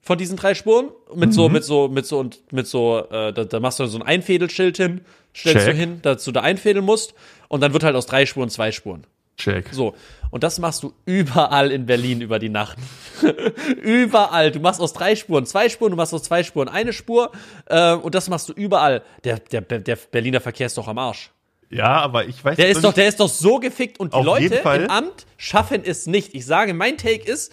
von 0.00 0.18
diesen 0.18 0.36
drei 0.36 0.54
Spuren 0.54 0.90
mit 1.14 1.30
mhm. 1.30 1.32
so, 1.32 1.48
mit 1.48 1.64
so, 1.64 1.88
mit 1.88 2.06
so 2.06 2.18
und 2.18 2.52
mit 2.52 2.66
so, 2.66 3.06
äh, 3.10 3.32
da, 3.32 3.44
da 3.44 3.60
machst 3.60 3.80
du 3.80 3.86
so 3.86 3.98
ein 3.98 4.02
Einfädelschild 4.02 4.76
hin, 4.76 5.02
stellst 5.34 5.66
Check. 5.66 5.74
du 5.74 5.78
hin, 5.78 5.98
dass 6.02 6.24
du 6.24 6.32
da 6.32 6.40
einfädeln 6.40 6.84
musst 6.84 7.14
und 7.48 7.60
dann 7.60 7.72
wird 7.72 7.84
halt 7.84 7.94
aus 7.94 8.06
drei 8.06 8.26
Spuren 8.26 8.48
zwei 8.48 8.72
Spuren. 8.72 9.06
Check. 9.36 9.68
So. 9.72 9.94
Und 10.30 10.42
das 10.42 10.58
machst 10.58 10.82
du 10.82 10.92
überall 11.06 11.70
in 11.70 11.86
Berlin 11.86 12.20
über 12.20 12.38
die 12.38 12.48
Nacht. 12.48 12.76
überall. 13.82 14.50
Du 14.50 14.60
machst 14.60 14.80
aus 14.80 14.92
drei 14.92 15.16
Spuren 15.16 15.46
zwei 15.46 15.68
Spuren, 15.68 15.90
du 15.90 15.96
machst 15.96 16.12
aus 16.12 16.24
zwei 16.24 16.42
Spuren 16.42 16.68
eine 16.68 16.92
Spur. 16.92 17.30
Äh, 17.66 17.92
und 17.94 18.14
das 18.14 18.28
machst 18.28 18.48
du 18.48 18.52
überall. 18.52 19.02
Der, 19.24 19.38
der, 19.38 19.60
der 19.60 19.96
Berliner 19.96 20.40
Verkehr 20.40 20.66
ist 20.66 20.76
doch 20.76 20.88
am 20.88 20.98
Arsch. 20.98 21.30
Ja, 21.70 22.00
aber 22.00 22.26
ich 22.26 22.44
weiß 22.44 22.56
der 22.56 22.68
ist 22.68 22.84
doch, 22.84 22.92
Der 22.92 23.08
ist 23.08 23.20
doch 23.20 23.28
so 23.28 23.58
gefickt 23.58 23.98
und 23.98 24.14
die 24.14 24.22
Leute 24.22 24.56
im 24.56 24.90
Amt 24.90 25.26
schaffen 25.36 25.82
es 25.84 26.06
nicht. 26.06 26.34
Ich 26.34 26.46
sage, 26.46 26.74
mein 26.74 26.98
Take 26.98 27.30
ist, 27.30 27.52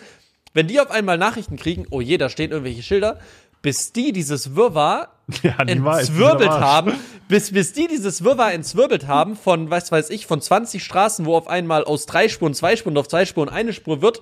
wenn 0.54 0.68
die 0.68 0.80
auf 0.80 0.92
einmal 0.92 1.18
Nachrichten 1.18 1.56
kriegen, 1.56 1.88
oh 1.90 2.02
je, 2.02 2.18
da 2.18 2.30
stehen 2.30 2.52
irgendwelche 2.52 2.84
Schilder, 2.84 3.20
bis 3.62 3.94
die 3.94 4.12
dieses 4.12 4.56
Wirrwarr 4.56 5.10
ja, 5.44 5.56
entzwirbelt 5.60 6.50
haben, 6.50 6.94
bis, 7.28 7.52
bis 7.52 7.74
die 7.74 7.88
dieses 7.88 8.24
Wirrwarr 8.24 8.54
entzwirbelt 8.54 9.08
haben 9.08 9.36
von, 9.36 9.70
was 9.70 9.92
weiß 9.92 10.10
ich, 10.10 10.26
von 10.26 10.42
20 10.42 10.84
Straßen, 10.84 11.26
wo 11.26 11.36
auf 11.36 11.48
einmal 11.48 11.84
aus 11.84 12.06
drei 12.06 12.28
Spuren 12.28 12.54
zwei 12.54 12.76
Spuren 12.76 12.98
auf 12.98 13.08
zwei 13.08 13.26
Spuren 13.26 13.50
eine 13.50 13.74
Spur 13.74 14.02
wird, 14.02 14.22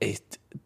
ey, 0.00 0.18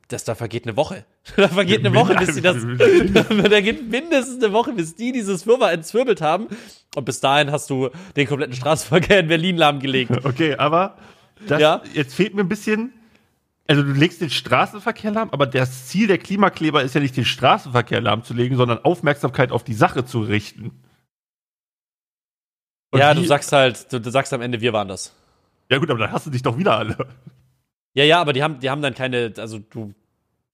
das 0.08 0.24
da 0.24 0.34
vergeht 0.34 0.64
eine 0.66 0.76
Woche. 0.76 1.04
Da 1.36 1.48
vergeht 1.48 1.80
eine 1.80 1.92
Woche, 1.92 2.14
bis 2.14 2.36
sie 2.36 2.40
das, 2.40 2.56
da 2.64 3.60
geht 3.60 3.90
mindestens 3.90 4.42
eine 4.42 4.52
Woche, 4.52 4.72
bis 4.72 4.94
die 4.94 5.10
dieses 5.10 5.44
Wirrwarr 5.44 5.72
entzwirbelt 5.72 6.20
haben. 6.20 6.46
Und 6.94 7.04
bis 7.04 7.18
dahin 7.18 7.50
hast 7.50 7.68
du 7.68 7.90
den 8.14 8.28
kompletten 8.28 8.54
Straßenverkehr 8.54 9.18
in 9.18 9.26
Berlin 9.26 9.56
lahmgelegt. 9.56 10.12
Okay, 10.24 10.54
aber 10.54 10.96
das, 11.48 11.60
ja? 11.60 11.82
jetzt 11.94 12.14
fehlt 12.14 12.34
mir 12.34 12.42
ein 12.42 12.48
bisschen 12.48 12.92
also 13.68 13.82
du 13.82 13.92
legst 13.92 14.20
den 14.20 14.30
Straßenverkehr 14.30 15.10
lahm, 15.10 15.30
aber 15.30 15.46
das 15.46 15.88
Ziel 15.88 16.06
der 16.06 16.18
Klimakleber 16.18 16.82
ist 16.82 16.94
ja 16.94 17.00
nicht 17.00 17.16
den 17.16 17.24
Straßenverkehr 17.24 18.00
lahmzulegen, 18.00 18.56
sondern 18.56 18.78
Aufmerksamkeit 18.78 19.50
auf 19.52 19.64
die 19.64 19.74
Sache 19.74 20.04
zu 20.04 20.20
richten. 20.20 20.82
Und 22.90 23.00
ja, 23.00 23.12
du 23.14 23.24
sagst 23.24 23.52
halt, 23.52 23.92
du, 23.92 24.00
du, 24.00 24.10
sagst 24.10 24.32
am 24.32 24.40
Ende, 24.40 24.60
wir 24.60 24.72
waren 24.72 24.88
das. 24.88 25.14
Ja 25.70 25.78
gut, 25.78 25.90
aber 25.90 25.98
dann 25.98 26.12
hast 26.12 26.26
du 26.26 26.30
dich 26.30 26.42
doch 26.42 26.56
wieder 26.56 26.78
alle. 26.78 26.96
Ja, 27.94 28.04
ja, 28.04 28.20
aber 28.20 28.32
die 28.32 28.42
haben, 28.42 28.60
die 28.60 28.70
haben 28.70 28.82
dann 28.82 28.94
keine, 28.94 29.32
also 29.38 29.58
du, 29.58 29.92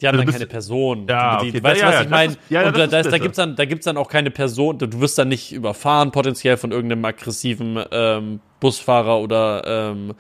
Die 0.01 0.09
haben 0.09 0.15
Also 0.15 0.25
dann 0.25 0.33
keine 0.33 0.47
Person. 0.47 1.07
Ja, 1.09 1.41
die, 1.41 1.51
okay. 1.51 1.63
weißt 1.63 1.81
du, 1.81 1.85
Ja, 1.85 1.89
was 1.89 1.95
ja, 1.95 2.03
ich 2.03 2.09
meine? 2.09 2.37
ja, 2.49 2.67
und 2.67 2.77
da, 2.77 2.87
da, 2.87 3.03
da 3.03 3.19
gibt's 3.19 3.37
dann, 3.37 3.57
da 3.57 3.65
gibt's 3.65 3.85
dann 3.85 3.97
auch 3.97 4.09
keine 4.09 4.31
Person. 4.31 4.79
Du 4.79 5.01
wirst 5.01 5.19
dann 5.19 5.29
nicht 5.29 5.53
überfahren, 5.53 6.11
potenziell 6.11 6.57
von 6.57 6.73
irgendeinem 6.73 7.05
aggressiven 7.05 7.85
ähm, 7.91 8.41
Busfahrer 8.59 9.21
oder 9.21 9.65
ähm, 9.67 10.15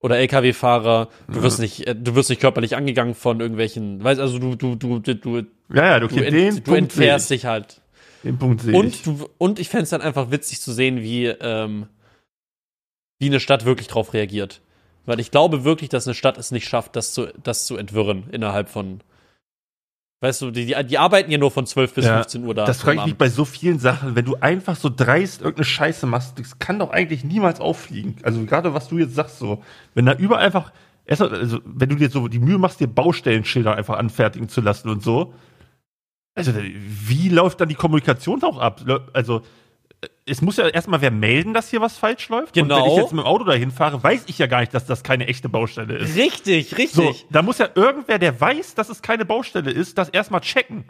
oder 0.00 0.18
LKW-Fahrer. 0.18 1.08
Du 1.28 1.42
wirst 1.42 1.58
nicht, 1.58 1.86
äh, 1.86 1.94
du 1.94 2.14
wirst 2.14 2.30
nicht 2.30 2.40
körperlich 2.40 2.76
angegangen 2.76 3.14
von 3.14 3.40
irgendwelchen, 3.40 4.02
weißt 4.02 4.20
also 4.20 4.38
du, 4.38 4.54
du, 4.54 4.74
du, 4.76 4.98
du, 4.98 5.14
du, 5.14 5.36
Ja, 5.72 5.86
ja, 5.86 6.00
du, 6.00 6.08
den 6.08 6.34
ent, 6.34 6.66
du 6.66 6.74
entfährst 6.74 7.30
ich. 7.30 7.40
dich 7.40 7.46
halt. 7.46 7.80
Den 8.22 8.38
Punkt 8.38 8.62
sehe 8.62 8.72
ich. 8.72 8.78
Und, 8.78 9.06
du, 9.06 9.28
und 9.38 9.58
ich 9.58 9.68
fände 9.68 9.84
es 9.84 9.90
dann 9.90 10.02
einfach 10.02 10.30
witzig 10.30 10.60
zu 10.60 10.72
sehen, 10.72 11.00
wie, 11.00 11.26
ähm, 11.26 11.86
wie 13.18 13.26
eine 13.26 13.40
Stadt 13.40 13.64
wirklich 13.64 13.88
drauf 13.88 14.12
reagiert. 14.14 14.60
Weil 15.06 15.20
ich 15.20 15.30
glaube 15.30 15.64
wirklich, 15.64 15.88
dass 15.88 16.06
eine 16.06 16.14
Stadt 16.14 16.36
es 16.36 16.50
nicht 16.50 16.68
schafft, 16.68 16.96
das 16.96 17.12
zu, 17.12 17.28
das 17.42 17.64
zu 17.64 17.76
entwirren 17.76 18.28
innerhalb 18.30 18.68
von. 18.68 19.00
Weißt 20.20 20.40
du, 20.40 20.50
die, 20.50 20.66
die, 20.66 20.84
die 20.86 20.98
arbeiten 20.98 21.30
ja 21.30 21.36
nur 21.36 21.50
von 21.50 21.66
12 21.66 21.94
bis 21.94 22.04
Ja, 22.06 22.14
15 22.16 22.44
Uhr 22.44 22.54
da. 22.54 22.64
Das 22.64 22.80
frage 22.80 23.00
ich 23.00 23.04
mich 23.04 23.16
bei 23.16 23.28
so 23.28 23.44
vielen 23.44 23.78
Sachen, 23.78 24.16
wenn 24.16 24.24
du 24.24 24.36
einfach 24.36 24.76
so 24.76 24.88
dreist 24.88 25.42
irgendeine 25.42 25.66
Scheiße 25.66 26.06
machst, 26.06 26.38
das 26.38 26.58
kann 26.58 26.78
doch 26.78 26.90
eigentlich 26.90 27.22
niemals 27.22 27.60
auffliegen. 27.60 28.16
Also 28.22 28.44
gerade 28.46 28.72
was 28.72 28.88
du 28.88 28.98
jetzt 28.98 29.14
sagst 29.14 29.38
so, 29.38 29.62
wenn 29.94 30.06
da 30.06 30.14
überall 30.14 30.44
einfach, 30.44 30.72
erst 31.04 31.20
mal, 31.20 31.34
also 31.34 31.60
wenn 31.66 31.90
du 31.90 31.96
dir 31.96 32.08
so 32.08 32.28
die 32.28 32.38
Mühe 32.38 32.56
machst, 32.56 32.80
dir 32.80 32.86
Baustellenschilder 32.86 33.74
einfach 33.74 33.98
anfertigen 33.98 34.48
zu 34.48 34.62
lassen 34.62 34.88
und 34.88 35.02
so, 35.02 35.34
also 36.34 36.52
wie 36.54 37.28
läuft 37.28 37.60
dann 37.60 37.68
die 37.68 37.74
Kommunikation 37.74 38.42
auch 38.42 38.58
ab? 38.58 38.82
Also 39.12 39.42
es 40.26 40.42
muss 40.42 40.56
ja 40.56 40.68
erstmal 40.68 41.00
wer 41.00 41.10
melden, 41.10 41.54
dass 41.54 41.70
hier 41.70 41.80
was 41.80 41.96
falsch 41.96 42.28
läuft. 42.28 42.56
Und 42.56 42.68
wenn 42.68 42.76
Genau. 42.76 42.86
ich 42.92 43.02
jetzt 43.02 43.12
mit 43.12 43.22
dem 43.22 43.26
Auto 43.26 43.44
dahin 43.44 43.70
fahre, 43.70 44.02
weiß 44.02 44.24
ich 44.26 44.38
ja 44.38 44.46
gar 44.46 44.60
nicht, 44.60 44.74
dass 44.74 44.86
das 44.86 45.02
keine 45.02 45.26
echte 45.26 45.48
Baustelle 45.48 45.96
ist. 45.96 46.16
Richtig, 46.16 46.76
richtig. 46.76 46.92
So, 46.92 47.14
da 47.30 47.42
muss 47.42 47.58
ja 47.58 47.68
irgendwer, 47.74 48.18
der 48.18 48.38
weiß, 48.40 48.74
dass 48.74 48.88
es 48.88 49.02
keine 49.02 49.24
Baustelle 49.24 49.70
ist, 49.70 49.98
das 49.98 50.08
erstmal 50.08 50.40
checken. 50.40 50.84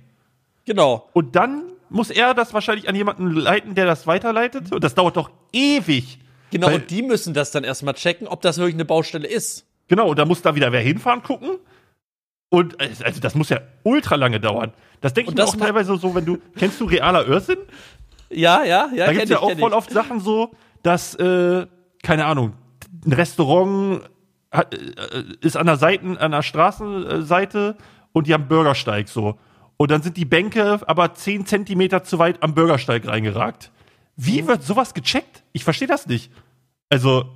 Genau. 0.64 1.08
Und 1.12 1.36
dann 1.36 1.64
muss 1.88 2.10
er 2.10 2.34
das 2.34 2.52
wahrscheinlich 2.52 2.88
an 2.88 2.94
jemanden 2.96 3.30
leiten, 3.30 3.74
der 3.74 3.86
das 3.86 4.06
weiterleitet. 4.06 4.72
Und 4.72 4.82
das 4.82 4.94
dauert 4.94 5.16
doch 5.16 5.30
ewig. 5.52 6.18
Genau, 6.50 6.72
und 6.72 6.90
die 6.90 7.02
müssen 7.02 7.34
das 7.34 7.50
dann 7.50 7.64
erstmal 7.64 7.94
checken, 7.94 8.26
ob 8.26 8.40
das 8.42 8.58
wirklich 8.58 8.74
eine 8.74 8.84
Baustelle 8.84 9.26
ist. 9.28 9.66
Genau, 9.88 10.08
und 10.10 10.18
da 10.18 10.24
muss 10.24 10.42
da 10.42 10.54
wieder 10.54 10.72
wer 10.72 10.80
hinfahren 10.80 11.22
gucken. 11.22 11.58
Und 12.48 12.80
also 12.80 13.20
das 13.20 13.34
muss 13.34 13.48
ja 13.48 13.60
ultra 13.82 14.14
lange 14.14 14.40
dauern. 14.40 14.72
Das 15.00 15.12
denke 15.14 15.30
ich 15.30 15.36
mir 15.36 15.44
auch 15.44 15.56
teilweise 15.56 15.96
so, 15.96 16.14
wenn 16.14 16.24
du, 16.24 16.38
kennst 16.56 16.80
du 16.80 16.84
realer 16.84 17.26
Irrsinn? 17.26 17.58
Ja, 18.30 18.64
ja, 18.64 18.88
ja. 18.94 19.06
Da 19.06 19.12
gibt 19.12 19.24
es 19.24 19.30
ja 19.30 19.36
ich, 19.36 19.42
auch 19.42 19.58
voll 19.58 19.70
ich. 19.70 19.76
oft 19.76 19.90
Sachen 19.90 20.20
so, 20.20 20.50
dass, 20.82 21.14
äh, 21.16 21.66
keine 22.02 22.26
Ahnung, 22.26 22.54
ein 23.04 23.12
Restaurant 23.12 24.00
hat, 24.52 24.74
äh, 24.74 24.78
ist 25.40 25.56
an 25.56 25.66
der 25.66 25.76
Seiten, 25.76 26.16
an 26.18 26.32
der 26.32 26.42
Straßenseite 26.42 27.76
und 28.12 28.26
die 28.26 28.34
haben 28.34 28.48
Bürgersteig 28.48 29.08
so. 29.08 29.36
Und 29.76 29.90
dann 29.90 30.02
sind 30.02 30.16
die 30.16 30.24
Bänke 30.24 30.80
aber 30.86 31.14
10 31.14 31.44
Zentimeter 31.46 32.02
zu 32.02 32.18
weit 32.18 32.42
am 32.42 32.54
Bürgersteig 32.54 33.06
reingeragt. 33.06 33.70
Wie 34.16 34.40
Mhm. 34.42 34.48
wird 34.48 34.62
sowas 34.62 34.94
gecheckt? 34.94 35.42
Ich 35.52 35.64
verstehe 35.64 35.88
das 35.88 36.06
nicht. 36.06 36.30
Also, 36.88 37.26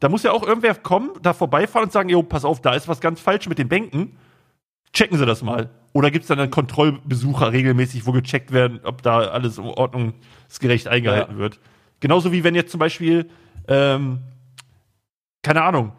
da 0.00 0.08
muss 0.08 0.22
ja 0.24 0.32
auch 0.32 0.42
irgendwer 0.42 0.74
kommen, 0.74 1.10
da 1.22 1.32
vorbeifahren 1.32 1.86
und 1.86 1.92
sagen, 1.92 2.08
jo, 2.10 2.22
pass 2.22 2.44
auf, 2.44 2.60
da 2.60 2.74
ist 2.74 2.88
was 2.88 3.00
ganz 3.00 3.20
falsch 3.20 3.48
mit 3.48 3.58
den 3.58 3.68
Bänken. 3.68 4.16
Checken 4.92 5.16
Sie 5.18 5.26
das 5.26 5.42
mal. 5.42 5.70
Oder 5.94 6.10
gibt 6.10 6.22
es 6.24 6.28
dann 6.28 6.38
einen 6.40 6.50
Kontrollbesucher 6.50 7.52
regelmäßig, 7.52 8.06
wo 8.06 8.12
gecheckt 8.12 8.52
werden, 8.52 8.80
ob 8.84 9.02
da 9.02 9.18
alles 9.18 9.58
ordnungsgerecht 9.58 10.88
eingehalten 10.88 11.32
Ja. 11.34 11.38
wird. 11.38 11.60
Genauso 12.00 12.32
wie 12.32 12.44
wenn 12.44 12.54
jetzt 12.54 12.70
zum 12.70 12.80
Beispiel, 12.80 13.28
ähm, 13.68 14.20
keine 15.42 15.62
Ahnung, 15.62 15.92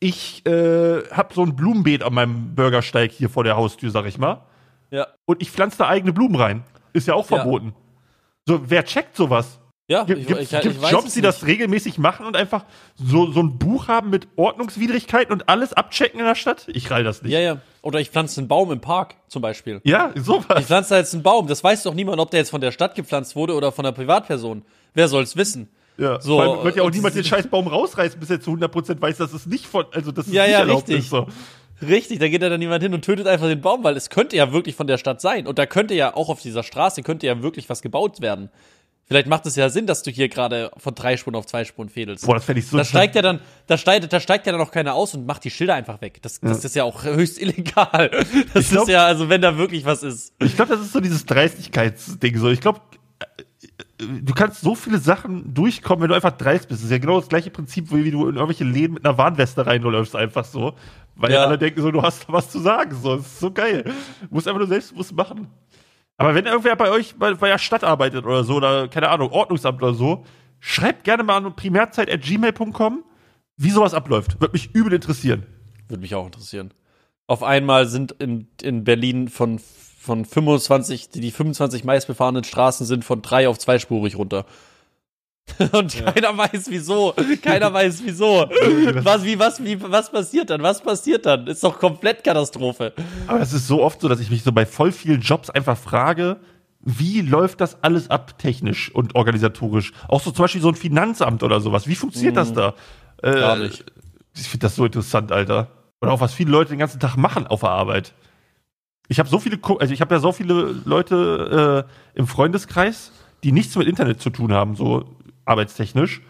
ich 0.00 0.44
äh, 0.46 1.02
habe 1.10 1.32
so 1.34 1.42
ein 1.42 1.56
Blumenbeet 1.56 2.02
an 2.02 2.14
meinem 2.14 2.54
Bürgersteig 2.54 3.10
hier 3.12 3.30
vor 3.30 3.44
der 3.44 3.56
Haustür, 3.56 3.90
sag 3.90 4.06
ich 4.06 4.18
mal. 4.18 4.42
Ja, 4.90 5.06
Und 5.24 5.40
ich 5.42 5.50
pflanze 5.50 5.78
da 5.78 5.88
eigene 5.88 6.12
Blumen 6.12 6.36
rein. 6.36 6.64
Ist 6.92 7.08
ja 7.08 7.14
auch 7.14 7.28
Ja. 7.30 7.36
verboten. 7.38 7.74
So, 8.46 8.68
wer 8.70 8.84
checkt 8.84 9.16
sowas? 9.16 9.58
Ja 9.88 10.04
Gibt 10.04 10.20
ich, 10.20 10.30
es 10.30 10.52
ich, 10.52 10.64
ich 10.64 10.82
weiß 10.82 10.90
Jobs, 10.90 11.06
es 11.08 11.14
die 11.14 11.20
das 11.20 11.46
regelmäßig 11.46 11.98
machen 11.98 12.26
und 12.26 12.36
einfach 12.36 12.64
so, 12.96 13.30
so 13.30 13.40
ein 13.40 13.58
Buch 13.58 13.88
haben 13.88 14.10
mit 14.10 14.28
Ordnungswidrigkeiten 14.36 15.32
und 15.32 15.48
alles 15.48 15.72
abchecken 15.72 16.20
in 16.20 16.26
der 16.26 16.34
Stadt? 16.34 16.66
Ich 16.68 16.90
rall 16.90 17.04
das 17.04 17.22
nicht. 17.22 17.32
Ja, 17.32 17.40
ja. 17.40 17.58
Oder 17.82 18.00
ich 18.00 18.10
pflanze 18.10 18.40
einen 18.40 18.48
Baum 18.48 18.72
im 18.72 18.80
Park 18.80 19.16
zum 19.28 19.42
Beispiel. 19.42 19.80
Ja, 19.84 20.10
Ich 20.14 20.22
sowas. 20.22 20.64
pflanze 20.64 20.90
da 20.90 20.98
jetzt 20.98 21.12
einen 21.12 21.22
Baum. 21.22 21.46
Das 21.46 21.62
weiß 21.62 21.82
doch 21.82 21.94
niemand, 21.94 22.18
ob 22.18 22.30
der 22.30 22.40
jetzt 22.40 22.50
von 22.50 22.60
der 22.62 22.72
Stadt 22.72 22.94
gepflanzt 22.94 23.36
wurde 23.36 23.54
oder 23.54 23.72
von 23.72 23.84
einer 23.84 23.92
Privatperson. 23.92 24.62
Wer 24.94 25.08
soll's 25.08 25.36
wissen? 25.36 25.68
Ja. 25.98 26.20
So, 26.20 26.36
Vor 26.38 26.42
allem 26.56 26.64
wird 26.64 26.76
ja 26.76 26.82
auch 26.82 26.90
niemand 26.90 27.14
den 27.14 27.24
scheiß 27.24 27.48
Baum 27.48 27.68
rausreißen, 27.68 28.18
bis 28.18 28.30
er 28.30 28.40
zu 28.40 28.52
100% 28.52 29.00
weiß, 29.00 29.18
dass 29.18 29.32
es 29.32 29.46
nicht 29.46 29.66
von, 29.66 29.84
also 29.92 30.10
dass 30.12 30.26
es 30.26 30.32
Ja, 30.32 30.42
nicht 30.44 30.52
ja, 30.52 30.58
erlaubt 30.60 30.88
richtig. 30.88 31.04
ist. 31.04 31.10
So. 31.10 31.26
Richtig, 31.82 32.18
da 32.20 32.28
geht 32.28 32.40
ja 32.42 32.48
dann 32.48 32.60
niemand 32.60 32.82
hin 32.82 32.94
und 32.94 33.02
tötet 33.04 33.26
einfach 33.26 33.46
den 33.48 33.60
Baum, 33.60 33.84
weil 33.84 33.96
es 33.96 34.08
könnte 34.08 34.36
ja 34.36 34.52
wirklich 34.52 34.74
von 34.76 34.86
der 34.86 34.96
Stadt 34.98 35.20
sein. 35.20 35.46
Und 35.46 35.58
da 35.58 35.66
könnte 35.66 35.94
ja 35.94 36.14
auch 36.14 36.28
auf 36.30 36.40
dieser 36.40 36.62
Straße 36.62 37.02
könnte 37.02 37.26
ja 37.26 37.42
wirklich 37.42 37.68
was 37.68 37.82
gebaut 37.82 38.20
werden. 38.20 38.48
Vielleicht 39.06 39.26
macht 39.26 39.44
es 39.44 39.54
ja 39.56 39.68
Sinn, 39.68 39.86
dass 39.86 40.02
du 40.02 40.10
hier 40.10 40.28
gerade 40.30 40.70
von 40.78 40.94
drei 40.94 41.16
Spuren 41.18 41.36
auf 41.36 41.44
zwei 41.46 41.64
Spuren 41.64 41.90
fädelst. 41.90 42.24
Boah, 42.26 42.36
das 42.36 42.44
fände 42.44 42.60
ich 42.60 42.66
so 42.66 42.76
Da 42.78 42.84
steigt 42.84 43.14
ja 43.14 43.20
dann, 43.22 43.40
da 43.66 43.76
steigt, 43.76 44.10
da 44.10 44.18
steigt 44.18 44.46
ja 44.46 44.52
dann 44.52 44.60
noch 44.60 44.70
keiner 44.70 44.94
aus 44.94 45.14
und 45.14 45.26
macht 45.26 45.44
die 45.44 45.50
Schilder 45.50 45.74
einfach 45.74 46.00
weg. 46.00 46.22
Das, 46.22 46.40
das 46.40 46.64
ist 46.64 46.74
ja 46.74 46.84
auch 46.84 47.04
höchst 47.04 47.40
illegal. 47.40 48.10
Das 48.54 48.70
glaub- 48.70 48.84
ist 48.84 48.88
ja, 48.92 49.04
also 49.06 49.28
wenn 49.28 49.42
da 49.42 49.58
wirklich 49.58 49.84
was 49.84 50.02
ist. 50.02 50.32
Ich 50.40 50.56
glaube, 50.56 50.74
das 50.74 50.80
ist 50.86 50.92
so 50.92 51.00
dieses 51.00 51.26
Dreistigkeitsding. 51.26 52.38
So, 52.38 52.48
ich 52.48 52.60
glaube, 52.62 52.80
du 53.98 54.32
kannst 54.34 54.60
so 54.60 54.74
viele 54.74 54.98
Sachen 54.98 55.52
durchkommen, 55.54 56.02
wenn 56.02 56.08
du 56.08 56.14
einfach 56.14 56.36
dreist 56.36 56.68
bist. 56.68 56.80
Das 56.80 56.84
ist 56.86 56.90
ja 56.90 56.98
genau 56.98 57.20
das 57.20 57.28
gleiche 57.28 57.50
Prinzip, 57.50 57.92
wie 57.92 58.10
du 58.10 58.28
in 58.28 58.36
irgendwelche 58.36 58.64
Läden 58.64 58.94
mit 58.94 59.04
einer 59.04 59.18
Warnweste 59.18 59.66
reinläufst, 59.66 60.16
einfach 60.16 60.44
so. 60.44 60.74
Weil 61.16 61.32
Ja. 61.32 61.44
alle 61.44 61.58
denken 61.58 61.80
so, 61.80 61.90
du 61.90 62.02
hast 62.02 62.24
was 62.28 62.50
zu 62.50 62.58
sagen. 62.58 62.96
So, 63.00 63.16
das 63.16 63.26
ist 63.26 63.40
so 63.40 63.50
geil. 63.50 63.84
Du 63.84 63.92
musst 64.30 64.48
einfach 64.48 64.58
nur 64.60 64.68
selbstbewusst 64.68 65.12
machen. 65.14 65.46
Aber 66.16 66.34
wenn 66.34 66.46
irgendwer 66.46 66.76
bei 66.76 66.90
euch 66.90 67.16
bei, 67.16 67.34
bei 67.34 67.48
der 67.48 67.58
Stadt 67.58 67.84
arbeitet 67.84 68.24
oder 68.24 68.44
so, 68.44 68.56
oder 68.56 68.88
keine 68.88 69.08
Ahnung, 69.08 69.30
Ordnungsamt 69.30 69.82
oder 69.82 69.94
so, 69.94 70.24
schreibt 70.60 71.04
gerne 71.04 71.22
mal 71.22 71.36
an 71.36 71.56
primärzeit.gmail.com, 71.56 73.04
wie 73.56 73.70
sowas 73.70 73.94
abläuft. 73.94 74.40
Würde 74.40 74.52
mich 74.52 74.74
übel 74.74 74.92
interessieren. 74.92 75.44
Würde 75.88 76.00
mich 76.00 76.14
auch 76.14 76.26
interessieren. 76.26 76.72
Auf 77.26 77.42
einmal 77.42 77.86
sind 77.86 78.12
in, 78.12 78.48
in 78.62 78.84
Berlin 78.84 79.28
von, 79.28 79.58
von 79.58 80.24
25, 80.24 81.08
die, 81.08 81.20
die 81.20 81.30
25 81.30 81.84
meistbefahrenen 81.84 82.44
Straßen 82.44 82.86
sind 82.86 83.04
von 83.04 83.22
drei 83.22 83.48
auf 83.48 83.58
zweispurig 83.58 84.16
runter. 84.16 84.46
Und 85.72 85.94
keiner 86.04 86.36
weiß 86.36 86.66
wieso. 86.68 87.14
Keiner 87.42 87.72
weiß 87.72 88.02
wieso. 88.04 88.48
Was, 89.04 89.24
wie, 89.24 89.38
was, 89.38 89.62
wie, 89.62 89.80
was 89.80 90.10
passiert 90.10 90.50
dann? 90.50 90.62
Was 90.62 90.82
passiert 90.82 91.26
dann? 91.26 91.46
Ist 91.46 91.62
doch 91.62 91.78
komplett 91.78 92.24
Katastrophe. 92.24 92.92
Aber 93.26 93.40
es 93.40 93.52
ist 93.52 93.66
so 93.66 93.82
oft 93.82 94.00
so, 94.00 94.08
dass 94.08 94.20
ich 94.20 94.30
mich 94.30 94.42
so 94.42 94.52
bei 94.52 94.66
voll 94.66 94.90
vielen 94.90 95.20
Jobs 95.20 95.50
einfach 95.50 95.76
frage, 95.76 96.38
wie 96.80 97.20
läuft 97.20 97.60
das 97.60 97.82
alles 97.82 98.10
ab 98.10 98.38
technisch 98.38 98.94
und 98.94 99.14
organisatorisch? 99.14 99.92
Auch 100.08 100.20
so 100.20 100.30
zum 100.30 100.44
Beispiel 100.44 100.60
so 100.60 100.68
ein 100.68 100.74
Finanzamt 100.74 101.42
oder 101.42 101.60
sowas. 101.60 101.86
Wie 101.86 101.94
funktioniert 101.94 102.36
das 102.36 102.52
da? 102.52 102.74
Äh, 103.22 103.30
Mhm. 103.30 103.40
Gar 103.40 103.56
nicht. 103.56 103.84
Ich 104.36 104.48
finde 104.48 104.66
das 104.66 104.74
so 104.76 104.84
interessant, 104.84 105.30
Alter. 105.30 105.68
Oder 106.00 106.12
auch 106.12 106.20
was 106.20 106.34
viele 106.34 106.50
Leute 106.50 106.70
den 106.70 106.78
ganzen 106.78 107.00
Tag 107.00 107.16
machen 107.16 107.46
auf 107.46 107.60
der 107.60 107.70
Arbeit. 107.70 108.12
Ich 109.08 109.18
habe 109.18 109.28
so 109.28 109.38
viele, 109.38 109.58
also 109.78 109.94
ich 109.94 110.00
habe 110.00 110.14
ja 110.14 110.20
so 110.20 110.32
viele 110.32 110.74
Leute 110.84 111.86
äh, 112.14 112.18
im 112.18 112.26
Freundeskreis, 112.26 113.12
die 113.44 113.52
nichts 113.52 113.76
mit 113.76 113.86
Internet 113.86 114.20
zu 114.20 114.30
tun 114.30 114.52
haben, 114.52 114.74
so 114.76 115.13
arbeitstechnisch. 115.44 116.22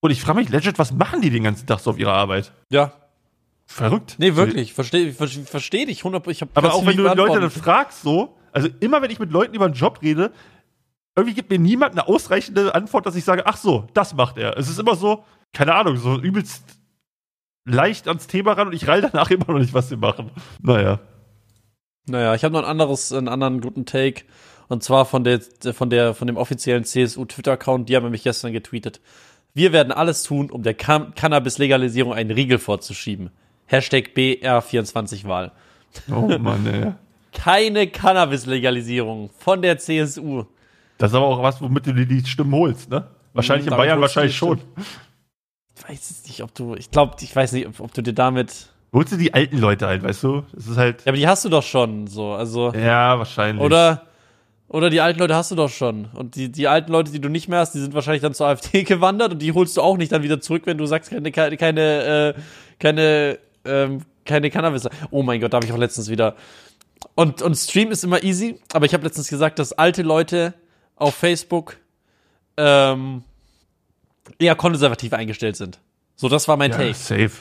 Und 0.00 0.10
ich 0.10 0.20
frage 0.20 0.40
mich 0.40 0.48
legit, 0.48 0.78
was 0.78 0.92
machen 0.92 1.20
die 1.20 1.30
den 1.30 1.44
ganzen 1.44 1.66
Tag 1.66 1.80
so 1.80 1.90
auf 1.90 1.98
ihrer 1.98 2.14
Arbeit? 2.14 2.52
Ja. 2.70 2.92
Verrückt. 3.66 4.16
Nee, 4.18 4.36
wirklich. 4.36 4.72
Verstehe 4.74 5.12
versteh, 5.12 5.42
versteh 5.44 5.86
dich. 5.86 5.98
100, 6.00 6.26
ich 6.28 6.42
hab, 6.42 6.48
Aber 6.54 6.74
auch 6.74 6.84
wenn 6.84 6.96
du 6.96 7.04
Leute 7.04 7.40
dann 7.40 7.50
fragst, 7.50 8.02
so, 8.02 8.36
also 8.52 8.68
immer 8.80 9.00
wenn 9.00 9.10
ich 9.10 9.18
mit 9.18 9.30
Leuten 9.30 9.54
über 9.54 9.66
einen 9.66 9.74
Job 9.74 10.00
rede, 10.02 10.32
irgendwie 11.14 11.34
gibt 11.34 11.50
mir 11.50 11.58
niemand 11.58 11.92
eine 11.92 12.08
ausreichende 12.08 12.74
Antwort, 12.74 13.06
dass 13.06 13.16
ich 13.16 13.24
sage, 13.24 13.46
ach 13.46 13.56
so, 13.56 13.86
das 13.94 14.14
macht 14.14 14.38
er. 14.38 14.56
Es 14.56 14.68
ist 14.68 14.78
immer 14.78 14.96
so, 14.96 15.24
keine 15.52 15.74
Ahnung, 15.74 15.96
so 15.96 16.18
übelst 16.18 16.64
leicht 17.64 18.08
ans 18.08 18.26
Thema 18.26 18.52
ran 18.52 18.68
und 18.68 18.74
ich 18.74 18.88
rall 18.88 19.02
danach 19.02 19.30
immer 19.30 19.46
noch 19.48 19.58
nicht, 19.58 19.74
was 19.74 19.88
sie 19.88 19.96
machen. 19.96 20.30
Naja. 20.60 21.00
Naja, 22.06 22.34
ich 22.34 22.44
habe 22.44 22.52
noch 22.52 22.62
ein 22.62 22.68
anderes, 22.68 23.12
einen 23.12 23.28
anderen 23.28 23.60
guten 23.60 23.86
Take. 23.86 24.24
Und 24.68 24.82
zwar 24.82 25.04
von 25.04 25.24
der, 25.24 25.40
von 25.72 25.90
der, 25.90 26.14
von 26.14 26.26
dem 26.26 26.36
offiziellen 26.36 26.84
CSU-Twitter-Account, 26.84 27.88
die 27.88 27.96
haben 27.96 28.04
nämlich 28.04 28.22
gestern 28.22 28.52
getweetet. 28.52 29.00
Wir 29.54 29.72
werden 29.72 29.92
alles 29.92 30.22
tun, 30.22 30.50
um 30.50 30.62
der 30.62 30.74
Can 30.74 31.14
Cannabis-Legalisierung 31.14 32.14
einen 32.14 32.30
Riegel 32.30 32.58
vorzuschieben. 32.58 33.30
Hashtag 33.66 34.10
BR24-Wahl. 34.14 35.52
Oh 36.10 36.38
Mann, 36.38 36.66
ey. 36.66 36.92
Keine 37.32 37.86
Cannabis-Legalisierung 37.86 39.30
von 39.38 39.62
der 39.62 39.78
CSU. 39.78 40.44
Das 40.98 41.10
ist 41.10 41.16
aber 41.16 41.26
auch 41.26 41.42
was, 41.42 41.60
womit 41.60 41.86
du 41.86 41.92
dir 41.92 42.06
die 42.06 42.24
Stimmen 42.24 42.54
holst, 42.54 42.90
ne? 42.90 43.06
Wahrscheinlich 43.32 43.66
in 43.66 43.70
Damit 43.70 43.86
Bayern 43.86 44.00
wahrscheinlich 44.00 44.36
schon. 44.36 44.60
Ich 45.76 45.88
weiß 45.88 46.10
es 46.10 46.26
nicht, 46.26 46.42
ob 46.42 46.54
du, 46.54 46.74
ich 46.74 46.90
glaube, 46.90 47.16
ich 47.20 47.34
weiß 47.34 47.52
nicht, 47.52 47.66
ob, 47.66 47.80
ob 47.80 47.94
du 47.94 48.02
dir 48.02 48.12
damit, 48.12 48.72
Holst 48.94 49.10
du 49.10 49.16
die 49.16 49.32
alten 49.32 49.56
Leute 49.56 49.86
halt, 49.86 50.02
weißt 50.02 50.22
du? 50.22 50.44
Es 50.54 50.66
ist 50.66 50.76
halt, 50.76 51.00
ja, 51.00 51.08
aber 51.08 51.16
die 51.16 51.26
hast 51.26 51.46
du 51.46 51.48
doch 51.48 51.62
schon, 51.62 52.06
so, 52.08 52.32
also, 52.32 52.74
ja, 52.74 53.18
wahrscheinlich. 53.18 53.64
oder, 53.64 54.02
oder 54.72 54.90
die 54.90 55.00
alten 55.00 55.20
Leute 55.20 55.34
hast 55.36 55.50
du 55.50 55.54
doch 55.54 55.68
schon. 55.68 56.06
Und 56.14 56.34
die, 56.34 56.50
die 56.50 56.66
alten 56.66 56.90
Leute, 56.90 57.12
die 57.12 57.20
du 57.20 57.28
nicht 57.28 57.48
mehr 57.48 57.58
hast, 57.58 57.72
die 57.74 57.78
sind 57.78 57.94
wahrscheinlich 57.94 58.22
dann 58.22 58.34
zur 58.34 58.46
AfD 58.48 58.82
gewandert 58.84 59.32
und 59.32 59.40
die 59.42 59.52
holst 59.52 59.76
du 59.76 59.82
auch 59.82 59.96
nicht 59.96 60.12
dann 60.12 60.22
wieder 60.22 60.40
zurück, 60.40 60.62
wenn 60.64 60.78
du 60.78 60.86
sagst, 60.86 61.10
keine, 61.10 61.30
keine, 61.30 61.56
keine, 61.56 62.34
äh, 62.36 62.40
keine, 62.78 63.38
ähm, 63.64 64.00
keine 64.24 64.50
Cannabis. 64.50 64.88
Oh 65.10 65.22
mein 65.22 65.40
Gott, 65.40 65.52
da 65.52 65.56
habe 65.56 65.66
ich 65.66 65.72
auch 65.72 65.78
letztens 65.78 66.08
wieder 66.08 66.36
Und, 67.14 67.42
und 67.42 67.54
Stream 67.54 67.90
ist 67.90 68.02
immer 68.02 68.22
easy, 68.22 68.58
aber 68.72 68.86
ich 68.86 68.94
habe 68.94 69.04
letztens 69.04 69.28
gesagt, 69.28 69.58
dass 69.58 69.72
alte 69.72 70.02
Leute 70.02 70.54
auf 70.96 71.14
Facebook 71.14 71.76
ähm, 72.56 73.24
eher 74.38 74.54
konservativ 74.54 75.12
eingestellt 75.12 75.56
sind. 75.56 75.80
So, 76.16 76.28
das 76.28 76.48
war 76.48 76.56
mein 76.56 76.70
Ja, 76.70 76.78
Take. 76.78 76.94
safe. 76.94 77.32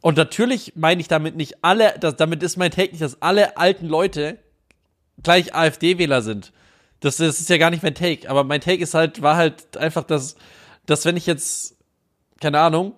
Und 0.00 0.16
natürlich 0.16 0.72
meine 0.74 1.00
ich 1.00 1.06
damit 1.08 1.36
nicht 1.36 1.62
alle, 1.62 1.94
das, 2.00 2.16
damit 2.16 2.42
ist 2.42 2.56
mein 2.56 2.70
Take 2.72 2.90
nicht, 2.90 3.02
dass 3.02 3.22
alle 3.22 3.56
alten 3.56 3.86
Leute 3.86 4.38
gleich 5.22 5.54
AfD-Wähler 5.54 6.22
sind. 6.22 6.52
Das, 7.02 7.16
das 7.18 7.38
ist 7.40 7.50
ja 7.50 7.58
gar 7.58 7.70
nicht 7.70 7.82
mein 7.82 7.94
Take. 7.94 8.28
Aber 8.30 8.44
mein 8.44 8.60
Take 8.60 8.82
ist 8.82 8.94
halt, 8.94 9.20
war 9.22 9.36
halt 9.36 9.76
einfach, 9.76 10.04
dass, 10.04 10.36
dass 10.86 11.04
wenn 11.04 11.16
ich 11.16 11.26
jetzt, 11.26 11.76
keine 12.40 12.58
Ahnung, 12.60 12.94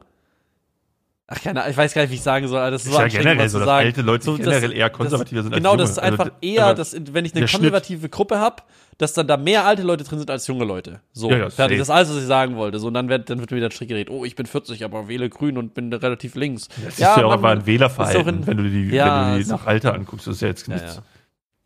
ach 1.27 1.41
keine 1.43 1.61
Ahnung, 1.63 1.71
ich 1.71 1.77
weiß 1.77 1.95
gar 1.95 2.03
nicht, 2.03 2.11
wie 2.11 2.17
ich 2.17 2.23
sagen 2.23 2.47
soll, 2.49 2.71
das 2.71 2.85
ist, 2.85 2.93
so 2.93 2.99
ja 3.01 3.09
generell 3.09 3.39
was 3.39 3.53
so, 3.53 3.59
dass 3.59 3.67
sagen. 3.67 3.87
alte 3.87 4.03
Leute 4.03 4.25
So, 4.25 4.37
generell 4.37 4.73
eher 4.73 4.91
konservativer 4.91 5.43
sind 5.43 5.55
als 5.55 5.63
Genau, 5.63 5.77
das 5.77 5.91
ist 5.91 5.99
Also, 5.99 6.23
einfach 6.23 6.39
d- 6.41 6.47
eher, 6.55 6.75
dass, 6.75 6.93
wenn 6.95 7.25
ich 7.25 7.33
eine 7.33 7.41
der 7.41 7.47
Schnitt- 7.49 7.61
konservative 7.61 8.09
Gruppe 8.11 8.39
habe, 8.39 8.63
dass 8.99 9.13
dann 9.15 9.27
da 9.27 9.37
mehr 9.37 9.65
alte 9.65 9.83
Leute 9.83 10.05
drin 10.05 10.19
sind 10.19 10.31
als 10.31 10.47
junge 10.47 10.65
Leute. 10.65 11.01
So, 11.13 11.31
Ja, 11.31 11.39
ja, 11.39 11.51
fertig. 11.51 11.79
Das 11.79 11.89
ist 11.89 11.95
alles, 11.95 12.11
was 12.11 12.19
ich 12.19 12.27
sagen 12.27 12.57
wollte. 12.57 12.79
So, 12.79 12.87
und 12.89 12.95
dann 12.95 13.09
wird, 13.09 13.29
dann 13.31 13.41
wird 13.41 13.51
mir 13.51 13.57
wieder 13.57 13.71
Strick 13.71 13.89
geredet. 13.89 14.11
Oh, 14.13 14.25
ich 14.25 14.37
bin 14.37 14.47
40, 14.47 14.85
aber 14.85 15.09
wähle 15.09 15.29
grün 15.31 15.57
und 15.59 15.75
bin 15.75 15.93
relativ 15.93 16.35
links. 16.37 16.69
Das 16.85 16.93
ist 16.95 16.99
ja, 17.01 17.17
auch 17.25 17.33
aber 17.33 17.49
ein 17.51 17.67
Wählerverhalten, 17.67 18.29
in- 18.43 18.47
wenn 18.47 18.57
du 18.59 18.63
die, 18.65 18.91
Ja, 18.95 19.31
wenn 19.33 19.39
du 19.39 19.45
die 19.45 19.51
nach 19.51 19.67
Alter 19.67 19.95
anguckst. 19.95 20.27
Das 20.27 20.37
ist 20.37 20.41
ja 20.43 20.49
jetzt 20.49 20.69
Ja, 20.69 20.75
nichts. 20.75 20.97
ja. 20.97 21.03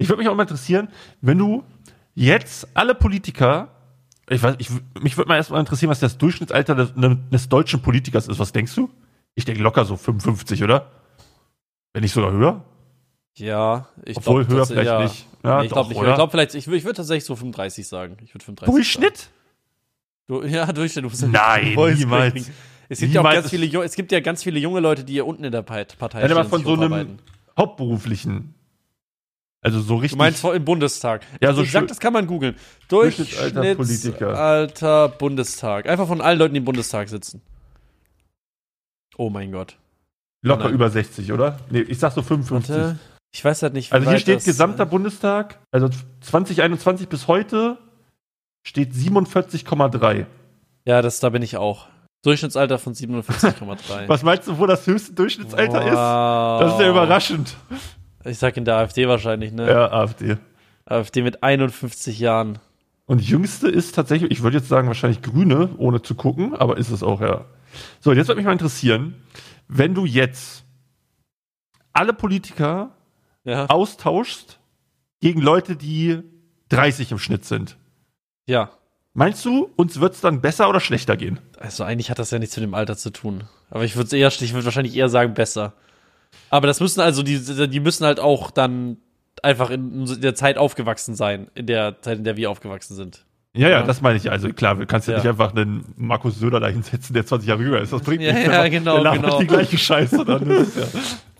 Ich 0.00 0.08
würde 0.08 0.20
mich 0.22 0.28
auch 0.28 0.36
mal 0.36 0.44
interessieren, 0.44 0.88
wenn 1.20 1.36
du 1.38 1.64
jetzt 2.18 2.68
alle 2.74 2.94
Politiker, 2.94 3.68
ich 4.28 4.42
weiß, 4.42 4.56
ich, 4.58 4.68
mich 5.00 5.16
würde 5.16 5.28
mal 5.28 5.36
erstmal 5.36 5.60
interessieren, 5.60 5.90
was 5.90 6.00
das 6.00 6.18
Durchschnittsalter 6.18 6.74
des, 6.74 6.96
ne, 6.96 7.16
des 7.32 7.48
deutschen 7.48 7.80
Politikers 7.80 8.28
ist. 8.28 8.38
Was 8.38 8.52
denkst 8.52 8.74
du? 8.74 8.90
Ich 9.34 9.44
denke 9.44 9.62
locker 9.62 9.84
so 9.84 9.96
55, 9.96 10.62
oder? 10.64 10.90
Wenn 11.92 12.02
nicht 12.02 12.12
sogar 12.12 12.32
höher? 12.32 12.64
Ja, 13.36 13.88
ich 14.04 14.16
Obwohl 14.16 14.44
glaub, 14.44 14.50
höher 14.52 14.58
das- 14.60 14.68
vielleicht 14.68 14.86
ja. 14.86 15.02
nicht. 15.02 15.26
Ja, 15.44 15.58
nee, 15.60 15.66
ich 15.66 15.72
glaube 15.72 15.88
nicht. 15.90 15.98
oder? 15.98 16.10
Ich 16.10 16.14
glaube 16.16 16.30
vielleicht, 16.32 16.54
ich, 16.54 16.66
ich 16.66 16.84
würde 16.84 16.96
tatsächlich 16.96 17.24
so 17.24 17.36
35 17.36 17.86
sagen. 17.86 18.16
Ich 18.24 18.34
würde 18.34 18.44
35 18.44 18.74
Durchschnitt? 18.74 19.16
Sagen. 19.16 19.32
Du, 20.26 20.42
ja, 20.46 20.66
Durchschnitt. 20.72 21.04
Du 21.04 21.26
Nein, 21.28 21.74
niemals. 21.96 22.50
Es 22.88 22.98
gibt 23.00 23.12
ja 23.14 23.20
auch 23.20 23.24
Niemals. 23.24 23.42
ganz 23.42 23.50
viele, 23.50 23.84
es 23.84 23.94
gibt 23.94 24.10
ja 24.12 24.20
ganz 24.20 24.42
viele 24.42 24.58
junge 24.58 24.80
Leute, 24.80 25.04
die 25.04 25.12
hier 25.12 25.26
unten 25.26 25.44
in 25.44 25.52
der 25.52 25.62
Partei 25.62 25.94
Partei 25.96 26.22
Nein, 26.22 26.32
aber 26.32 26.44
von 26.44 26.64
so 26.64 26.72
einem 26.74 27.18
hauptberuflichen. 27.56 28.54
Also 29.60 29.80
so 29.80 29.96
richtig. 29.96 30.12
Du 30.12 30.18
meinst 30.18 30.40
vor- 30.40 30.54
im 30.54 30.64
Bundestag? 30.64 31.26
Ja, 31.40 31.52
so 31.52 31.62
ich 31.62 31.72
sag, 31.72 31.88
das 31.88 31.98
kann 31.98 32.12
man 32.12 32.26
googeln. 32.26 32.54
Durchschnittsalter 32.88 35.08
Bundestag. 35.08 35.88
Einfach 35.88 36.06
von 36.06 36.20
allen 36.20 36.38
Leuten, 36.38 36.54
die 36.54 36.58
im 36.58 36.64
Bundestag 36.64 37.08
sitzen. 37.08 37.42
Oh 39.16 39.30
mein 39.30 39.50
Gott. 39.50 39.76
locker 40.42 40.64
Nein. 40.66 40.74
über 40.74 40.90
60, 40.90 41.32
oder? 41.32 41.58
Nee, 41.70 41.80
ich 41.80 41.98
sag 41.98 42.12
so 42.12 42.22
55. 42.22 42.76
Warte. 42.76 42.98
Ich 43.32 43.44
weiß 43.44 43.62
halt 43.62 43.74
nicht, 43.74 43.90
wie 43.90 43.94
Also 43.96 44.10
hier 44.10 44.18
steht 44.20 44.36
das, 44.36 44.44
gesamter 44.44 44.84
äh, 44.84 44.86
Bundestag, 44.86 45.58
also 45.72 45.88
2021 46.20 47.08
bis 47.08 47.26
heute 47.26 47.78
steht 48.64 48.92
47,3. 48.92 50.26
Ja, 50.86 51.02
das, 51.02 51.18
da 51.20 51.28
bin 51.30 51.42
ich 51.42 51.56
auch. 51.56 51.88
Durchschnittsalter 52.22 52.78
von 52.78 52.94
47,3. 52.94 54.06
Was 54.08 54.22
meinst 54.22 54.48
du, 54.48 54.58
wo 54.58 54.66
das 54.66 54.86
höchste 54.86 55.12
Durchschnittsalter 55.12 55.84
ist? 55.86 55.94
wow. 55.94 56.60
Das 56.62 56.72
ist 56.74 56.80
ja 56.80 56.88
überraschend. 56.90 57.54
Ich 58.28 58.38
sag 58.38 58.56
in 58.56 58.64
der 58.64 58.76
AfD 58.76 59.08
wahrscheinlich, 59.08 59.52
ne? 59.52 59.68
Ja, 59.68 59.90
AfD. 59.90 60.36
AfD 60.84 61.22
mit 61.22 61.42
51 61.42 62.18
Jahren. 62.18 62.58
Und 63.06 63.22
jüngste 63.22 63.68
ist 63.68 63.94
tatsächlich, 63.94 64.30
ich 64.30 64.42
würde 64.42 64.58
jetzt 64.58 64.68
sagen, 64.68 64.86
wahrscheinlich 64.88 65.22
Grüne, 65.22 65.70
ohne 65.78 66.02
zu 66.02 66.14
gucken, 66.14 66.54
aber 66.54 66.76
ist 66.76 66.90
es 66.90 67.02
auch, 67.02 67.20
ja. 67.20 67.46
So, 68.00 68.12
jetzt 68.12 68.28
würde 68.28 68.36
mich 68.38 68.46
mal 68.46 68.52
interessieren, 68.52 69.14
wenn 69.68 69.94
du 69.94 70.04
jetzt 70.04 70.64
alle 71.92 72.12
Politiker 72.12 72.90
Ja. 73.44 73.66
austauschst 73.66 74.58
gegen 75.20 75.40
Leute, 75.40 75.76
die 75.76 76.20
30 76.68 77.12
im 77.12 77.18
Schnitt 77.18 77.44
sind. 77.44 77.76
Ja. 78.46 78.70
Meinst 79.14 79.44
du, 79.44 79.70
uns 79.76 80.00
wird 80.00 80.14
es 80.14 80.20
dann 80.20 80.40
besser 80.40 80.68
oder 80.68 80.80
schlechter 80.80 81.16
gehen? 81.16 81.40
Also 81.58 81.82
eigentlich 81.84 82.10
hat 82.10 82.18
das 82.18 82.30
ja 82.30 82.38
nichts 82.38 82.56
mit 82.56 82.64
dem 82.64 82.74
Alter 82.74 82.96
zu 82.96 83.10
tun. 83.10 83.44
Aber 83.70 83.84
ich 83.84 83.96
würde 83.96 84.16
eher, 84.16 84.28
ich 84.28 84.52
würde 84.52 84.64
wahrscheinlich 84.64 84.94
eher 84.94 85.08
sagen 85.08 85.34
besser. 85.34 85.72
Aber 86.50 86.66
das 86.66 86.80
müssen 86.80 87.00
also 87.00 87.22
die, 87.22 87.38
die 87.68 87.80
müssen 87.80 88.04
halt 88.06 88.20
auch 88.20 88.50
dann 88.50 88.96
einfach 89.42 89.70
in 89.70 90.20
der 90.20 90.34
Zeit 90.34 90.58
aufgewachsen 90.58 91.14
sein, 91.14 91.48
in 91.54 91.66
der 91.66 92.00
Zeit, 92.02 92.18
in 92.18 92.24
der 92.24 92.36
wir 92.36 92.50
aufgewachsen 92.50 92.94
sind. 92.96 93.24
Ja, 93.54 93.68
ja, 93.68 93.80
Ja. 93.80 93.82
das 93.82 94.00
meine 94.00 94.16
ich. 94.16 94.30
Also 94.30 94.48
klar, 94.52 94.74
du 94.76 94.86
kannst 94.86 95.08
ja, 95.08 95.14
Ja. 95.14 95.18
nicht 95.20 95.28
einfach 95.28 95.54
einen 95.54 95.84
Markus 95.96 96.38
Söder 96.38 96.60
da 96.60 96.68
hinsetzen, 96.68 97.14
der 97.14 97.24
20 97.26 97.48
Jahre 97.48 97.62
jünger 97.62 97.78
ist. 97.80 97.92
Das 97.92 98.02
bringt 98.02 98.22
Ja, 98.22 98.32
nichts. 98.32 98.52
ja, 98.52 98.68
genau, 98.68 99.02
der 99.02 99.12
genau. 99.12 99.38
die 99.40 99.46
gleiche 99.46 99.78
Scheiße 99.78 100.24
dann. 100.24 100.48
Ist 100.50 100.76
ja, 100.76 100.84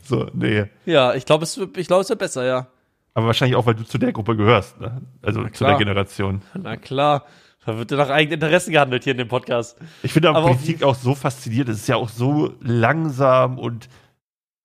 so, 0.03 0.27
nee. 0.33 0.65
Ja, 0.87 1.15
ich 1.15 1.25
glaube, 1.27 1.45
es, 1.45 1.57
ich 1.57 1.87
glaube, 1.87 2.03
es 2.03 2.09
wird 2.09 2.19
besser, 2.19 2.45
ja. 2.45 2.67
Aber 3.15 3.27
wahrscheinlich 3.27 3.57
auch, 3.57 3.67
weil 3.67 3.75
du 3.75 3.85
zu 3.85 3.99
der 3.99 4.13
Gruppe 4.13 4.37
gehörst, 4.37 4.81
ne? 4.81 5.01
Also 5.23 5.45
zu 5.49 5.65
der 5.65 5.77
Generation. 5.77 6.43
Na 6.55 6.77
klar. 6.77 7.25
Da 7.67 7.77
wird 7.77 7.91
ja 7.91 7.97
nach 7.99 8.09
eigenen 8.09 8.35
Interessen 8.41 8.73
gehandelt 8.73 9.05
hier 9.05 9.11
in 9.13 9.19
dem 9.19 9.29
Podcast. 9.29 9.77
Ich 10.03 10.13
finde 10.13 10.31
aber 10.31 10.41
Politik 10.43 10.83
auch 10.85 10.95
so 10.95 11.15
faszinierend. 11.15 11.69
Es 11.71 11.79
ist 11.81 11.89
ja 11.89 11.97
auch 11.97 12.09
so 12.09 12.55
langsam 12.61 13.59
und 13.59 13.89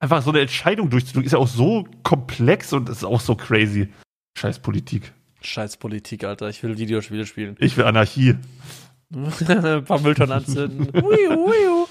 einfach 0.04 0.22
so 0.22 0.32
eine 0.32 0.42
Entscheidung 0.42 0.90
durchzudrücken, 0.90 1.26
ist 1.26 1.32
ja 1.32 1.40
auch 1.40 1.48
so 1.48 1.86
komplex 2.04 2.74
und 2.74 2.90
ist 2.90 3.06
auch 3.06 3.22
so 3.22 3.36
crazy. 3.36 3.88
Scheiß 4.38 4.60
Politik. 4.60 5.14
Scheiß 5.42 5.78
Politik, 5.78 6.26
Alter. 6.26 6.50
Ich 6.50 6.62
will 6.62 6.78
Videospiele 6.78 7.26
spielen. 7.26 7.56
Ich 7.60 7.78
will 7.78 7.86
Anarchie. 7.86 8.36
Ein 9.16 9.86
paar 9.86 10.00
Mülltonnen 10.02 10.34
anzünden. 10.38 10.94
Wiu, 10.94 11.48
wiu. 11.48 11.88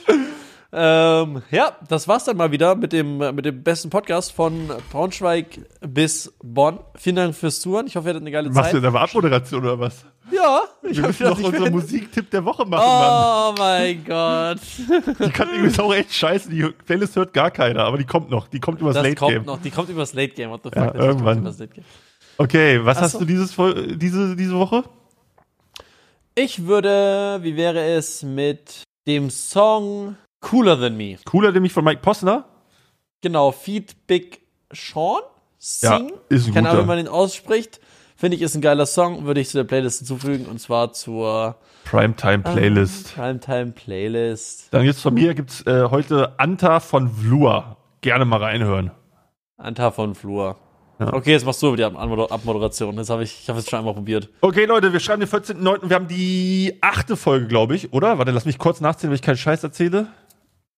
Ähm, 0.75 1.43
ja, 1.51 1.77
das 1.89 2.09
war's 2.09 2.25
dann 2.25 2.37
mal 2.37 2.51
wieder 2.51 2.75
mit 2.75 2.93
dem, 2.93 3.19
mit 3.19 3.45
dem 3.45 3.63
besten 3.63 3.91
Podcast 3.91 4.33
von 4.33 4.71
Braunschweig 4.91 5.61
bis 5.81 6.33
Bonn. 6.43 6.81
Vielen 6.97 7.17
Dank 7.17 7.35
fürs 7.35 7.61
Zuhören. 7.61 7.87
Ich 7.87 7.97
hoffe, 7.97 8.09
ihr 8.09 8.11
hattet 8.11 8.23
eine 8.23 8.31
geile 8.31 8.49
Machst 8.49 8.59
du 8.59 8.63
Zeit. 8.63 8.75
jetzt 8.75 8.85
aber 8.85 9.01
Abmoderation 9.03 9.63
oder 9.63 9.79
was? 9.79 10.05
Ja, 10.35 10.62
ich 10.83 10.97
Wir 10.97 11.07
müssen 11.09 11.26
noch 11.28 11.39
unseren 11.43 11.72
Musiktipp 11.72 12.30
der 12.30 12.45
Woche 12.45 12.64
machen, 12.64 12.87
Mann. 12.87 13.55
Oh 13.55 13.55
mein 13.59 14.05
Gott. 14.05 14.59
Die 15.18 15.30
kann 15.30 15.49
irgendwie 15.51 15.78
auch 15.80 15.93
echt 15.95 16.14
scheiße. 16.14 16.49
Die 16.49 16.62
Playlist 16.87 17.16
hört 17.16 17.33
gar 17.35 17.51
keiner, 17.51 17.85
aber 17.85 17.99
die 17.99 18.05
kommt 18.07 18.30
noch. 18.30 18.49
Die 18.49 18.59
kommt 18.61 18.80
übers 18.80 18.95
Das 18.95 19.05
Late 19.05 19.16
kommt 19.16 19.33
Game. 19.33 19.45
noch. 19.45 19.61
Die 19.61 19.70
kommt 19.70 19.91
übers 19.91 20.14
Late 20.14 20.33
Game. 20.35 20.51
What 20.51 20.62
the 20.64 20.70
fuck? 20.70 20.76
Ja, 20.76 20.95
irgendwann. 20.95 21.39
übers 21.41 21.59
Late 21.59 21.74
Game. 21.74 21.85
Okay, 22.39 22.80
was 22.85 22.97
Ach 22.97 23.03
hast 23.03 23.12
so. 23.12 23.18
du 23.20 23.24
dieses, 23.26 23.55
diese, 23.99 24.35
diese 24.35 24.55
Woche? 24.59 24.85
Ich 26.35 26.64
würde, 26.66 27.41
wie 27.43 27.57
wäre 27.57 27.80
es 27.91 28.22
mit 28.22 28.85
dem 29.07 29.28
Song 29.28 30.16
Cooler 30.41 30.80
Than 30.80 30.97
Me? 30.97 31.18
Cooler 31.26 31.53
nämlich 31.53 31.72
von 31.74 31.85
Mike 31.85 32.01
Posner. 32.01 32.47
Genau, 33.20 33.53
Feed 33.53 34.07
Big 34.07 34.41
Sean? 34.72 35.20
Sing? 35.59 36.12
ist 36.30 36.49
ein 36.49 36.55
Keine 36.55 36.70
Ahnung, 36.70 36.85
wie 36.85 36.89
man 36.89 36.97
den 36.97 37.07
ausspricht. 37.09 37.80
Finde 38.23 38.37
ich, 38.37 38.43
ist 38.45 38.55
ein 38.55 38.61
geiler 38.61 38.87
Song, 38.87 39.25
würde 39.25 39.41
ich 39.41 39.49
zu 39.49 39.57
der 39.59 39.64
Playlist 39.64 39.99
hinzufügen 39.99 40.47
und 40.47 40.61
zwar 40.61 40.93
zur 40.93 41.57
Primetime 41.85 42.39
Playlist. 42.45 43.16
Primetime 43.16 43.73
Playlist. 43.73 44.68
Dann 44.70 44.85
jetzt 44.85 45.01
von 45.01 45.12
mir 45.12 45.35
gibt's 45.35 45.66
äh, 45.66 45.89
heute 45.91 46.39
Anta 46.39 46.79
von 46.79 47.09
Vlua. 47.09 47.79
Gerne 48.01 48.25
mal 48.25 48.37
reinhören. 48.41 48.93
Anta 49.57 49.91
von 49.91 50.14
Flur. 50.14 50.55
Ja. 51.01 51.12
Okay, 51.14 51.33
jetzt 51.33 51.45
machst 51.45 51.61
du 51.64 51.75
die 51.75 51.83
Ab- 51.83 51.97
Abmoder- 51.97 52.31
Abmoderation. 52.31 52.95
Das 52.95 53.11
habe 53.11 53.25
ich, 53.25 53.41
ich 53.43 53.49
habe 53.49 53.59
es 53.59 53.68
schon 53.68 53.81
einmal 53.81 53.95
probiert. 53.95 54.29
Okay, 54.41 54.66
Leute, 54.66 54.93
wir 54.93 55.01
schreiben 55.01 55.18
den 55.18 55.29
14.09. 55.29 55.89
Wir 55.89 55.97
haben 55.97 56.07
die 56.07 56.79
achte 56.81 57.16
Folge, 57.16 57.49
glaube 57.49 57.75
ich, 57.75 57.93
oder? 57.93 58.18
Warte, 58.18 58.31
lass 58.31 58.45
mich 58.45 58.59
kurz 58.59 58.81
nachzählen, 58.81 59.11
wenn 59.11 59.16
ich 59.16 59.23
keinen 59.23 59.37
Scheiß 59.37 59.64
erzähle. 59.64 60.07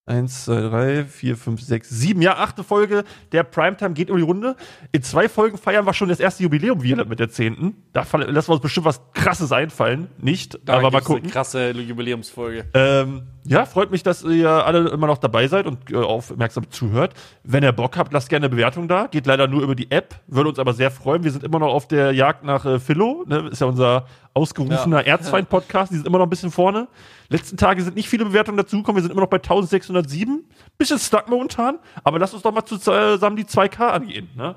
Eins, 0.06 0.44
zwei, 0.44 0.60
drei, 0.60 1.04
vier, 1.04 1.34
fünf, 1.34 1.62
sechs, 1.62 1.88
sieben. 1.88 2.20
Ja, 2.20 2.36
achte 2.36 2.62
Folge. 2.62 3.04
Der 3.32 3.42
Primetime 3.42 3.94
geht 3.94 4.10
um 4.10 4.18
die 4.18 4.22
Runde. 4.22 4.54
In 4.92 5.02
zwei 5.02 5.30
Folgen 5.30 5.56
feiern 5.56 5.86
wir 5.86 5.94
schon 5.94 6.10
das 6.10 6.20
erste 6.20 6.42
Jubiläum 6.42 6.82
wieder 6.82 7.06
mit 7.06 7.20
der 7.20 7.30
zehnten. 7.30 7.82
Da 7.94 8.04
lassen 8.12 8.48
wir 8.48 8.52
uns 8.52 8.60
bestimmt 8.60 8.84
was 8.84 9.00
Krasses 9.14 9.50
einfallen. 9.50 10.08
Nicht, 10.18 10.58
Da 10.66 10.74
aber 10.74 10.90
mal 10.90 11.00
gucken. 11.00 11.22
Eine 11.22 11.32
krasse 11.32 11.70
Jubiläumsfolge. 11.70 12.66
Ähm, 12.74 13.22
ja, 13.44 13.64
freut 13.64 13.90
mich, 13.90 14.02
dass 14.02 14.22
ihr 14.24 14.50
alle 14.50 14.90
immer 14.90 15.06
noch 15.06 15.16
dabei 15.16 15.48
seid 15.48 15.66
und 15.66 15.90
äh, 15.90 15.96
aufmerksam 15.96 16.70
zuhört. 16.70 17.14
Wenn 17.42 17.62
ihr 17.62 17.72
Bock 17.72 17.96
habt, 17.96 18.12
lasst 18.12 18.28
gerne 18.28 18.44
eine 18.44 18.54
Bewertung 18.54 18.88
da. 18.88 19.06
Geht 19.06 19.24
leider 19.24 19.48
nur 19.48 19.62
über 19.62 19.74
die 19.74 19.90
App. 19.90 20.16
Würde 20.26 20.50
uns 20.50 20.58
aber 20.58 20.74
sehr 20.74 20.90
freuen. 20.90 21.24
Wir 21.24 21.30
sind 21.30 21.44
immer 21.44 21.60
noch 21.60 21.72
auf 21.72 21.88
der 21.88 22.12
Jagd 22.12 22.44
nach 22.44 22.66
äh, 22.66 22.78
Philo. 22.78 23.24
Ne? 23.26 23.48
Ist 23.50 23.62
ja 23.62 23.66
unser 23.68 24.04
ausgerufener 24.34 25.00
Ja. 25.00 25.12
Erzfeind-Podcast. 25.12 25.92
Die 25.92 25.96
sind 25.96 26.06
immer 26.06 26.18
noch 26.18 26.26
ein 26.26 26.30
bisschen 26.30 26.50
vorne. 26.50 26.88
Letzten 27.28 27.56
Tage 27.56 27.82
sind 27.82 27.96
nicht 27.96 28.08
viele 28.08 28.24
Bewertungen 28.24 28.56
dazugekommen. 28.58 28.96
Wir 28.96 29.02
sind 29.02 29.12
immer 29.12 29.22
noch 29.22 29.28
bei 29.28 29.38
1607. 29.38 30.44
Bisschen 30.76 30.98
stuck 30.98 31.28
momentan. 31.28 31.78
Aber 32.02 32.18
lasst 32.18 32.34
uns 32.34 32.42
doch 32.42 32.52
mal 32.52 32.64
zusammen 32.64 33.36
die 33.36 33.44
2K 33.44 33.88
angehen. 33.88 34.28
Ne? 34.36 34.56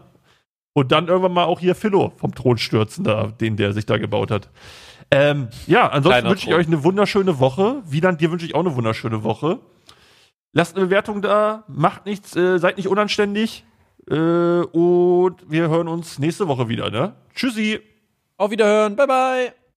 Und 0.73 0.91
dann 0.91 1.07
irgendwann 1.07 1.33
mal 1.33 1.45
auch 1.45 1.59
hier 1.59 1.75
Philo 1.75 2.13
vom 2.17 2.35
Thron 2.35 2.57
stürzen, 2.57 3.03
da, 3.03 3.27
den 3.27 3.55
der 3.55 3.73
sich 3.73 3.85
da 3.85 3.97
gebaut 3.97 4.31
hat. 4.31 4.49
Ähm, 5.09 5.47
ja, 5.67 5.87
ansonsten 5.87 6.09
Kleiner 6.09 6.29
wünsche 6.29 6.49
ich 6.49 6.55
euch 6.55 6.67
eine 6.67 6.83
wunderschöne 6.83 7.39
Woche. 7.39 7.81
Wieland, 7.85 8.19
dir 8.19 8.31
wünsche 8.31 8.45
ich 8.45 8.55
auch 8.55 8.59
eine 8.59 8.75
wunderschöne 8.75 9.23
Woche. 9.23 9.59
Lasst 10.53 10.75
eine 10.75 10.85
Bewertung 10.85 11.21
da, 11.21 11.63
macht 11.67 12.05
nichts, 12.05 12.35
äh, 12.35 12.57
seid 12.57 12.77
nicht 12.77 12.87
unanständig. 12.87 13.63
Äh, 14.09 14.15
und 14.15 15.35
wir 15.49 15.69
hören 15.69 15.87
uns 15.87 16.19
nächste 16.19 16.47
Woche 16.47 16.67
wieder, 16.67 16.89
ne? 16.89 17.15
Tschüssi! 17.35 17.79
Auf 18.37 18.51
Wiederhören. 18.51 18.95
Bye, 18.95 19.07
bye. 19.07 19.57